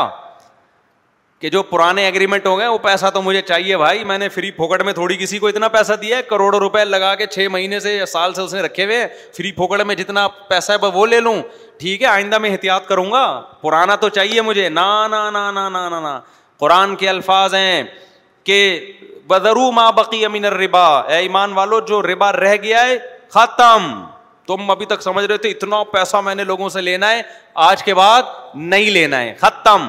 کہ 1.40 1.48
جو 1.50 1.62
پرانے 1.62 2.06
اگریمنٹ 2.08 2.46
ہو 2.46 2.56
گئے 2.58 2.66
وہ 2.68 2.78
پیسہ 2.82 3.06
تو 3.14 3.20
مجھے 3.22 3.40
چاہیے 3.48 3.76
بھائی 3.78 4.02
میں 4.04 4.16
نے 4.18 4.28
فری 4.36 4.50
پھوکٹ 4.52 4.82
میں 4.84 4.92
تھوڑی 4.92 5.16
کسی 5.16 5.38
کو 5.38 5.48
اتنا 5.48 5.68
پیسہ 5.74 5.92
دیا 6.02 6.16
ہے 6.16 6.22
کروڑوں 6.30 6.58
روپے 6.60 6.84
لگا 6.84 7.14
کے 7.14 7.26
چھ 7.34 7.46
مہینے 7.52 7.78
سے 7.80 7.94
یا 7.96 8.06
سال 8.06 8.34
سے 8.34 8.42
اس 8.42 8.54
نے 8.54 8.60
رکھے 8.62 8.84
ہوئے 8.84 9.06
فری 9.36 9.52
پھوکڑ 9.60 9.82
میں 9.84 9.94
جتنا 9.94 10.26
پیسہ 10.48 10.72
ہے 10.72 10.88
وہ 10.94 11.06
لے 11.06 11.20
لوں 11.20 11.34
ٹھیک 11.80 12.02
ہے 12.02 12.06
آئندہ 12.08 12.38
میں 12.38 12.50
احتیاط 12.50 12.86
کروں 12.86 13.10
گا 13.12 13.24
پرانا 13.60 13.96
تو 13.96 14.08
چاہیے 14.18 14.42
مجھے 14.42 14.68
نا 14.68 14.86
نا 15.10 15.28
نا 15.30 15.50
نا 15.50 15.68
نا 15.68 15.88
نا 15.88 16.00
نا 16.00 16.18
قرآن 16.60 16.96
کے 16.96 17.08
الفاظ 17.08 17.54
ہیں 17.54 17.82
کہ 18.44 18.58
بدرو 19.28 19.70
ما 19.72 19.88
بقی 19.96 20.24
امین 20.24 20.44
ربا 20.44 20.86
اے 21.00 21.16
ایمان 21.22 21.52
والو 21.52 21.80
جو 21.88 22.02
ربا 22.02 22.32
رہ 22.32 22.54
گیا 22.62 22.84
ہے 22.86 22.98
ختم 23.34 23.92
تم 24.46 24.70
ابھی 24.70 24.86
تک 24.94 25.02
سمجھ 25.02 25.24
رہے 25.24 25.36
تھے 25.38 25.50
اتنا 25.50 25.82
پیسہ 25.92 26.16
میں 26.24 26.34
نے 26.34 26.44
لوگوں 26.44 26.68
سے 26.74 26.80
لینا 26.80 27.10
ہے 27.10 27.22
آج 27.68 27.82
کے 27.84 27.94
بعد 27.94 28.22
نہیں 28.54 28.90
لینا 28.90 29.20
ہے 29.20 29.34
ختم 29.40 29.88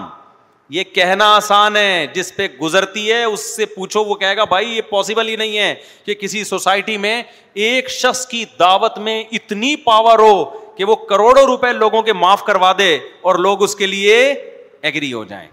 یہ 0.70 0.84
کہنا 0.94 1.28
آسان 1.36 1.76
ہے 1.78 2.06
جس 2.14 2.36
پہ 2.36 2.48
گزرتی 2.62 3.12
ہے 3.12 3.24
اس 3.24 3.46
سے 3.56 3.66
پوچھو 3.66 4.04
وہ 4.06 4.16
کہے 4.16 4.36
گا 4.38 4.44
بھائی 4.50 4.68
یہ 4.76 4.82
پاسبل 4.90 5.28
ہی 5.28 5.36
نہیں 5.36 5.58
ہے 5.58 5.74
کہ 6.06 6.14
کسی 6.20 6.44
سوسائٹی 6.44 6.98
میں 7.06 7.22
ایک 7.68 7.90
شخص 7.90 8.26
کی 8.28 8.44
دعوت 8.60 8.98
میں 9.08 9.24
اتنی 9.40 9.76
پاور 9.86 10.20
ہو 10.20 10.34
کہ 10.78 10.84
وہ 10.86 10.96
کروڑوں 11.10 11.46
روپے 11.46 11.72
لوگوں 11.74 12.02
کے 12.02 12.14
معاف 12.14 12.44
کروا 12.46 12.72
دے 12.78 12.98
اور 13.30 13.36
لوگ 13.46 13.64
اس 13.64 13.76
کے 13.76 13.86
لیے 13.88 14.20
ایگری 14.90 15.12
ہو 15.14 15.24
جائیں 15.30 15.48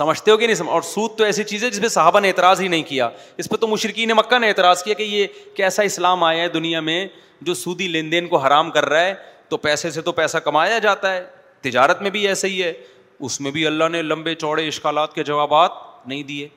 سمجھتے 0.00 0.30
ہو 0.30 0.36
کہ 0.36 0.46
نہیں 0.46 0.56
سمجھ 0.56 0.70
اور 0.72 0.82
سود 0.86 1.16
تو 1.18 1.24
ایسی 1.24 1.44
چیز 1.44 1.64
ہے 1.64 1.70
جس 1.70 1.80
پہ 1.82 1.88
صحابہ 1.88 2.20
نے 2.20 2.28
اعتراض 2.28 2.60
ہی 2.60 2.68
نہیں 2.68 2.82
کیا 2.88 3.08
اس 3.38 3.48
پہ 3.48 3.56
تو 3.60 3.66
مشرقین 3.68 4.08
نے 4.08 4.14
مکہ 4.14 4.38
نے 4.38 4.48
اعتراض 4.48 4.82
کیا 4.82 4.94
کہ 4.94 5.02
یہ 5.02 5.26
کیسا 5.56 5.82
اسلام 5.82 6.24
آیا 6.24 6.42
ہے 6.42 6.48
دنیا 6.58 6.80
میں 6.88 7.06
جو 7.48 7.54
سودی 7.54 7.88
لین 7.88 8.12
دین 8.12 8.26
کو 8.28 8.36
حرام 8.46 8.70
کر 8.70 8.88
رہا 8.88 9.04
ہے 9.04 9.14
تو 9.48 9.56
پیسے 9.56 9.90
سے 9.90 10.00
تو 10.02 10.12
پیسہ 10.12 10.38
کمایا 10.44 10.78
جاتا 10.88 11.14
ہے 11.14 11.24
تجارت 11.68 12.02
میں 12.02 12.10
بھی 12.10 12.26
ایسا 12.28 12.48
ہی 12.48 12.62
ہے 12.62 12.72
اس 13.26 13.40
میں 13.40 13.50
بھی 13.50 13.66
اللہ 13.66 13.88
نے 13.92 14.02
لمبے 14.02 14.34
چوڑے 14.34 14.66
اشکالات 14.68 15.14
کے 15.14 15.22
جوابات 15.24 15.70
نہیں 16.06 16.22
دیے 16.22 16.48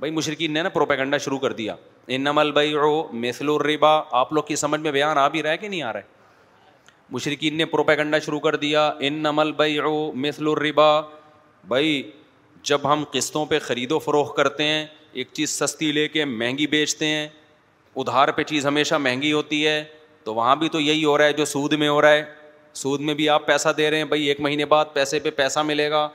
بھائی 0.00 0.12
مشرقین 0.12 0.52
نے 0.54 0.62
نا 0.62 0.68
پروپیگنڈا 0.68 1.18
شروع 1.24 1.38
کر 1.38 1.52
دیا 1.52 1.74
ان 2.06 2.20
نمل 2.24 2.50
بھائی 2.52 2.72
او 2.74 2.92
میسل 3.24 3.48
الربا 3.48 3.90
آپ 4.18 4.32
لوگ 4.32 4.42
کی 4.44 4.56
سمجھ 4.56 4.80
میں 4.80 4.92
بیان 4.92 5.18
آ 5.18 5.26
بھی 5.34 5.42
رہا 5.42 5.50
ہے 5.50 5.58
کہ 5.58 5.68
نہیں 5.68 5.82
آ 5.82 5.92
رہا 5.92 6.00
ہے 6.00 6.10
مشرقین 7.12 7.56
نے 7.56 7.64
پروپیگنڈا 7.66 8.18
شروع 8.24 8.40
کر 8.40 8.56
دیا 8.56 8.90
ان 9.08 9.14
نمل 9.22 9.52
بھائی 9.56 9.78
او 9.78 10.10
میسل 10.26 10.46
الربا 10.48 10.90
بھائی 11.68 12.02
جب 12.70 12.92
ہم 12.92 13.02
قسطوں 13.12 13.44
پہ 13.46 13.58
خرید 13.62 13.92
و 13.92 13.98
فروغ 13.98 14.34
کرتے 14.34 14.64
ہیں 14.68 14.84
ایک 15.12 15.28
چیز 15.32 15.50
سستی 15.50 15.90
لے 15.92 16.06
کے 16.08 16.24
مہنگی 16.24 16.66
بیچتے 16.66 17.06
ہیں 17.06 17.28
ادھار 18.00 18.28
پہ 18.36 18.42
چیز 18.52 18.66
ہمیشہ 18.66 18.94
مہنگی 18.94 19.32
ہوتی 19.32 19.66
ہے 19.66 19.82
تو 20.24 20.34
وہاں 20.34 20.54
بھی 20.56 20.68
تو 20.68 20.80
یہی 20.80 21.04
ہو 21.04 21.16
رہا 21.18 21.24
ہے 21.24 21.32
جو 21.32 21.44
سود 21.44 21.72
میں 21.78 21.88
ہو 21.88 22.00
رہا 22.02 22.10
ہے 22.10 22.24
سود 22.74 23.00
میں 23.00 23.14
بھی 23.14 23.28
آپ 23.28 23.46
پیسہ 23.46 23.68
دے 23.76 23.90
رہے 23.90 23.96
ہیں 23.98 24.04
بھائی 24.04 24.24
ایک 24.28 24.40
مہینے 24.40 24.64
بعد 24.66 24.84
پیسے 24.92 25.18
پہ 25.20 25.30
پیسہ 25.36 25.60
ملے 25.66 25.90
گا 25.90 26.08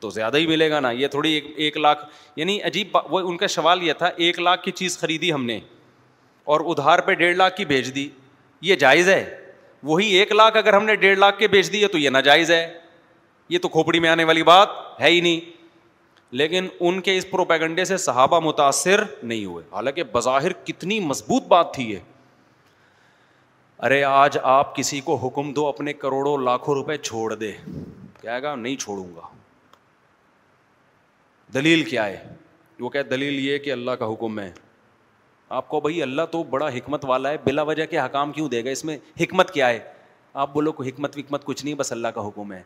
تو 0.00 0.10
زیادہ 0.10 0.36
ہی 0.36 0.46
ملے 0.46 0.70
گا 0.70 0.80
نا 0.80 0.90
یہ 0.90 1.06
تھوڑی 1.08 1.32
ایک 1.32 1.44
ایک 1.56 1.76
لاکھ 1.76 2.04
یعنی 2.36 2.60
عجیب 2.66 2.96
وہ 3.10 3.18
ان 3.28 3.36
کا 3.36 3.48
سوال 3.48 3.82
یہ 3.82 3.92
تھا 3.98 4.06
ایک 4.26 4.38
لاکھ 4.40 4.62
کی 4.64 4.70
چیز 4.72 4.98
خریدی 4.98 5.32
ہم 5.32 5.44
نے 5.44 5.58
اور 6.52 6.60
ادھار 6.70 6.98
پہ 7.06 7.14
ڈیڑھ 7.14 7.36
لاکھ 7.36 7.56
کی 7.56 7.64
بھیج 7.64 7.94
دی 7.94 8.08
یہ 8.68 8.74
جائز 8.76 9.08
ہے 9.08 9.24
وہی 9.82 10.06
ایک 10.18 10.32
لاکھ 10.32 10.56
اگر 10.56 10.74
ہم 10.74 10.84
نے 10.84 10.94
ڈیڑھ 11.02 11.18
لاکھ 11.18 11.38
کے 11.38 11.48
بھیج 11.48 11.72
دی 11.72 11.82
ہے 11.82 11.88
تو 11.88 11.98
یہ 11.98 12.10
ناجائز 12.10 12.50
ہے 12.50 12.66
یہ 13.48 13.58
تو 13.62 13.68
کھوپڑی 13.68 14.00
میں 14.00 14.08
آنے 14.08 14.24
والی 14.24 14.42
بات 14.42 14.68
ہے 15.00 15.10
ہی 15.10 15.20
نہیں 15.20 15.40
لیکن 16.40 16.66
ان 16.80 17.00
کے 17.02 17.16
اس 17.18 17.30
پروپیگنڈے 17.30 17.84
سے 17.84 17.96
صحابہ 17.96 18.40
متاثر 18.40 19.02
نہیں 19.22 19.44
ہوئے 19.44 19.64
حالانکہ 19.72 20.02
بظاہر 20.12 20.52
کتنی 20.64 20.98
مضبوط 21.00 21.46
بات 21.48 21.72
تھی 21.74 21.90
یہ 21.92 21.98
ارے 23.86 24.02
آج 24.04 24.36
آپ 24.52 24.74
کسی 24.76 25.00
کو 25.04 25.14
حکم 25.26 25.52
دو 25.54 25.66
اپنے 25.66 25.92
کروڑوں 25.92 26.36
لاکھوں 26.38 26.74
روپے 26.74 26.96
چھوڑ 26.96 27.34
دے 27.34 27.50
کہے 28.20 28.42
گا 28.42 28.54
نہیں 28.54 28.74
چھوڑوں 28.80 29.04
گا 29.16 29.20
دلیل 31.54 31.82
کیا 31.84 32.04
ہے 32.06 32.16
وہ 32.80 32.88
کہ 32.88 33.02
دلیل 33.12 33.38
یہ 33.44 33.58
کہ 33.58 33.72
اللہ 33.72 33.90
کا 34.00 34.12
حکم 34.12 34.38
ہے 34.40 34.50
آپ 35.58 35.68
کو 35.68 35.80
بھائی 35.80 36.02
اللہ 36.02 36.22
تو 36.32 36.42
بڑا 36.50 36.68
حکمت 36.76 37.04
والا 37.08 37.30
ہے 37.30 37.36
بلا 37.44 37.62
وجہ 37.70 37.86
کے 37.90 37.98
حکام 38.00 38.32
کیوں 38.32 38.48
دے 38.48 38.64
گا 38.64 38.70
اس 38.70 38.84
میں 38.84 38.98
حکمت 39.20 39.50
کیا 39.54 39.68
ہے 39.68 39.78
آپ 40.42 40.52
بولو 40.54 40.72
کو 40.72 40.82
حکمت 40.84 41.16
وکمت 41.18 41.44
کچھ 41.44 41.64
نہیں 41.64 41.74
بس 41.74 41.92
اللہ 41.92 42.08
کا 42.14 42.26
حکم 42.26 42.52
ہے 42.52 42.62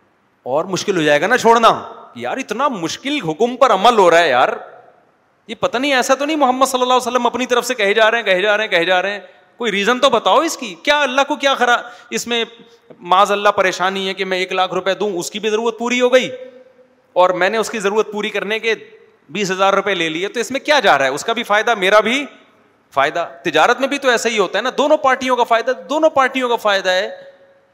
اور 0.56 0.64
مشکل 0.74 0.96
ہو 0.96 1.02
جائے 1.02 1.20
گا 1.20 1.26
نا 1.26 1.38
چھوڑنا 1.38 1.70
یار 2.24 2.36
اتنا 2.38 2.68
مشکل 2.82 3.20
حکم 3.28 3.56
پر 3.60 3.72
عمل 3.74 3.98
ہو 3.98 4.10
رہا 4.10 4.18
ہے 4.22 4.28
یار 4.30 4.48
یہ 5.48 5.54
پتہ 5.60 5.78
نہیں 5.78 5.94
ایسا 5.94 6.14
تو 6.14 6.24
نہیں 6.24 6.36
محمد 6.36 6.66
صلی 6.66 6.82
اللہ 6.82 6.92
علیہ 6.94 7.06
وسلم 7.06 7.26
اپنی 7.26 7.46
طرف 7.46 7.66
سے 7.66 7.74
کہے 7.74 7.94
جا 7.94 8.10
رہے 8.10 8.18
ہیں 8.18 8.24
کہے 8.24 8.42
جا 8.42 8.56
رہے 8.56 8.64
ہیں 8.64 8.70
کہے 8.70 8.84
جا 8.84 9.00
رہے 9.02 9.10
ہیں 9.12 9.20
کوئی 9.56 9.72
ریزن 9.72 9.98
تو 10.00 10.10
بتاؤ 10.10 10.40
اس 10.42 10.56
کی 10.58 10.74
کیا 10.82 11.00
اللہ 11.02 11.20
کو 11.28 11.36
کیا 11.44 11.54
خراب 11.54 12.34
اللہ 13.32 13.48
پریشانی 13.56 14.06
ہے 14.08 14.14
کہ 14.14 14.24
میں 14.24 14.38
ایک 14.38 14.52
لاکھ 14.52 14.72
روپے 14.74 14.94
دوں 15.00 15.10
اس 15.18 15.30
کی 15.30 15.38
بھی 15.44 15.50
ضرورت 15.50 15.78
پوری 15.78 16.00
ہو 16.00 16.12
گئی 16.12 16.28
اور 17.22 17.30
میں 17.42 17.48
نے 17.50 17.58
اس 17.58 17.70
کی 17.70 17.78
ضرورت 17.80 18.10
پوری 18.12 18.30
کرنے 18.30 18.58
کے 18.60 18.74
بیس 19.36 19.50
ہزار 19.50 19.74
روپئے 19.74 19.94
لے 19.94 20.08
لیے 20.08 20.28
تو 20.36 20.40
اس 20.40 20.50
میں 20.50 20.60
کیا 20.60 20.78
جا 20.84 20.96
رہا 20.98 21.04
ہے 21.04 21.10
اس 21.18 21.24
کا 21.24 21.32
بھی 21.32 21.42
فائدہ 21.50 21.74
میرا 21.84 22.00
بھی 22.08 22.24
فائدہ 22.94 23.28
تجارت 23.44 23.80
میں 23.80 23.88
بھی 23.88 23.98
تو 23.98 24.08
ایسا 24.08 24.28
ہی 24.28 24.38
ہوتا 24.38 24.58
ہے 24.58 24.62
نا 24.62 24.70
دونوں 24.78 24.96
پارٹیوں 25.04 25.36
کا 25.36 25.44
فائدہ 25.52 25.72
دونوں 25.90 26.10
پارٹیوں 26.18 26.48
کا 26.48 26.56
فائدہ 26.64 26.90
ہے 26.90 27.08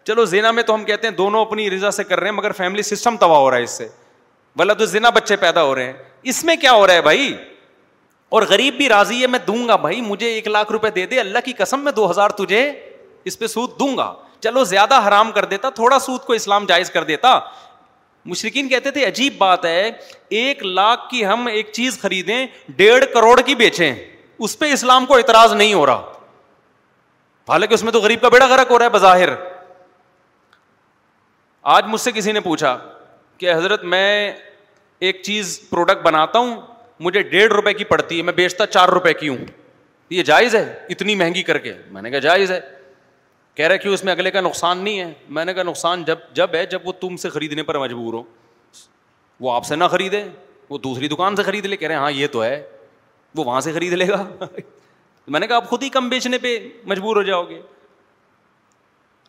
چلو 0.06 0.24
زینا 0.24 0.50
میں 0.58 0.62
تو 0.62 0.74
ہم 0.74 0.84
کہتے 0.84 1.06
ہیں 1.08 1.14
دونوں 1.14 1.40
اپنی 1.44 1.70
رضا 1.70 1.90
سے 2.00 2.04
کر 2.04 2.20
رہے 2.20 2.28
ہیں 2.28 2.36
مگر 2.36 2.52
فیملی 2.60 2.82
سسٹم 2.82 3.16
تباہ 3.20 3.38
ہو 3.38 3.50
رہا 3.50 3.56
ہے 3.56 3.62
اس 3.62 3.76
سے 3.78 3.88
بلا 4.56 4.72
تو 4.74 4.86
زینا 4.92 5.10
بچے 5.16 5.36
پیدا 5.46 5.62
ہو 5.62 5.74
رہے 5.74 5.84
ہیں 5.86 5.92
اس 6.30 6.44
میں 6.44 6.56
کیا 6.60 6.72
ہو 6.72 6.86
رہا 6.86 6.94
ہے 6.94 7.02
بھائی 7.02 7.34
اور 8.30 8.42
غریب 8.48 8.76
بھی 8.76 8.88
راضی 8.88 9.20
ہے 9.20 9.26
میں 9.26 9.38
دوں 9.46 9.66
گا 9.68 9.76
بھائی 9.84 10.00
مجھے 10.00 10.26
ایک 10.32 10.46
لاکھ 10.48 10.70
روپے 10.72 10.90
دے 10.94 11.04
دے 11.06 11.18
اللہ 11.20 11.38
کی 11.44 11.52
قسم 11.58 11.80
میں 11.84 11.92
دو 11.92 12.10
ہزار 12.10 12.30
تجھے 12.38 12.60
اس 13.30 13.38
پہ 13.38 13.46
سود 13.46 13.70
دوں 13.78 13.96
گا 13.96 14.12
چلو 14.40 14.62
زیادہ 14.64 14.98
حرام 15.06 15.32
کر 15.32 15.44
دیتا 15.44 15.70
تھوڑا 15.78 15.98
سود 16.04 16.20
کو 16.24 16.32
اسلام 16.32 16.66
جائز 16.68 16.90
کر 16.90 17.04
دیتا 17.04 17.38
مشرقین 18.32 18.68
کہتے 18.68 18.90
تھے 18.90 19.04
عجیب 19.06 19.34
بات 19.38 19.64
ہے 19.64 19.90
ایک 20.40 20.62
لاکھ 20.64 21.08
کی 21.10 21.24
ہم 21.26 21.46
ایک 21.46 21.70
چیز 21.72 21.98
خریدیں 22.02 22.46
ڈیڑھ 22.76 23.04
کروڑ 23.14 23.38
کی 23.46 23.54
بیچیں 23.64 23.92
اس 24.42 24.58
پہ 24.58 24.72
اسلام 24.72 25.06
کو 25.06 25.16
اعتراض 25.16 25.52
نہیں 25.54 25.74
ہو 25.74 25.84
رہا 25.86 26.12
حالانکہ 27.48 27.74
اس 27.74 27.82
میں 27.84 27.92
تو 27.92 28.00
غریب 28.00 28.20
کا 28.20 28.28
بیڑا 28.32 28.46
غرق 28.46 28.70
ہو 28.70 28.78
رہا 28.78 28.84
ہے 28.84 28.90
بظاہر 28.90 29.28
آج 31.76 31.84
مجھ 31.88 32.00
سے 32.00 32.12
کسی 32.14 32.32
نے 32.32 32.40
پوچھا 32.40 32.76
کہ 33.38 33.52
حضرت 33.54 33.84
میں 33.94 34.32
ایک 35.08 35.22
چیز 35.24 35.58
پروڈکٹ 35.70 36.02
بناتا 36.04 36.38
ہوں 36.38 36.60
مجھے 37.04 37.22
ڈیڑھ 37.22 37.52
روپے 37.52 37.72
کی 37.74 37.84
پڑتی 37.90 38.16
ہے 38.18 38.22
میں 38.22 38.32
بیچتا 38.36 38.66
چار 38.66 38.88
روپے 38.88 39.12
کی 39.14 39.28
ہوں 39.28 39.44
یہ 40.10 40.22
جائز 40.22 40.54
ہے 40.54 40.62
اتنی 40.90 41.14
مہنگی 41.16 41.42
کر 41.42 41.58
کے 41.58 41.72
میں 41.90 42.02
نے 42.02 42.10
کہا 42.10 42.18
جائز 42.20 42.50
ہے 42.50 42.60
کہہ 43.54 43.66
رہے 43.68 43.78
کیوں 43.78 43.92
اس 43.94 44.02
میں 44.04 44.12
اگلے 44.12 44.30
کا 44.30 44.40
نقصان 44.40 44.78
نہیں 44.84 45.00
ہے 45.00 45.12
میں 45.36 45.44
نے 45.44 45.54
کہا 45.54 45.62
نقصان 45.62 46.02
جب 46.06 46.18
جب 46.34 46.54
ہے 46.54 46.64
جب 46.72 46.86
وہ 46.88 46.92
تم 47.00 47.16
سے 47.24 47.28
خریدنے 47.30 47.62
پر 47.70 47.78
مجبور 47.80 48.14
ہو 48.14 48.22
وہ 49.40 49.52
آپ 49.52 49.66
سے 49.66 49.76
نہ 49.76 49.84
خریدے 49.90 50.22
وہ 50.68 50.78
دوسری 50.78 51.08
دکان 51.08 51.36
سے 51.36 51.42
خرید 51.42 51.66
لے 51.66 51.76
کہہ 51.76 51.88
رہے 51.88 51.94
ہیں 51.94 52.02
ہاں 52.02 52.10
یہ 52.12 52.26
تو 52.32 52.42
ہے 52.44 52.62
وہ 53.36 53.44
وہاں 53.44 53.60
سے 53.60 53.72
خرید 53.72 53.92
لے 53.92 54.08
گا 54.08 54.22
میں 55.26 55.40
نے 55.40 55.46
کہا 55.46 55.56
آپ 55.56 55.68
خود 55.70 55.82
ہی 55.82 55.88
کم 55.88 56.08
بیچنے 56.08 56.38
پہ 56.42 56.58
مجبور 56.92 57.16
ہو 57.16 57.22
جاؤ 57.22 57.44
گے 57.48 57.60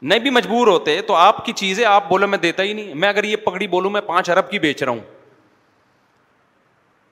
نہیں 0.01 0.19
بھی 0.19 0.29
مجبور 0.29 0.67
ہوتے 0.67 1.01
تو 1.07 1.15
آپ 1.15 1.43
کی 1.45 1.51
چیزیں 1.55 1.83
آپ 1.85 2.09
بولو 2.09 2.27
میں 2.27 2.37
دیتا 2.43 2.63
ہی 2.63 2.73
نہیں 2.73 2.93
میں 3.01 3.09
اگر 3.09 3.23
یہ 3.23 3.35
پکڑی 3.45 3.67
بولوں 3.75 3.89
میں 3.91 4.01
پانچ 4.05 4.29
ارب 4.29 4.49
کی 4.51 4.59
بیچ 4.59 4.83
رہا 4.83 4.91
ہوں 4.91 4.99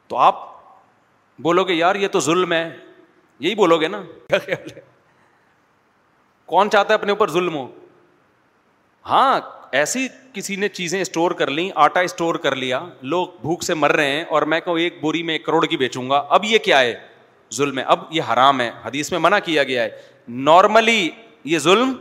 تو 0.07 0.18
آپ 0.18 0.47
بولو 1.42 1.64
گے 1.68 1.74
یار 1.74 1.96
یہ 1.96 2.08
تو 2.12 2.20
ظلم 2.20 2.54
ہے 2.54 2.70
یہی 3.40 3.54
بولو 3.56 3.78
گے 3.82 3.88
نا 3.88 4.02
کیا 4.32 4.38
خیال 4.46 4.70
ہے 4.76 4.82
کون 6.46 6.70
چاہتا 6.70 6.94
ہے 6.94 7.00
اپنے 7.00 7.12
اوپر 7.12 7.30
ظلم 7.32 7.56
ہو 7.56 7.68
ہاں 9.10 9.40
ایسی 9.80 10.08
کسی 10.34 10.56
نے 10.56 10.68
چیزیں 10.70 11.00
اسٹور 11.02 11.32
کر 11.42 11.50
لیں 11.58 11.70
آٹا 11.86 12.00
اسٹور 12.08 12.36
کر 12.46 12.56
لیا 12.56 12.82
لوگ 13.14 13.28
بھوک 13.42 13.64
سے 13.64 13.74
مر 13.74 13.92
رہے 13.96 14.10
ہیں 14.12 14.24
اور 14.38 14.42
میں 14.54 14.60
کہوں 14.62 14.80
ایک 14.80 15.00
بوری 15.02 15.22
میں 15.24 15.34
ایک 15.36 15.46
کروڑ 15.46 15.66
کی 15.66 15.78
بیچوں 15.78 16.10
گا 16.10 16.24
اب 16.38 16.46
یہ 16.46 16.58
کیا 16.66 16.80
ہے 16.82 16.94
ظلم 17.56 17.78
ہے 17.78 17.84
اب 17.96 18.00
یہ 18.12 18.22
حرام 18.34 18.62
ہے 18.62 18.70
حدیث 18.86 19.12
میں 19.12 19.20
منع 19.20 19.40
کیا 19.46 19.64
گیا 19.64 19.84
ہے 19.84 19.90
نارملی 20.50 21.10
یہ 21.52 21.60
ظلم 21.60 21.94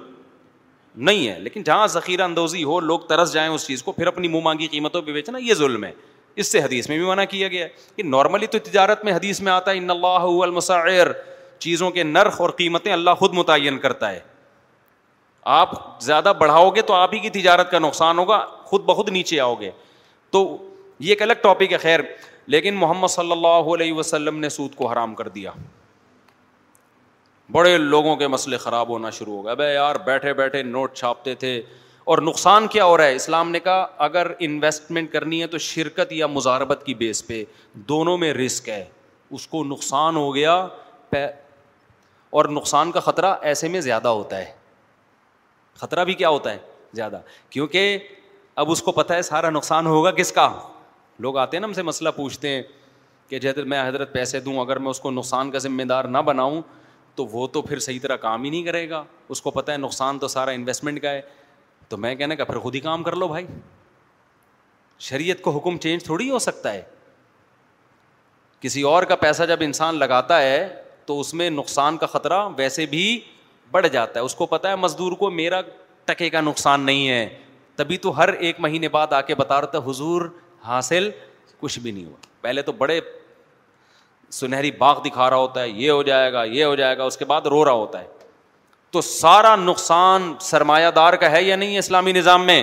نہیں 1.09 1.29
ہے 1.29 1.39
لیکن 1.41 1.63
جہاں 1.63 1.87
ذخیرہ 1.87 2.23
اندوزی 2.23 2.65
ہو 2.65 2.81
لوگ 2.81 3.01
ترس 3.09 3.33
جائیں 3.33 3.49
اس 3.51 3.67
چیز 3.67 3.83
کو 3.83 3.93
پھر 3.93 4.07
اپنی 4.07 4.29
منہ 4.29 4.41
مانگی 4.45 4.67
قیمتوں 4.71 5.03
پہ 5.03 5.13
بیچنا 5.13 5.39
یہ 5.43 5.55
ظلم 5.55 5.85
ہے 5.85 5.93
اس 6.41 6.51
سے 6.53 6.61
حدیث 6.63 6.89
میں 6.89 6.97
بھی 6.99 7.05
منع 7.07 7.23
کیا 7.31 7.49
گیا 7.49 7.65
ہے 7.65 7.69
کہ 7.97 8.03
نارملی 8.03 8.47
تو 8.51 8.59
تجارت 8.65 9.05
میں 9.05 9.13
حدیث 9.13 9.41
میں 9.47 9.51
آتا 9.53 9.71
ہے 9.71 9.77
ان 9.79 9.91
اللہ 9.91 10.07
اللہ 10.17 10.43
المسعر 10.45 11.13
چیزوں 11.67 11.91
کے 11.91 12.03
نرخ 12.03 12.41
اور 12.41 12.51
قیمتیں 12.59 12.95
خود 13.19 13.33
متعین 13.35 13.79
کرتا 13.87 14.11
ہے 14.11 14.19
آپ 15.55 15.71
زیادہ 16.03 16.33
بڑھاؤ 16.41 16.69
گے 16.77 16.83
تو 16.91 16.95
آپ 16.95 17.15
ہی 17.15 17.19
کی 17.19 17.31
تجارت 17.41 17.71
کا 17.71 17.79
نقصان 17.79 18.19
ہوگا 18.19 18.39
خود 18.71 18.85
بخود 18.85 19.09
نیچے 19.19 19.41
آؤ 19.41 19.55
گے 19.61 19.71
تو 20.37 20.43
یہ 21.01 21.09
ایک 21.13 21.23
الگ 21.23 21.43
ٹاپک 21.43 21.73
ہے 21.73 21.77
خیر 21.83 22.01
لیکن 22.55 22.75
محمد 22.85 23.09
صلی 23.19 23.33
اللہ 23.33 23.75
علیہ 23.75 23.93
وسلم 23.95 24.39
نے 24.41 24.49
سود 24.59 24.75
کو 24.75 24.87
حرام 24.91 25.15
کر 25.15 25.29
دیا 25.39 25.51
بڑے 27.53 27.77
لوگوں 27.79 28.15
کے 28.17 28.27
مسئلے 28.37 28.57
خراب 28.65 28.89
ہونا 28.89 29.11
شروع 29.19 29.37
ہو 29.43 29.57
گئے 29.59 29.75
یار 29.75 29.97
بیٹھے 30.07 30.33
بیٹھے 30.43 30.63
نوٹ 30.63 30.95
چھاپتے 30.97 31.35
تھے 31.45 31.61
اور 32.13 32.19
نقصان 32.25 32.67
کیا 32.71 32.85
ہو 32.85 32.97
رہا 32.97 33.05
ہے 33.07 33.15
اسلام 33.15 33.51
نے 33.51 33.59
کہا 33.61 33.87
اگر 34.05 34.27
انویسٹمنٹ 34.45 35.11
کرنی 35.13 35.41
ہے 35.41 35.47
تو 35.55 35.59
شرکت 35.65 36.13
یا 36.13 36.27
مزاربت 36.27 36.83
کی 36.85 36.95
بیس 37.01 37.27
پہ 37.27 37.43
دونوں 37.89 38.17
میں 38.19 38.33
رسک 38.35 38.69
ہے 38.69 38.85
اس 39.39 39.47
کو 39.49 39.63
نقصان 39.65 40.17
ہو 40.17 40.35
گیا 40.35 40.53
اور 42.39 42.45
نقصان 42.59 42.93
کا 42.93 43.01
خطرہ 43.09 43.35
ایسے 43.51 43.69
میں 43.75 43.81
زیادہ 43.89 44.09
ہوتا 44.09 44.39
ہے 44.39 44.51
خطرہ 45.81 46.05
بھی 46.05 46.15
کیا 46.23 46.29
ہوتا 46.29 46.53
ہے 46.53 46.57
زیادہ 47.01 47.21
کیونکہ 47.51 47.99
اب 48.63 48.71
اس 48.71 48.83
کو 48.83 48.93
پتہ 48.99 49.13
ہے 49.15 49.23
سارا 49.33 49.51
نقصان 49.51 49.87
ہوگا 49.87 50.11
کس 50.21 50.33
کا 50.41 50.49
لوگ 51.27 51.37
آتے 51.39 51.57
ہیں 51.57 51.61
نا 51.61 51.67
ہم 51.67 51.73
سے 51.73 51.83
مسئلہ 51.89 52.09
پوچھتے 52.17 52.49
ہیں 52.55 52.63
کہ 53.29 53.39
ج 53.39 53.59
میں 53.67 53.87
حضرت 53.89 54.13
پیسے 54.13 54.41
دوں 54.41 54.59
اگر 54.61 54.77
میں 54.85 54.91
اس 54.91 55.01
کو 55.01 55.11
نقصان 55.11 55.51
کا 55.51 55.59
ذمہ 55.69 55.83
دار 55.89 56.05
نہ 56.05 56.19
بناؤں 56.27 56.61
تو 57.17 57.27
وہ 57.33 57.47
تو 57.57 57.63
پھر 57.63 57.79
صحیح 57.89 57.99
طرح 58.03 58.17
کام 58.25 58.45
ہی 58.45 58.51
نہیں 58.51 58.63
کرے 58.65 58.89
گا 58.91 59.03
اس 59.29 59.43
کو 59.43 59.51
پتہ 59.51 59.71
ہے 59.73 59.77
نقصان 59.77 60.19
تو 60.19 60.29
سارا 60.29 60.51
انویسٹمنٹ 60.51 61.03
کا 61.03 61.11
ہے 61.11 61.21
تو 61.89 61.97
میں 61.97 62.15
کہنے 62.15 62.37
کا 62.37 62.45
پھر 62.45 62.59
خود 62.59 62.75
ہی 62.75 62.81
کام 62.81 63.03
کر 63.03 63.17
لو 63.17 63.29
بھائی 63.29 63.47
شریعت 65.09 65.41
کو 65.43 65.51
حکم 65.59 65.77
چینج 65.79 66.05
تھوڑی 66.05 66.29
ہو 66.31 66.39
سکتا 66.39 66.73
ہے 66.73 66.83
کسی 68.61 68.83
اور 68.91 69.03
کا 69.13 69.17
پیسہ 69.17 69.43
جب 69.49 69.59
انسان 69.63 69.99
لگاتا 69.99 70.41
ہے 70.43 70.69
تو 71.07 71.19
اس 71.21 71.33
میں 71.35 71.49
نقصان 71.51 71.97
کا 71.97 72.07
خطرہ 72.07 72.45
ویسے 72.57 72.87
بھی 72.87 73.05
بڑھ 73.71 73.87
جاتا 73.93 74.21
ہے 74.21 74.25
اس 74.25 74.35
کو 74.35 74.47
پتا 74.47 74.71
ہے 74.71 74.77
مزدور 74.77 75.13
کو 75.19 75.31
میرا 75.31 75.61
ٹکے 76.05 76.31
کا 76.31 76.41
نقصان 76.41 76.81
نہیں 76.87 77.09
ہے 77.09 77.29
تبھی 77.77 77.97
تو 78.07 78.17
ہر 78.19 78.29
ایک 78.33 78.61
مہینے 78.61 78.89
بعد 78.89 79.13
آ 79.13 79.21
کے 79.21 79.35
بتا 79.35 79.61
رہا 79.61 79.69
تھا 79.75 79.79
حضور 79.89 80.23
حاصل 80.67 81.11
کچھ 81.61 81.79
بھی 81.81 81.91
نہیں 81.91 82.05
ہوا 82.05 82.17
پہلے 82.41 82.63
تو 82.63 82.73
بڑے 82.79 83.01
سنہری 84.41 84.71
باغ 84.79 85.01
دکھا 85.05 85.29
رہا 85.31 85.37
ہوتا 85.37 85.63
ہے 85.63 85.69
یہ 85.69 85.91
ہو 85.91 86.03
جائے 86.03 86.33
گا 86.33 86.43
یہ 86.45 86.65
ہو 86.65 86.75
جائے 86.77 86.99
گا 86.99 87.05
اس 87.05 87.17
کے 87.17 87.25
بعد 87.25 87.47
رو 87.51 87.65
رہا 87.65 87.73
ہوتا 87.73 88.01
ہے 88.01 88.07
تو 88.91 89.01
سارا 89.03 89.55
نقصان 89.57 90.33
سرمایہ 90.41 90.91
دار 90.97 91.13
کا 91.23 91.31
ہے 91.31 91.43
یا 91.43 91.57
نہیں 91.57 91.79
اسلامی 91.79 92.13
نظام 92.13 92.45
میں 92.47 92.63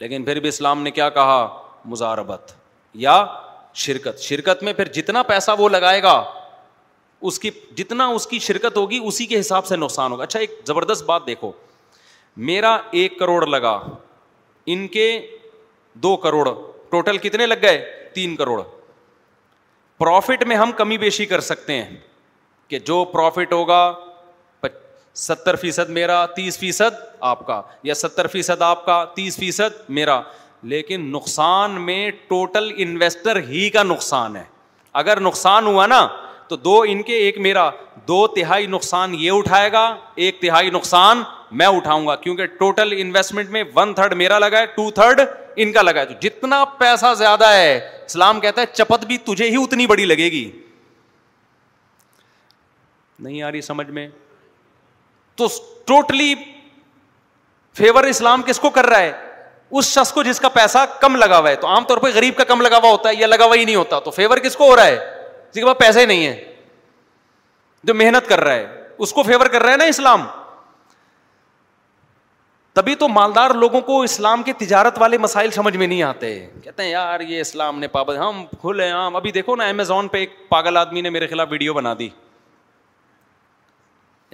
لیکن 0.00 0.24
پھر 0.24 0.40
بھی 0.40 0.48
اسلام 0.48 0.82
نے 0.82 0.90
کیا 0.90 1.08
کہا 1.18 1.46
مزاربت 1.90 2.52
یا 3.04 3.24
شرکت 3.82 4.20
شرکت 4.20 4.62
میں 4.62 4.72
پھر 4.72 4.88
جتنا 4.92 5.22
پیسہ 5.28 5.50
وہ 5.58 5.68
لگائے 5.68 6.02
گا 6.02 6.22
اس 7.28 7.38
کی 7.40 7.50
جتنا 7.76 8.06
اس 8.14 8.26
کی 8.26 8.38
شرکت 8.38 8.76
ہوگی 8.76 8.98
اسی 9.06 9.26
کے 9.26 9.38
حساب 9.40 9.66
سے 9.66 9.76
نقصان 9.76 10.12
ہوگا 10.12 10.22
اچھا 10.22 10.40
ایک 10.40 10.58
زبردست 10.66 11.04
بات 11.04 11.26
دیکھو 11.26 11.50
میرا 12.48 12.76
ایک 13.00 13.18
کروڑ 13.18 13.46
لگا 13.46 13.78
ان 14.74 14.86
کے 14.96 15.06
دو 16.04 16.16
کروڑ 16.24 16.48
ٹوٹل 16.90 17.18
کتنے 17.18 17.46
لگ 17.46 17.62
گئے 17.62 17.78
تین 18.14 18.34
کروڑ 18.36 18.60
پروفٹ 19.98 20.42
میں 20.46 20.56
ہم 20.56 20.72
کمی 20.76 20.98
بیشی 20.98 21.26
کر 21.26 21.40
سکتے 21.50 21.72
ہیں 21.82 21.96
کہ 22.68 22.78
جو 22.90 23.04
پروفٹ 23.12 23.52
ہوگا 23.52 23.80
ستر 25.22 25.54
فیصد 25.56 25.88
میرا 25.96 26.24
تیس 26.36 26.58
فیصد 26.58 26.94
آپ 27.20 27.46
کا 27.46 27.60
یا 27.84 27.94
ستر 27.94 28.26
فیصد 28.26 28.62
آپ 28.62 28.84
کا 28.86 29.04
تیس 29.14 29.36
فیصد 29.38 29.88
میرا 29.98 30.20
لیکن 30.72 31.00
نقصان 31.14 31.80
میں 31.84 32.10
ٹوٹل 32.28 32.70
انویسٹر 32.76 33.40
ہی 33.48 33.68
کا 33.70 33.82
نقصان 33.82 34.36
ہے 34.36 34.42
اگر 35.02 35.20
نقصان 35.20 35.66
ہوا 35.66 35.86
نا 35.86 36.06
تو 36.48 36.56
دو 36.56 36.78
ان 36.88 37.02
کے 37.02 37.16
ایک 37.16 37.38
میرا 37.46 37.68
دو 38.08 38.26
تہائی 38.36 38.66
نقصان 38.66 39.14
یہ 39.18 39.30
اٹھائے 39.32 39.70
گا 39.72 39.84
ایک 40.24 40.40
تہائی 40.40 40.70
نقصان 40.70 41.22
میں 41.58 41.66
اٹھاؤں 41.76 42.06
گا 42.06 42.16
کیونکہ 42.16 42.46
ٹوٹل 42.58 42.92
انویسٹمنٹ 42.98 43.50
میں 43.50 43.62
ون 43.74 43.94
تھرڈ 43.94 44.14
میرا 44.22 44.38
لگا 44.38 44.58
ہے 44.60 44.66
ٹو 44.74 44.90
تھرڈ 44.94 45.20
ان 45.64 45.72
کا 45.72 45.82
لگا 45.82 46.00
ہے 46.00 46.06
تو 46.06 46.14
جتنا 46.22 46.64
پیسہ 46.78 47.14
زیادہ 47.18 47.48
ہے 47.52 47.76
اسلام 48.06 48.40
کہتا 48.40 48.60
ہے 48.60 48.66
چپت 48.72 49.04
بھی 49.06 49.18
تجھے 49.26 49.50
ہی 49.50 49.62
اتنی 49.62 49.86
بڑی 49.86 50.04
لگے 50.04 50.30
گی 50.36 50.50
نہیں 53.18 53.42
آ 53.42 53.50
رہی 53.52 53.60
سمجھ 53.62 53.90
میں 53.90 54.08
تو 55.36 55.46
ٹوٹلی 55.86 56.34
فیور 57.76 58.04
اسلام 58.04 58.42
کس 58.46 58.60
کو 58.60 58.70
کر 58.70 58.86
رہا 58.86 58.98
ہے 59.00 59.12
اس 59.78 59.86
شخص 59.94 60.12
کو 60.12 60.22
جس 60.22 60.40
کا 60.40 60.48
پیسہ 60.58 60.78
کم 61.00 61.16
لگا 61.16 61.38
ہوا 61.38 61.48
ہے 61.50 61.56
تو 61.60 61.66
عام 61.66 61.84
طور 61.84 61.98
پہ 61.98 62.08
غریب 62.14 62.36
کا 62.36 62.44
کم 62.48 62.60
لگا 62.62 62.78
ہوا 62.82 62.90
ہوتا 62.90 63.08
ہے 63.08 63.14
یا 63.18 63.26
لگا 63.26 63.44
ہوا 63.44 63.54
ہی 63.56 63.64
نہیں 63.64 63.76
ہوتا 63.76 63.98
تو 64.00 64.10
فیور 64.18 64.38
کس 64.44 64.56
کو 64.56 64.68
ہو 64.70 64.76
رہا 64.76 64.86
ہے 64.86 64.96
جس 64.96 65.54
کے 65.60 65.64
پاس 65.64 65.78
پیسے 65.78 66.00
ہی 66.00 66.06
نہیں 66.06 66.26
ہے 66.26 66.52
جو 67.88 67.94
محنت 67.94 68.28
کر 68.28 68.40
رہا 68.44 68.54
ہے 68.54 68.66
اس 69.06 69.12
کو 69.12 69.22
فیور 69.22 69.46
کر 69.52 69.62
رہا 69.62 69.72
ہے 69.72 69.76
نا 69.76 69.84
اسلام 69.94 70.26
تبھی 72.74 72.94
تو 73.00 73.08
مالدار 73.08 73.50
لوگوں 73.62 73.80
کو 73.88 74.00
اسلام 74.02 74.42
کے 74.42 74.52
تجارت 74.58 74.98
والے 74.98 75.18
مسائل 75.24 75.50
سمجھ 75.56 75.76
میں 75.76 75.86
نہیں 75.86 76.02
آتے 76.02 76.28
کہتے 76.62 76.82
ہیں 76.82 76.90
یار 76.90 77.20
یہ 77.20 77.40
اسلام 77.40 77.78
نے 77.78 77.88
پابند 77.88 78.18
ہم 78.18 78.44
کھلے 78.60 78.90
عام 78.90 79.16
ابھی 79.16 79.32
دیکھو 79.32 79.56
نا 79.56 79.66
امیزون 79.68 80.08
پہ 80.14 80.18
ایک 80.18 80.34
پاگل 80.48 80.76
آدمی 80.76 81.00
نے 81.00 81.10
میرے 81.10 81.26
خلاف 81.26 81.48
ویڈیو 81.50 81.74
بنا 81.74 81.94
دی 81.98 82.08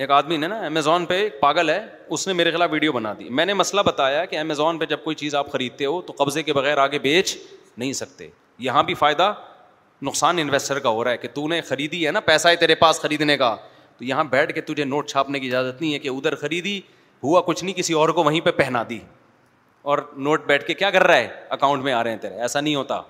ایک 0.01 0.11
آدمی 0.11 0.37
نے 0.37 0.47
نا 0.49 0.57
امیزون 0.67 1.05
پہ 1.07 1.15
ایک 1.23 1.39
پاگل 1.41 1.71
ہے 1.71 1.81
اس 2.17 2.27
نے 2.29 2.33
میرے 2.35 2.51
خلاف 2.51 2.71
ویڈیو 2.73 2.93
بنا 2.93 3.13
دی 3.19 3.25
میں 3.39 3.45
نے 3.47 3.55
مسئلہ 3.55 3.81
بتایا 3.87 4.25
کہ 4.27 4.37
امیزون 4.39 4.79
پہ 4.79 4.85
جب 4.91 5.03
کوئی 5.05 5.17
چیز 5.17 5.35
آپ 5.35 5.51
خریدتے 5.53 5.85
ہو 5.87 6.01
تو 6.03 6.13
قبضے 6.19 6.43
کے 6.43 6.53
بغیر 6.53 6.79
آگے 6.79 6.99
بیچ 6.99 7.37
نہیں 7.77 7.93
سکتے 7.99 8.29
یہاں 8.67 8.83
بھی 8.83 8.95
فائدہ 9.01 9.33
نقصان 10.03 10.39
انویسٹر 10.39 10.79
کا 10.79 10.89
ہو 10.89 11.03
رہا 11.05 11.11
ہے 11.11 11.17
کہ 11.19 11.29
تو 11.35 11.47
نے 11.49 11.61
خریدی 11.69 12.05
ہے 12.07 12.11
نا 12.13 12.21
پیسہ 12.31 12.49
ہے 12.49 12.57
تیرے 12.63 12.75
پاس 12.75 13.01
خریدنے 13.01 13.37
کا 13.39 13.55
تو 13.99 14.05
یہاں 14.05 14.25
بیٹھ 14.31 14.53
کے 14.55 14.61
تجھے 14.73 14.85
نوٹ 14.85 15.09
چھاپنے 15.11 15.41
کی 15.41 15.49
اجازت 15.49 15.81
نہیں 15.81 15.93
ہے 15.95 15.99
کہ 15.99 16.09
ادھر 16.09 16.35
خریدی 16.43 16.81
ہوا 17.23 17.41
کچھ 17.47 17.65
نہیں 17.65 17.75
کسی 17.77 17.95
اور 17.95 18.09
کو 18.19 18.25
وہیں 18.25 18.41
پہ 18.45 18.51
پہنا 18.63 18.83
دی 18.91 18.99
اور 19.91 19.99
نوٹ 20.29 20.47
بیٹھ 20.47 20.67
کے 20.67 20.75
کیا 20.81 20.91
کر 20.91 21.03
رہا 21.07 21.17
ہے 21.17 21.29
اکاؤنٹ 21.59 21.85
میں 21.85 21.93
آ 21.93 22.03
رہے 22.05 22.11
ہیں 22.11 22.19
تیرے 22.21 22.41
ایسا 22.43 22.61
نہیں 22.61 22.75
ہوتا 22.75 23.01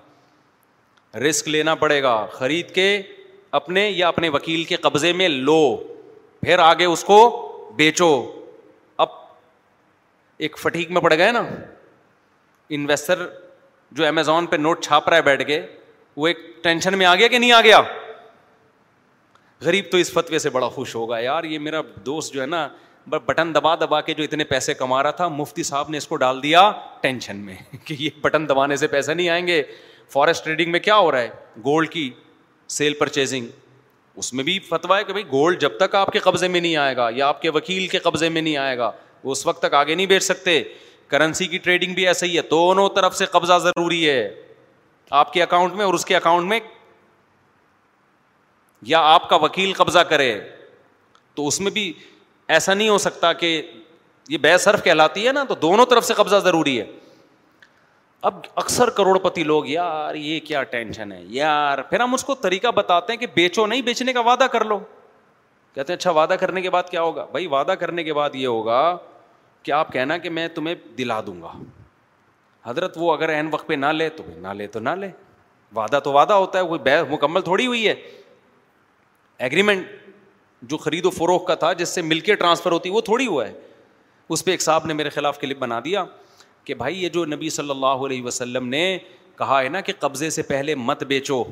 رسک 1.27 1.47
لینا 1.49 1.75
پڑے 1.85 2.01
گا 2.03 2.17
خرید 2.33 2.71
کے 2.75 2.91
اپنے 3.61 3.89
یا 3.89 4.07
اپنے 4.07 4.29
وکیل 4.35 4.63
کے 4.63 4.75
قبضے 4.83 5.13
میں 5.21 5.29
لو 5.29 5.59
پھر 6.41 6.59
آگے 6.59 6.85
اس 6.85 7.03
کو 7.03 7.17
بیچو 7.75 8.07
اب 9.03 9.07
ایک 10.45 10.57
فٹیک 10.59 10.91
میں 10.91 11.01
پڑ 11.01 11.13
گئے 11.17 11.31
نا 11.31 11.43
انویسٹر 12.77 13.25
جو 13.95 14.05
امیزون 14.07 14.45
پہ 14.47 14.55
نوٹ 14.55 14.83
چھاپ 14.83 15.09
رہا 15.09 15.17
ہے 15.17 15.21
بیٹھ 15.21 15.43
کے 15.47 15.61
وہ 16.15 16.27
ایک 16.27 16.37
ٹینشن 16.63 16.97
میں 16.97 17.05
آ 17.05 17.13
گیا 17.15 17.27
کہ 17.27 17.39
نہیں 17.39 17.51
آ 17.51 17.61
گیا 17.61 17.81
غریب 19.65 19.85
تو 19.91 19.97
اس 19.97 20.11
فتوے 20.13 20.39
سے 20.39 20.49
بڑا 20.49 20.69
خوش 20.75 20.95
ہوگا 20.95 21.19
یار 21.19 21.43
یہ 21.43 21.59
میرا 21.59 21.81
دوست 22.05 22.33
جو 22.33 22.41
ہے 22.41 22.45
نا 22.45 22.67
بٹن 23.09 23.53
دبا 23.55 23.75
دبا 23.83 23.99
کے 24.07 24.13
جو 24.13 24.23
اتنے 24.23 24.43
پیسے 24.43 24.73
کما 24.73 25.01
رہا 25.03 25.11
تھا 25.19 25.27
مفتی 25.27 25.63
صاحب 25.63 25.89
نے 25.89 25.97
اس 25.97 26.07
کو 26.07 26.15
ڈال 26.23 26.41
دیا 26.43 26.69
ٹینشن 27.01 27.37
میں 27.45 27.55
کہ 27.85 27.95
یہ 27.99 28.09
بٹن 28.21 28.49
دبانے 28.49 28.75
سے 28.77 28.87
پیسے 28.87 29.13
نہیں 29.13 29.29
آئیں 29.29 29.45
گے 29.47 29.61
فارسٹ 30.13 30.43
ٹریڈنگ 30.45 30.71
میں 30.71 30.79
کیا 30.79 30.95
ہو 30.97 31.11
رہا 31.11 31.19
ہے 31.21 31.59
گولڈ 31.65 31.89
کی 31.91 32.09
سیل 32.77 32.93
پرچیزنگ 32.99 33.47
اس 34.19 34.33
میں 34.33 34.43
بھی 34.43 34.57
فتویٰ 34.69 34.97
ہے 34.97 35.03
کہ 35.03 35.13
بھائی 35.13 35.25
گولڈ 35.31 35.59
جب 35.61 35.77
تک 35.79 35.95
آپ 35.95 36.11
کے 36.13 36.19
قبضے 36.19 36.47
میں 36.47 36.59
نہیں 36.61 36.75
آئے 36.77 36.95
گا 36.97 37.07
یا 37.15 37.27
آپ 37.27 37.41
کے 37.41 37.49
وکیل 37.55 37.87
کے 37.87 37.99
قبضے 38.03 38.29
میں 38.29 38.41
نہیں 38.41 38.57
آئے 38.57 38.77
گا 38.77 38.91
وہ 39.23 39.31
اس 39.31 39.45
وقت 39.45 39.61
تک 39.61 39.73
آگے 39.73 39.95
نہیں 39.95 40.05
بیچ 40.07 40.23
سکتے 40.23 40.61
کرنسی 41.07 41.45
کی 41.47 41.57
ٹریڈنگ 41.57 41.93
بھی 41.93 42.07
ایسا 42.07 42.25
ہی 42.25 42.35
ہے 42.37 42.41
دونوں 42.51 42.87
طرف 42.95 43.15
سے 43.17 43.25
قبضہ 43.31 43.57
ضروری 43.63 44.07
ہے 44.09 44.29
آپ 45.21 45.33
کے 45.33 45.43
اکاؤنٹ 45.43 45.73
میں 45.75 45.85
اور 45.85 45.93
اس 45.93 46.05
کے 46.05 46.15
اکاؤنٹ 46.15 46.47
میں 46.49 46.59
یا 48.87 48.99
آپ 49.13 49.29
کا 49.29 49.35
وکیل 49.41 49.73
قبضہ 49.77 49.99
کرے 50.09 50.39
تو 51.35 51.47
اس 51.47 51.59
میں 51.61 51.71
بھی 51.71 51.91
ایسا 52.55 52.73
نہیں 52.73 52.89
ہو 52.89 52.97
سکتا 52.97 53.31
کہ 53.33 53.61
یہ 54.29 54.37
بے 54.37 54.57
صرف 54.59 54.83
کہلاتی 54.83 55.25
ہے 55.27 55.31
نا 55.33 55.43
تو 55.49 55.55
دونوں 55.61 55.85
طرف 55.89 56.05
سے 56.05 56.13
قبضہ 56.17 56.35
ضروری 56.43 56.79
ہے 56.79 56.85
اب 58.29 58.33
اکثر 58.61 58.89
کروڑ 58.97 59.17
پتی 59.19 59.43
لوگ 59.43 59.67
یار 59.67 60.15
یہ 60.15 60.39
کیا 60.47 60.61
ٹینشن 60.71 61.11
ہے 61.11 61.21
یار 61.29 61.81
پھر 61.89 61.99
ہم 61.99 62.13
اس 62.13 62.23
کو 62.23 62.33
طریقہ 62.41 62.71
بتاتے 62.75 63.13
ہیں 63.13 63.19
کہ 63.19 63.27
بیچو 63.35 63.65
نہیں 63.67 63.81
بیچنے 63.81 64.13
کا 64.13 64.19
وعدہ 64.29 64.47
کر 64.51 64.65
لو 64.65 64.77
کہتے 65.75 65.93
ہیں 65.93 65.97
اچھا 65.97 66.11
وعدہ 66.17 66.33
کرنے 66.39 66.61
کے 66.61 66.69
بعد 66.69 66.89
کیا 66.91 67.01
ہوگا 67.01 67.25
بھائی 67.31 67.47
وعدہ 67.47 67.71
کرنے 67.79 68.03
کے 68.03 68.13
بعد 68.13 68.35
یہ 68.35 68.47
ہوگا 68.47 68.81
کہ 69.63 69.71
آپ 69.71 69.91
کہنا 69.93 70.17
کہ 70.17 70.29
میں 70.29 70.47
تمہیں 70.55 70.75
دلا 70.97 71.19
دوں 71.27 71.41
گا 71.41 71.51
حضرت 72.65 72.97
وہ 73.01 73.11
اگر 73.13 73.29
این 73.29 73.47
وقت 73.51 73.67
پہ 73.67 73.73
نہ 73.73 73.85
لے 73.97 74.09
تو 74.17 74.23
نہ 74.41 74.53
لے 74.57 74.67
تو 74.75 74.79
نہ 74.79 74.89
لے 74.99 75.09
وعدہ 75.75 75.99
تو 76.03 76.11
وعدہ 76.13 76.33
ہوتا 76.33 76.59
ہے 76.59 76.63
وہ 76.63 76.77
بحث 76.85 77.11
مکمل 77.11 77.41
تھوڑی 77.41 77.67
ہوئی 77.67 77.87
ہے 77.87 77.93
ایگریمنٹ 79.45 79.87
جو 80.69 80.77
خرید 80.77 81.05
و 81.05 81.09
فروخت 81.09 81.47
کا 81.47 81.55
تھا 81.65 81.73
جس 81.73 81.89
سے 81.95 82.01
مل 82.01 82.19
کے 82.29 82.35
ٹرانسفر 82.41 82.71
ہوتی 82.71 82.89
وہ 82.89 83.01
تھوڑی 83.01 83.27
ہوا 83.27 83.47
ہے 83.47 83.53
اس 84.33 84.43
پہ 84.45 84.51
ایک 84.51 84.61
صاحب 84.61 84.85
نے 84.87 84.93
میرے 84.93 85.09
خلاف 85.09 85.39
کلپ 85.39 85.57
بنا 85.59 85.79
دیا 85.85 86.03
کہ 86.71 86.75
بھائی 86.77 87.01
یہ 87.03 87.09
جو 87.13 87.23
نبی 87.25 87.49
صلی 87.49 87.69
اللہ 87.69 88.03
علیہ 88.07 88.23
وسلم 88.23 88.67
نے 88.69 88.81
کہا 89.37 89.59
ہے 89.61 89.69
نا 89.69 89.79
کہ 89.87 89.93
قبضے 89.99 90.29
سے 90.29 90.41
پہلے 90.51 90.73
مت 90.75 91.03
بیچو 91.07 91.43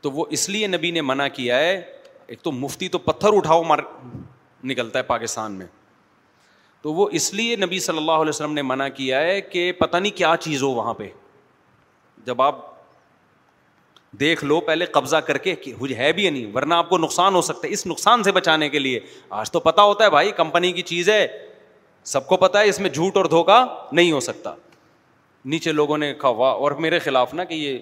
تو 0.00 0.10
وہ 0.16 0.24
اس 0.36 0.48
لیے 0.48 0.66
نبی 0.66 0.90
نے 0.96 1.00
منع 1.02 1.26
کیا 1.34 1.56
ہے 1.58 1.70
ایک 1.74 2.38
تو 2.42 2.50
تو 2.50 2.52
مفتی 2.56 2.88
پتھر 3.04 3.36
اٹھاؤ 3.36 3.62
نکلتا 4.70 4.98
ہے 4.98 5.02
پاکستان 5.04 5.52
میں 5.62 5.66
تو 6.82 6.92
وہ 6.94 7.08
اس 7.20 7.32
لیے 7.34 7.56
نبی 7.64 7.80
صلی 7.88 7.98
اللہ 7.98 8.22
علیہ 8.24 8.28
وسلم 8.28 8.52
نے 8.54 8.62
منع 8.72 8.86
کیا 8.96 9.20
ہے 9.20 9.40
کہ 9.54 9.70
پتہ 9.78 9.96
نہیں 9.96 10.16
کیا 10.18 10.34
چیز 10.40 10.62
ہو 10.62 10.68
وہاں 10.74 10.92
پہ 10.94 11.08
جب 12.26 12.42
آپ 12.42 12.58
دیکھ 14.20 14.44
لو 14.44 14.60
پہلے 14.70 14.86
قبضہ 14.98 15.16
کر 15.28 15.38
کے 15.48 15.54
ہے 15.98 16.12
بھی 16.20 16.28
نہیں 16.30 16.52
ورنہ 16.54 16.74
آپ 16.74 16.88
کو 16.90 16.98
نقصان 16.98 17.34
ہو 17.34 17.42
سکتا 17.50 17.66
ہے 17.68 17.72
اس 17.72 17.86
نقصان 17.86 18.22
سے 18.22 18.32
بچانے 18.38 18.68
کے 18.68 18.78
لیے 18.78 19.00
آج 19.42 19.50
تو 19.50 19.60
پتہ 19.66 19.80
ہوتا 19.90 20.04
ہے 20.04 20.10
بھائی 20.18 20.32
کمپنی 20.36 20.72
کی 20.78 20.82
چیز 20.92 21.08
ہے 21.10 21.26
سب 22.12 22.26
کو 22.28 22.36
پتا 22.36 22.60
ہے 22.60 22.68
اس 22.68 22.78
میں 22.80 22.90
جھوٹ 22.90 23.16
اور 23.16 23.24
دھوکا 23.34 23.64
نہیں 23.92 24.12
ہو 24.12 24.20
سکتا 24.20 24.54
نیچے 25.52 25.72
لوگوں 25.72 25.96
نے 25.98 26.12
اور 26.32 26.72
میرے 26.86 26.98
خلاف 26.98 27.32
نا 27.34 27.44
کہ 27.44 27.54
یہ 27.54 27.78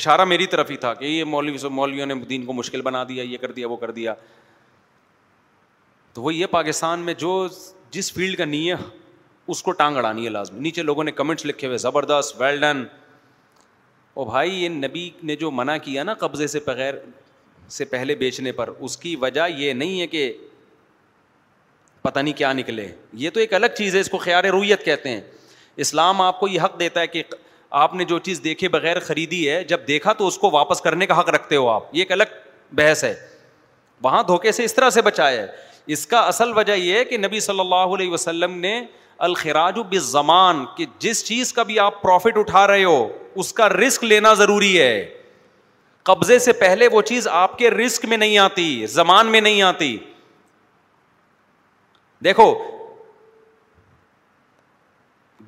اشارہ 0.00 0.24
میری 0.24 0.46
طرف 0.54 0.70
ہی 0.70 0.76
تھا 0.82 0.92
کہ 0.94 1.04
یہ 1.04 1.24
مولوی 1.34 1.68
مولویوں 1.70 2.06
نے 2.06 2.14
دین 2.28 2.44
کو 2.46 2.52
مشکل 2.52 2.82
بنا 2.82 3.02
دیا 3.08 3.22
یہ 3.22 3.38
کر 3.38 3.52
دیا 3.52 3.68
وہ 3.68 3.76
کر 3.76 3.90
دیا 3.98 4.14
تو 6.12 6.22
وہ 6.22 6.34
یہ 6.34 6.46
پاکستان 6.50 7.00
میں 7.00 7.14
جو 7.18 7.32
جس 7.90 8.12
فیلڈ 8.12 8.36
کا 8.38 8.44
نہیں 8.44 8.68
ہے 8.70 8.74
اس 9.52 9.62
کو 9.62 9.72
ٹانگ 9.82 9.96
اڑانی 9.96 10.24
ہے 10.24 10.30
لازمی 10.30 10.60
نیچے 10.60 10.82
لوگوں 10.82 11.04
نے 11.04 11.12
کمنٹس 11.12 11.46
لکھے 11.46 11.66
ہوئے 11.66 11.78
زبردست 11.78 12.40
ویل 12.40 12.60
ڈن 12.60 12.84
او 14.14 14.24
بھائی 14.30 14.62
یہ 14.62 14.68
نبی 14.68 15.08
نے 15.30 15.36
جو 15.36 15.50
منع 15.50 15.76
کیا 15.82 16.02
نا 16.02 16.14
قبضے 16.18 16.46
سے 16.56 16.60
بغیر 16.66 16.94
سے 17.76 17.84
پہلے 17.94 18.14
بیچنے 18.14 18.52
پر 18.52 18.70
اس 18.78 18.96
کی 19.04 19.14
وجہ 19.20 19.46
یہ 19.58 19.72
نہیں 19.72 20.00
ہے 20.00 20.06
کہ 20.06 20.32
پتہ 22.02 22.18
نہیں 22.18 22.34
کیا 22.34 22.52
نکلے 22.52 22.86
یہ 23.22 23.30
تو 23.34 23.40
ایک 23.40 23.52
الگ 23.54 23.74
چیز 23.76 23.94
ہے 23.94 24.00
اس 24.00 24.08
کو 24.10 24.18
خیال 24.18 24.44
رویت 24.52 24.84
کہتے 24.84 25.08
ہیں 25.08 25.20
اسلام 25.84 26.20
آپ 26.20 26.40
کو 26.40 26.48
یہ 26.48 26.60
حق 26.60 26.78
دیتا 26.80 27.00
ہے 27.00 27.06
کہ 27.06 27.22
آپ 27.82 27.94
نے 27.94 28.04
جو 28.04 28.18
چیز 28.28 28.40
دیکھے 28.44 28.68
بغیر 28.68 29.00
خریدی 29.00 29.48
ہے 29.48 29.62
جب 29.64 29.86
دیکھا 29.88 30.12
تو 30.12 30.26
اس 30.26 30.38
کو 30.38 30.50
واپس 30.52 30.80
کرنے 30.80 31.06
کا 31.06 31.18
حق 31.20 31.28
رکھتے 31.34 31.56
ہو 31.56 31.68
آپ 31.68 31.94
یہ 31.94 31.98
ایک 32.00 32.12
الگ 32.12 32.32
بحث 32.78 33.04
ہے 33.04 33.14
وہاں 34.02 34.22
دھوکے 34.28 34.52
سے 34.52 34.64
اس 34.64 34.74
طرح 34.74 34.90
سے 34.90 35.02
بچایا 35.02 35.42
ہے 35.42 35.46
اس 35.94 36.06
کا 36.06 36.20
اصل 36.26 36.52
وجہ 36.58 36.72
یہ 36.72 36.98
ہے 36.98 37.04
کہ 37.04 37.18
نبی 37.18 37.40
صلی 37.40 37.60
اللہ 37.60 37.94
علیہ 37.94 38.10
وسلم 38.10 38.58
نے 38.58 38.80
الخراج 39.28 39.78
و 39.78 39.82
بزمان 39.90 40.64
کہ 40.76 40.84
جس 40.98 41.24
چیز 41.24 41.52
کا 41.52 41.62
بھی 41.62 41.78
آپ 41.78 42.02
پروفٹ 42.02 42.38
اٹھا 42.38 42.66
رہے 42.66 42.84
ہو 42.84 43.06
اس 43.42 43.52
کا 43.60 43.68
رسک 43.68 44.04
لینا 44.04 44.32
ضروری 44.34 44.78
ہے 44.80 45.04
قبضے 46.10 46.38
سے 46.48 46.52
پہلے 46.60 46.88
وہ 46.92 47.02
چیز 47.10 47.28
آپ 47.40 47.58
کے 47.58 47.70
رسک 47.70 48.04
میں 48.08 48.16
نہیں 48.16 48.38
آتی 48.44 48.84
زمان 48.94 49.26
میں 49.32 49.40
نہیں 49.40 49.62
آتی 49.62 49.96
دیکھو 52.24 52.46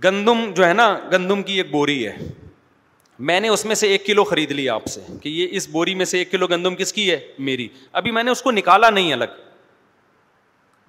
گندم 0.04 0.44
جو 0.54 0.66
ہے 0.66 0.72
نا 0.72 0.88
گندم 1.12 1.42
کی 1.42 1.52
ایک 1.58 1.70
بوری 1.72 2.06
ہے 2.06 2.14
میں 3.28 3.38
نے 3.40 3.48
اس 3.48 3.64
میں 3.64 3.74
سے 3.80 3.88
ایک 3.88 4.04
کلو 4.06 4.22
خرید 4.30 4.52
لی 4.52 4.68
آپ 4.68 4.86
سے 4.90 5.00
کہ 5.22 5.28
یہ 5.28 5.48
اس 5.56 5.68
بوری 5.72 5.94
میں 5.94 6.04
سے 6.12 6.18
ایک 6.18 6.30
کلو 6.30 6.46
گندم 6.50 6.74
کس 6.76 6.92
کی 6.92 7.10
ہے 7.10 7.18
میری 7.48 7.68
ابھی 8.00 8.10
میں 8.16 8.22
نے 8.22 8.30
اس 8.30 8.42
کو 8.42 8.50
نکالا 8.50 8.90
نہیں 8.90 9.12
الگ 9.12 9.36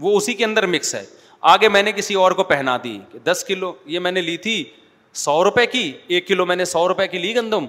وہ 0.06 0.16
اسی 0.18 0.34
کے 0.34 0.46
اندر 0.46 0.66
مکس 0.68 0.96
ہے 0.96 1.04
آگے 1.52 1.70
میں 1.70 1.82
نے 1.84 1.92
کسی 1.96 2.14
اور 2.22 2.32
کو 2.40 2.44
پہنا 2.54 2.78
دی 2.84 2.98
کہ 3.12 3.20
دس 3.30 3.44
کلو 3.48 3.72
یہ 3.94 4.00
میں 4.08 4.12
نے 4.12 4.22
لی 4.22 4.36
تھی 4.48 4.64
سو 5.24 5.44
روپے 5.44 5.66
کی 5.76 5.92
ایک 6.16 6.28
کلو 6.28 6.46
میں 6.46 6.56
نے 6.56 6.66
سو 6.66 6.88
روپے 6.88 7.08
کی 7.08 7.18
لی 7.18 7.36
گندم 7.36 7.66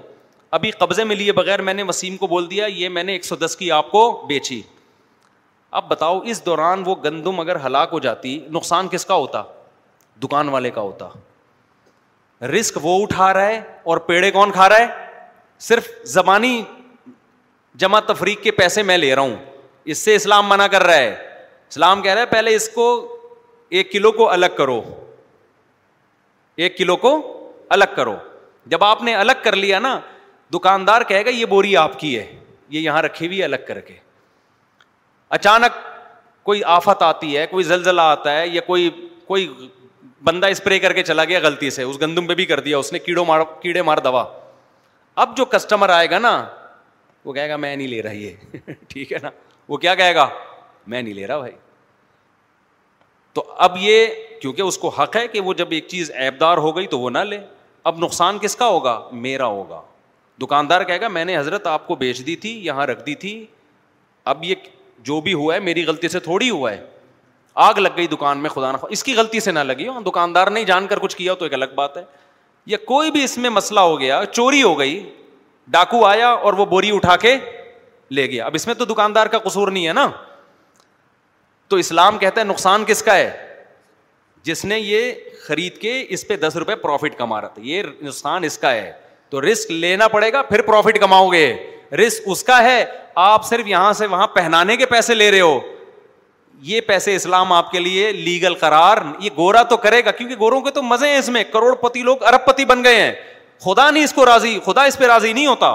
ابھی 0.57 0.71
قبضے 0.79 1.03
میں 1.03 1.15
لیے 1.15 1.31
بغیر 1.41 1.61
میں 1.67 1.73
نے 1.73 1.83
وسیم 1.87 2.17
کو 2.17 2.27
بول 2.27 2.49
دیا 2.49 2.65
یہ 2.79 2.89
میں 2.97 3.03
نے 3.03 3.11
ایک 3.11 3.25
سو 3.25 3.35
دس 3.45 3.55
کی 3.57 3.71
آپ 3.71 3.91
کو 3.91 4.01
بیچی 4.27 4.61
اب 5.75 5.87
بتاؤ 5.89 6.19
اس 6.31 6.43
دوران 6.45 6.83
وہ 6.85 6.95
گندم 7.03 7.39
اگر 7.39 7.55
ہلاک 7.65 7.89
ہو 7.93 7.99
جاتی 7.99 8.39
نقصان 8.55 8.87
کس 8.91 9.05
کا 9.05 9.13
ہوتا 9.15 9.41
دکان 10.23 10.49
والے 10.49 10.69
کا 10.71 10.81
ہوتا 10.81 11.07
رسک 12.57 12.77
وہ 12.83 13.01
اٹھا 13.03 13.33
رہا 13.33 13.47
ہے 13.47 13.59
اور 13.91 13.97
پیڑے 14.07 14.31
کون 14.31 14.51
کھا 14.51 14.67
رہا 14.69 14.77
ہے 14.87 15.05
صرف 15.67 15.87
زبانی 16.13 16.61
جمع 17.83 17.99
تفریق 18.07 18.41
کے 18.43 18.51
پیسے 18.59 18.83
میں 18.83 18.97
لے 18.97 19.13
رہا 19.15 19.21
ہوں 19.21 19.35
اس 19.93 19.97
سے 20.05 20.15
اسلام 20.15 20.47
منع 20.49 20.67
کر 20.71 20.83
رہا 20.83 20.97
ہے 20.97 21.09
اسلام 21.69 22.01
کہہ 22.01 22.11
رہا 22.11 22.21
ہے 22.21 22.25
پہلے 22.31 22.55
اس 22.55 22.69
کو 22.73 22.85
ایک 23.77 23.91
کلو 23.91 24.11
کو 24.11 24.29
الگ 24.31 24.55
کرو 24.57 24.81
ایک 26.65 26.77
کلو 26.77 26.95
کو 26.97 27.13
الگ 27.75 27.95
کرو 27.95 28.15
جب 28.75 28.83
آپ 28.83 29.01
نے 29.03 29.15
الگ 29.15 29.43
کر 29.43 29.55
لیا 29.55 29.79
نا 29.79 29.99
دکاندار 30.53 31.01
کہے 31.07 31.23
گا 31.25 31.29
یہ 31.29 31.45
بوری 31.55 31.75
آپ 31.77 31.99
کی 31.99 32.17
ہے 32.17 32.25
یہ 32.69 32.79
یہاں 32.79 33.01
رکھی 33.01 33.27
ہوئی 33.27 33.43
الگ 33.43 33.65
کر 33.67 33.79
کے 33.79 33.95
اچانک 35.35 35.77
کوئی 36.45 36.61
آفت 36.73 37.01
آتی 37.03 37.37
ہے 37.37 37.45
کوئی 37.47 37.63
زلزلہ 37.63 38.01
آتا 38.01 38.37
ہے 38.37 38.47
یا 38.47 38.61
کوئی 38.65 38.89
کوئی 39.27 39.47
بندہ 40.23 40.47
اسپرے 40.51 40.77
کر 40.79 40.93
کے 40.93 41.03
چلا 41.03 41.23
گیا 41.25 41.39
غلطی 41.43 41.69
سے 41.69 41.83
اس 41.83 41.99
گندم 42.01 42.27
پہ 42.27 42.35
بھی 42.35 42.45
کر 42.45 42.59
دیا 42.59 42.77
اس 42.77 42.91
نے 42.93 42.99
کیڑوں 42.99 43.25
مار 43.27 43.41
کیڑے 43.61 43.81
مار 43.81 43.97
دوا 44.03 44.23
اب 45.23 45.35
جو 45.37 45.45
کسٹمر 45.55 45.89
آئے 45.89 46.09
گا 46.09 46.19
نا 46.19 46.33
وہ 47.25 47.33
کہے 47.33 47.49
گا 47.49 47.55
میں 47.55 47.75
نہیں 47.75 47.87
لے 47.87 48.01
رہا 48.01 48.11
یہ 48.11 48.31
ٹھیک 48.87 49.11
ہے 49.13 49.17
نا 49.23 49.29
وہ 49.67 49.77
کیا 49.77 49.95
کہے 49.95 50.15
گا 50.15 50.27
میں 50.87 51.01
نہیں 51.01 51.13
لے 51.13 51.27
رہا 51.27 51.37
بھائی 51.39 51.51
تو 53.33 53.43
اب 53.67 53.75
یہ 53.79 54.05
کیونکہ 54.41 54.61
اس 54.61 54.77
کو 54.77 54.89
حق 54.99 55.15
ہے 55.15 55.27
کہ 55.27 55.41
وہ 55.41 55.53
جب 55.53 55.67
ایک 55.71 55.87
چیز 55.87 56.11
ایبدار 56.15 56.57
ہو 56.57 56.75
گئی 56.77 56.87
تو 56.87 56.99
وہ 56.99 57.09
نہ 57.09 57.17
لے 57.29 57.39
اب 57.91 57.99
نقصان 58.03 58.37
کس 58.41 58.55
کا 58.55 58.67
ہوگا 58.67 58.99
میرا 59.25 59.45
ہوگا 59.45 59.81
دکاندار 60.41 60.83
کہے 60.83 61.01
گا 61.01 61.07
میں 61.07 61.25
نے 61.25 61.37
حضرت 61.37 61.67
آپ 61.67 61.87
کو 61.87 61.95
بیچ 61.95 62.25
دی 62.25 62.35
تھی 62.45 62.49
یہاں 62.65 62.85
رکھ 62.87 63.05
دی 63.05 63.15
تھی 63.25 63.35
اب 64.31 64.43
یہ 64.43 64.55
جو 65.03 65.19
بھی 65.21 65.33
ہوا 65.33 65.55
ہے 65.55 65.59
میری 65.59 65.85
غلطی 65.85 66.07
سے 66.09 66.19
تھوڑی 66.19 66.49
ہوا 66.49 66.71
ہے 66.71 66.85
آگ 67.63 67.79
لگ 67.79 67.89
گئی 67.97 68.07
دکان 68.07 68.37
میں 68.39 68.49
خدا 68.49 68.71
نہ 68.71 68.77
اس 68.89 69.03
کی 69.03 69.15
غلطی 69.15 69.39
سے 69.39 69.51
نہ 69.51 69.59
لگی 69.59 69.87
ہو 69.87 69.99
دکاندار 70.09 70.47
نے 70.51 70.63
جان 70.63 70.87
کر 70.87 70.99
کچھ 70.99 71.15
کیا 71.17 71.33
تو 71.35 71.45
ایک 71.45 71.53
الگ 71.53 71.73
بات 71.75 71.97
ہے 71.97 72.03
یا 72.65 72.77
کوئی 72.87 73.11
بھی 73.11 73.23
اس 73.23 73.37
میں 73.37 73.49
مسئلہ 73.49 73.79
ہو 73.79 73.99
گیا 73.99 74.21
چوری 74.31 74.61
ہو 74.63 74.77
گئی 74.79 75.01
ڈاکو 75.71 76.05
آیا 76.05 76.29
اور 76.29 76.53
وہ 76.53 76.65
بوری 76.65 76.95
اٹھا 76.95 77.15
کے 77.21 77.35
لے 78.15 78.25
گیا 78.31 78.45
اب 78.45 78.55
اس 78.55 78.67
میں 78.67 78.75
تو 78.75 78.85
دکاندار 78.85 79.25
کا 79.27 79.37
قصور 79.43 79.67
نہیں 79.71 79.87
ہے 79.87 79.93
نا 79.93 80.09
تو 81.69 81.75
اسلام 81.75 82.17
کہتا 82.17 82.41
ہے 82.41 82.45
نقصان 82.45 82.83
کس 82.87 83.01
کا 83.03 83.15
ہے 83.15 83.29
جس 84.43 84.63
نے 84.65 84.79
یہ 84.79 85.11
خرید 85.45 85.77
کے 85.77 86.05
اس 86.15 86.27
پہ 86.27 86.35
دس 86.37 86.55
روپے 86.59 86.75
پروفٹ 86.81 87.17
کما 87.17 87.39
رہا 87.41 87.47
تھا 87.53 87.61
یہ 87.65 87.81
نقصان 88.01 88.43
اس 88.43 88.57
کا 88.57 88.71
ہے 88.73 88.91
تو 89.29 89.41
رسک 89.41 89.71
لینا 89.71 90.07
پڑے 90.07 90.31
گا 90.33 90.41
پھر 90.51 90.61
پروفٹ 90.67 90.99
کماؤ 90.99 91.27
گے 91.31 91.47
رسک 92.05 92.23
اس 92.31 92.43
کا 92.43 92.61
ہے 92.63 92.83
آپ 93.19 93.45
صرف 93.45 93.67
یہاں 93.67 93.93
سے 93.97 94.05
وہاں 94.07 94.25
پہنانے 94.33 94.75
کے 94.77 94.85
پیسے 94.85 95.13
لے 95.15 95.29
رہے 95.31 95.39
ہو 95.41 95.59
یہ 96.63 96.81
پیسے 96.87 97.15
اسلام 97.15 97.51
آپ 97.53 97.71
کے 97.71 97.79
لیے 97.79 98.11
لیگل 98.13 98.53
قرار 98.59 98.97
یہ 99.19 99.29
گورا 99.37 99.63
تو 99.69 99.77
کرے 99.85 100.03
گا 100.05 100.11
کیونکہ 100.17 100.35
گوروں 100.39 100.59
کے 100.61 100.71
تو 100.71 100.81
مزے 100.91 101.07
ہیں 101.09 101.17
اس 101.19 101.29
میں 101.37 101.43
کروڑ 101.53 101.73
پتی 101.81 102.03
لوگ 102.03 102.23
ارب 102.31 102.45
پتی 102.45 102.65
بن 102.71 102.83
گئے 102.83 103.01
ہیں 103.01 103.11
خدا 103.65 103.89
نہیں 103.89 104.03
اس 104.03 104.13
کو 104.13 104.25
راضی 104.25 104.57
خدا 104.65 104.83
اس 104.91 104.97
پہ 104.97 105.05
راضی 105.07 105.33
نہیں 105.33 105.45
ہوتا 105.47 105.71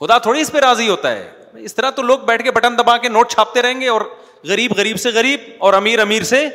خدا 0.00 0.18
تھوڑی 0.26 0.40
اس 0.40 0.52
پہ 0.52 0.58
راضی 0.66 0.88
ہوتا 0.88 1.12
ہے 1.16 1.30
اس 1.64 1.74
طرح 1.74 1.90
تو 1.96 2.02
لوگ 2.02 2.18
بیٹھ 2.30 2.42
کے 2.44 2.50
بٹن 2.50 2.78
دبا 2.78 2.96
کے 3.04 3.08
نوٹ 3.08 3.30
چھاپتے 3.32 3.62
رہیں 3.62 3.80
گے 3.80 3.88
اور 3.88 4.00
غریب 4.48 4.72
غریب 4.76 5.00
سے 5.00 5.10
غریب 5.14 5.40
اور 5.64 5.74
امیر 5.74 5.98
امیر 6.08 6.22
سے 6.32 6.46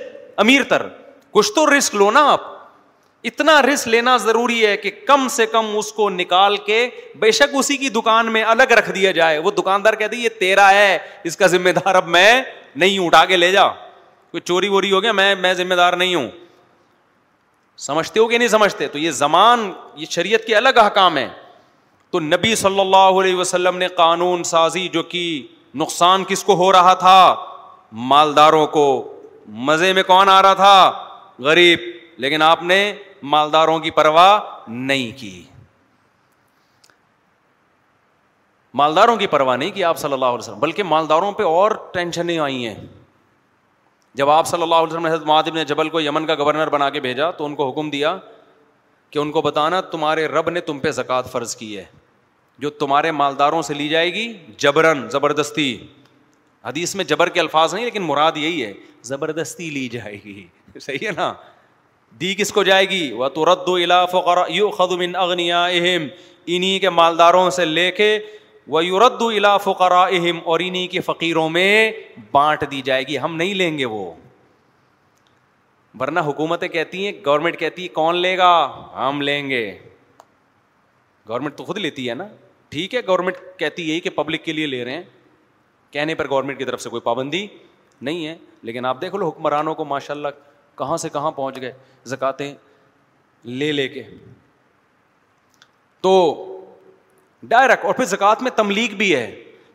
امیر 0.46 0.64
تر 0.70 0.88
کچھ 1.34 1.52
تو 1.56 1.70
رسک 1.78 1.96
لو 1.96 2.10
نا 2.12 2.26
آپ 2.32 2.54
اتنا 3.28 3.62
رس 3.62 3.86
لینا 3.88 4.16
ضروری 4.18 4.66
ہے 4.66 4.76
کہ 4.78 4.92
کم 5.08 5.28
سے 5.32 5.46
کم 5.52 5.66
اس 5.78 5.92
کو 5.94 6.10
نکال 6.10 6.56
کے 6.66 6.88
بے 7.20 7.32
شک 7.40 7.56
اسی 7.60 7.78
کی 7.78 7.90
دکان 7.96 8.32
میں 8.34 8.44
الگ 8.54 8.72
رکھ 8.78 8.90
دیا 8.96 9.12
جائے 9.12 9.38
وہ 9.38 9.52
دکاندار 9.58 9.94
کہتے 10.02 10.18
یہ 10.18 10.30
تیرا 10.40 10.70
ہے 10.72 10.98
اس 11.30 11.38
کا 11.38 11.48
ذمہ 11.56 11.70
دار 11.80 11.96
اب 11.96 12.08
میں 12.08 12.42
نہیں 12.76 12.98
ہوں 12.98 13.06
اٹھا 13.06 13.24
کے 13.26 13.38
لے 13.38 13.52
جا 13.52 13.68
کوئی 13.70 14.42
چوری 14.42 14.68
ووری 14.70 14.92
ہو 14.92 15.02
گیا 15.04 15.12
میں 15.12 15.34
میں 15.40 15.54
ذمہ 15.54 15.76
دار 15.76 15.94
نہیں 15.98 16.16
ہوں 16.16 16.30
سمجھتے 17.88 18.20
ہو 18.20 18.28
کہ 18.28 18.38
نہیں 18.38 18.48
سمجھتے 18.48 18.88
تو 18.92 18.98
یہ 19.00 19.12
زمان 19.20 19.72
یہ 19.98 20.06
شریعت 20.12 20.46
کے 20.46 20.56
الگ 20.56 20.78
احکام 20.78 21.18
ہے 21.18 21.28
تو 22.12 22.20
نبی 22.20 22.56
صلی 22.56 22.80
اللہ 22.80 23.20
علیہ 23.22 23.36
وسلم 23.36 23.78
نے 23.78 23.88
قانون 23.98 24.44
سازی 24.44 24.88
جو 24.94 25.04
کی 25.12 25.26
نقصان 25.82 26.24
کس 26.28 26.44
کو 26.44 26.56
ہو 26.64 26.72
رہا 26.72 26.94
تھا 27.04 27.18
مالداروں 28.14 28.66
کو 28.68 28.86
مزے 29.68 29.92
میں 29.94 30.04
کون 30.04 30.30
آ 30.30 30.42
رہا 30.42 30.54
تھا 30.54 31.42
غریب 31.44 31.80
لیکن 32.24 32.42
آپ 32.42 32.64
نے 32.64 32.82
مالداروں 33.22 33.78
کی 33.80 33.92
پرواہ 33.92 34.40
نہیں 34.72 35.18
کی 35.20 35.42
مالداروں 38.80 39.16
کی 39.18 39.28
پرواہ 39.28 39.56
نہیں 39.58 39.72
کی 39.76 39.84
آپ 39.84 39.98
صلی 39.98 40.14
اللہ 40.14 40.26
علیہ 40.26 40.38
وسلم 40.38 40.60
بلکہ 40.60 40.84
مالداروں 40.84 41.32
پہ 41.38 41.44
اور 41.44 41.72
آئی 42.42 42.66
ہیں 42.68 42.76
جب 44.16 44.30
آپ 44.30 44.48
صلی 44.48 44.62
اللہ 44.62 44.76
علیہ 44.76 44.98
وسلم 45.38 45.62
جبل 45.68 45.88
کو 45.88 45.92
کو 45.92 46.02
یمن 46.02 46.26
کا 46.26 46.36
گورنر 46.36 46.70
بنا 46.70 46.90
کے 46.90 47.00
بھیجا 47.00 47.30
تو 47.32 47.46
ان 47.46 47.56
حکم 47.60 47.90
دیا 47.90 48.16
کہ 49.10 49.20
ان 49.20 49.32
کو 49.32 49.42
بتانا 49.42 49.82
تمہارے 49.92 50.26
رب 50.28 50.50
نے 50.50 50.62
تم 50.62 50.80
پہ 50.80 50.92
زکوٰۃ 50.92 51.32
فرض 51.32 51.56
کی 51.56 51.78
ہے 51.78 51.86
جو 52.60 52.70
تمہارے 52.70 53.12
مالداروں 53.12 53.62
سے 53.62 53.74
لی 53.74 53.88
جائے 53.90 54.14
گی 54.14 54.34
جبرن 54.58 55.08
زبردستی 55.10 55.76
حدیث 56.66 56.96
میں 56.96 57.04
جبر 57.06 57.30
کے 57.36 57.40
الفاظ 57.40 57.74
نہیں 57.74 57.86
لیکن 57.86 58.02
مراد 58.04 58.38
یہی 58.38 58.64
ہے 58.66 58.74
زبردستی 59.12 59.70
لی 59.70 59.88
جائے 59.90 60.18
گی 60.26 60.44
صحیح 60.80 61.08
ہے 61.08 61.12
نا 61.16 61.34
دی 62.20 62.34
کس 62.36 62.52
کو 62.54 62.64
جائے 62.64 62.90
گی 62.90 63.12
وہ 63.18 63.28
تو 63.36 63.44
رد 63.54 63.68
و 63.70 63.76
الا 63.76 64.06
فقرا 64.14 64.44
یو 64.54 64.70
خدو 64.78 64.96
اغنیا 65.22 65.64
اہم 65.66 66.08
انہیں 66.52 66.80
کے 66.80 66.90
مالداروں 66.90 67.50
سے 67.56 67.66
لے 67.66 67.90
کے 67.98 68.18
وہ 68.74 68.86
یو 68.86 69.00
رد 69.08 69.22
و 69.22 69.28
الا 69.28 69.56
فقرا 69.66 70.04
اہم 70.04 70.40
اور 70.44 70.60
انہیں 70.64 70.88
کے 70.88 71.02
فقیروں 71.02 71.50
میں 71.50 71.92
بانٹ 72.32 72.64
دی 72.72 72.82
جائے 72.86 73.04
گی 73.08 73.18
ہم 73.20 73.36
نہیں 73.36 73.54
لیں 73.54 73.78
گے 73.78 73.86
وہ 73.94 74.12
ورنہ 76.00 76.20
حکومتیں 76.26 76.68
کہتی 76.68 77.06
ہیں 77.06 77.12
گورنمنٹ 77.26 77.58
کہتی 77.60 77.84
ہے 77.84 77.88
کون 77.94 78.16
لے 78.22 78.38
گا 78.38 78.52
ہم 78.96 79.22
لیں 79.22 79.50
گے 79.50 79.64
گورنمنٹ 81.30 81.56
تو 81.58 81.64
خود 81.64 81.78
لیتی 81.78 82.10
ہے 82.10 82.14
نا 82.16 82.28
ٹھیک 82.70 82.94
ہے 82.96 83.00
گورنمنٹ 83.08 83.38
کہتی 83.60 83.90
یہی 83.90 84.00
کہ 84.00 84.10
پبلک 84.16 84.44
کے 84.46 84.54
لیے 84.54 84.66
لے 84.68 84.84
رہے 84.86 84.92
ہیں 84.94 85.04
کہنے 85.92 86.16
پر 86.16 86.30
گورنمنٹ 86.30 86.58
کی 86.58 86.66
طرف 86.66 86.82
سے 86.82 86.90
کوئی 86.90 87.02
پابندی 87.02 87.46
نہیں 88.08 88.26
ہے 88.26 88.36
لیکن 88.64 88.86
آپ 88.86 89.02
دیکھ 89.02 89.16
لو 89.16 89.28
حکمرانوں 89.28 89.74
کو 89.76 89.86
ماشاء 89.86 90.14
اللہ 90.14 90.28
کہاں 90.80 90.98
سے 91.06 91.10
کہاں 91.16 91.32
پہنچ 91.40 91.60
گئے 91.62 91.72
زکاتیں 92.14 92.54
لے 93.62 93.72
لے 93.72 93.88
کے 93.96 94.04
تو 96.02 96.14
ڈائریکٹ 97.54 97.86
اور 97.86 97.94
پھر 97.94 98.06
زکوٰۃ 98.12 98.42
میں 98.42 98.52
تملیغ 98.56 98.96
بھی 99.02 99.14
ہے 99.16 99.30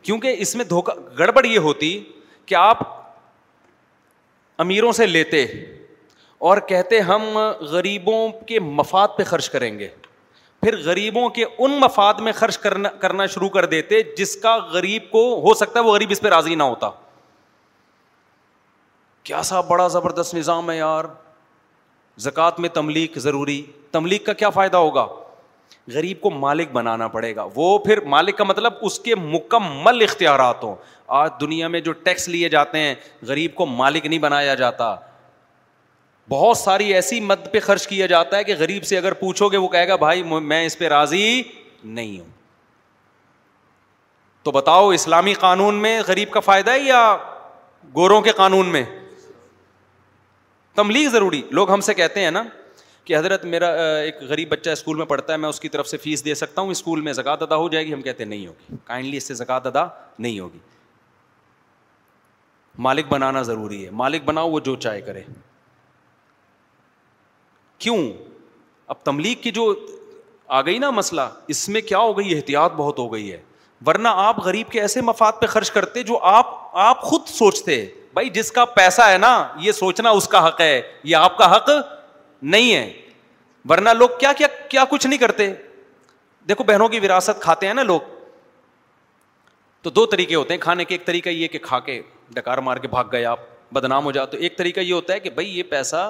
کیونکہ 0.07 0.35
اس 0.45 0.55
میں 0.55 0.65
دھوکہ 0.71 0.91
گڑبڑ 1.19 1.45
یہ 1.45 1.57
ہوتی 1.69 1.89
کہ 2.49 2.55
آپ 2.55 2.79
امیروں 4.65 4.91
سے 5.01 5.05
لیتے 5.07 5.43
اور 6.49 6.57
کہتے 6.69 6.99
ہم 7.11 7.23
غریبوں 7.73 8.19
کے 8.47 8.59
مفاد 8.81 9.15
پہ 9.17 9.23
خرچ 9.31 9.49
کریں 9.49 9.71
گے 9.79 9.87
پھر 10.61 10.75
غریبوں 10.85 11.27
کے 11.37 11.43
ان 11.57 11.71
مفاد 11.79 12.21
میں 12.27 12.31
خرچ 12.39 12.57
کرنا 12.65 12.89
کرنا 12.99 13.25
شروع 13.33 13.49
کر 13.55 13.65
دیتے 13.75 14.01
جس 14.17 14.35
کا 14.45 14.55
غریب 14.73 15.09
کو 15.11 15.23
ہو 15.47 15.53
سکتا 15.63 15.79
ہے 15.79 15.85
وہ 15.85 15.93
غریب 15.95 16.11
اس 16.11 16.21
پہ 16.21 16.27
راضی 16.37 16.55
نہ 16.55 16.63
ہوتا 16.73 16.89
کیا 19.25 19.41
سا 19.43 19.59
بڑا 19.67 19.87
زبردست 19.87 20.33
نظام 20.35 20.69
ہے 20.71 20.75
یار 20.77 21.05
زکوٰۃ 22.23 22.59
میں 22.61 22.69
تملیغ 22.73 23.17
ضروری 23.19 23.61
تملیغ 23.91 24.23
کا 24.25 24.33
کیا 24.41 24.49
فائدہ 24.57 24.77
ہوگا 24.77 25.05
غریب 25.93 26.19
کو 26.21 26.29
مالک 26.31 26.71
بنانا 26.71 27.07
پڑے 27.13 27.35
گا 27.35 27.45
وہ 27.55 27.77
پھر 27.85 28.01
مالک 28.13 28.37
کا 28.37 28.43
مطلب 28.43 28.73
اس 28.87 28.99
کے 28.99 29.15
مکمل 29.15 30.01
اختیارات 30.03 30.63
ہوں 30.63 30.75
آج 31.19 31.29
دنیا 31.41 31.67
میں 31.75 31.79
جو 31.87 31.91
ٹیکس 32.07 32.27
لیے 32.29 32.49
جاتے 32.49 32.79
ہیں 32.79 32.93
غریب 33.27 33.55
کو 33.55 33.65
مالک 33.65 34.05
نہیں 34.05 34.19
بنایا 34.19 34.53
جاتا 34.61 34.95
بہت 36.29 36.57
ساری 36.57 36.93
ایسی 36.93 37.19
مد 37.21 37.51
پہ 37.53 37.59
خرچ 37.65 37.87
کیا 37.87 38.05
جاتا 38.13 38.37
ہے 38.37 38.43
کہ 38.43 38.55
غریب 38.59 38.83
سے 38.91 38.97
اگر 38.97 39.13
پوچھو 39.21 39.47
گے 39.51 39.57
وہ 39.63 39.67
کہے 39.75 39.87
گا 39.87 39.95
بھائی 40.05 40.23
میں 40.39 40.65
اس 40.65 40.77
پہ 40.77 40.87
راضی 40.93 41.41
نہیں 41.83 42.19
ہوں 42.19 42.29
تو 44.43 44.51
بتاؤ 44.51 44.89
اسلامی 44.95 45.33
قانون 45.45 45.75
میں 45.81 45.99
غریب 46.07 46.31
کا 46.31 46.39
فائدہ 46.49 46.71
ہے 46.71 46.79
یا 46.79 47.15
گوروں 47.95 48.21
کے 48.21 48.31
قانون 48.41 48.69
میں 48.75 48.83
تملیغ 50.75 51.09
ضروری 51.11 51.41
لوگ 51.51 51.71
ہم 51.71 51.81
سے 51.81 51.93
کہتے 51.93 52.23
ہیں 52.23 52.31
نا 52.31 52.43
کہ 53.05 53.15
حضرت 53.17 53.43
میرا 53.45 53.67
ایک 54.01 54.21
غریب 54.29 54.49
بچہ 54.51 54.69
اسکول 54.69 54.97
میں 54.97 55.05
پڑھتا 55.05 55.33
ہے 55.33 55.37
میں 55.37 55.49
اس 55.49 55.59
کی 55.59 55.69
طرف 55.69 55.87
سے 55.87 55.97
فیس 56.05 56.23
دے 56.25 56.35
سکتا 56.35 56.61
ہوں 56.61 56.71
اسکول 56.71 57.01
میں 57.07 57.13
زکات 57.13 57.41
ادا 57.43 57.55
ہو 57.63 57.67
جائے 57.69 57.85
گی 57.85 57.93
ہم 57.93 58.01
کہتے 58.01 58.23
ہیں 58.23 58.29
نہیں 58.29 58.47
ہوگی 58.47 58.75
کائنڈلی 58.83 59.17
اس 59.17 59.27
سے 59.27 59.33
زکات 59.41 59.67
ادا 59.67 59.85
نہیں 60.25 60.39
ہوگی 60.39 60.59
مالک 62.87 63.05
بنانا 63.09 63.41
ضروری 63.49 63.83
ہے 63.85 63.89
مالک 64.03 64.23
بناؤ 64.25 64.49
وہ 64.51 64.59
جو 64.69 64.75
چاہے 64.85 65.01
کرے 65.01 65.21
کیوں 67.85 67.97
اب 68.93 69.03
تملیغ 69.03 69.35
کی 69.41 69.51
جو 69.51 69.73
آ 70.57 70.61
گئی 70.65 70.77
نا 70.79 70.89
مسئلہ 70.91 71.21
اس 71.53 71.67
میں 71.69 71.81
کیا 71.81 71.97
ہو 71.97 72.17
گئی 72.17 72.35
احتیاط 72.35 72.73
بہت 72.77 72.99
ہو 72.99 73.11
گئی 73.13 73.31
ہے 73.31 73.41
ورنہ 73.87 74.07
آپ 74.27 74.39
غریب 74.45 74.71
کے 74.71 74.81
ایسے 74.81 75.01
مفاد 75.01 75.31
پہ 75.41 75.45
خرچ 75.55 75.71
کرتے 75.71 76.03
جو 76.09 76.17
آپ 76.33 76.53
آپ 76.87 77.01
خود 77.01 77.27
سوچتے 77.27 77.85
بھائی 78.15 78.29
جس 78.33 78.51
کا 78.51 78.63
پیسہ 78.75 79.01
ہے 79.11 79.17
نا 79.17 79.31
یہ 79.61 79.71
سوچنا 79.77 80.09
اس 80.17 80.27
کا 80.27 80.47
حق 80.47 80.59
ہے 80.61 80.81
یہ 81.03 81.15
آپ 81.15 81.37
کا 81.37 81.55
حق 81.55 81.69
نہیں 82.55 82.73
ہے 82.75 82.91
ورنہ 83.69 83.89
لوگ 83.97 84.09
کیا 84.19 84.31
کیا 84.37 84.47
کیا 84.69 84.83
کچھ 84.89 85.07
نہیں 85.07 85.19
کرتے 85.19 85.51
دیکھو 86.49 86.63
بہنوں 86.63 86.87
کی 86.89 86.99
وراثت 87.05 87.41
کھاتے 87.41 87.67
ہیں 87.67 87.73
نا 87.73 87.83
لوگ 87.83 88.01
تو 89.83 89.89
دو 89.97 90.05
طریقے 90.13 90.35
ہوتے 90.35 90.53
ہیں 90.53 90.61
کھانے 90.61 90.85
کے 90.85 90.93
ایک 90.95 91.05
طریقہ 91.05 91.29
یہ 91.29 91.47
کہ 91.55 91.59
کھا 91.63 91.79
کے 91.87 92.01
ڈکار 92.35 92.57
مار 92.67 92.77
کے 92.77 92.87
بھاگ 92.93 93.05
گئے 93.11 93.25
آپ 93.31 93.39
بدنام 93.73 94.05
ہو 94.05 94.11
جاؤ 94.11 94.25
تو 94.31 94.37
ایک 94.45 94.57
طریقہ 94.57 94.79
یہ 94.79 94.93
ہوتا 94.93 95.13
ہے 95.13 95.19
کہ 95.19 95.29
بھائی 95.39 95.57
یہ 95.57 95.63
پیسہ 95.69 96.05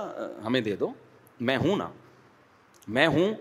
ہمیں 0.46 0.60
دے 0.62 0.76
دو 0.76 0.92
میں 1.50 1.58
ہوں 1.64 1.76
نا 1.78 1.88
میں 2.98 3.08
ہوں 3.16 3.34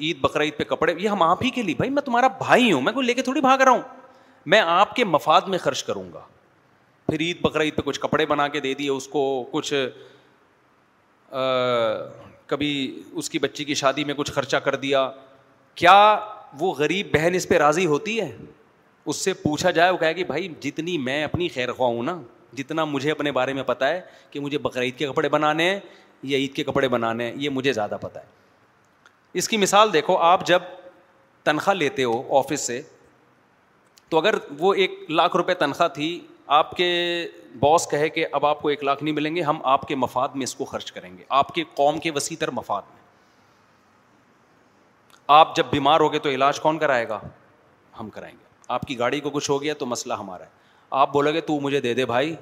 عید 0.00 0.20
بقرعید 0.20 0.56
پہ 0.56 0.64
کپڑے 0.74 0.94
یہ 0.98 1.08
ہم 1.08 1.22
آپ 1.22 1.42
ہی 1.44 1.50
کے 1.58 1.62
لیے 1.62 1.74
بھائی 1.78 1.90
میں 1.90 2.02
تمہارا 2.02 2.26
بھائی 2.44 2.72
ہوں 2.72 2.80
میں 2.88 2.92
کو 2.92 3.00
لے 3.00 3.14
کے 3.14 3.22
تھوڑی 3.22 3.40
بھاگ 3.40 3.58
رہا 3.58 3.72
ہوں 3.72 3.82
میں 4.54 4.60
آپ 4.80 4.94
کے 4.96 5.04
مفاد 5.14 5.48
میں 5.54 5.58
خرچ 5.64 5.82
کروں 5.84 6.12
گا 6.12 6.20
پھر 7.06 7.20
عید 7.20 7.40
بقرعید 7.42 7.76
پہ 7.76 7.82
کچھ 7.84 8.00
کپڑے 8.00 8.26
بنا 8.26 8.46
کے 8.48 8.60
دے 8.60 8.74
دیے 8.74 8.88
اس 8.90 9.08
کو 9.08 9.22
کچھ 9.52 9.72
کبھی 12.46 12.68
اس 13.20 13.30
کی 13.30 13.38
بچی 13.38 13.64
کی 13.64 13.74
شادی 13.82 14.04
میں 14.04 14.14
کچھ 14.14 14.32
خرچہ 14.32 14.56
کر 14.64 14.74
دیا 14.76 15.10
کیا 15.74 15.96
وہ 16.58 16.72
غریب 16.78 17.08
بہن 17.12 17.34
اس 17.34 17.48
پہ 17.48 17.58
راضی 17.58 17.86
ہوتی 17.86 18.20
ہے 18.20 18.34
اس 19.10 19.16
سے 19.24 19.32
پوچھا 19.42 19.70
جائے 19.70 19.90
وہ 19.90 19.96
کہے 19.98 20.14
کہ 20.14 20.24
بھائی 20.24 20.48
جتنی 20.60 20.96
میں 20.98 21.22
اپنی 21.24 21.48
خیر 21.54 21.72
خواہ 21.72 21.90
ہوں 21.90 22.02
نا 22.02 22.20
جتنا 22.56 22.84
مجھے 22.84 23.10
اپنے 23.10 23.32
بارے 23.32 23.52
میں 23.52 23.62
پتہ 23.66 23.84
ہے 23.84 24.00
کہ 24.30 24.40
مجھے 24.40 24.58
بقرعید 24.66 24.96
کے 24.98 25.06
کپڑے 25.06 25.28
بنانے 25.28 25.68
ہیں 25.70 25.78
یا 26.32 26.38
عید 26.38 26.52
کے 26.54 26.64
کپڑے 26.64 26.88
بنانے 26.88 27.24
ہیں 27.26 27.32
یہ 27.42 27.50
مجھے 27.50 27.72
زیادہ 27.72 27.96
پتہ 28.00 28.18
ہے 28.18 28.24
اس 29.38 29.48
کی 29.48 29.56
مثال 29.56 29.92
دیکھو 29.92 30.16
آپ 30.30 30.46
جب 30.46 30.62
تنخواہ 31.44 31.76
لیتے 31.76 32.04
ہو 32.04 32.38
آفس 32.38 32.66
سے 32.66 32.80
تو 34.08 34.18
اگر 34.18 34.34
وہ 34.58 34.72
ایک 34.74 34.98
لاکھ 35.10 35.36
روپے 35.36 35.54
تنخواہ 35.64 35.88
تھی 35.94 36.18
آپ 36.52 36.70
کے 36.76 36.86
باس 37.60 37.86
کہے 37.90 38.08
کہ 38.14 38.24
اب 38.32 38.46
آپ 38.46 38.60
کو 38.62 38.68
ایک 38.68 38.82
لاکھ 38.84 39.02
نہیں 39.02 39.14
ملیں 39.14 39.34
گے 39.36 39.42
ہم 39.42 39.60
آپ 39.74 39.86
کے 39.88 39.94
مفاد 39.96 40.34
میں 40.34 40.44
اس 40.44 40.54
کو 40.54 40.64
خرچ 40.72 40.90
کریں 40.92 41.16
گے 41.18 41.24
آپ 41.38 41.54
کے 41.54 41.62
قوم 41.74 41.98
کے 42.04 42.10
وسیع 42.14 42.36
تر 42.40 42.50
مفاد 42.56 42.82
میں 42.94 43.00
آپ 45.38 45.54
جب 45.56 45.66
بیمار 45.70 46.00
ہو 46.00 46.10
گئے 46.12 46.18
تو 46.20 46.28
علاج 46.30 46.60
کون 46.60 46.78
کرائے 46.78 47.08
گا 47.08 47.18
ہم 48.00 48.10
کرائیں 48.14 48.34
گے 48.34 48.44
آپ 48.76 48.82
کی 48.88 48.98
گاڑی 48.98 49.20
کو 49.20 49.30
کچھ 49.30 49.50
ہو 49.50 49.60
گیا 49.62 49.74
تو 49.80 49.86
مسئلہ 49.94 50.14
ہمارا 50.20 50.44
ہے 50.44 50.48
آپ 51.04 51.12
بولو 51.12 51.32
گے 51.32 51.40
تو 51.46 51.58
مجھے 51.60 51.80
دے 51.80 51.94
دے 51.94 52.04
بھائی 52.14 52.34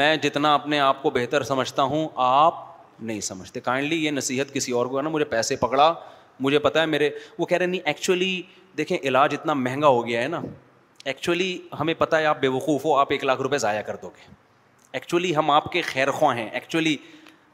میں 0.00 0.14
جتنا 0.28 0.54
اپنے 0.54 0.80
آپ 0.80 1.02
کو 1.02 1.10
بہتر 1.18 1.42
سمجھتا 1.52 1.82
ہوں 1.94 2.08
آپ 2.30 2.64
نہیں 3.00 3.20
سمجھتے 3.34 3.60
کائنڈلی 3.60 4.04
یہ 4.04 4.10
نصیحت 4.20 4.54
کسی 4.54 4.72
اور 4.80 4.86
کو 4.86 4.98
ہے 4.98 5.02
نا 5.02 5.08
مجھے 5.18 5.24
پیسے 5.34 5.56
پکڑا 5.66 5.92
مجھے 6.40 6.58
پتا 6.68 6.80
ہے 6.80 6.86
میرے 6.96 7.10
وہ 7.38 7.46
کہہ 7.46 7.56
رہے 7.58 7.66
نہیں 7.66 7.80
ایکچولی 7.84 8.40
دیکھیں 8.78 8.98
علاج 9.02 9.34
اتنا 9.38 9.52
مہنگا 9.66 9.88
ہو 9.98 10.06
گیا 10.06 10.22
ہے 10.22 10.28
نا 10.28 10.40
ایکچولی 11.04 11.56
ہمیں 11.80 11.92
پتہ 11.98 12.16
ہے 12.16 12.26
آپ 12.26 12.40
بے 12.40 12.48
وقوف 12.48 12.84
ہو 12.84 12.96
آپ 12.98 13.10
ایک 13.12 13.24
لاکھ 13.24 13.40
روپے 13.42 13.58
ضائع 13.58 13.80
کر 13.86 13.96
دو 14.02 14.08
گے 14.16 14.30
ایکچولی 14.98 15.34
ہم 15.36 15.50
آپ 15.50 15.70
کے 15.72 15.82
خیر 15.82 16.10
خواہ 16.12 16.36
ہیں 16.36 16.48
ایکچولی 16.50 16.96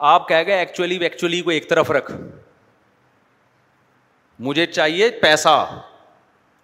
آپ 0.09 0.28
کہہ 0.28 0.42
گئے 0.46 0.59
ایکچولی 0.59 0.96
ایکچولی 1.03 1.40
کو 1.42 1.51
ایک 1.51 1.68
طرف 1.70 1.90
رکھ 1.90 2.11
مجھے 4.46 4.66
چاہیے 4.66 5.11
پیسہ 5.22 5.55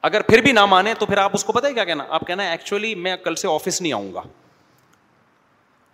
اگر 0.08 0.22
پھر 0.22 0.40
بھی 0.42 0.52
نہ 0.52 0.64
مانے 0.66 0.94
تو 0.98 1.06
پھر 1.06 1.18
آپ 1.18 1.30
اس 1.34 1.44
کو 1.44 1.52
پتہ 1.52 1.66
ہے 1.66 1.74
کیا 1.74 1.84
کہنا 1.84 2.04
آپ 2.18 2.26
کہنا 2.26 2.50
ایکچولی 2.50 2.94
میں 3.06 3.16
کل 3.24 3.34
سے 3.34 3.48
آفس 3.52 3.80
نہیں 3.82 3.92
آؤں 3.92 4.12
گا 4.14 4.22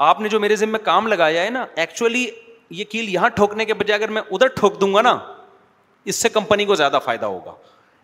آپ 0.09 0.21
نے 0.21 0.29
جو 0.29 0.41
میرے 0.41 0.57
ذمے 0.57 0.79
کام 0.85 1.07
لگایا 1.09 1.43
ہے 1.43 1.51
نا 1.51 1.65
ایکچولی 1.85 2.27
یہ 2.79 2.85
کیل 2.91 3.09
یہاں 3.15 3.29
ٹھوکنے 3.37 3.65
کے 3.65 3.75
بجائے 3.75 4.01
اگر 4.03 4.11
میں 4.17 4.23
ادھر 4.31 4.47
ٹھوک 4.57 4.81
دوں 4.81 4.93
گا 4.95 5.03
نا 5.03 5.17
اس 6.11 6.17
سے 6.17 6.29
کمپنی 6.29 6.65
کو 6.65 6.75
زیادہ 6.75 6.99
فائدہ 7.05 7.27
ہوگا 7.27 7.53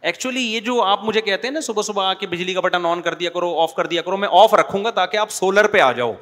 ایکچولی 0.03 0.40
یہ 0.55 0.61
جو 0.61 0.82
آپ 0.82 1.05
مجھے 1.05 1.20
کہتے 1.20 1.47
ہیں 1.47 1.53
نا 1.55 1.61
صبح 1.61 1.82
صبح 1.82 2.05
آ 2.09 2.14
کے 2.14 2.26
بجلی 2.26 2.55
کا 2.55 2.61
بٹن 2.64 2.86
آن 2.86 3.03
کر 3.03 3.14
دیا 3.14 3.30
کرو 3.34 3.55
آف 3.61 3.74
کر 3.74 3.86
دیا 3.86 4.03
کرو 4.03 4.16
میں 4.16 4.28
آف 4.42 4.55
رکھوں 4.61 4.84
گا 4.84 4.90
تاکہ 5.01 5.16
آپ 5.16 5.30
سولر 5.30 5.66
پہ 5.72 5.80
آ 5.80 5.90
جاؤ 5.97 6.12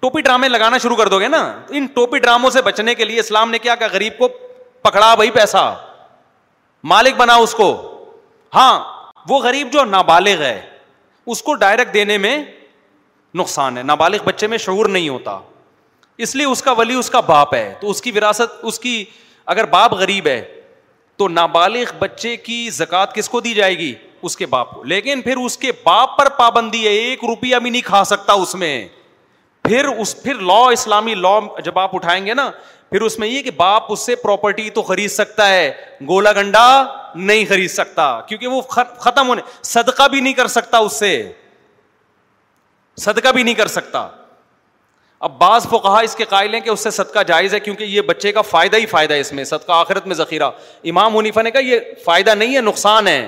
ٹوپی 0.00 0.20
ڈرامے 0.22 0.48
لگانا 0.48 0.78
شروع 0.78 0.96
کر 0.96 1.08
دو 1.08 1.20
گے 1.20 1.28
نا 1.28 1.42
ان 1.78 1.86
ٹوپی 1.94 2.18
ڈراموں 2.18 2.50
سے 2.50 2.62
بچنے 2.62 2.94
کے 2.94 3.04
لیے 3.04 3.20
اسلام 3.20 3.50
نے 3.50 3.58
کیا 3.58 3.74
غریب 3.92 4.18
کو 4.18 4.28
پکڑا 4.82 5.14
بھائی 5.14 5.30
پیسہ 5.30 5.72
مالک 6.92 7.16
بنا 7.16 7.34
اس 7.42 7.54
کو 7.54 7.70
ہاں 8.54 8.78
وہ 9.28 9.38
غریب 9.42 9.72
جو 9.72 9.84
نابالغ 9.84 10.42
ہے 10.42 10.60
اس 11.32 11.42
کو 11.42 11.54
ڈائریکٹ 11.64 11.94
دینے 11.94 12.18
میں 12.18 12.36
نقصان 13.38 13.78
ہے 13.78 13.82
نابالغ 13.82 14.22
بچے 14.24 14.46
میں 14.46 14.58
شعور 14.64 14.86
نہیں 14.88 15.08
ہوتا 15.08 15.38
اس 16.24 16.34
لیے 16.36 16.46
اس 16.46 16.62
کا 16.62 16.72
ولی 16.78 16.94
اس 16.94 17.08
کا 17.10 17.20
باپ 17.26 17.54
ہے 17.54 17.72
تو 17.80 17.90
اس 17.90 18.02
کی 18.02 18.10
وراثت 18.16 18.58
اس 18.64 18.78
کی 18.80 19.04
اگر 19.54 19.64
باپ 19.72 19.92
غریب 19.98 20.26
ہے 20.26 20.40
تو 21.16 21.28
نابالغ 21.28 21.90
بچے 21.98 22.36
کی 22.44 22.68
زکات 22.72 23.14
کس 23.14 23.28
کو 23.28 23.40
دی 23.40 23.54
جائے 23.54 23.76
گی 23.78 23.92
اس 24.26 24.36
کے 24.36 24.46
باپ 24.54 24.70
کو 24.74 24.82
لیکن 24.92 25.20
پھر 25.22 25.36
اس 25.44 25.56
کے 25.58 25.72
باپ 25.84 26.16
پر 26.18 26.28
پابندی 26.38 26.84
ہے 26.86 26.92
ایک 27.00 27.24
روپیہ 27.28 27.56
بھی 27.62 27.70
نہیں 27.70 27.82
کھا 27.84 28.02
سکتا 28.14 28.32
اس 28.44 28.54
میں 28.62 28.74
پھر 29.68 29.84
اس 29.88 30.22
پھر 30.22 30.40
لا 30.50 30.58
اسلامی 30.72 31.14
لا 31.14 31.38
جب 31.64 31.78
آپ 31.78 31.94
اٹھائیں 31.96 32.24
گے 32.26 32.34
نا 32.34 32.50
پھر 32.90 33.00
اس 33.02 33.18
میں 33.18 33.28
یہ 33.28 33.42
کہ 33.42 33.50
باپ 33.56 33.92
اس 33.92 34.00
سے 34.06 34.14
پراپرٹی 34.16 34.68
تو 34.70 34.82
خرید 34.90 35.10
سکتا 35.10 35.48
ہے 35.48 35.70
گولا 36.08 36.32
گنڈا 36.36 36.66
نہیں 37.14 37.44
خرید 37.48 37.70
سکتا 37.70 38.06
کیونکہ 38.28 38.46
وہ 38.46 38.60
ختم 38.70 39.28
ہونے 39.28 39.42
صدقہ 39.70 40.08
بھی 40.10 40.20
نہیں 40.20 40.32
کر 40.40 40.46
سکتا 40.56 40.78
اس 40.88 40.98
سے 40.98 41.12
صدقہ 43.04 43.28
بھی 43.34 43.42
نہیں 43.42 43.54
کر 43.54 43.66
سکتا 43.66 44.06
اب 45.24 45.38
بعض 45.38 45.62
فقہا 45.66 45.80
کہا 45.82 45.98
اس 46.06 46.14
کے 46.16 46.24
قائل 46.30 46.54
ہیں 46.54 46.60
کہ 46.60 46.70
اس 46.70 46.80
سے 46.84 46.90
صدقہ 46.90 47.22
جائز 47.26 47.54
ہے 47.54 47.58
کیونکہ 47.60 47.84
یہ 47.90 48.00
بچے 48.08 48.32
کا 48.32 48.40
فائدہ 48.48 48.76
ہی 48.78 48.86
فائدہ 48.86 49.14
ہے 49.14 49.20
اس 49.20 49.32
میں 49.32 49.44
صدقہ 49.50 49.72
آخرت 49.72 50.06
میں 50.06 50.14
ذخیرہ 50.14 50.48
امام 50.90 51.14
منیفا 51.16 51.42
نے 51.42 51.50
کہا 51.50 51.60
یہ 51.68 51.80
فائدہ 52.04 52.34
نہیں 52.38 52.54
ہے 52.56 52.60
نقصان 52.62 53.08
ہے 53.08 53.20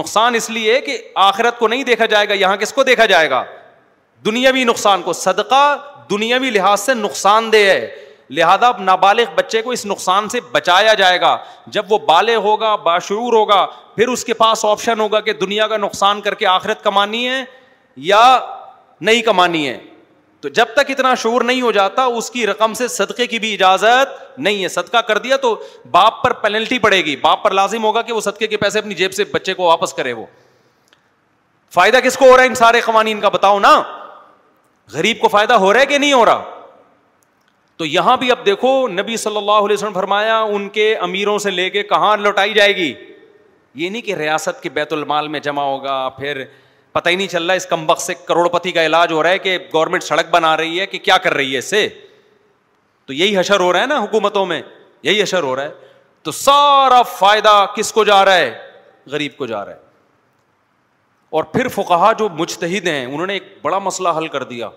نقصان 0.00 0.34
اس 0.34 0.48
لیے 0.56 0.80
کہ 0.88 0.96
آخرت 1.26 1.58
کو 1.58 1.68
نہیں 1.68 1.84
دیکھا 1.90 2.06
جائے 2.14 2.28
گا 2.28 2.34
یہاں 2.40 2.56
کس 2.64 2.72
کو 2.72 2.82
دیکھا 2.90 3.06
جائے 3.14 3.30
گا 3.30 3.42
دنیاوی 4.26 4.64
نقصان 4.64 5.02
کو 5.02 5.12
صدقہ 5.20 5.60
دنیاوی 6.10 6.50
لحاظ 6.58 6.80
سے 6.80 6.94
نقصان 7.04 7.52
دہ 7.52 7.64
ہے 7.68 7.94
لہذا 8.30 8.68
اب 8.68 8.80
نابالغ 8.82 9.32
بچے 9.36 9.62
کو 9.62 9.70
اس 9.70 9.84
نقصان 9.86 10.28
سے 10.28 10.40
بچایا 10.52 10.94
جائے 11.04 11.20
گا 11.20 11.36
جب 11.76 11.92
وہ 11.92 11.98
بالغ 12.12 12.42
ہوگا 12.50 12.74
باشعور 12.90 13.32
ہوگا 13.32 13.64
پھر 13.96 14.08
اس 14.08 14.24
کے 14.24 14.34
پاس 14.44 14.64
آپشن 14.74 15.00
ہوگا 15.00 15.20
کہ 15.28 15.32
دنیا 15.46 15.66
کا 15.68 15.76
نقصان 15.86 16.20
کر 16.20 16.34
کے 16.42 16.46
آخرت 16.58 16.82
کمانی 16.84 17.26
ہے 17.28 17.42
یا 18.10 18.22
نہیں 19.00 19.22
کمانی 19.22 19.68
ہے 19.68 19.78
تو 20.44 20.48
جب 20.56 20.72
تک 20.76 20.90
اتنا 20.90 21.14
شور 21.20 21.40
نہیں 21.48 21.60
ہو 21.62 21.70
جاتا 21.72 22.04
اس 22.20 22.28
کی 22.30 22.46
رقم 22.46 22.72
سے 22.74 22.86
صدقے 22.94 23.26
کی 23.26 23.38
بھی 23.44 23.52
اجازت 23.54 24.38
نہیں 24.38 24.62
ہے 24.62 24.68
صدقہ 24.68 24.96
کر 25.08 25.18
دیا 25.26 25.36
تو 25.44 25.54
باپ 25.90 26.22
پر 26.24 26.32
پینلٹی 26.42 26.78
پڑے 26.78 26.96
گی 27.04 27.14
باپ 27.20 27.42
پر 27.44 27.50
لازم 27.58 27.84
ہوگا 27.84 28.02
کہ 28.08 28.12
وہ 28.12 28.20
صدقے 28.20 28.46
کے 28.46 28.56
پیسے 28.64 28.78
اپنی 28.78 28.94
جیب 28.94 29.12
سے 29.14 29.24
بچے 29.34 29.54
کو 29.60 29.64
واپس 29.68 29.94
کرے 30.00 30.12
وہ 30.12 30.24
فائدہ 31.74 32.00
کس 32.04 32.16
کو 32.16 32.28
ہو 32.30 32.36
رہا 32.36 32.42
ہے 32.42 32.48
ان 32.48 32.54
سارے 32.54 32.80
قوانین 32.86 33.20
کا 33.20 33.28
بتاؤ 33.36 33.58
نا 33.58 33.72
غریب 34.94 35.20
کو 35.20 35.28
فائدہ 35.36 35.54
ہو 35.64 35.72
رہا 35.72 35.80
ہے 35.80 35.86
کہ 35.94 35.98
نہیں 35.98 36.12
ہو 36.12 36.24
رہا 36.26 36.42
تو 37.76 37.84
یہاں 37.86 38.16
بھی 38.16 38.30
اب 38.32 38.44
دیکھو 38.46 38.74
نبی 38.98 39.16
صلی 39.24 39.36
اللہ 39.36 39.62
علیہ 39.66 39.76
وسلم 39.76 39.92
فرمایا 39.94 40.40
ان 40.42 40.68
کے 40.76 40.94
امیروں 41.08 41.38
سے 41.46 41.50
لے 41.50 41.68
کے 41.78 41.82
کہاں 41.94 42.16
لوٹائی 42.26 42.52
جائے 42.54 42.76
گی 42.76 42.92
یہ 42.94 43.88
نہیں 43.88 44.02
کہ 44.02 44.14
ریاست 44.14 44.62
کے 44.62 44.68
بیت 44.78 44.92
المال 44.92 45.28
میں 45.28 45.40
جمع 45.48 45.62
ہوگا 45.62 46.08
پھر 46.18 46.44
پتہ 46.94 47.08
ہی 47.08 47.14
نہیں 47.16 47.26
چل 47.28 47.42
رہا 47.44 47.52
ہے 47.52 47.56
اس 47.56 47.64
کمبخ 47.66 48.00
سے 48.00 48.14
کروڑ 48.26 48.48
پتی 48.48 48.72
کا 48.72 48.84
علاج 48.86 49.12
ہو 49.12 49.22
رہا 49.22 49.30
ہے 49.30 49.38
کہ 49.44 49.56
گورنمنٹ 49.72 50.02
سڑک 50.02 50.28
بنا 50.30 50.56
رہی 50.56 50.78
ہے 50.80 50.86
کہ 50.86 50.98
کیا 51.06 51.16
کر 51.22 51.34
رہی 51.34 51.52
ہے 51.52 51.58
اسے 51.58 51.86
تو 53.06 53.12
یہی 53.12 53.36
حشر 53.38 53.60
ہو 53.60 53.72
رہا 53.72 53.80
ہے 53.80 53.86
نا 53.86 53.98
حکومتوں 54.02 54.44
میں 54.46 54.60
یہی 55.08 55.22
حشر 55.22 55.42
ہو 55.42 55.54
رہا 55.56 55.62
ہے 55.62 55.70
تو 56.22 56.30
سارا 56.32 57.00
فائدہ 57.18 57.64
کس 57.76 57.92
کو 57.92 58.04
جا 58.04 58.24
رہا 58.24 58.36
ہے 58.36 58.52
غریب 59.10 59.36
کو 59.36 59.46
جا 59.46 59.64
رہا 59.64 59.72
ہے 59.72 59.82
اور 61.38 61.44
پھر 61.54 61.68
فقہ 61.74 62.12
جو 62.18 62.28
مجتہد 62.38 62.86
ہیں 62.88 63.04
انہوں 63.06 63.26
نے 63.26 63.32
ایک 63.32 63.52
بڑا 63.62 63.78
مسئلہ 63.88 64.08
حل 64.18 64.28
کر 64.36 64.42
دیا 64.54 64.68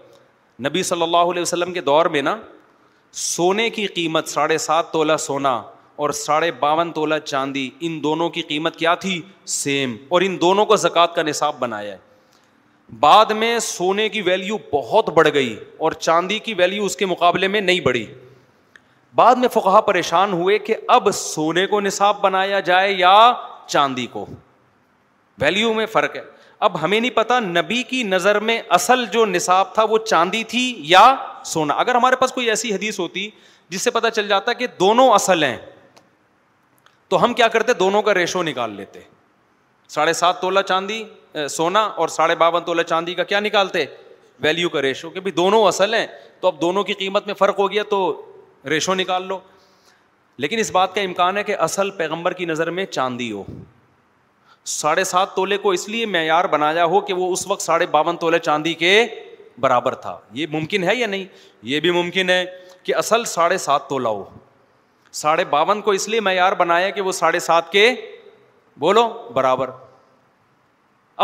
نبی 0.68 0.84
صلی 0.84 1.02
اللہ 1.04 1.32
علیہ 1.32 1.42
وسلم 1.42 1.74
کے 1.74 1.82
دور 1.92 2.06
میں 2.16 2.22
نا 2.22 2.36
سونے 3.26 3.70
کی 3.78 3.86
قیمت 4.00 4.28
ساڑھے 4.30 4.58
سات 4.66 4.92
تولہ 4.94 5.18
سونا 5.28 5.54
اور 6.06 6.10
ساڑھے 6.26 6.52
باون 6.60 6.92
تولہ 6.94 7.16
چاندی 7.26 7.70
ان 7.88 8.00
دونوں 8.04 8.30
کی 8.30 8.42
قیمت 8.50 8.76
کیا 8.80 8.96
تھی 9.06 9.22
سیم 9.60 9.96
اور 10.10 10.22
ان 10.26 10.40
دونوں 10.42 10.66
کو 10.66 10.76
زکوٰۃ 10.88 11.14
کا 11.16 11.22
نصاب 11.24 11.56
بنایا 11.60 11.94
ہے 11.94 12.06
بعد 13.00 13.32
میں 13.38 13.58
سونے 13.60 14.08
کی 14.10 14.22
ویلیو 14.22 14.58
بہت 14.72 15.10
بڑھ 15.14 15.28
گئی 15.34 15.56
اور 15.78 15.92
چاندی 15.92 16.38
کی 16.40 16.54
ویلیو 16.58 16.86
اس 16.86 16.96
کے 16.98 17.06
مقابلے 17.06 17.48
میں 17.48 17.62
نہیں 17.62 17.80
بڑھی 17.86 18.06
بعد 19.16 19.36
میں 19.40 19.48
فقہ 19.54 19.82
پریشان 19.88 20.34
ہوئے 20.34 20.58
کہ 20.60 20.76
اب 20.96 21.10
سونے 21.16 21.66
کو 21.68 21.80
نصاب 21.82 22.22
بنایا 22.22 22.60
جائے 22.70 22.92
یا 22.92 23.16
چاندی 23.68 24.06
کو 24.12 24.26
ویلیو 25.42 25.74
میں 25.74 25.86
فرق 25.86 26.16
ہے 26.16 26.22
اب 26.66 26.82
ہمیں 26.84 27.00
نہیں 27.00 27.16
پتا 27.16 27.40
نبی 27.40 27.82
کی 27.90 28.02
نظر 28.04 28.40
میں 28.50 28.62
اصل 28.78 29.06
جو 29.12 29.26
نصاب 29.26 29.74
تھا 29.74 29.84
وہ 29.90 29.98
چاندی 30.06 30.44
تھی 30.52 30.74
یا 30.90 31.16
سونا 31.46 31.74
اگر 31.78 31.96
ہمارے 31.96 32.16
پاس 32.20 32.32
کوئی 32.34 32.50
ایسی 32.50 32.74
حدیث 32.74 33.00
ہوتی 33.00 33.30
جس 33.70 33.82
سے 33.82 33.92
پتا 33.92 34.10
چل 34.12 34.28
جاتا 34.28 34.54
کہ 34.62 34.68
دونوں 34.80 35.10
اصل 35.14 35.44
ہیں 35.44 35.58
تو 37.10 37.24
ہم 37.24 37.34
کیا 37.34 37.48
کرتے 37.48 37.74
دونوں 37.80 38.02
کا 38.02 38.14
ریشو 38.14 38.44
نکال 38.44 38.72
لیتے 38.76 39.00
ساڑھے 39.90 40.14
سات 40.14 40.42
تولہ 40.42 40.60
چاندی 40.68 41.04
سونا 41.50 41.80
اور 41.86 42.08
ساڑھے 42.08 42.36
باون 42.36 42.64
تولہ 42.66 42.82
چاندی 42.88 43.14
کا 43.16 43.24
کیا 43.24 43.40
نکالتے 43.40 43.86
ویلیو 44.44 44.70
کا 44.70 44.82
ریشو 44.82 45.10
کہ 45.10 45.20
بھی 45.20 45.32
دونوں 45.32 45.64
اصل 45.68 45.94
ہیں 45.94 46.06
تو 46.40 46.48
اب 46.48 46.62
دونوں 46.62 46.84
کی 46.84 46.94
قیمت 46.94 47.26
میں 47.28 47.34
فرق 47.40 47.60
ہو 47.60 47.72
گیا 47.72 47.84
تو 47.90 48.00
ریشو 48.70 48.94
نکال 48.96 49.24
لو 49.28 49.40
لیکن 50.40 50.60
اس 50.60 50.72
بات 50.72 50.94
کا 50.96 51.02
امکان 51.02 51.38
ہے 51.38 51.44
کہ 51.44 51.56
اصل 51.60 51.90
پیغمبر 51.98 52.34
کی 52.34 52.46
نظر 52.46 52.70
میں 52.72 52.86
چاندی 52.86 53.32
ہو 53.32 53.44
ساڑھے 54.70 55.04
سات 55.04 55.36
تولے 55.36 55.58
کو 55.58 55.72
اس 55.72 55.88
لیے 55.90 56.06
معیار 56.06 56.46
بنایا 56.52 56.86
ہو 56.86 57.00
کہ 57.02 57.14
وہ 57.14 57.32
اس 57.34 57.46
وقت 57.48 57.62
ساڑھے 57.62 57.86
باون 57.92 58.18
تولے 58.18 58.40
چاندی 58.40 58.74
کے 58.84 59.06
برابر 59.62 59.96
تھا 60.02 60.18
یہ 60.34 60.48
ممکن 60.52 60.84
ہے 60.90 60.96
یا 60.96 61.08
نہیں 61.08 61.26
یہ 61.68 61.80
بھی 61.80 61.92
ممکن 61.92 62.30
ہے 62.30 62.44
کہ 62.84 62.96
اصل 62.96 63.24
ساڑھے 63.28 63.58
سات 63.58 63.88
تولہ 63.90 64.08
ہو 64.08 64.24
ساڑھے 65.22 65.46
باون 65.50 65.82
کو 65.82 65.92
اس 65.92 66.08
لیے 66.10 66.20
معیار 66.20 66.52
بنایا 66.58 66.90
کہ 66.90 67.02
وہ 67.02 67.12
ساڑھے 67.12 67.40
سات 67.40 67.72
کے 67.72 67.90
بولو 68.80 69.08
برابر 69.34 69.70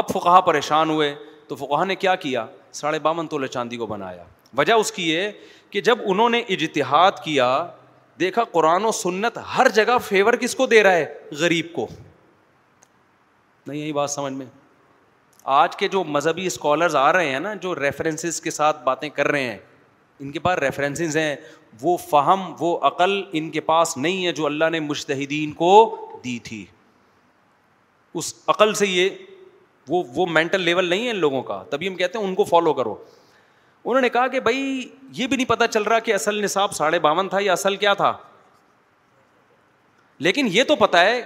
اب 0.01 0.07
فقہ 0.11 0.39
پریشان 0.45 0.89
ہوئے 0.89 1.13
تو 1.47 1.55
فقہ 1.55 1.83
نے 1.85 1.95
کیا 1.95 2.15
کیا 2.21 2.45
ساڑھے 2.73 2.99
باون 2.99 3.27
تولے 3.27 3.47
چاندی 3.47 3.77
کو 3.77 3.85
بنایا 3.87 4.23
وجہ 4.57 4.73
اس 4.73 4.91
کی 4.91 5.09
یہ 5.09 5.31
کہ 5.69 5.81
جب 5.81 5.97
انہوں 6.11 6.29
نے 6.29 6.39
اجتہاد 6.55 7.11
کیا 7.23 7.49
دیکھا 8.19 8.43
قرآن 8.51 8.85
و 8.85 8.91
سنت 8.91 9.37
ہر 9.57 9.67
جگہ 9.75 9.97
فیور 10.07 10.33
کس 10.41 10.55
کو 10.55 10.65
دے 10.73 10.81
رہا 10.83 10.95
ہے 10.95 11.05
غریب 11.39 11.67
کو 11.73 11.87
نہیں 13.67 13.79
یہی 13.79 13.93
بات 13.93 14.11
سمجھ 14.11 14.33
میں 14.33 14.45
آج 15.59 15.75
کے 15.75 15.87
جو 15.93 16.03
مذہبی 16.03 16.45
اسکالرز 16.45 16.95
آ 16.95 17.11
رہے 17.13 17.29
ہیں 17.31 17.39
نا 17.39 17.53
جو 17.61 17.75
ریفرنسز 17.79 18.39
کے 18.41 18.51
ساتھ 18.51 18.83
باتیں 18.83 19.09
کر 19.15 19.27
رہے 19.31 19.43
ہیں 19.43 19.57
ان 20.19 20.31
کے 20.31 20.39
پاس 20.39 20.57
ریفرنسز 20.59 21.17
ہیں 21.17 21.35
وہ 21.81 21.95
فہم 22.09 22.43
وہ 22.59 22.77
عقل 22.87 23.21
ان 23.39 23.49
کے 23.51 23.61
پاس 23.69 23.95
نہیں 23.97 24.25
ہے 24.25 24.31
جو 24.33 24.45
اللہ 24.45 24.69
نے 24.71 24.79
مشتحدین 24.79 25.51
کو 25.63 25.73
دی 26.23 26.37
تھی 26.43 26.63
اس 28.21 28.33
عقل 28.47 28.73
سے 28.81 28.87
یہ 28.87 29.09
وہ 29.89 30.03
وہ 30.15 30.25
مینٹل 30.29 30.61
لیول 30.61 30.89
نہیں 30.89 31.05
ہے 31.05 31.09
ان 31.11 31.17
لوگوں 31.19 31.41
کا 31.43 31.61
تبھی 31.69 31.88
ہم 31.88 31.95
کہتے 31.95 32.19
ہیں 32.19 32.25
ان 32.25 32.36
کو 32.36 32.43
فالو 32.43 32.73
کرو 32.73 32.95
انہوں 33.86 34.01
نے 34.01 34.09
کہا 34.09 34.27
کہ 34.34 34.39
بھائی 34.39 34.59
یہ 35.15 35.27
بھی 35.27 35.36
نہیں 35.38 35.47
پتا 35.47 35.67
چل 35.67 35.84
رہا 35.84 35.99
کہ 35.99 36.13
اصل 36.13 36.43
نصاب 36.43 36.73
ساڑھے 36.75 36.99
باون 37.05 37.29
تھا 37.29 37.39
یا 37.41 37.53
اصل 37.53 37.75
کیا 37.77 37.93
تھا 38.03 38.11
لیکن 40.27 40.47
یہ 40.51 40.63
تو 40.67 40.75
پتا 40.75 41.01
ہے 41.05 41.21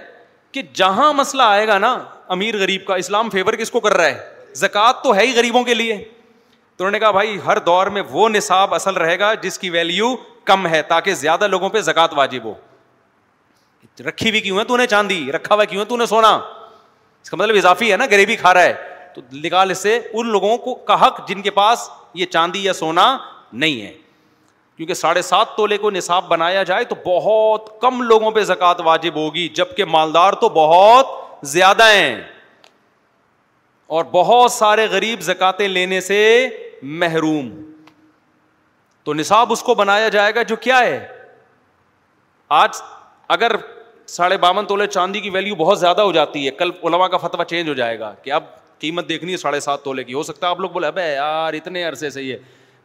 کہ 0.52 0.62
جہاں 0.74 1.12
مسئلہ 1.14 1.42
آئے 1.42 1.66
گا 1.68 1.78
نا 1.78 1.96
امیر 2.36 2.56
غریب 2.58 2.84
کا 2.86 2.94
اسلام 3.02 3.30
فیور 3.30 3.54
کس 3.58 3.70
کو 3.70 3.80
کر 3.80 3.96
رہا 3.96 4.06
ہے 4.08 4.54
زکات 4.56 5.02
تو 5.02 5.14
ہے 5.14 5.26
ہی 5.26 5.34
غریبوں 5.36 5.62
کے 5.64 5.74
لیے 5.74 5.96
تو 5.96 6.84
انہوں 6.84 6.90
نے 6.90 6.98
کہا 6.98 7.10
بھائی 7.10 7.38
ہر 7.46 7.58
دور 7.66 7.86
میں 7.96 8.02
وہ 8.10 8.28
نصاب 8.28 8.74
اصل 8.74 8.94
رہے 8.96 9.18
گا 9.18 9.32
جس 9.42 9.58
کی 9.58 9.70
ویلیو 9.70 10.14
کم 10.44 10.66
ہے 10.66 10.82
تاکہ 10.88 11.14
زیادہ 11.14 11.46
لوگوں 11.48 11.68
پہ 11.68 11.80
زکات 11.92 12.12
واجب 12.16 12.44
ہو 12.44 12.54
رکھی 14.06 14.30
ہوئی 14.30 14.40
کیوں 14.40 14.58
ہے 14.58 14.64
تو 14.64 14.76
نے 14.76 14.86
چاندی 14.86 15.24
رکھا 15.32 15.54
ہوا 15.54 15.64
کیوں 15.64 15.80
ہے 15.80 15.84
تو 15.86 16.06
سونا 16.06 16.38
اس 17.28 17.30
کا 17.30 17.36
مطلب 17.36 17.56
اضافی 17.56 17.90
ہے 17.92 17.96
نا 17.96 18.04
غریبی 18.10 18.34
کھا 18.42 18.52
رہا 18.54 18.62
ہے 18.64 18.72
تو 19.14 19.20
نکال 19.44 19.70
اس 19.70 19.78
سے 19.82 19.96
ان 19.98 20.26
لوگوں 20.32 20.56
کو 20.58 20.74
کا 20.90 20.94
حق 21.06 21.18
جن 21.28 21.42
کے 21.42 21.50
پاس 21.56 21.88
یہ 22.20 22.26
چاندی 22.36 22.62
یا 22.64 22.72
سونا 22.72 23.06
نہیں 23.64 23.80
ہے 23.86 23.92
کیونکہ 24.76 24.94
ساڑھے 24.94 25.22
سات 25.22 25.54
تولے 25.56 25.76
کو 25.78 25.90
نصاب 25.90 26.28
بنایا 26.28 26.62
جائے 26.70 26.84
تو 26.90 26.94
بہت 27.06 27.68
کم 27.80 28.00
لوگوں 28.02 28.30
پہ 28.30 28.42
زکوٰۃ 28.52 28.80
واجب 28.84 29.16
ہوگی 29.22 29.46
جبکہ 29.58 29.84
مالدار 29.96 30.32
تو 30.44 30.48
بہت 30.56 31.10
زیادہ 31.52 31.88
ہیں 31.92 32.20
اور 33.96 34.04
بہت 34.12 34.52
سارے 34.52 34.86
غریب 34.90 35.20
زکاتے 35.28 35.68
لینے 35.68 36.00
سے 36.08 36.20
محروم 37.00 37.48
تو 39.04 39.14
نصاب 39.14 39.52
اس 39.52 39.62
کو 39.62 39.74
بنایا 39.84 40.08
جائے 40.18 40.34
گا 40.34 40.42
جو 40.52 40.56
کیا 40.68 40.78
ہے 40.86 40.98
آج 42.62 42.80
اگر 43.38 43.52
ساڑھے 44.08 44.36
باون 44.40 44.66
تولے 44.66 44.86
چاندی 44.86 45.20
کی 45.20 45.30
ویلیو 45.30 45.54
بہت 45.54 45.78
زیادہ 45.80 46.00
ہو 46.02 46.12
جاتی 46.12 46.44
ہے 46.46 46.50
کل 46.58 46.70
علما 46.88 47.08
کا 47.08 47.16
فتویٰ 47.16 47.44
چینج 47.46 47.68
ہو 47.68 47.72
جائے 47.80 47.98
گا 48.00 48.12
کہ 48.22 48.32
اب 48.32 48.42
قیمت 48.80 49.08
دیکھنی 49.08 49.32
ہے 49.32 49.36
ساڑھے 49.36 49.58
سات 49.60 49.82
تولے 49.84 50.04
کی 50.04 50.14
ہو 50.14 50.22
سکتا 50.22 50.46
ہے 50.46 50.50
آپ 50.50 50.60
لوگ 50.60 50.70
بولے 50.70 50.86
ابے 50.86 51.02
یار 51.14 51.52
اتنے 51.54 51.82
عرصے 51.84 52.10
سے 52.10 52.22
یہ 52.22 52.36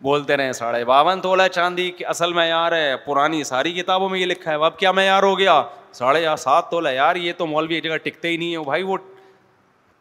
بولتے 0.04 0.38
رہے 0.38 0.54
ساڑھے 0.54 0.84
باون 0.86 1.22
تولا 1.22 1.48
چاندی 1.50 1.90
کہ 1.98 2.06
اصل 2.06 2.34
میں 2.34 2.48
یار 2.48 2.72
ہے 2.72 2.96
پرانی 3.06 3.44
ساری 3.44 3.72
کتابوں 3.74 4.10
میں 4.10 4.20
یہ 4.20 4.26
لکھا 4.26 4.52
ہے 4.52 4.64
اب 4.66 4.78
کیا 4.80 4.92
میں 4.92 5.06
یار 5.06 5.24
ہو 5.24 5.38
گیا 5.40 5.62
ساڑھے 6.00 6.26
سات 6.40 6.70
تولا 6.72 6.92
یار 6.92 7.16
یہ 7.16 7.34
تو 7.38 7.46
مولوی 7.48 7.76
ایک 7.76 7.84
جگہ 7.84 7.98
ٹکتے 8.04 8.30
ہی 8.30 8.38
نہیں 8.38 8.56
ہے 8.56 8.64
بھائی 8.66 8.84
وہ 8.84 8.98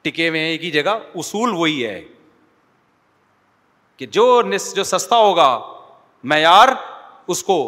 ٹکے 0.03 0.29
ہوئے 0.29 0.41
ہیں 0.41 0.49
ایک 0.51 0.65
ہی 0.65 0.71
جگہ 0.71 0.99
اصول 1.21 1.53
وہی 1.57 1.85
ہے 1.87 2.01
کہ 3.97 4.07
جو 4.19 4.27
جو 4.77 4.85
سستا 4.85 5.17
ہوگا 5.17 5.49
معیار 6.35 6.69
اس 7.33 7.43
کو 7.45 7.59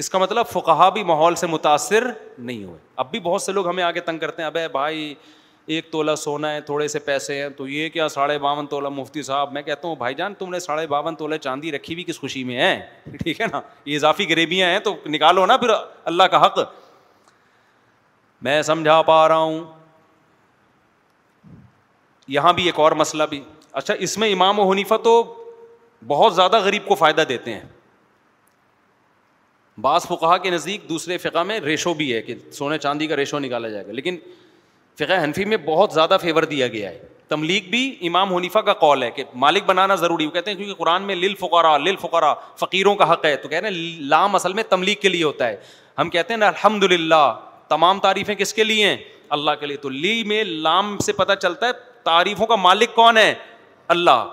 اس 0.00 0.08
کا 0.10 0.18
مطلب 0.18 0.46
فقہ 0.52 0.90
بھی 0.94 1.02
ماحول 1.04 1.34
سے 1.34 1.46
متاثر 1.46 2.08
نہیں 2.38 2.64
ہوئے 2.64 2.78
اب 3.02 3.10
بھی 3.10 3.20
بہت 3.20 3.42
سے 3.42 3.52
لوگ 3.52 3.68
ہمیں 3.68 3.82
آگے 3.84 4.00
تنگ 4.06 4.18
کرتے 4.18 4.42
ہیں 4.42 4.46
اب 4.46 4.56
بھائی 4.72 5.14
ایک 5.74 5.90
تولا 5.90 6.14
سونا 6.16 6.52
ہے 6.52 6.60
تھوڑے 6.60 6.86
سے 6.88 6.98
پیسے 7.00 7.40
ہیں 7.42 7.48
تو 7.56 7.66
یہ 7.68 7.88
کیا 7.88 8.08
ساڑھے 8.08 8.38
باون 8.38 8.66
تولا 8.70 8.88
مفتی 8.88 9.22
صاحب 9.22 9.52
میں 9.52 9.62
کہتا 9.62 9.88
ہوں 9.88 9.96
بھائی 9.96 10.14
جان 10.14 10.34
تم 10.38 10.50
نے 10.52 10.58
ساڑھے 10.60 10.86
باون 10.86 11.14
تولہ 11.16 11.36
چاندی 11.44 11.70
رکھی 11.72 11.94
ہوئی 11.94 12.04
کس 12.04 12.18
خوشی 12.20 12.42
میں 12.44 12.56
ہے 12.60 12.78
ٹھیک 13.22 13.40
ہے 13.40 13.46
نا 13.52 13.60
یہ 13.84 13.96
اضافی 13.96 14.26
غریبیاں 14.30 14.68
ہیں 14.70 14.78
تو 14.84 14.94
نکالو 15.06 15.46
نا 15.46 15.56
پھر 15.56 15.70
اللہ 16.12 16.22
کا 16.30 16.44
حق 16.46 16.58
میں 18.44 18.60
سمجھا 18.62 19.00
پا 19.02 19.26
رہا 19.28 19.36
ہوں 19.36 19.62
یہاں 22.28 22.52
بھی 22.52 22.64
ایک 22.66 22.78
اور 22.80 22.92
مسئلہ 22.96 23.22
بھی 23.30 23.40
اچھا 23.72 23.94
اس 24.06 24.18
میں 24.18 24.32
امام 24.32 24.58
و 24.60 24.70
حنیفہ 24.72 24.94
تو 25.04 25.22
بہت 26.08 26.34
زیادہ 26.34 26.58
غریب 26.64 26.86
کو 26.88 26.94
فائدہ 26.94 27.22
دیتے 27.28 27.52
ہیں 27.54 27.62
بعض 29.80 30.02
فقہ 30.08 30.36
کے 30.42 30.50
نزدیک 30.50 30.88
دوسرے 30.88 31.16
فقہ 31.18 31.42
میں 31.42 31.58
ریشو 31.60 31.92
بھی 31.94 32.12
ہے 32.14 32.20
کہ 32.22 32.34
سونے 32.52 32.78
چاندی 32.78 33.06
کا 33.06 33.16
ریشو 33.16 33.38
نکالا 33.38 33.68
جائے 33.68 33.86
گا 33.86 33.92
لیکن 33.92 34.16
فقہ 34.98 35.22
حنفی 35.22 35.44
میں 35.44 35.56
بہت 35.64 35.92
زیادہ 35.92 36.16
فیور 36.22 36.42
دیا 36.52 36.66
گیا 36.68 36.90
ہے 36.90 36.98
تملیغ 37.28 37.68
بھی 37.70 37.80
امام 38.08 38.34
حنیفہ 38.34 38.58
کا 38.66 38.72
کال 38.80 39.02
ہے 39.02 39.10
کہ 39.10 39.24
مالک 39.44 39.64
بنانا 39.66 39.94
ضروری 39.94 40.24
ہے 40.24 40.28
وہ 40.28 40.32
کہتے 40.34 40.50
ہیں 40.50 40.56
کیونکہ 40.58 40.74
قرآن 40.84 41.02
میں 41.02 41.14
لل 41.14 41.34
فقرا 41.40 41.76
لل 41.78 41.96
فقرا 42.00 42.32
فقیروں 42.58 42.94
کا 42.96 43.10
حق 43.12 43.24
ہے 43.24 43.34
تو 43.36 43.48
کہہ 43.48 43.58
رہے 43.60 43.68
ہیں 43.70 44.00
لام 44.08 44.34
اصل 44.34 44.52
میں 44.52 44.62
تملیغ 44.68 45.00
کے 45.02 45.08
لیے 45.08 45.24
ہوتا 45.24 45.48
ہے 45.48 45.56
ہم 45.98 46.10
کہتے 46.10 46.32
ہیں 46.32 46.38
نا 46.40 46.46
الحمد 46.48 46.84
للہ 46.92 47.24
تمام 47.68 48.00
تعریفیں 48.00 48.34
کس 48.34 48.54
کے 48.54 48.64
لیے 48.64 48.86
ہیں 48.86 48.96
اللہ 49.36 49.50
کے 49.60 49.66
لیے 49.66 49.76
تو 49.76 49.88
لی 49.88 50.22
میں 50.26 50.42
لام 50.44 50.96
سے 51.04 51.12
پتہ 51.12 51.32
چلتا 51.42 51.66
ہے 51.66 51.72
تعریفوں 52.04 52.46
کا 52.46 52.56
مالک 52.56 52.94
کون 52.94 53.16
ہے 53.18 53.32
اللہ 53.96 54.24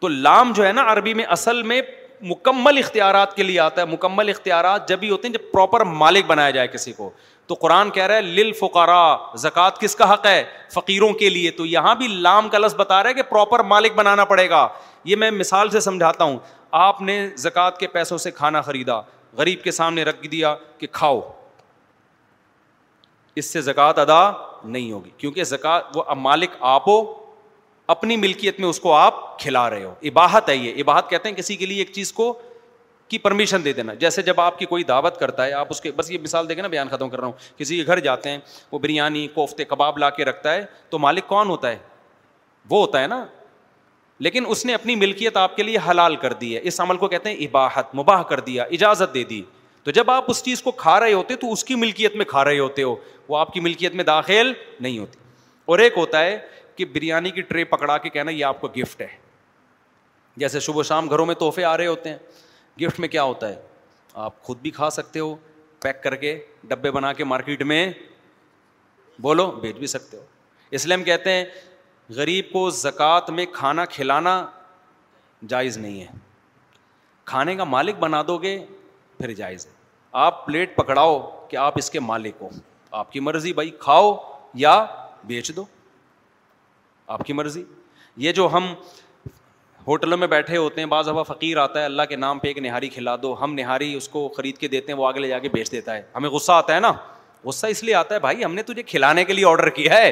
تو 0.00 0.08
لام 0.08 0.52
جو 0.56 0.66
ہے 0.66 0.72
نا 0.72 0.84
عربی 0.92 1.14
میں 1.14 1.24
اصل 1.36 1.62
میں 1.62 1.80
مکمل 2.22 2.78
اختیارات 2.78 3.34
کے 3.36 3.42
لیے 3.42 3.58
آتا 3.60 3.80
ہے 3.80 3.86
مکمل 3.86 4.28
اختیارات 4.28 4.88
جب 4.88 4.98
ہی 5.02 5.10
ہوتے 5.10 5.28
ہیں 5.28 5.32
جب 5.34 5.50
پراپر 5.52 5.84
مالک 5.84 6.26
بنایا 6.26 6.50
جائے 6.50 6.68
کسی 6.68 6.92
کو 6.92 7.10
تو 7.46 7.54
قرآن 7.60 7.90
کہہ 7.94 8.02
رہا 8.06 8.16
ہے 8.16 8.20
لل 8.22 8.50
زکوٰۃ 9.38 9.78
کس 9.80 9.94
کا 9.96 10.12
حق 10.12 10.26
ہے 10.26 10.42
فقیروں 10.72 11.12
کے 11.18 11.28
لیے 11.30 11.50
تو 11.58 11.66
یہاں 11.66 11.94
بھی 11.94 12.06
لام 12.08 12.48
کا 12.48 12.58
لفظ 12.58 12.74
بتا 12.76 13.02
رہا 13.02 13.08
ہے 13.10 13.14
کہ 13.14 13.22
پراپر 13.30 13.62
مالک 13.72 13.92
بنانا 13.96 14.24
پڑے 14.32 14.48
گا 14.50 14.66
یہ 15.04 15.16
میں 15.16 15.30
مثال 15.30 15.70
سے 15.70 15.80
سمجھاتا 15.80 16.24
ہوں 16.24 16.38
آپ 16.86 17.00
نے 17.02 17.26
زکوٰۃ 17.38 17.76
کے 17.78 17.86
پیسوں 17.86 18.18
سے 18.18 18.30
کھانا 18.30 18.60
خریدا 18.62 19.00
غریب 19.38 19.62
کے 19.64 19.70
سامنے 19.70 20.02
رکھ 20.04 20.26
دیا 20.30 20.54
کہ 20.78 20.86
کھاؤ 20.92 21.20
اس 23.40 23.52
سے 23.52 23.60
زکوٰۃ 23.60 23.98
ادا 24.08 24.30
نہیں 24.64 24.90
ہوگی 24.92 25.10
کیونکہ 25.16 25.44
زکوٰۃ 25.44 25.96
وہ 25.96 26.04
مالک 26.18 26.50
آپ 26.74 26.88
ہو 26.88 27.00
اپنی 27.94 28.16
ملکیت 28.16 28.58
میں 28.60 28.68
اس 28.68 28.80
کو 28.80 28.92
آپ 28.92 29.38
کھلا 29.42 29.68
رہے 29.70 29.84
ہو 29.84 29.94
اباہت 30.10 30.48
ہے 30.48 30.56
یہ 30.56 30.80
اباہت 30.80 31.10
کہتے 31.10 31.28
ہیں 31.28 31.36
کسی 31.36 31.56
کے 31.56 31.66
لیے 31.66 31.78
ایک 31.82 31.92
چیز 31.94 32.12
کو 32.12 32.32
کی 33.08 33.18
پرمیشن 33.24 33.64
دے 33.64 33.72
دینا 33.72 33.94
جیسے 33.94 34.22
جب 34.22 34.40
آپ 34.40 34.58
کی 34.58 34.66
کوئی 34.66 34.82
دعوت 34.84 35.18
کرتا 35.18 35.44
ہے 35.46 35.52
آپ 35.54 35.66
اس 35.70 35.80
کے 35.80 35.90
بس 35.96 36.10
یہ 36.10 36.18
مثال 36.22 36.48
دیکھیں 36.48 36.62
نا 36.62 36.68
بیان 36.68 36.88
ختم 36.90 37.08
کر 37.10 37.18
رہا 37.20 37.26
ہوں 37.26 37.58
کسی 37.58 37.76
کے 37.76 37.86
گھر 37.86 38.00
جاتے 38.06 38.30
ہیں 38.30 38.38
وہ 38.72 38.78
بریانی 38.78 39.26
کوفتے 39.34 39.64
کباب 39.64 39.98
لا 39.98 40.08
کے 40.10 40.24
رکھتا 40.24 40.54
ہے 40.54 40.64
تو 40.90 40.98
مالک 40.98 41.26
کون 41.28 41.48
ہوتا 41.50 41.68
ہے 41.70 41.76
وہ 42.70 42.80
ہوتا 42.80 43.02
ہے 43.02 43.06
نا 43.06 43.24
لیکن 44.24 44.44
اس 44.48 44.64
نے 44.66 44.74
اپنی 44.74 44.94
ملکیت 44.96 45.36
آپ 45.36 45.56
کے 45.56 45.62
لیے 45.62 45.78
حلال 45.88 46.16
کر 46.16 46.32
دی 46.40 46.54
ہے 46.54 46.60
اس 46.68 46.80
عمل 46.80 46.96
کو 46.96 47.08
کہتے 47.08 47.30
ہیں 47.30 47.46
اباحت 47.46 47.94
مباہ 47.94 48.22
کر 48.30 48.40
دیا 48.46 48.62
اجازت 48.64 49.14
دے 49.14 49.24
دی 49.32 49.42
تو 49.84 49.90
جب 49.96 50.10
آپ 50.10 50.30
اس 50.30 50.42
چیز 50.44 50.62
کو 50.62 50.70
کھا 50.84 50.98
رہے 51.00 51.12
ہوتے 51.12 51.34
تو 51.40 51.52
اس 51.52 51.64
کی 51.64 51.74
ملکیت 51.74 52.16
میں 52.16 52.24
کھا 52.28 52.44
رہے 52.44 52.58
ہوتے 52.58 52.82
ہو 52.82 52.94
وہ 53.28 53.38
آپ 53.38 53.52
کی 53.52 53.60
ملکیت 53.60 53.94
میں 53.94 54.04
داخل 54.04 54.52
نہیں 54.80 54.98
ہوتی 54.98 55.18
اور 55.74 55.78
ایک 55.78 55.92
ہوتا 55.98 56.20
ہے 56.24 56.38
کہ 56.76 56.84
بریانی 56.92 57.30
کی 57.30 57.42
ٹرے 57.50 57.64
پکڑا 57.64 57.96
کے 57.98 58.10
کہنا 58.10 58.30
یہ 58.30 58.44
آپ 58.44 58.60
کو 58.60 58.68
گفٹ 58.76 59.00
ہے 59.00 59.06
جیسے 60.40 60.60
صبح 60.60 60.82
شام 60.88 61.08
گھروں 61.10 61.26
میں 61.26 61.34
تحفے 61.40 61.64
آ 61.64 61.76
رہے 61.76 61.86
ہوتے 61.86 62.08
ہیں 62.10 62.16
گفٹ 62.82 63.00
میں 63.00 63.08
کیا 63.08 63.22
ہوتا 63.22 63.48
ہے 63.48 63.54
آپ 64.24 64.40
خود 64.42 64.58
بھی 64.62 64.70
کھا 64.78 64.88
سکتے 64.90 65.20
ہو 65.20 65.34
پیک 65.82 66.02
کر 66.02 66.14
کے 66.24 66.38
ڈبے 66.68 66.90
بنا 66.90 67.12
کے 67.12 67.24
مارکیٹ 67.24 67.62
میں 67.72 67.86
بولو 69.22 69.50
بیچ 69.60 69.76
بھی 69.76 69.86
سکتے 69.86 70.16
ہو 70.16 70.22
اس 70.74 70.86
لیے 70.86 70.94
ہم 70.94 71.02
کہتے 71.04 71.32
ہیں 71.32 71.44
غریب 72.16 72.52
کو 72.52 72.68
زکوٰۃ 72.82 73.28
میں 73.34 73.46
کھانا 73.52 73.84
کھلانا 73.90 74.34
جائز 75.48 75.78
نہیں 75.78 76.00
ہے 76.00 76.06
کھانے 77.30 77.54
کا 77.56 77.64
مالک 77.64 77.96
بنا 78.00 78.22
دو 78.28 78.36
گے 78.42 78.58
پھر 79.18 79.32
جائز 79.34 79.66
ہے 79.66 79.72
آپ 80.26 80.44
پلیٹ 80.46 80.76
پکڑاؤ 80.76 81.18
کہ 81.50 81.56
آپ 81.56 81.78
اس 81.78 81.90
کے 81.90 82.00
مالک 82.00 82.34
ہو 82.40 82.48
آپ 83.00 83.12
کی 83.12 83.20
مرضی 83.20 83.52
بھائی 83.52 83.70
کھاؤ 83.80 84.14
یا 84.64 84.84
بیچ 85.26 85.50
دو 85.56 85.64
آپ 87.14 87.20
کی 87.26 87.32
مرضی 87.32 87.62
یہ 88.24 88.32
جو 88.32 88.48
ہم 88.52 88.72
ہوٹلوں 89.86 90.16
میں 90.18 90.26
بیٹھے 90.28 90.56
ہوتے 90.56 90.80
ہیں 90.80 90.88
بعض 90.88 91.08
ہوا 91.08 91.22
فقیر 91.22 91.56
آتا 91.62 91.80
ہے 91.80 91.84
اللہ 91.84 92.02
کے 92.08 92.16
نام 92.16 92.38
پہ 92.38 92.48
ایک 92.48 92.58
نہاری 92.58 92.88
کھلا 92.88 93.14
دو 93.22 93.34
ہم 93.42 93.54
نہاری 93.54 93.92
اس 93.94 94.08
کو 94.08 94.26
خرید 94.36 94.56
کے 94.58 94.68
دیتے 94.68 94.92
ہیں 94.92 94.98
وہ 94.98 95.06
آگے 95.06 95.20
لے 95.20 95.28
جا 95.28 95.38
کے 95.38 95.48
بیچ 95.52 95.70
دیتا 95.72 95.94
ہے 95.96 96.02
ہمیں 96.14 96.28
غصہ 96.30 96.52
آتا 96.52 96.74
ہے 96.74 96.80
نا 96.80 96.92
غصہ 97.44 97.66
اس 97.70 97.82
لیے 97.84 97.94
آتا 97.94 98.14
ہے 98.14 98.20
بھائی 98.20 98.44
ہم 98.44 98.54
نے 98.54 98.62
تجھے 98.70 98.82
کھلانے 98.86 99.24
کے 99.24 99.32
لیے 99.32 99.44
آڈر 99.48 99.68
کیا 99.76 99.96
ہے 99.98 100.10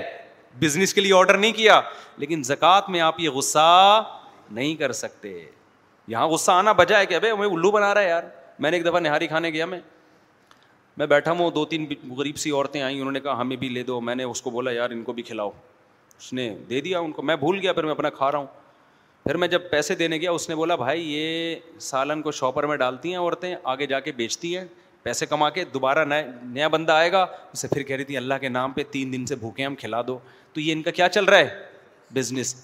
بزنس 0.59 0.95
کے 0.95 1.01
لیے 1.01 1.15
آڈر 1.19 1.37
نہیں 1.39 1.53
کیا 1.53 1.81
لیکن 2.19 2.43
زکوٰۃ 2.53 2.91
میں 2.91 3.01
آپ 3.01 3.21
یہ 3.21 3.31
غصہ 3.35 4.03
نہیں 4.51 4.75
کر 4.77 4.93
سکتے 4.93 5.33
یہاں 6.09 6.29
غصہ 6.29 6.51
آنا 6.53 6.73
بجا 6.83 6.99
ہے 6.99 7.07
کہ 7.07 7.15
ابھی 7.15 7.31
ہمیں 7.31 7.47
الو 7.49 7.71
بنا 7.71 7.93
رہا 7.95 8.01
ہے 8.03 8.09
یار 8.09 8.23
میں 8.59 8.71
نے 8.71 8.77
ایک 8.77 8.87
دفعہ 8.87 9.01
نہاری 9.01 9.27
کھانے 9.27 9.51
گیا 9.51 9.67
میں 9.67 9.81
میں 10.97 11.07
بیٹھا 11.07 11.33
ہوں 11.39 11.51
دو 11.51 11.65
تین 11.67 11.87
غریب 12.19 12.37
سی 12.39 12.51
عورتیں 12.51 12.81
آئیں 12.83 12.97
انہوں 12.99 13.13
نے 13.13 13.21
کہا 13.21 13.41
ہمیں 13.41 13.57
بھی 13.57 13.69
لے 13.69 13.83
دو 13.85 14.01
میں 14.01 14.15
نے 14.15 14.25
اس 14.25 14.43
کو 14.43 14.51
بولا 14.51 14.71
یار 14.73 14.91
ان 14.91 15.03
کو 15.05 15.13
بھی 15.13 15.23
کھلاؤ 15.23 15.51
اس 16.19 16.33
نے 16.33 16.49
دے 16.69 16.81
دیا 16.81 16.99
ان 16.99 17.13
کو 17.13 17.23
میں 17.23 17.37
بھول 17.37 17.59
گیا 17.61 17.73
پھر 17.73 17.85
میں 17.85 17.91
اپنا 17.93 18.11
کھا 18.11 18.31
رہا 18.33 18.39
ہوں 18.39 18.47
پھر 19.25 19.37
میں 19.37 19.49
جب 19.49 19.71
پیسے 19.71 19.95
دینے 19.95 20.17
گیا 20.21 20.31
اس 20.31 20.49
نے 20.49 20.55
بولا 20.55 20.75
بھائی 20.77 21.09
یہ 21.13 21.55
سالن 21.81 22.23
کو 22.23 22.33
شاپر 22.41 22.67
میں 22.67 22.77
ڈالتی 22.77 23.11
ہیں 23.13 23.19
عورتیں 23.19 23.55
آگے 23.75 23.87
جا 23.87 24.01
کے 24.01 24.13
بیچتی 24.17 24.57
ہیں 24.57 24.65
پیسے 25.03 25.27
کما 25.27 25.49
کے 25.51 25.65
دوبارہ 25.73 26.05
نیا 26.05 26.21
نیا 26.43 26.69
بندہ 26.75 26.93
آئے 26.93 27.11
گا 27.13 27.25
اسے 27.53 27.69
پھر 27.69 27.83
کہہ 27.83 27.97
رہی 27.97 28.05
تھی 28.05 28.17
اللہ 28.17 28.35
کے 28.41 28.49
نام 28.49 28.73
پہ 28.73 28.83
تین 28.91 29.13
دن 29.13 29.27
سے 29.27 29.35
بھوکے 29.37 29.65
ہم 29.67 29.75
کھلا 29.79 30.01
دو 30.07 30.19
تو 30.53 30.61
یہ 30.61 30.73
ان 30.73 30.83
کا 30.83 30.91
کیا 31.01 31.09
چل 31.09 31.25
رہا 31.25 31.39
ہے 31.39 31.59
بزنس 32.15 32.55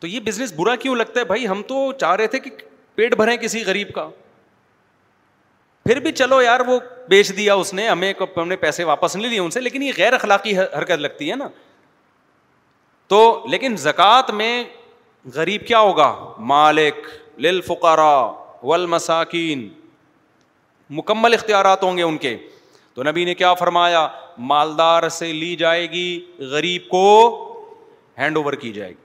تو 0.00 0.06
یہ 0.06 0.20
بزنس 0.20 0.52
برا 0.56 0.76
کیوں 0.80 0.94
لگتا 0.96 1.20
ہے 1.20 1.24
بھائی 1.24 1.48
ہم 1.48 1.62
تو 1.68 1.90
چاہ 2.00 2.14
رہے 2.16 2.26
تھے 2.26 2.38
کہ 2.40 2.50
پیٹ 2.94 3.14
بھریں 3.16 3.36
کسی 3.36 3.64
غریب 3.66 3.92
کا 3.94 4.08
پھر 5.86 5.98
بھی 6.02 6.10
چلو 6.12 6.40
یار 6.42 6.60
وہ 6.66 6.78
بیچ 7.08 7.30
دیا 7.36 7.54
اس 7.54 7.72
نے 7.74 7.86
ہمیں 7.88 8.12
ہم 8.36 8.46
نے 8.48 8.56
پیسے 8.60 8.84
واپس 8.84 9.14
نہیں 9.16 9.26
لیے 9.30 9.38
ان 9.40 9.50
سے 9.56 9.60
لیکن 9.60 9.82
یہ 9.82 9.92
غیر 9.96 10.12
اخلاقی 10.12 10.56
حرکت 10.58 10.98
لگتی 11.00 11.30
ہے 11.30 11.36
نا 11.36 11.48
تو 13.08 13.18
لیکن 13.50 13.76
زکوٰۃ 13.82 14.30
میں 14.34 14.62
غریب 15.34 15.66
کیا 15.66 15.78
ہوگا 15.80 16.08
مالک 16.52 17.06
ول 18.64 18.86
مساکین 18.96 19.68
مکمل 20.98 21.34
اختیارات 21.34 21.82
ہوں 21.82 21.96
گے 21.98 22.02
ان 22.02 22.16
کے 22.18 22.36
تو 22.94 23.02
نبی 23.02 23.24
نے 23.24 23.34
کیا 23.40 23.52
فرمایا 23.62 24.06
مالدار 24.52 25.08
سے 25.18 25.32
لی 25.32 25.54
جائے 25.56 25.90
گی 25.90 26.06
غریب 26.50 26.88
کو 26.88 27.04
ہینڈ 28.18 28.36
اوور 28.36 28.52
کی 28.64 28.72
جائے 28.72 28.90
گی 28.90 29.04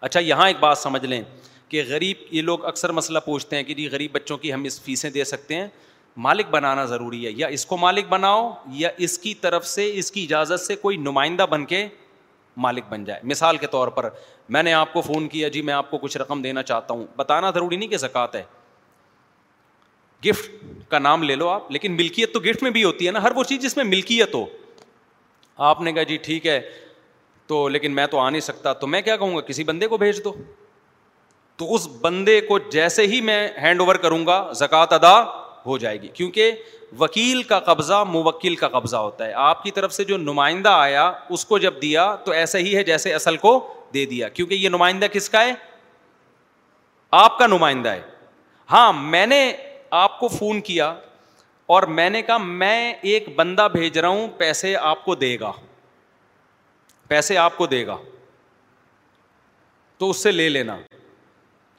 اچھا 0.00 0.20
یہاں 0.20 0.46
ایک 0.48 0.60
بات 0.60 0.78
سمجھ 0.78 1.04
لیں 1.04 1.22
کہ 1.68 1.82
غریب 1.88 2.16
یہ 2.34 2.42
لوگ 2.42 2.64
اکثر 2.64 2.92
مسئلہ 2.92 3.18
پوچھتے 3.24 3.56
ہیں 3.56 3.62
کہ 3.64 3.74
جی 3.74 3.88
غریب 3.92 4.12
بچوں 4.14 4.36
کی 4.38 4.52
ہم 4.52 4.64
اس 4.64 4.80
فیسیں 4.82 5.08
دے 5.10 5.24
سکتے 5.24 5.54
ہیں 5.56 5.66
مالک 6.26 6.48
بنانا 6.50 6.84
ضروری 6.90 7.24
ہے 7.26 7.30
یا 7.36 7.46
اس 7.54 7.66
کو 7.66 7.76
مالک 7.76 8.08
بناؤ 8.08 8.48
یا 8.82 8.88
اس 9.06 9.18
کی 9.18 9.34
طرف 9.40 9.66
سے 9.66 9.90
اس 9.98 10.10
کی 10.12 10.22
اجازت 10.24 10.60
سے 10.60 10.76
کوئی 10.82 10.96
نمائندہ 10.96 11.46
بن 11.50 11.64
کے 11.72 11.86
مالک 12.66 12.84
بن 12.90 13.04
جائے 13.04 13.20
مثال 13.32 13.56
کے 13.56 13.66
طور 13.70 13.88
پر 13.96 14.08
میں 14.56 14.62
نے 14.62 14.72
آپ 14.72 14.92
کو 14.92 15.00
فون 15.06 15.26
کیا 15.28 15.48
جی 15.56 15.62
میں 15.62 15.74
آپ 15.74 15.90
کو 15.90 15.98
کچھ 15.98 16.16
رقم 16.18 16.42
دینا 16.42 16.62
چاہتا 16.62 16.94
ہوں 16.94 17.04
بتانا 17.16 17.50
ضروری 17.54 17.76
نہیں 17.76 17.88
کہ 17.88 17.96
زکوٰۃ 18.04 18.34
ہے 18.34 18.42
گفٹ 20.28 20.50
کا 20.90 20.98
نام 20.98 21.22
لے 21.22 21.34
لو 21.36 21.48
آپ 21.48 21.70
لیکن 21.72 21.96
ملکیت 21.96 22.32
تو 22.34 22.40
گفٹ 22.40 22.62
میں 22.62 22.70
بھی 22.76 22.84
ہوتی 22.84 23.06
ہے 23.06 23.10
نا 23.12 23.22
ہر 23.22 23.32
وہ 23.36 23.42
چیز 23.44 23.60
جس 23.62 23.76
میں 23.76 23.84
ملکیت 23.84 24.34
ہو 24.34 24.44
آپ 25.70 25.80
نے 25.88 25.92
کہا 25.92 26.02
جی 26.12 26.16
ٹھیک 26.22 26.46
ہے 26.46 26.60
تو 27.46 27.66
لیکن 27.68 27.94
میں 27.94 28.06
تو 28.10 28.18
آ 28.18 28.28
نہیں 28.30 28.40
سکتا 28.40 28.72
تو 28.72 28.86
میں 28.86 29.00
کیا 29.02 29.16
کہوں 29.16 29.36
گا 29.36 29.40
کسی 29.50 29.64
بندے 29.64 29.86
کو 29.88 29.96
بھیج 29.98 30.22
دو 30.24 30.32
تو 31.58 31.74
اس 31.74 31.86
بندے 32.00 32.40
کو 32.48 32.58
جیسے 32.72 33.06
ہی 33.06 33.20
میں 33.28 33.46
ہینڈ 33.62 33.80
اوور 33.80 33.94
کروں 34.04 34.26
گا 34.26 34.38
زکوٰۃ 34.56 34.92
ادا 34.92 35.20
ہو 35.66 35.76
جائے 35.78 36.00
گی 36.02 36.08
کیونکہ 36.14 36.52
وکیل 36.98 37.42
کا 37.42 37.58
قبضہ 37.68 38.02
موکل 38.08 38.54
کا 38.56 38.68
قبضہ 38.78 38.96
ہوتا 38.96 39.26
ہے 39.26 39.32
آپ 39.44 39.62
کی 39.62 39.70
طرف 39.78 39.92
سے 39.92 40.04
جو 40.10 40.16
نمائندہ 40.18 40.70
آیا 40.78 41.10
اس 41.36 41.44
کو 41.44 41.58
جب 41.58 41.80
دیا 41.82 42.04
تو 42.24 42.32
ایسے 42.40 42.58
ہی 42.62 42.76
ہے 42.76 42.82
جیسے 42.84 43.14
اصل 43.14 43.36
کو 43.46 43.52
دے 43.94 44.04
دیا 44.06 44.28
کیونکہ 44.28 44.54
یہ 44.54 44.68
نمائندہ 44.68 45.06
کس 45.12 45.28
کا 45.30 45.44
ہے 45.44 45.54
آپ 47.22 47.38
کا 47.38 47.46
نمائندہ 47.46 47.88
ہے 47.92 48.00
ہاں 48.70 48.92
میں 48.92 49.26
نے 49.26 49.40
آپ 50.04 50.18
کو 50.20 50.28
فون 50.28 50.60
کیا 50.68 50.94
اور 51.74 51.82
میں 51.98 52.08
نے 52.10 52.22
کہا 52.22 52.36
میں 52.62 52.92
ایک 53.12 53.28
بندہ 53.36 53.68
بھیج 53.72 53.98
رہا 53.98 54.08
ہوں 54.08 54.28
پیسے 54.38 54.74
آپ 54.76 55.04
کو 55.04 55.14
دے 55.24 55.36
گا 55.40 55.52
پیسے 57.08 57.36
آپ 57.38 57.56
کو 57.56 57.66
دے 57.76 57.86
گا 57.86 57.96
تو 59.98 60.10
اس 60.10 60.22
سے 60.22 60.32
لے 60.32 60.48
لینا 60.48 60.76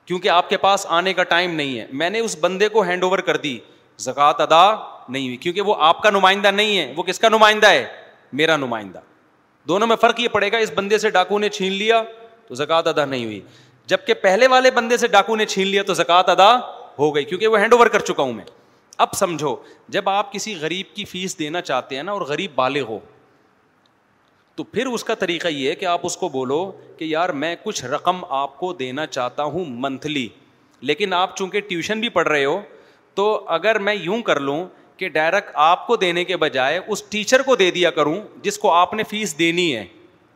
کیونکہ 0.08 0.30
آپ 0.30 0.50
کے 0.50 0.58
پاس 0.58 0.86
آنے 0.98 1.14
کا 1.14 1.24
ٹائم 1.30 1.54
نہیں 1.56 1.80
ہے 1.80 1.86
میں 2.02 2.10
نے 2.10 2.20
اس 2.26 2.36
بندے 2.42 2.68
کو 2.76 2.82
ہینڈ 2.84 3.04
اوور 3.04 3.20
کر 3.30 3.38
دی 3.38 3.58
زکوٰۃ 4.00 4.40
ادا 4.42 4.62
نہیں 5.10 5.26
ہوئی 5.26 5.38
کیونکہ 5.46 5.62
وہ 5.70 5.74
آپ 5.88 6.02
کا 6.04 6.10
نمائندہ 6.10 6.52
نہیں 6.52 6.78
ہے 6.78 6.94
وہ 6.98 7.04
کس 7.04 7.20
کا 7.20 7.30
نمائندہ 7.30 7.70
ہے 7.70 7.84
میرا 8.42 8.56
نمائندہ 8.58 9.00
دونوں 9.68 9.88
میں 9.88 9.96
فرق 10.02 10.20
یہ 10.20 10.28
پڑے 10.32 10.52
گا 10.52 10.58
اس 10.66 10.72
بندے 10.76 10.98
سے 10.98 11.10
ڈاکو 11.10 11.40
نے 11.40 11.50
چھین 11.58 11.74
لیا 11.74 12.02
تو 12.48 12.56
زکوٰۃ 12.56 12.88
ادا 12.88 13.06
نہیں 13.06 13.26
ہوئی 13.26 13.40
جبکہ 13.94 14.14
پہلے 14.22 14.48
والے 14.54 14.72
بندے 14.72 14.98
سے 14.98 15.08
ڈاکو 15.08 15.36
نے 15.36 15.46
چھین 15.46 15.68
لیا 15.68 15.84
تو 15.88 15.94
زکوٰۃ 15.94 16.30
ادا 16.36 16.52
ہو 17.00 17.14
گئی 17.16 17.24
کیونکہ 17.26 17.48
وہ 17.48 17.60
ہینڈ 17.60 17.74
اوور 17.74 17.88
کر 17.96 18.00
چکا 18.12 18.24
ہوں 18.24 18.34
میں 18.34 18.44
اب 19.06 19.14
سمجھو 19.18 19.56
جب 19.96 20.10
آپ 20.10 20.32
کسی 20.34 20.56
غریب 20.62 20.96
کی 20.96 21.06
فیس 21.06 21.38
دینا 21.40 21.62
چاہتے 21.62 21.96
ہیں 21.96 22.04
نا 22.04 22.12
اور 22.12 22.22
غریب 22.30 22.52
بالغ 22.56 22.84
ہو 22.90 23.00
تو 24.58 24.64
پھر 24.74 24.86
اس 24.86 25.04
کا 25.04 25.14
طریقہ 25.22 25.48
یہ 25.48 25.70
ہے 25.70 25.74
کہ 25.76 25.86
آپ 25.86 26.06
اس 26.06 26.16
کو 26.18 26.28
بولو 26.30 26.60
کہ 26.98 27.06
یار 27.06 27.30
میں 27.42 27.56
کچھ 27.64 27.84
رقم 27.86 28.24
آپ 28.36 28.58
کو 28.60 28.72
دینا 28.74 29.06
چاہتا 29.08 29.44
ہوں 29.56 29.66
منتھلی 29.84 30.28
لیکن 30.92 31.14
آپ 31.14 31.36
چونکہ 31.38 31.60
ٹیوشن 31.68 32.00
بھی 32.00 32.10
پڑھ 32.16 32.28
رہے 32.28 32.46
ہو 32.46 32.60
تو 33.16 33.26
اگر 33.58 33.80
میں 33.88 33.94
یوں 33.96 34.22
کر 34.30 34.40
لوں 34.48 34.64
کہ 35.00 35.10
ڈائریکٹ 35.20 35.52
آپ 35.64 35.86
کو 35.88 35.96
دینے 36.06 36.24
کے 36.26 36.38
بجائے 36.46 36.78
اس 36.86 37.04
ٹیچر 37.10 37.42
کو 37.46 37.56
دے 37.56 37.70
دیا 37.72 37.92
کروں 38.00 38.16
جس 38.44 38.58
کو 38.60 38.72
آپ 38.74 38.94
نے 38.94 39.04
فیس 39.10 39.38
دینی 39.40 39.74
ہے 39.76 39.86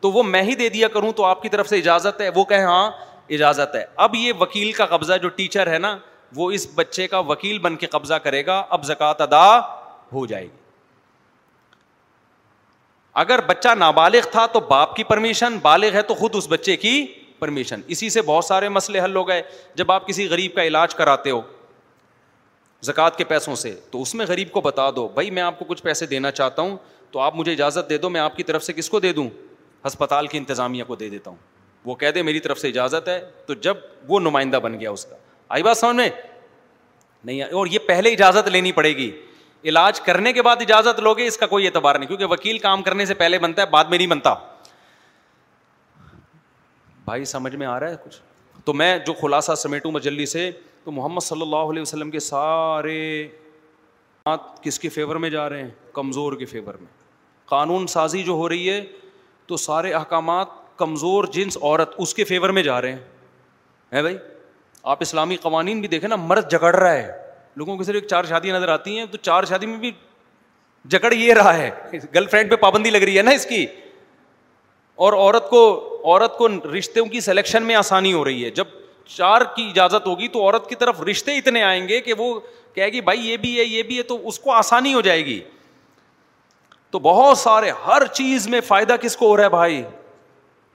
تو 0.00 0.10
وہ 0.12 0.22
میں 0.30 0.42
ہی 0.42 0.54
دے 0.62 0.68
دیا 0.76 0.88
کروں 0.94 1.12
تو 1.16 1.24
آپ 1.24 1.42
کی 1.42 1.48
طرف 1.56 1.68
سے 1.68 1.78
اجازت 1.78 2.20
ہے 2.20 2.28
وہ 2.34 2.44
کہیں 2.54 2.64
ہاں 2.64 2.90
اجازت 3.36 3.74
ہے 3.76 3.84
اب 4.06 4.14
یہ 4.20 4.32
وکیل 4.40 4.72
کا 4.76 4.86
قبضہ 4.96 5.14
جو 5.22 5.28
ٹیچر 5.42 5.72
ہے 5.72 5.78
نا 5.78 5.96
وہ 6.36 6.50
اس 6.52 6.68
بچے 6.74 7.06
کا 7.08 7.18
وکیل 7.34 7.58
بن 7.66 7.76
کے 7.76 7.86
قبضہ 7.96 8.14
کرے 8.24 8.46
گا 8.46 8.62
اب 8.76 8.84
زکوٰۃ 8.86 9.22
ادا 9.30 9.46
ہو 10.12 10.26
جائے 10.26 10.44
گی 10.44 10.60
اگر 13.20 13.40
بچہ 13.46 13.74
نابالغ 13.78 14.28
تھا 14.32 14.44
تو 14.52 14.60
باپ 14.68 14.94
کی 14.96 15.04
پرمیشن 15.04 15.56
بالغ 15.62 15.92
ہے 15.94 16.02
تو 16.02 16.14
خود 16.14 16.36
اس 16.36 16.46
بچے 16.50 16.76
کی 16.76 16.92
پرمیشن 17.38 17.80
اسی 17.86 18.08
سے 18.10 18.22
بہت 18.26 18.44
سارے 18.44 18.68
مسئلے 18.68 19.00
حل 19.00 19.16
ہو 19.16 19.26
گئے 19.28 19.42
جب 19.76 19.92
آپ 19.92 20.06
کسی 20.08 20.28
غریب 20.28 20.54
کا 20.54 20.62
علاج 20.64 20.94
کراتے 20.94 21.30
ہو 21.30 21.40
زکوٰۃ 22.86 23.16
کے 23.16 23.24
پیسوں 23.24 23.54
سے 23.56 23.74
تو 23.90 24.02
اس 24.02 24.14
میں 24.14 24.26
غریب 24.28 24.50
کو 24.52 24.60
بتا 24.60 24.88
دو 24.96 25.06
بھائی 25.14 25.30
میں 25.30 25.42
آپ 25.42 25.58
کو 25.58 25.64
کچھ 25.64 25.82
پیسے 25.82 26.06
دینا 26.06 26.30
چاہتا 26.30 26.62
ہوں 26.62 26.76
تو 27.10 27.18
آپ 27.20 27.36
مجھے 27.36 27.52
اجازت 27.52 27.90
دے 27.90 27.98
دو 27.98 28.08
میں 28.10 28.20
آپ 28.20 28.36
کی 28.36 28.42
طرف 28.42 28.64
سے 28.64 28.72
کس 28.72 28.88
کو 28.90 29.00
دے 29.00 29.12
دوں 29.12 29.28
ہسپتال 29.86 30.26
کی 30.26 30.38
انتظامیہ 30.38 30.84
کو 30.86 30.94
دے 30.96 31.08
دیتا 31.08 31.30
ہوں 31.30 31.36
وہ 31.84 31.94
کہہ 31.94 32.10
دے 32.14 32.22
میری 32.22 32.40
طرف 32.40 32.58
سے 32.58 32.68
اجازت 32.68 33.08
ہے 33.08 33.20
تو 33.46 33.54
جب 33.66 33.76
وہ 34.08 34.20
نمائندہ 34.20 34.56
بن 34.62 34.78
گیا 34.80 34.90
اس 34.90 35.04
کا 35.06 35.16
آئی 35.54 35.62
بات 35.62 35.78
سمجھ 35.78 35.96
میں 35.96 36.08
نہیں 37.24 37.42
اور 37.42 37.66
یہ 37.70 37.78
پہلے 37.86 38.10
اجازت 38.12 38.48
لینی 38.48 38.72
پڑے 38.72 38.96
گی 38.96 39.10
علاج 39.70 40.00
کرنے 40.00 40.32
کے 40.32 40.42
بعد 40.42 40.56
اجازت 40.60 40.98
لوگے 41.00 41.26
اس 41.26 41.36
کا 41.38 41.46
کوئی 41.46 41.66
اعتبار 41.66 41.94
نہیں 41.94 42.06
کیونکہ 42.06 42.24
وکیل 42.30 42.58
کام 42.58 42.82
کرنے 42.82 43.04
سے 43.06 43.14
پہلے 43.14 43.38
بنتا 43.38 43.62
ہے 43.62 43.66
بعد 43.70 43.84
میں 43.90 43.98
نہیں 43.98 44.08
بنتا 44.08 44.34
بھائی 47.04 47.24
سمجھ 47.24 47.54
میں 47.56 47.66
آ 47.66 47.78
رہا 47.80 47.90
ہے 47.90 47.96
کچھ 48.04 48.20
تو 48.64 48.72
میں 48.72 48.96
جو 49.06 49.12
خلاصہ 49.20 49.54
سمیٹوں 49.58 49.92
مجلی 49.92 50.26
سے 50.26 50.50
تو 50.84 50.90
محمد 50.92 51.22
صلی 51.24 51.42
اللہ 51.42 51.70
علیہ 51.70 51.82
وسلم 51.82 52.10
کے 52.10 52.20
سارے 52.20 53.00
کس 54.62 54.78
کے 54.80 54.88
فیور 54.88 55.16
میں 55.24 55.30
جا 55.30 55.48
رہے 55.48 55.62
ہیں 55.62 55.70
کمزور 55.92 56.32
کے 56.38 56.44
فیور 56.46 56.74
میں 56.80 56.90
قانون 57.50 57.86
سازی 57.86 58.22
جو 58.24 58.32
ہو 58.32 58.48
رہی 58.48 58.70
ہے 58.70 58.84
تو 59.46 59.56
سارے 59.56 59.92
احکامات 59.92 60.48
کمزور 60.78 61.24
جنس 61.32 61.56
عورت 61.62 61.94
اس 61.98 62.14
کے 62.14 62.24
فیور 62.24 62.48
میں 62.58 62.62
جا 62.62 62.80
رہے 62.82 62.92
ہیں 62.92 62.98
ہے 63.92 64.02
بھائی 64.02 64.16
آپ 64.92 64.98
اسلامی 65.02 65.36
قوانین 65.42 65.80
بھی 65.80 65.88
دیکھیں 65.88 66.08
نا 66.08 66.16
مرد 66.16 66.48
جگڑ 66.50 66.74
رہا 66.76 66.92
ہے 66.92 67.10
لوگوں 67.56 67.76
کو 67.76 67.84
صرف 67.84 67.94
ایک 67.94 68.06
چار 68.08 68.24
شادیاں 68.28 68.56
نظر 68.56 68.68
آتی 68.72 68.98
ہیں 68.98 69.04
تو 69.10 69.18
چار 69.22 69.44
شادی 69.48 69.66
میں 69.66 69.78
بھی 69.78 69.90
جکڑ 70.90 71.12
یہ 71.14 71.32
رہا 71.34 71.56
ہے 71.56 71.70
گرل 72.14 72.26
فرینڈ 72.30 72.50
پہ 72.50 72.56
پابندی 72.60 72.90
لگ 72.90 73.02
رہی 73.04 73.16
ہے 73.18 73.22
نا 73.22 73.30
اس 73.30 73.46
کی 73.46 73.64
اور 75.04 75.12
عورت 75.12 75.48
کو 75.50 75.60
عورت 76.04 76.36
کو 76.38 76.48
رشتوں 76.78 77.04
کی 77.06 77.20
سلیکشن 77.20 77.62
میں 77.62 77.74
آسانی 77.74 78.12
ہو 78.12 78.24
رہی 78.24 78.44
ہے 78.44 78.50
جب 78.60 78.66
چار 79.16 79.40
کی 79.56 79.66
اجازت 79.68 80.06
ہوگی 80.06 80.28
تو 80.32 80.42
عورت 80.42 80.68
کی 80.68 80.74
طرف 80.80 81.00
رشتے 81.10 81.36
اتنے 81.38 81.62
آئیں 81.62 81.86
گے 81.88 82.00
کہ 82.00 82.14
وہ 82.18 82.38
کہے 82.74 82.86
گی 82.92 83.00
بھائی 83.08 83.28
یہ 83.30 83.36
بھی 83.36 83.58
ہے 83.58 83.64
یہ 83.64 83.82
بھی 83.88 83.96
ہے 83.98 84.02
تو 84.10 84.18
اس 84.28 84.38
کو 84.40 84.52
آسانی 84.52 84.92
ہو 84.94 85.00
جائے 85.08 85.24
گی 85.24 85.40
تو 86.90 86.98
بہت 87.02 87.38
سارے 87.38 87.70
ہر 87.86 88.06
چیز 88.12 88.46
میں 88.48 88.60
فائدہ 88.66 88.96
کس 89.02 89.16
کو 89.16 89.28
ہو 89.28 89.36
رہا 89.36 89.44
ہے 89.44 89.48
بھائی 89.50 89.82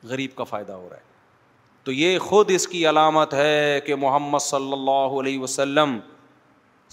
غریب 0.10 0.36
کا 0.36 0.44
فائدہ 0.52 0.74
ہو 0.74 0.88
رہا 0.90 0.98
ہے 0.98 1.06
تو 1.84 1.92
یہ 1.92 2.18
خود 2.20 2.52
اس 2.54 2.68
کی 2.68 2.88
علامت 2.90 3.34
ہے 3.34 3.80
کہ 3.86 3.96
محمد 3.96 4.40
صلی 4.42 4.72
اللہ 4.74 5.20
علیہ 5.22 5.40
وسلم 5.40 5.98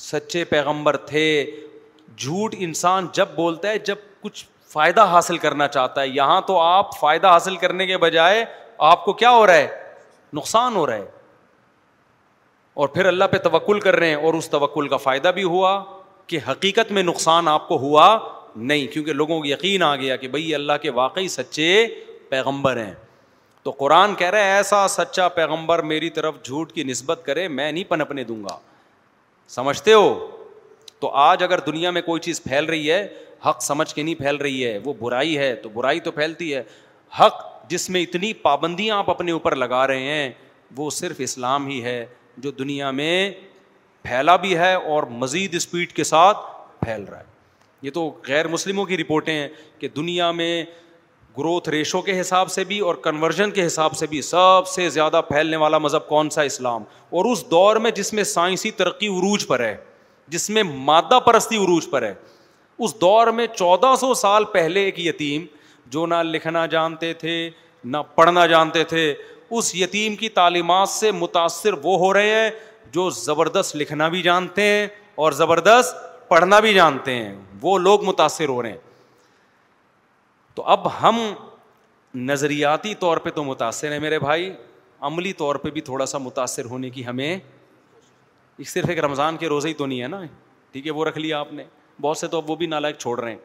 سچے 0.03 0.45
پیغمبر 0.45 0.97
تھے 1.07 1.21
جھوٹ 2.17 2.55
انسان 2.59 3.07
جب 3.13 3.29
بولتا 3.35 3.69
ہے 3.71 3.79
جب 3.87 3.97
کچھ 4.23 4.45
فائدہ 4.73 5.05
حاصل 5.07 5.39
کرنا 5.39 5.69
چاہتا 5.69 6.01
ہے 6.01 6.09
یہاں 6.09 6.41
تو 6.47 6.59
آپ 6.61 6.99
فائدہ 7.01 7.29
حاصل 7.31 7.57
کرنے 7.57 7.87
کے 7.87 7.99
بجائے 7.99 8.45
آپ 8.91 9.05
کو 9.05 9.13
کیا 9.13 9.31
ہو 9.31 9.47
رہا 9.47 9.55
ہے 9.57 9.67
نقصان 10.35 10.77
ہو 10.77 10.87
رہا 10.87 10.97
ہے 10.97 11.05
اور 12.83 12.89
پھر 12.89 13.07
اللہ 13.07 13.25
پہ 13.31 13.37
توکل 13.43 13.81
کر 13.81 13.97
رہے 13.97 14.09
ہیں 14.09 14.15
اور 14.27 14.35
اس 14.35 14.49
توکل 14.51 14.89
کا 14.89 14.97
فائدہ 15.03 15.29
بھی 15.35 15.43
ہوا 15.45 15.83
کہ 16.27 16.39
حقیقت 16.51 16.93
میں 16.93 17.03
نقصان 17.03 17.49
آپ 17.49 17.69
کو 17.69 17.77
ہوا 17.81 18.17
نہیں 18.57 18.87
کیونکہ 18.93 19.13
لوگوں 19.13 19.39
کو 19.41 19.47
یقین 19.47 19.83
آ 19.83 19.95
گیا 19.97 20.17
کہ 20.17 20.29
بھائی 20.29 20.55
اللہ 20.55 20.73
کے 20.83 20.91
واقعی 20.99 21.29
سچے 21.29 21.87
پیغمبر 22.29 22.77
ہیں 22.85 22.93
تو 23.63 23.71
قرآن 23.79 24.15
کہہ 24.15 24.31
رہے 24.31 24.53
ایسا 24.55 24.87
سچا 24.89 25.29
پیغمبر 25.41 25.83
میری 25.93 26.11
طرف 26.19 26.43
جھوٹ 26.45 26.73
کی 26.73 26.85
نسبت 26.85 27.21
کرے 27.27 27.47
میں 27.49 27.71
نہیں 27.73 27.85
پنپنے 27.91 28.25
دوں 28.25 28.43
گا 28.45 28.57
سمجھتے 29.49 29.93
ہو 29.93 30.31
تو 31.01 31.11
آج 31.23 31.43
اگر 31.43 31.61
دنیا 31.67 31.91
میں 31.91 32.03
کوئی 32.03 32.21
چیز 32.21 32.43
پھیل 32.43 32.65
رہی 32.65 32.91
ہے 32.91 33.07
حق 33.47 33.63
سمجھ 33.63 33.93
کے 33.95 34.03
نہیں 34.03 34.15
پھیل 34.15 34.37
رہی 34.37 34.65
ہے 34.67 34.79
وہ 34.85 34.93
برائی 35.01 35.37
ہے 35.39 35.55
تو 35.63 35.69
برائی 35.75 36.01
تو 36.01 36.11
پھیلتی 36.13 36.55
ہے 36.55 36.63
حق 37.21 37.45
جس 37.71 37.89
میں 37.91 38.01
اتنی 38.03 38.33
پابندیاں 38.43 38.97
آپ 38.99 39.11
اپنے 39.11 39.33
اوپر 39.33 39.55
لگا 39.57 39.87
رہے 39.87 40.03
ہیں 40.13 40.31
وہ 40.77 40.89
صرف 40.91 41.17
اسلام 41.25 41.67
ہی 41.67 41.83
ہے 41.85 42.05
جو 42.45 42.51
دنیا 42.51 42.91
میں 42.91 43.31
پھیلا 44.03 44.35
بھی 44.37 44.57
ہے 44.59 44.73
اور 44.75 45.03
مزید 45.11 45.55
اسپیڈ 45.55 45.93
کے 45.93 46.05
ساتھ 46.05 46.39
پھیل 46.81 47.05
رہا 47.11 47.19
ہے 47.19 47.33
یہ 47.83 47.91
تو 47.95 48.11
غیر 48.27 48.49
مسلموں 48.49 48.85
کی 48.87 48.97
رپورٹیں 48.97 49.33
ہیں 49.35 49.49
کہ 49.79 49.89
دنیا 49.97 50.31
میں 50.33 50.65
گروتھ 51.39 51.69
ریشو 51.71 52.01
کے 52.03 52.21
حساب 52.21 52.51
سے 52.51 52.65
بھی 52.65 52.79
اور 52.89 52.95
کنورژن 53.05 53.51
کے 53.51 53.67
حساب 53.67 53.97
سے 53.97 54.07
بھی 54.07 54.21
سب 54.23 54.67
سے 54.75 54.89
زیادہ 54.91 55.21
پھیلنے 55.29 55.57
والا 55.63 55.79
مذہب 55.79 56.07
کون 56.09 56.31
سا 56.31 56.43
اسلام 56.51 56.83
اور 57.17 57.25
اس 57.31 57.45
دور 57.51 57.77
میں 57.87 57.91
جس 57.95 58.13
میں 58.13 58.25
سائنسی 58.33 58.71
ترقی 58.83 59.07
عروج 59.19 59.47
پر 59.47 59.61
ہے 59.65 59.75
جس 60.35 60.49
میں 60.51 60.63
مادہ 60.73 61.19
پرستی 61.27 61.57
عروج 61.65 61.89
پر 61.91 62.03
ہے 62.03 62.13
اس 62.85 62.95
دور 63.01 63.27
میں 63.39 63.47
چودہ 63.57 63.95
سو 64.01 64.13
سال 64.23 64.45
پہلے 64.53 64.83
ایک 64.85 64.99
یتیم 65.07 65.45
جو 65.95 66.07
نہ 66.07 66.15
لکھنا 66.25 66.65
جانتے 66.67 67.13
تھے 67.25 67.37
نہ 67.85 67.97
پڑھنا 68.15 68.47
جانتے 68.47 68.85
تھے 68.95 69.13
اس 69.57 69.75
یتیم 69.75 70.17
کی 70.17 70.29
تعلیمات 70.39 70.89
سے 70.89 71.13
متاثر 71.13 71.73
وہ 71.83 71.99
ہو 71.99 72.13
رہے 72.15 72.35
ہیں 72.35 72.51
جو 72.93 73.09
زبردست 73.21 73.77
لکھنا 73.77 74.09
بھی 74.09 74.23
جانتے 74.23 74.63
ہیں 74.69 74.87
اور 75.25 75.33
زبردست 75.43 76.29
پڑھنا 76.29 76.61
بھی 76.61 76.75
جانتے 76.75 77.15
ہیں 77.15 77.35
وہ 77.63 77.79
لوگ 77.79 78.05
متاثر 78.05 78.49
ہو 78.49 78.63
رہے 78.63 78.71
ہیں 78.71 78.84
تو 80.55 80.63
اب 80.75 80.87
ہم 81.03 81.19
نظریاتی 82.31 82.95
طور 82.95 83.17
پہ 83.19 83.31
تو 83.35 83.45
متاثر 83.45 83.93
ہیں 83.93 83.99
میرے 84.01 84.19
بھائی 84.19 84.53
عملی 85.07 85.33
طور 85.39 85.57
پہ 85.63 85.71
بھی 85.71 85.81
تھوڑا 85.89 86.07
سا 86.07 86.19
متاثر 86.19 86.65
ہونے 86.71 86.91
کی 86.91 87.07
ہمیں 87.07 87.39
صرف 88.67 88.89
ایک 88.89 88.99
رمضان 89.05 89.37
کے 89.37 89.49
روزے 89.49 89.69
ہی 89.69 89.75
تو 89.75 89.87
نہیں 89.87 90.03
ہے 90.03 90.09
نا 90.09 90.21
ٹھیک 90.73 90.87
ہے 90.87 90.91
وہ 90.99 91.05
رکھ 91.05 91.19
لیا 91.19 91.39
آپ 91.41 91.53
نے 91.53 91.65
بہت 92.01 92.19
سے 92.19 92.27
تو 92.29 92.37
اب 92.39 92.51
وہ 92.51 92.57
بھی 92.57 92.67
نالائک 92.67 92.97
چھوڑ 92.99 93.19
رہے 93.21 93.31
ہیں 93.31 93.39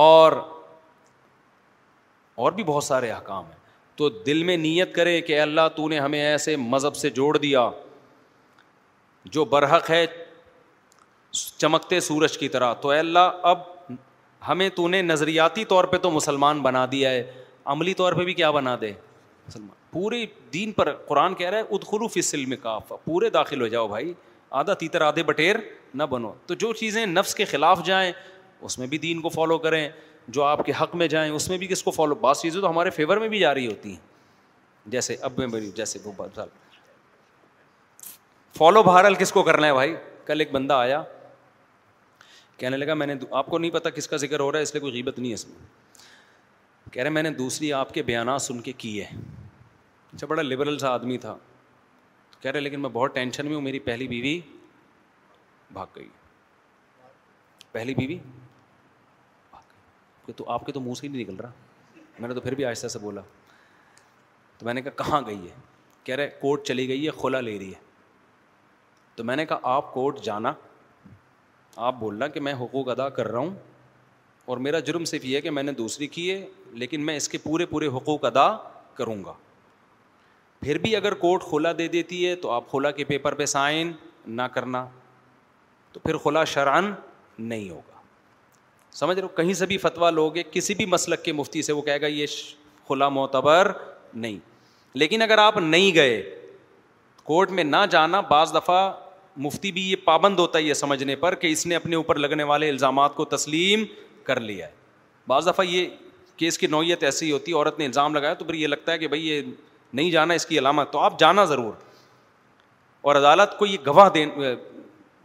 اور 0.00 0.42
بھی 2.54 2.64
بہت 2.64 2.84
سارے 2.84 3.10
احکام 3.10 3.44
ہیں 3.44 3.56
تو 3.96 4.08
دل 4.26 4.42
میں 4.44 4.56
نیت 4.56 4.94
کرے 4.94 5.20
کہ 5.20 5.40
اللہ 5.40 5.68
تو 5.76 5.88
نے 5.88 5.98
ہمیں 6.00 6.20
ایسے 6.20 6.54
مذہب 6.56 6.96
سے 6.96 7.10
جوڑ 7.10 7.36
دیا 7.36 7.68
جو 9.36 9.44
برحق 9.54 9.90
ہے 9.90 10.04
چمکتے 11.30 12.00
سورج 12.00 12.38
کی 12.38 12.48
طرح 12.48 12.72
تو 12.82 12.88
اللہ 12.90 13.40
اب 13.52 13.58
ہمیں 14.46 14.68
تو 14.74 14.86
نے 14.88 15.00
نظریاتی 15.02 15.64
طور 15.68 15.84
پہ 15.84 15.96
تو 16.02 16.10
مسلمان 16.10 16.60
بنا 16.62 16.84
دیا 16.92 17.10
ہے 17.10 17.22
عملی 17.72 17.94
طور 17.94 18.12
پہ 18.12 18.24
بھی 18.24 18.34
کیا 18.34 18.50
بنا 18.50 18.76
دے 18.80 18.92
مسلمان 19.46 19.76
پورے 19.92 20.24
دین 20.52 20.72
پر 20.72 20.92
قرآن 21.08 21.34
کہہ 21.34 21.50
رہا 21.50 21.58
ہے 21.58 21.62
ادخلوف 21.74 22.12
اسل 22.16 22.44
میں 22.46 22.56
کاف 22.62 22.92
پورے 23.04 23.30
داخل 23.30 23.60
ہو 23.62 23.66
جاؤ 23.68 23.88
بھائی 23.88 24.12
آدھا 24.60 24.74
تیتر 24.82 25.00
آدھے 25.02 25.22
بٹیر 25.22 25.56
نہ 25.94 26.02
بنو 26.10 26.32
تو 26.46 26.54
جو 26.64 26.72
چیزیں 26.72 27.04
نفس 27.06 27.34
کے 27.34 27.44
خلاف 27.44 27.84
جائیں 27.86 28.12
اس 28.60 28.78
میں 28.78 28.86
بھی 28.86 28.98
دین 28.98 29.20
کو 29.20 29.28
فالو 29.28 29.58
کریں 29.58 29.88
جو 30.36 30.42
آپ 30.44 30.64
کے 30.66 30.72
حق 30.80 30.94
میں 30.96 31.06
جائیں 31.08 31.30
اس 31.32 31.48
میں 31.48 31.58
بھی 31.58 31.66
کس 31.66 31.82
کو 31.82 31.90
فالو 31.90 32.14
بعض 32.20 32.40
چیزیں 32.40 32.60
تو 32.60 32.70
ہمارے 32.70 32.90
فیور 32.90 33.16
میں 33.16 33.28
بھی 33.28 33.38
جا 33.38 33.52
رہی 33.54 33.66
ہوتی 33.66 33.90
ہیں 33.90 33.96
جیسے 34.90 35.16
اب 35.22 35.38
میں 35.38 35.46
بری 35.46 35.70
جیسے 35.76 35.98
فالو 38.58 38.82
بہرحال 38.82 39.14
کس 39.14 39.30
کو 39.32 39.42
کرنا 39.42 39.66
ہے 39.66 39.72
بھائی 39.74 39.94
کل 40.26 40.40
ایک 40.40 40.52
بندہ 40.52 40.74
آیا 40.74 41.02
کہنے 42.58 42.76
لگا 42.76 42.94
میں 42.94 43.06
نے 43.06 43.14
آپ 43.38 43.46
کو 43.46 43.58
نہیں 43.58 43.70
پتا 43.70 43.90
کس 43.96 44.08
کا 44.08 44.16
ذکر 44.26 44.40
ہو 44.40 44.50
رہا 44.52 44.58
ہے 44.58 44.62
اس 44.62 44.72
لیے 44.74 44.80
کوئی 44.80 44.92
غیبت 44.92 45.18
نہیں 45.18 45.30
ہے 45.30 45.34
اس 45.34 45.46
میں 45.48 46.90
کہہ 46.92 47.02
رہے 47.02 47.10
میں 47.10 47.22
نے 47.22 47.30
دوسری 47.34 47.72
آپ 47.72 47.92
کے 47.94 48.02
بیانات 48.02 48.42
سن 48.42 48.60
کے 48.68 48.72
کیے 48.78 49.04
اچھا 50.12 50.26
بڑا 50.26 50.42
لبرل 50.42 50.78
سا 50.78 50.90
آدمی 50.92 51.18
تھا 51.26 51.36
کہہ 52.40 52.50
رہے 52.50 52.60
لیکن 52.60 52.80
میں 52.80 52.88
بہت 52.92 53.14
ٹینشن 53.14 53.46
میں 53.46 53.54
ہوں 53.54 53.62
میری 53.62 53.78
پہلی 53.88 54.08
بیوی 54.08 54.38
بھاگ 55.72 55.86
گئی 55.96 56.08
پہلی 57.72 57.94
بیوی 57.94 58.18
بھاگ 59.50 60.30
تو 60.36 60.50
آپ 60.52 60.66
کے 60.66 60.72
تو 60.72 60.80
منہ 60.80 60.94
سے 61.00 61.06
ہی 61.06 61.12
نہیں 61.12 61.22
نکل 61.24 61.36
رہا 61.42 61.50
میں 62.18 62.28
نے 62.28 62.34
تو 62.34 62.40
پھر 62.40 62.54
بھی 62.54 62.64
آہستہ 62.64 62.88
سے 62.88 62.98
بولا 62.98 63.20
تو 64.58 64.66
میں 64.66 64.74
نے 64.74 64.82
کہا 64.82 64.90
کہاں 65.04 65.20
گئی 65.26 65.44
ہے 65.48 65.54
کہہ 66.04 66.14
رہے 66.16 66.28
کورٹ 66.40 66.64
چلی 66.66 66.88
گئی 66.88 67.06
ہے 67.06 67.10
کھولا 67.18 67.40
لے 67.40 67.58
رہی 67.58 67.68
ہے 67.74 67.86
تو 69.16 69.24
میں 69.24 69.36
نے 69.36 69.44
کہا 69.46 69.74
آپ 69.76 69.92
کورٹ 69.94 70.20
جانا 70.24 70.52
آپ 71.86 71.94
بولنا 71.98 72.26
کہ 72.28 72.40
میں 72.40 72.52
حقوق 72.60 72.88
ادا 72.90 73.08
کر 73.16 73.28
رہا 73.32 73.38
ہوں 73.38 73.50
اور 74.50 74.56
میرا 74.66 74.78
جرم 74.88 75.04
صرف 75.04 75.24
یہ 75.24 75.36
ہے 75.36 75.40
کہ 75.40 75.50
میں 75.50 75.62
نے 75.62 75.72
دوسری 75.72 76.06
کی 76.16 76.30
ہے 76.30 76.44
لیکن 76.82 77.04
میں 77.06 77.16
اس 77.16 77.28
کے 77.28 77.38
پورے 77.42 77.66
پورے 77.72 77.86
حقوق 77.96 78.24
ادا 78.24 78.46
کروں 78.94 79.22
گا 79.24 79.32
پھر 80.62 80.78
بھی 80.84 80.94
اگر 80.96 81.14
کورٹ 81.24 81.42
کھولا 81.48 81.72
دے 81.78 81.86
دیتی 81.88 82.26
ہے 82.26 82.34
تو 82.44 82.50
آپ 82.50 82.68
کھولا 82.70 82.90
کے 82.90 83.04
پیپر 83.10 83.34
پہ 83.40 83.46
سائن 83.54 83.92
نہ 84.26 84.42
کرنا 84.54 84.84
تو 85.92 86.00
پھر 86.04 86.16
کھلا 86.22 86.44
شران 86.54 86.92
نہیں 87.38 87.70
ہوگا 87.70 88.00
سمجھ 88.96 89.18
رہے 89.18 89.22
ہو 89.26 89.28
کہیں 89.36 89.52
سے 89.54 89.66
بھی 89.66 89.78
فتویٰ 89.78 90.10
لوگ 90.12 90.32
کسی 90.52 90.74
بھی 90.74 90.86
مسلک 90.96 91.24
کے 91.24 91.32
مفتی 91.32 91.62
سے 91.62 91.72
وہ 91.72 91.82
کہے 91.82 92.00
گا 92.00 92.06
یہ 92.06 92.26
کھلا 92.86 93.08
معتبر 93.18 93.72
نہیں 94.14 94.38
لیکن 94.98 95.22
اگر 95.22 95.38
آپ 95.38 95.56
نہیں 95.58 95.94
گئے 95.94 96.22
کورٹ 97.24 97.50
میں 97.58 97.64
نہ 97.64 97.84
جانا 97.90 98.20
بعض 98.30 98.54
دفعہ 98.54 98.80
مفتی 99.42 99.70
بھی 99.72 99.82
یہ 99.90 99.96
پابند 100.04 100.38
ہوتا 100.38 100.58
ہے 100.58 100.62
یہ 100.62 100.74
سمجھنے 100.74 101.16
پر 101.16 101.34
کہ 101.42 101.46
اس 101.52 101.66
نے 101.66 101.74
اپنے 101.76 101.96
اوپر 101.96 102.18
لگنے 102.18 102.42
والے 102.50 102.68
الزامات 102.68 103.14
کو 103.14 103.24
تسلیم 103.34 103.84
کر 104.24 104.40
لیا 104.40 104.66
ہے 104.66 104.72
بعض 105.28 105.46
دفعہ 105.48 105.64
یہ 105.66 105.86
کیس 106.36 106.58
کی 106.58 106.66
نوعیت 106.66 107.02
ایسی 107.04 107.26
ہی 107.26 107.30
ہوتی 107.32 107.52
ہے 107.52 107.56
عورت 107.56 107.78
نے 107.78 107.86
الزام 107.86 108.14
لگایا 108.14 108.34
تو 108.34 108.44
پھر 108.44 108.54
یہ 108.54 108.66
لگتا 108.66 108.92
ہے 108.92 108.98
کہ 108.98 109.08
بھائی 109.08 109.28
یہ 109.28 109.40
نہیں 109.92 110.10
جانا 110.10 110.34
اس 110.34 110.46
کی 110.46 110.58
علامت 110.58 110.90
تو 110.92 110.98
آپ 111.00 111.18
جانا 111.18 111.44
ضرور 111.52 111.72
اور 113.08 113.16
عدالت 113.16 113.58
کو 113.58 113.66
یہ 113.66 113.76
گواہ 113.86 114.08
دین 114.14 114.28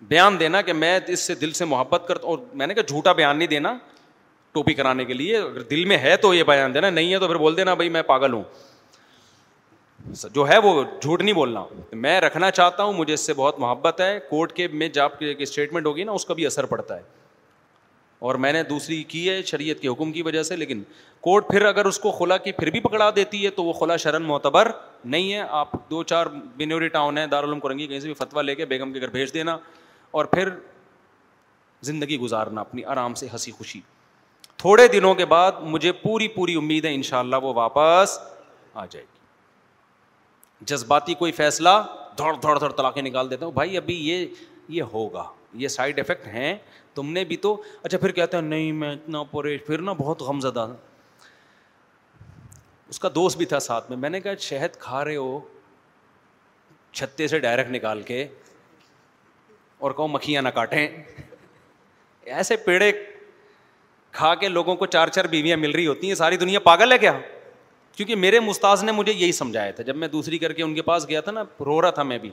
بیان 0.08 0.40
دینا 0.40 0.62
کہ 0.62 0.74
میں 0.74 1.00
اس 1.08 1.20
سے 1.28 1.36
دل 1.42 1.52
سے 1.60 1.66
محبت 1.74 2.04
کرتا 2.08 2.28
ہوں 2.28 2.36
اور 2.36 2.46
میں 2.58 2.68
نے 2.68 2.74
کہا 2.74 2.84
جھوٹا 2.88 3.12
بیان 3.20 3.38
نہیں 3.38 3.48
دینا 3.48 3.74
ٹوپی 4.54 4.74
کرانے 4.74 5.06
کے 5.06 5.14
لیے 5.14 5.38
اگر 5.38 5.62
دل 5.70 5.86
میں 5.92 5.98
ہے 5.98 6.16
تو 6.24 6.34
یہ 6.34 6.44
بیان 6.48 6.74
دینا 6.74 6.90
نہیں 6.90 7.14
ہے 7.14 7.20
تو 7.20 7.28
پھر 7.28 7.36
بول 7.46 7.58
دینا 7.58 7.74
بھائی 7.74 7.90
میں 7.90 8.02
پاگل 8.12 8.34
ہوں 8.34 8.44
جو 10.34 10.48
ہے 10.48 10.58
وہ 10.64 10.84
جھوٹ 11.02 11.22
نہیں 11.22 11.34
بولنا 11.36 11.64
میں 12.06 12.20
رکھنا 12.22 12.50
چاہتا 12.52 12.84
ہوں 12.84 12.94
مجھے 12.94 13.14
اس 13.14 13.26
سے 13.26 13.34
بہت 13.34 13.60
محبت 13.60 14.02
ہے 14.02 14.18
کورٹ 14.30 14.52
کے 14.54 14.68
میں 14.68 14.88
جب 14.88 15.04
آپ 15.04 15.20
کی 15.20 15.26
ایک 15.26 15.42
اسٹیٹمنٹ 15.42 15.86
ہوگی 15.86 16.04
نا 16.04 16.12
اس 16.12 16.26
کا 16.26 16.34
بھی 16.34 16.46
اثر 16.46 16.66
پڑتا 16.72 16.98
ہے 16.98 17.02
اور 18.28 18.36
میں 18.44 18.52
نے 18.54 18.64
دوسری 18.64 19.02
کی 19.04 19.30
ہے 19.30 19.42
شریعت 19.46 19.80
کے 19.82 19.88
حکم 19.88 20.12
کی 20.12 20.22
وجہ 20.24 20.44
سے 20.50 20.56
لیکن 20.56 20.84
کورٹ 21.22 21.48
پھر 21.50 21.66
اگر 21.66 21.86
اس 21.86 22.00
کو 22.00 22.12
خلا 22.20 22.38
کی 22.46 22.52
پھر 22.52 22.70
بھی 22.72 22.80
پکڑا 22.80 23.10
دیتی 23.16 23.44
ہے 23.46 23.50
تو 23.58 23.64
وہ 23.64 23.74
خلا 23.74 23.96
شرن 24.04 24.24
معتبر 24.24 24.72
نہیں 25.06 25.34
ہے 25.34 25.40
آپ 25.62 25.72
دو 25.90 26.04
چار 26.04 26.26
بینوری 26.58 26.88
ٹاؤن 26.98 27.18
ہیں 27.18 27.26
دارالعلوم 27.28 27.60
کرنگی 27.60 27.88
کہیں 27.88 28.00
سے 28.00 28.08
بھی 28.08 28.14
فتویٰ 28.26 28.44
لے 28.44 28.56
کے 28.56 28.66
بیگم 28.66 28.94
کے 28.94 29.02
گھر 29.02 29.10
بھیج 29.18 29.34
دینا 29.34 29.58
اور 30.12 30.26
پھر 30.36 30.50
زندگی 31.92 32.18
گزارنا 32.20 32.62
اپنی 32.62 32.84
آرام 32.96 33.14
سے 33.24 33.28
ہنسی 33.34 33.52
خوشی 33.58 33.80
تھوڑے 34.58 34.88
دنوں 34.88 35.16
کے 35.16 35.26
بعد 35.36 35.52
مجھے 35.76 35.92
پوری 36.04 36.28
پوری 36.36 36.56
امید 36.56 36.86
ہے 36.86 36.94
ان 36.96 37.02
شاء 37.04 37.20
اللہ 37.20 37.36
وہ 37.44 37.54
واپس 37.56 38.18
آ 38.74 38.86
جائے 38.90 39.04
گی 39.04 39.13
جذباتی 40.68 41.14
کوئی 41.22 41.32
فیصلہ 41.32 41.70
دڑ 42.20 42.34
دھوڑ 42.42 42.58
دھوڑ 42.60 42.72
طلاقیں 42.72 43.02
نکال 43.04 43.30
دیتا 43.30 43.46
ہوں 43.46 43.52
بھائی 43.54 43.78
ابھی 43.78 43.96
یہ 44.10 44.26
یہ 44.78 44.82
ہوگا 44.94 45.24
یہ 45.62 45.68
سائڈ 45.68 46.00
افیکٹ 46.00 46.28
ہیں 46.34 46.56
تم 46.96 47.12
نے 47.14 47.24
بھی 47.26 47.38
تو 47.46 47.56
اچھا 47.84 47.98
پھر 47.98 48.12
کہتے 48.20 48.38
ہیں 48.38 48.44
نہیں 48.44 48.72
میں 48.84 48.92
اتنا 48.94 49.24
پورے 49.32 49.58
پھر 49.68 49.82
نا 49.82 49.94
بہت 49.98 50.22
غم 50.22 50.40
زدہ 50.42 50.68
اس 52.90 53.00
کا 53.00 53.10
دوست 53.16 53.38
بھی 53.38 53.46
تھا 53.52 53.60
ساتھ 53.68 53.90
میں 53.90 53.98
میں 53.98 54.10
نے 54.10 54.20
کہا 54.22 54.34
شہد 54.50 54.76
کھا 54.80 55.04
رہے 55.06 55.16
ہو 55.16 55.40
چھتے 56.94 57.28
سے 57.28 57.40
ڈائریکٹ 57.46 57.70
نکال 57.72 58.02
کے 58.10 58.26
اور 59.86 59.92
کہو 59.92 60.08
مکھیاں 60.08 60.42
نہ 60.42 60.50
کاٹیں 60.56 60.88
ایسے 62.34 62.56
پیڑے 62.66 62.92
کھا 64.18 64.34
کے 64.42 64.50
لوگوں 64.50 64.76
کو 64.76 64.86
چار 64.96 65.08
چار 65.16 65.26
بیویاں 65.32 65.58
مل 65.58 65.72
رہی 65.76 65.88
ہوتی 65.88 66.08
ہیں 66.08 66.16
ساری 66.16 66.38
دنیا 66.38 66.60
پاگل 66.68 66.92
ہے 66.92 66.98
کیا 66.98 67.14
کیونکہ 67.96 68.16
میرے 68.16 68.40
مستاذ 68.40 68.84
نے 68.84 68.92
مجھے 68.92 69.14
یہی 69.14 69.32
سمجھایا 69.32 69.72
تھا 69.72 69.84
جب 69.84 69.96
میں 69.98 70.08
دوسری 70.08 70.38
کر 70.40 70.54
کے 70.54 70.64
ان 70.64 70.74
کے 70.76 70.82
پاس 70.82 71.08
گیا 71.10 71.22
تھا 71.22 71.32
نا 71.32 71.44
رو 71.66 71.82
رہا 71.82 71.90
تھا 71.98 72.04
میں 72.04 72.18
بھی 72.20 72.30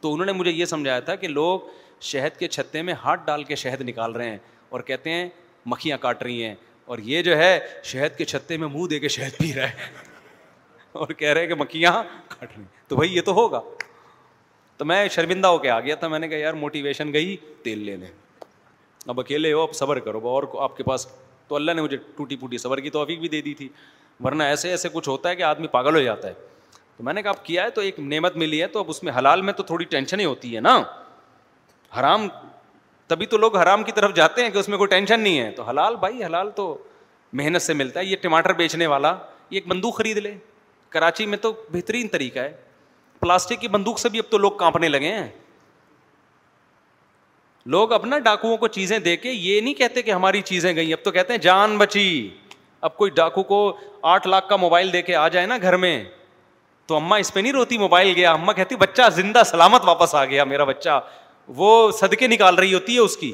تو 0.00 0.12
انہوں 0.12 0.26
نے 0.26 0.32
مجھے 0.32 0.50
یہ 0.50 0.64
سمجھایا 0.64 1.00
تھا 1.10 1.14
کہ 1.16 1.28
لوگ 1.28 1.60
شہد 2.08 2.38
کے 2.38 2.48
چھتے 2.48 2.82
میں 2.82 2.94
ہاتھ 3.04 3.20
ڈال 3.26 3.44
کے 3.44 3.56
شہد 3.56 3.80
نکال 3.88 4.12
رہے 4.16 4.30
ہیں 4.30 4.38
اور 4.70 4.80
کہتے 4.90 5.10
ہیں 5.10 5.28
مکھیاں 5.66 5.98
کاٹ 6.00 6.22
رہی 6.22 6.44
ہیں 6.44 6.54
اور 6.86 6.98
یہ 7.04 7.22
جو 7.22 7.36
ہے 7.36 7.58
شہد 7.84 8.16
کے 8.18 8.24
چھتے 8.24 8.56
میں 8.56 8.68
منہ 8.72 8.86
دے 8.90 8.98
کے 9.00 9.08
شہد 9.08 9.40
رہا 9.42 9.62
رہے 9.62 9.88
اور 10.92 11.08
کہہ 11.12 11.28
رہے 11.28 11.40
ہیں 11.40 11.48
کہ 11.48 11.54
مکھیاں 11.62 11.92
کاٹ 12.28 12.42
رہی 12.56 12.62
ہیں 12.62 12.68
تو 12.88 12.96
بھائی 12.96 13.14
یہ 13.16 13.22
تو 13.26 13.32
ہوگا 13.34 13.60
تو 14.76 14.84
میں 14.84 15.06
شرمندہ 15.12 15.46
ہو 15.48 15.58
کے 15.58 15.70
آ 15.70 15.78
گیا 15.80 15.94
تھا 16.02 16.08
میں 16.08 16.18
نے 16.18 16.28
کہا 16.28 16.36
یار 16.38 16.54
موٹیویشن 16.54 17.12
گئی 17.12 17.36
تیل 17.62 17.78
لے 17.84 17.96
لیں 17.96 18.08
اب 19.06 19.20
اکیلے 19.20 19.52
ہو 19.52 19.60
اب 19.62 19.74
صبر 19.74 19.98
کرو 20.00 20.28
اور 20.28 20.42
آپ 20.62 20.76
کے 20.76 20.82
پاس 20.84 21.06
تو 21.48 21.54
اللہ 21.56 21.72
نے 21.72 21.82
مجھے 21.82 21.96
ٹوٹی 22.16 22.36
پوٹی 22.36 22.58
صبر 22.58 22.80
کی 22.80 22.90
توفیق 22.90 23.18
بھی 23.20 23.28
دے 23.28 23.40
دی 23.42 23.54
تھی 23.54 23.68
ورنہ 24.24 24.42
ایسے 24.42 24.70
ایسے 24.70 24.88
کچھ 24.92 25.08
ہوتا 25.08 25.28
ہے 25.28 25.36
کہ 25.36 25.42
آدمی 25.42 25.66
پاگل 25.70 25.94
ہو 25.94 26.00
جاتا 26.02 26.28
ہے 26.28 26.34
تو 26.96 27.04
میں 27.04 27.12
نے 27.14 27.22
کہا 27.22 27.30
اب 27.30 27.44
کیا 27.44 27.64
ہے 27.64 27.70
تو 27.70 27.80
ایک 27.80 27.98
نعمت 28.00 28.36
ملی 28.36 28.60
ہے 28.62 28.66
تو 28.68 28.78
اب 28.80 28.84
اس 28.90 29.02
میں 29.02 29.12
حلال 29.18 29.42
میں 29.42 29.52
تو 29.56 29.62
تھوڑی 29.62 29.84
ٹینشن 29.90 30.20
ہی 30.20 30.24
ہوتی 30.24 30.54
ہے 30.54 30.60
نا 30.60 30.76
حرام 31.98 32.26
تبھی 33.08 33.26
تو 33.26 33.36
لوگ 33.38 33.56
حرام 33.56 33.82
کی 33.84 33.92
طرف 33.96 34.14
جاتے 34.14 34.42
ہیں 34.42 34.50
کہ 34.50 34.58
اس 34.58 34.68
میں 34.68 34.78
کوئی 34.78 34.88
ٹینشن 34.88 35.20
نہیں 35.20 35.38
ہے 35.40 35.50
تو 35.56 35.62
حلال 35.68 35.96
بھائی 36.00 36.24
حلال 36.24 36.50
تو 36.56 36.66
محنت 37.40 37.62
سے 37.62 37.72
ملتا 37.74 38.00
ہے 38.00 38.04
یہ 38.04 38.16
ٹماٹر 38.22 38.52
بیچنے 38.56 38.86
والا 38.86 39.16
یہ 39.50 39.56
ایک 39.56 39.66
بندوق 39.68 39.96
خرید 39.96 40.18
لے 40.26 40.34
کراچی 40.90 41.26
میں 41.26 41.38
تو 41.38 41.52
بہترین 41.72 42.08
طریقہ 42.08 42.38
ہے 42.38 42.52
پلاسٹک 43.20 43.60
کی 43.60 43.68
بندوق 43.68 43.98
سے 43.98 44.08
بھی 44.08 44.18
اب 44.18 44.30
تو 44.30 44.38
لوگ 44.38 44.52
کانپنے 44.58 44.88
لگے 44.88 45.12
ہیں 45.14 45.28
لوگ 47.72 47.92
اب 47.92 48.04
نا 48.06 48.34
کو 48.42 48.66
چیزیں 48.66 48.98
دے 49.06 49.16
کے 49.16 49.30
یہ 49.30 49.60
نہیں 49.60 49.74
کہتے 49.74 50.02
کہ 50.02 50.10
ہماری 50.10 50.40
چیزیں 50.50 50.74
گئیں 50.76 50.92
اب 50.92 51.04
تو 51.04 51.10
کہتے 51.12 51.32
ہیں 51.32 51.40
جان 51.40 51.76
بچی 51.78 52.04
اب 52.86 52.96
کوئی 52.96 53.10
ڈاکو 53.10 53.42
کو 53.42 53.58
آٹھ 54.08 54.26
لاکھ 54.28 54.48
کا 54.48 54.56
موبائل 54.56 54.92
دے 54.92 55.02
کے 55.02 55.14
آ 55.16 55.26
جائے 55.28 55.46
نا 55.46 55.56
گھر 55.62 55.76
میں 55.84 56.02
تو 56.86 56.96
اما 56.96 57.16
اس 57.16 57.32
پہ 57.34 57.40
نہیں 57.40 57.52
روتی 57.52 57.78
موبائل 57.78 58.12
گیا 58.16 58.32
اما 58.32 58.52
کہتی 58.52 58.76
بچہ 58.76 59.08
زندہ 59.14 59.42
سلامت 59.46 59.84
واپس 59.84 60.14
آ 60.14 60.24
گیا 60.24 60.44
میرا 60.44 60.64
بچہ 60.64 61.00
وہ 61.56 61.90
صدقے 62.00 62.26
نکال 62.26 62.54
رہی 62.58 62.74
ہوتی 62.74 62.94
ہے 62.94 63.00
اس 63.00 63.16
کی 63.16 63.32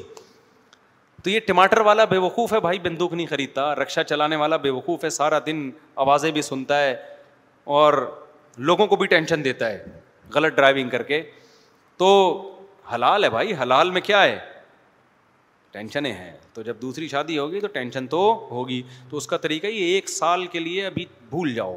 تو 1.23 1.29
یہ 1.29 1.39
ٹماٹر 1.45 1.79
والا 1.85 2.03
بے 2.05 2.17
وقوف 2.23 2.53
ہے 2.53 2.59
بھائی 2.61 2.79
بندوق 2.79 3.13
نہیں 3.13 3.27
خریدتا 3.27 3.73
رکشا 3.75 4.03
چلانے 4.03 4.35
والا 4.35 4.57
بے 4.65 4.69
وقوف 4.69 5.03
ہے 5.03 5.09
سارا 5.09 5.39
دن 5.45 5.69
آوازیں 6.05 6.29
بھی 6.31 6.41
سنتا 6.41 6.79
ہے 6.81 6.95
اور 7.77 7.93
لوگوں 8.69 8.87
کو 8.87 8.95
بھی 8.95 9.07
ٹینشن 9.13 9.43
دیتا 9.43 9.69
ہے 9.71 9.83
غلط 10.33 10.55
ڈرائیونگ 10.55 10.89
کر 10.89 11.03
کے 11.03 11.21
تو 11.97 12.09
حلال 12.93 13.23
ہے 13.23 13.29
بھائی 13.29 13.53
حلال 13.61 13.91
میں 13.91 14.01
کیا 14.01 14.21
ہے 14.23 14.37
ٹینشنیں 15.75 16.11
ہیں 16.13 16.31
تو 16.53 16.61
جب 16.63 16.75
دوسری 16.81 17.07
شادی 17.07 17.37
ہوگی 17.37 17.59
تو 17.61 17.67
ٹینشن 17.67 18.05
تو 18.07 18.17
ہوگی 18.51 18.81
تو 19.09 19.17
اس 19.17 19.25
کا 19.27 19.37
طریقہ 19.45 19.67
یہ 19.67 19.93
ایک 19.93 20.09
سال 20.09 20.45
کے 20.51 20.59
لیے 20.59 20.85
ابھی 20.85 21.05
بھول 21.29 21.53
جاؤ 21.53 21.75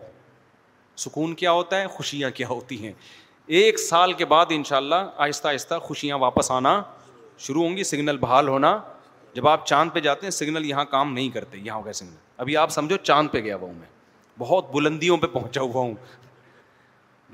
سکون 1.05 1.35
کیا 1.41 1.53
ہوتا 1.53 1.81
ہے 1.81 1.87
خوشیاں 1.97 2.31
کیا 2.35 2.49
ہوتی 2.49 2.85
ہیں 2.85 2.93
ایک 3.63 3.79
سال 3.81 4.13
کے 4.21 4.25
بعد 4.35 4.53
ان 4.57 4.65
شاء 4.69 4.77
اللہ 4.77 5.09
آہستہ 5.27 5.49
آہستہ 5.49 5.79
خوشیاں 5.83 6.19
واپس 6.25 6.51
آنا 6.59 6.81
شروع 7.47 7.63
ہوں 7.67 7.77
گی 7.77 7.85
سگنل 7.91 8.19
بحال 8.21 8.49
ہونا 8.49 8.79
جب 9.35 9.49
آپ 9.49 9.67
چاند 9.67 9.91
پہ 9.95 10.01
جاتے 10.07 10.27
ہیں 10.27 10.31
سگنل 10.39 10.65
یہاں 10.67 10.85
کام 10.95 11.13
نہیں 11.15 11.29
کرتے 11.37 11.59
یہاں 11.63 11.77
ہو 11.79 11.85
گیا 11.85 11.93
سگنل 12.03 12.15
ابھی 12.45 12.57
آپ 12.63 12.71
سمجھو 12.73 12.97
چاند 13.03 13.29
پہ 13.33 13.41
گیا 13.49 13.57
ہوا 13.57 13.67
ہوں 13.69 13.75
میں 13.79 13.89
بہت 14.39 14.71
بلندیوں 14.75 15.17
پہ 15.23 15.27
پہنچا 15.33 15.61
ہوا 15.61 15.83
ہوں 15.83 15.95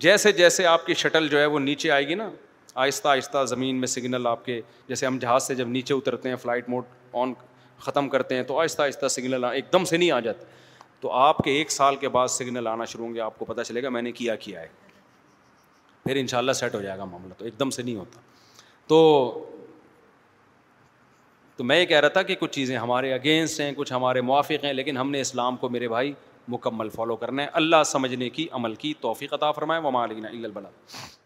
جیسے 0.06 0.32
جیسے 0.42 0.66
آپ 0.66 0.86
کی 0.86 0.94
شٹل 1.04 1.28
جو 1.28 1.38
ہے 1.40 1.46
وہ 1.46 1.58
نیچے 1.68 1.90
آئے 1.98 2.08
گی 2.08 2.14
نا 2.24 2.28
آہستہ 2.74 3.08
آہستہ 3.08 3.44
زمین 3.48 3.76
میں 3.80 3.88
سگنل 3.88 4.26
آپ 4.26 4.44
کے 4.44 4.60
جیسے 4.88 5.06
ہم 5.06 5.18
جہاز 5.20 5.46
سے 5.46 5.54
جب 5.54 5.68
نیچے 5.68 5.94
اترتے 5.94 6.28
ہیں 6.28 6.36
فلائٹ 6.42 6.68
موڈ 6.68 6.84
آن 7.22 7.32
ختم 7.80 8.08
کرتے 8.08 8.34
ہیں 8.34 8.42
تو 8.42 8.58
آہستہ 8.60 8.82
آہستہ 8.82 9.08
سگنل 9.08 9.44
ایک 9.52 9.72
دم 9.72 9.84
سے 9.84 9.96
نہیں 9.96 10.10
آ 10.12 10.18
جاتے 10.20 10.44
تو 11.00 11.12
آپ 11.12 11.38
کے 11.44 11.50
ایک 11.56 11.70
سال 11.70 11.96
کے 11.96 12.08
بعد 12.16 12.28
سگنل 12.30 12.66
آنا 12.66 12.84
شروع 12.92 13.06
ہوں 13.06 13.14
گے 13.14 13.20
آپ 13.20 13.38
کو 13.38 13.44
پتہ 13.44 13.62
چلے 13.66 13.82
گا 13.82 13.88
میں 13.96 14.02
نے 14.02 14.12
کیا 14.12 14.34
کیا 14.46 14.60
ہے 14.60 14.66
پھر 16.04 16.16
ان 16.20 16.26
شاء 16.26 16.38
اللہ 16.38 16.52
سیٹ 16.52 16.74
ہو 16.74 16.80
جائے 16.80 16.98
گا 16.98 17.04
معاملہ 17.04 17.34
تو 17.38 17.44
ایک 17.44 17.58
دم 17.60 17.70
سے 17.70 17.82
نہیں 17.82 17.96
ہوتا 17.96 18.20
تو 18.86 18.98
تو 21.56 21.64
میں 21.64 21.80
یہ 21.80 21.84
کہہ 21.86 22.00
رہا 22.00 22.08
تھا 22.18 22.22
کہ 22.28 22.34
کچھ 22.40 22.52
چیزیں 22.52 22.76
ہمارے 22.76 23.12
اگینسٹ 23.14 23.60
ہیں 23.60 23.72
کچھ 23.76 23.92
ہمارے 23.92 24.20
موافق 24.20 24.64
ہیں 24.64 24.72
لیکن 24.72 24.96
ہم 24.96 25.10
نے 25.10 25.20
اسلام 25.20 25.56
کو 25.56 25.68
میرے 25.68 25.88
بھائی 25.88 26.12
مکمل 26.48 26.88
فالو 26.94 27.16
کرنا 27.16 27.42
ہے 27.42 27.48
اللہ 27.62 27.82
سمجھنے 27.86 28.28
کی 28.30 28.46
عمل 28.60 28.74
کی 28.82 28.92
توفیق 29.00 29.34
عطا 29.34 29.52
فرمائے 29.58 29.80
ممالب 29.88 31.23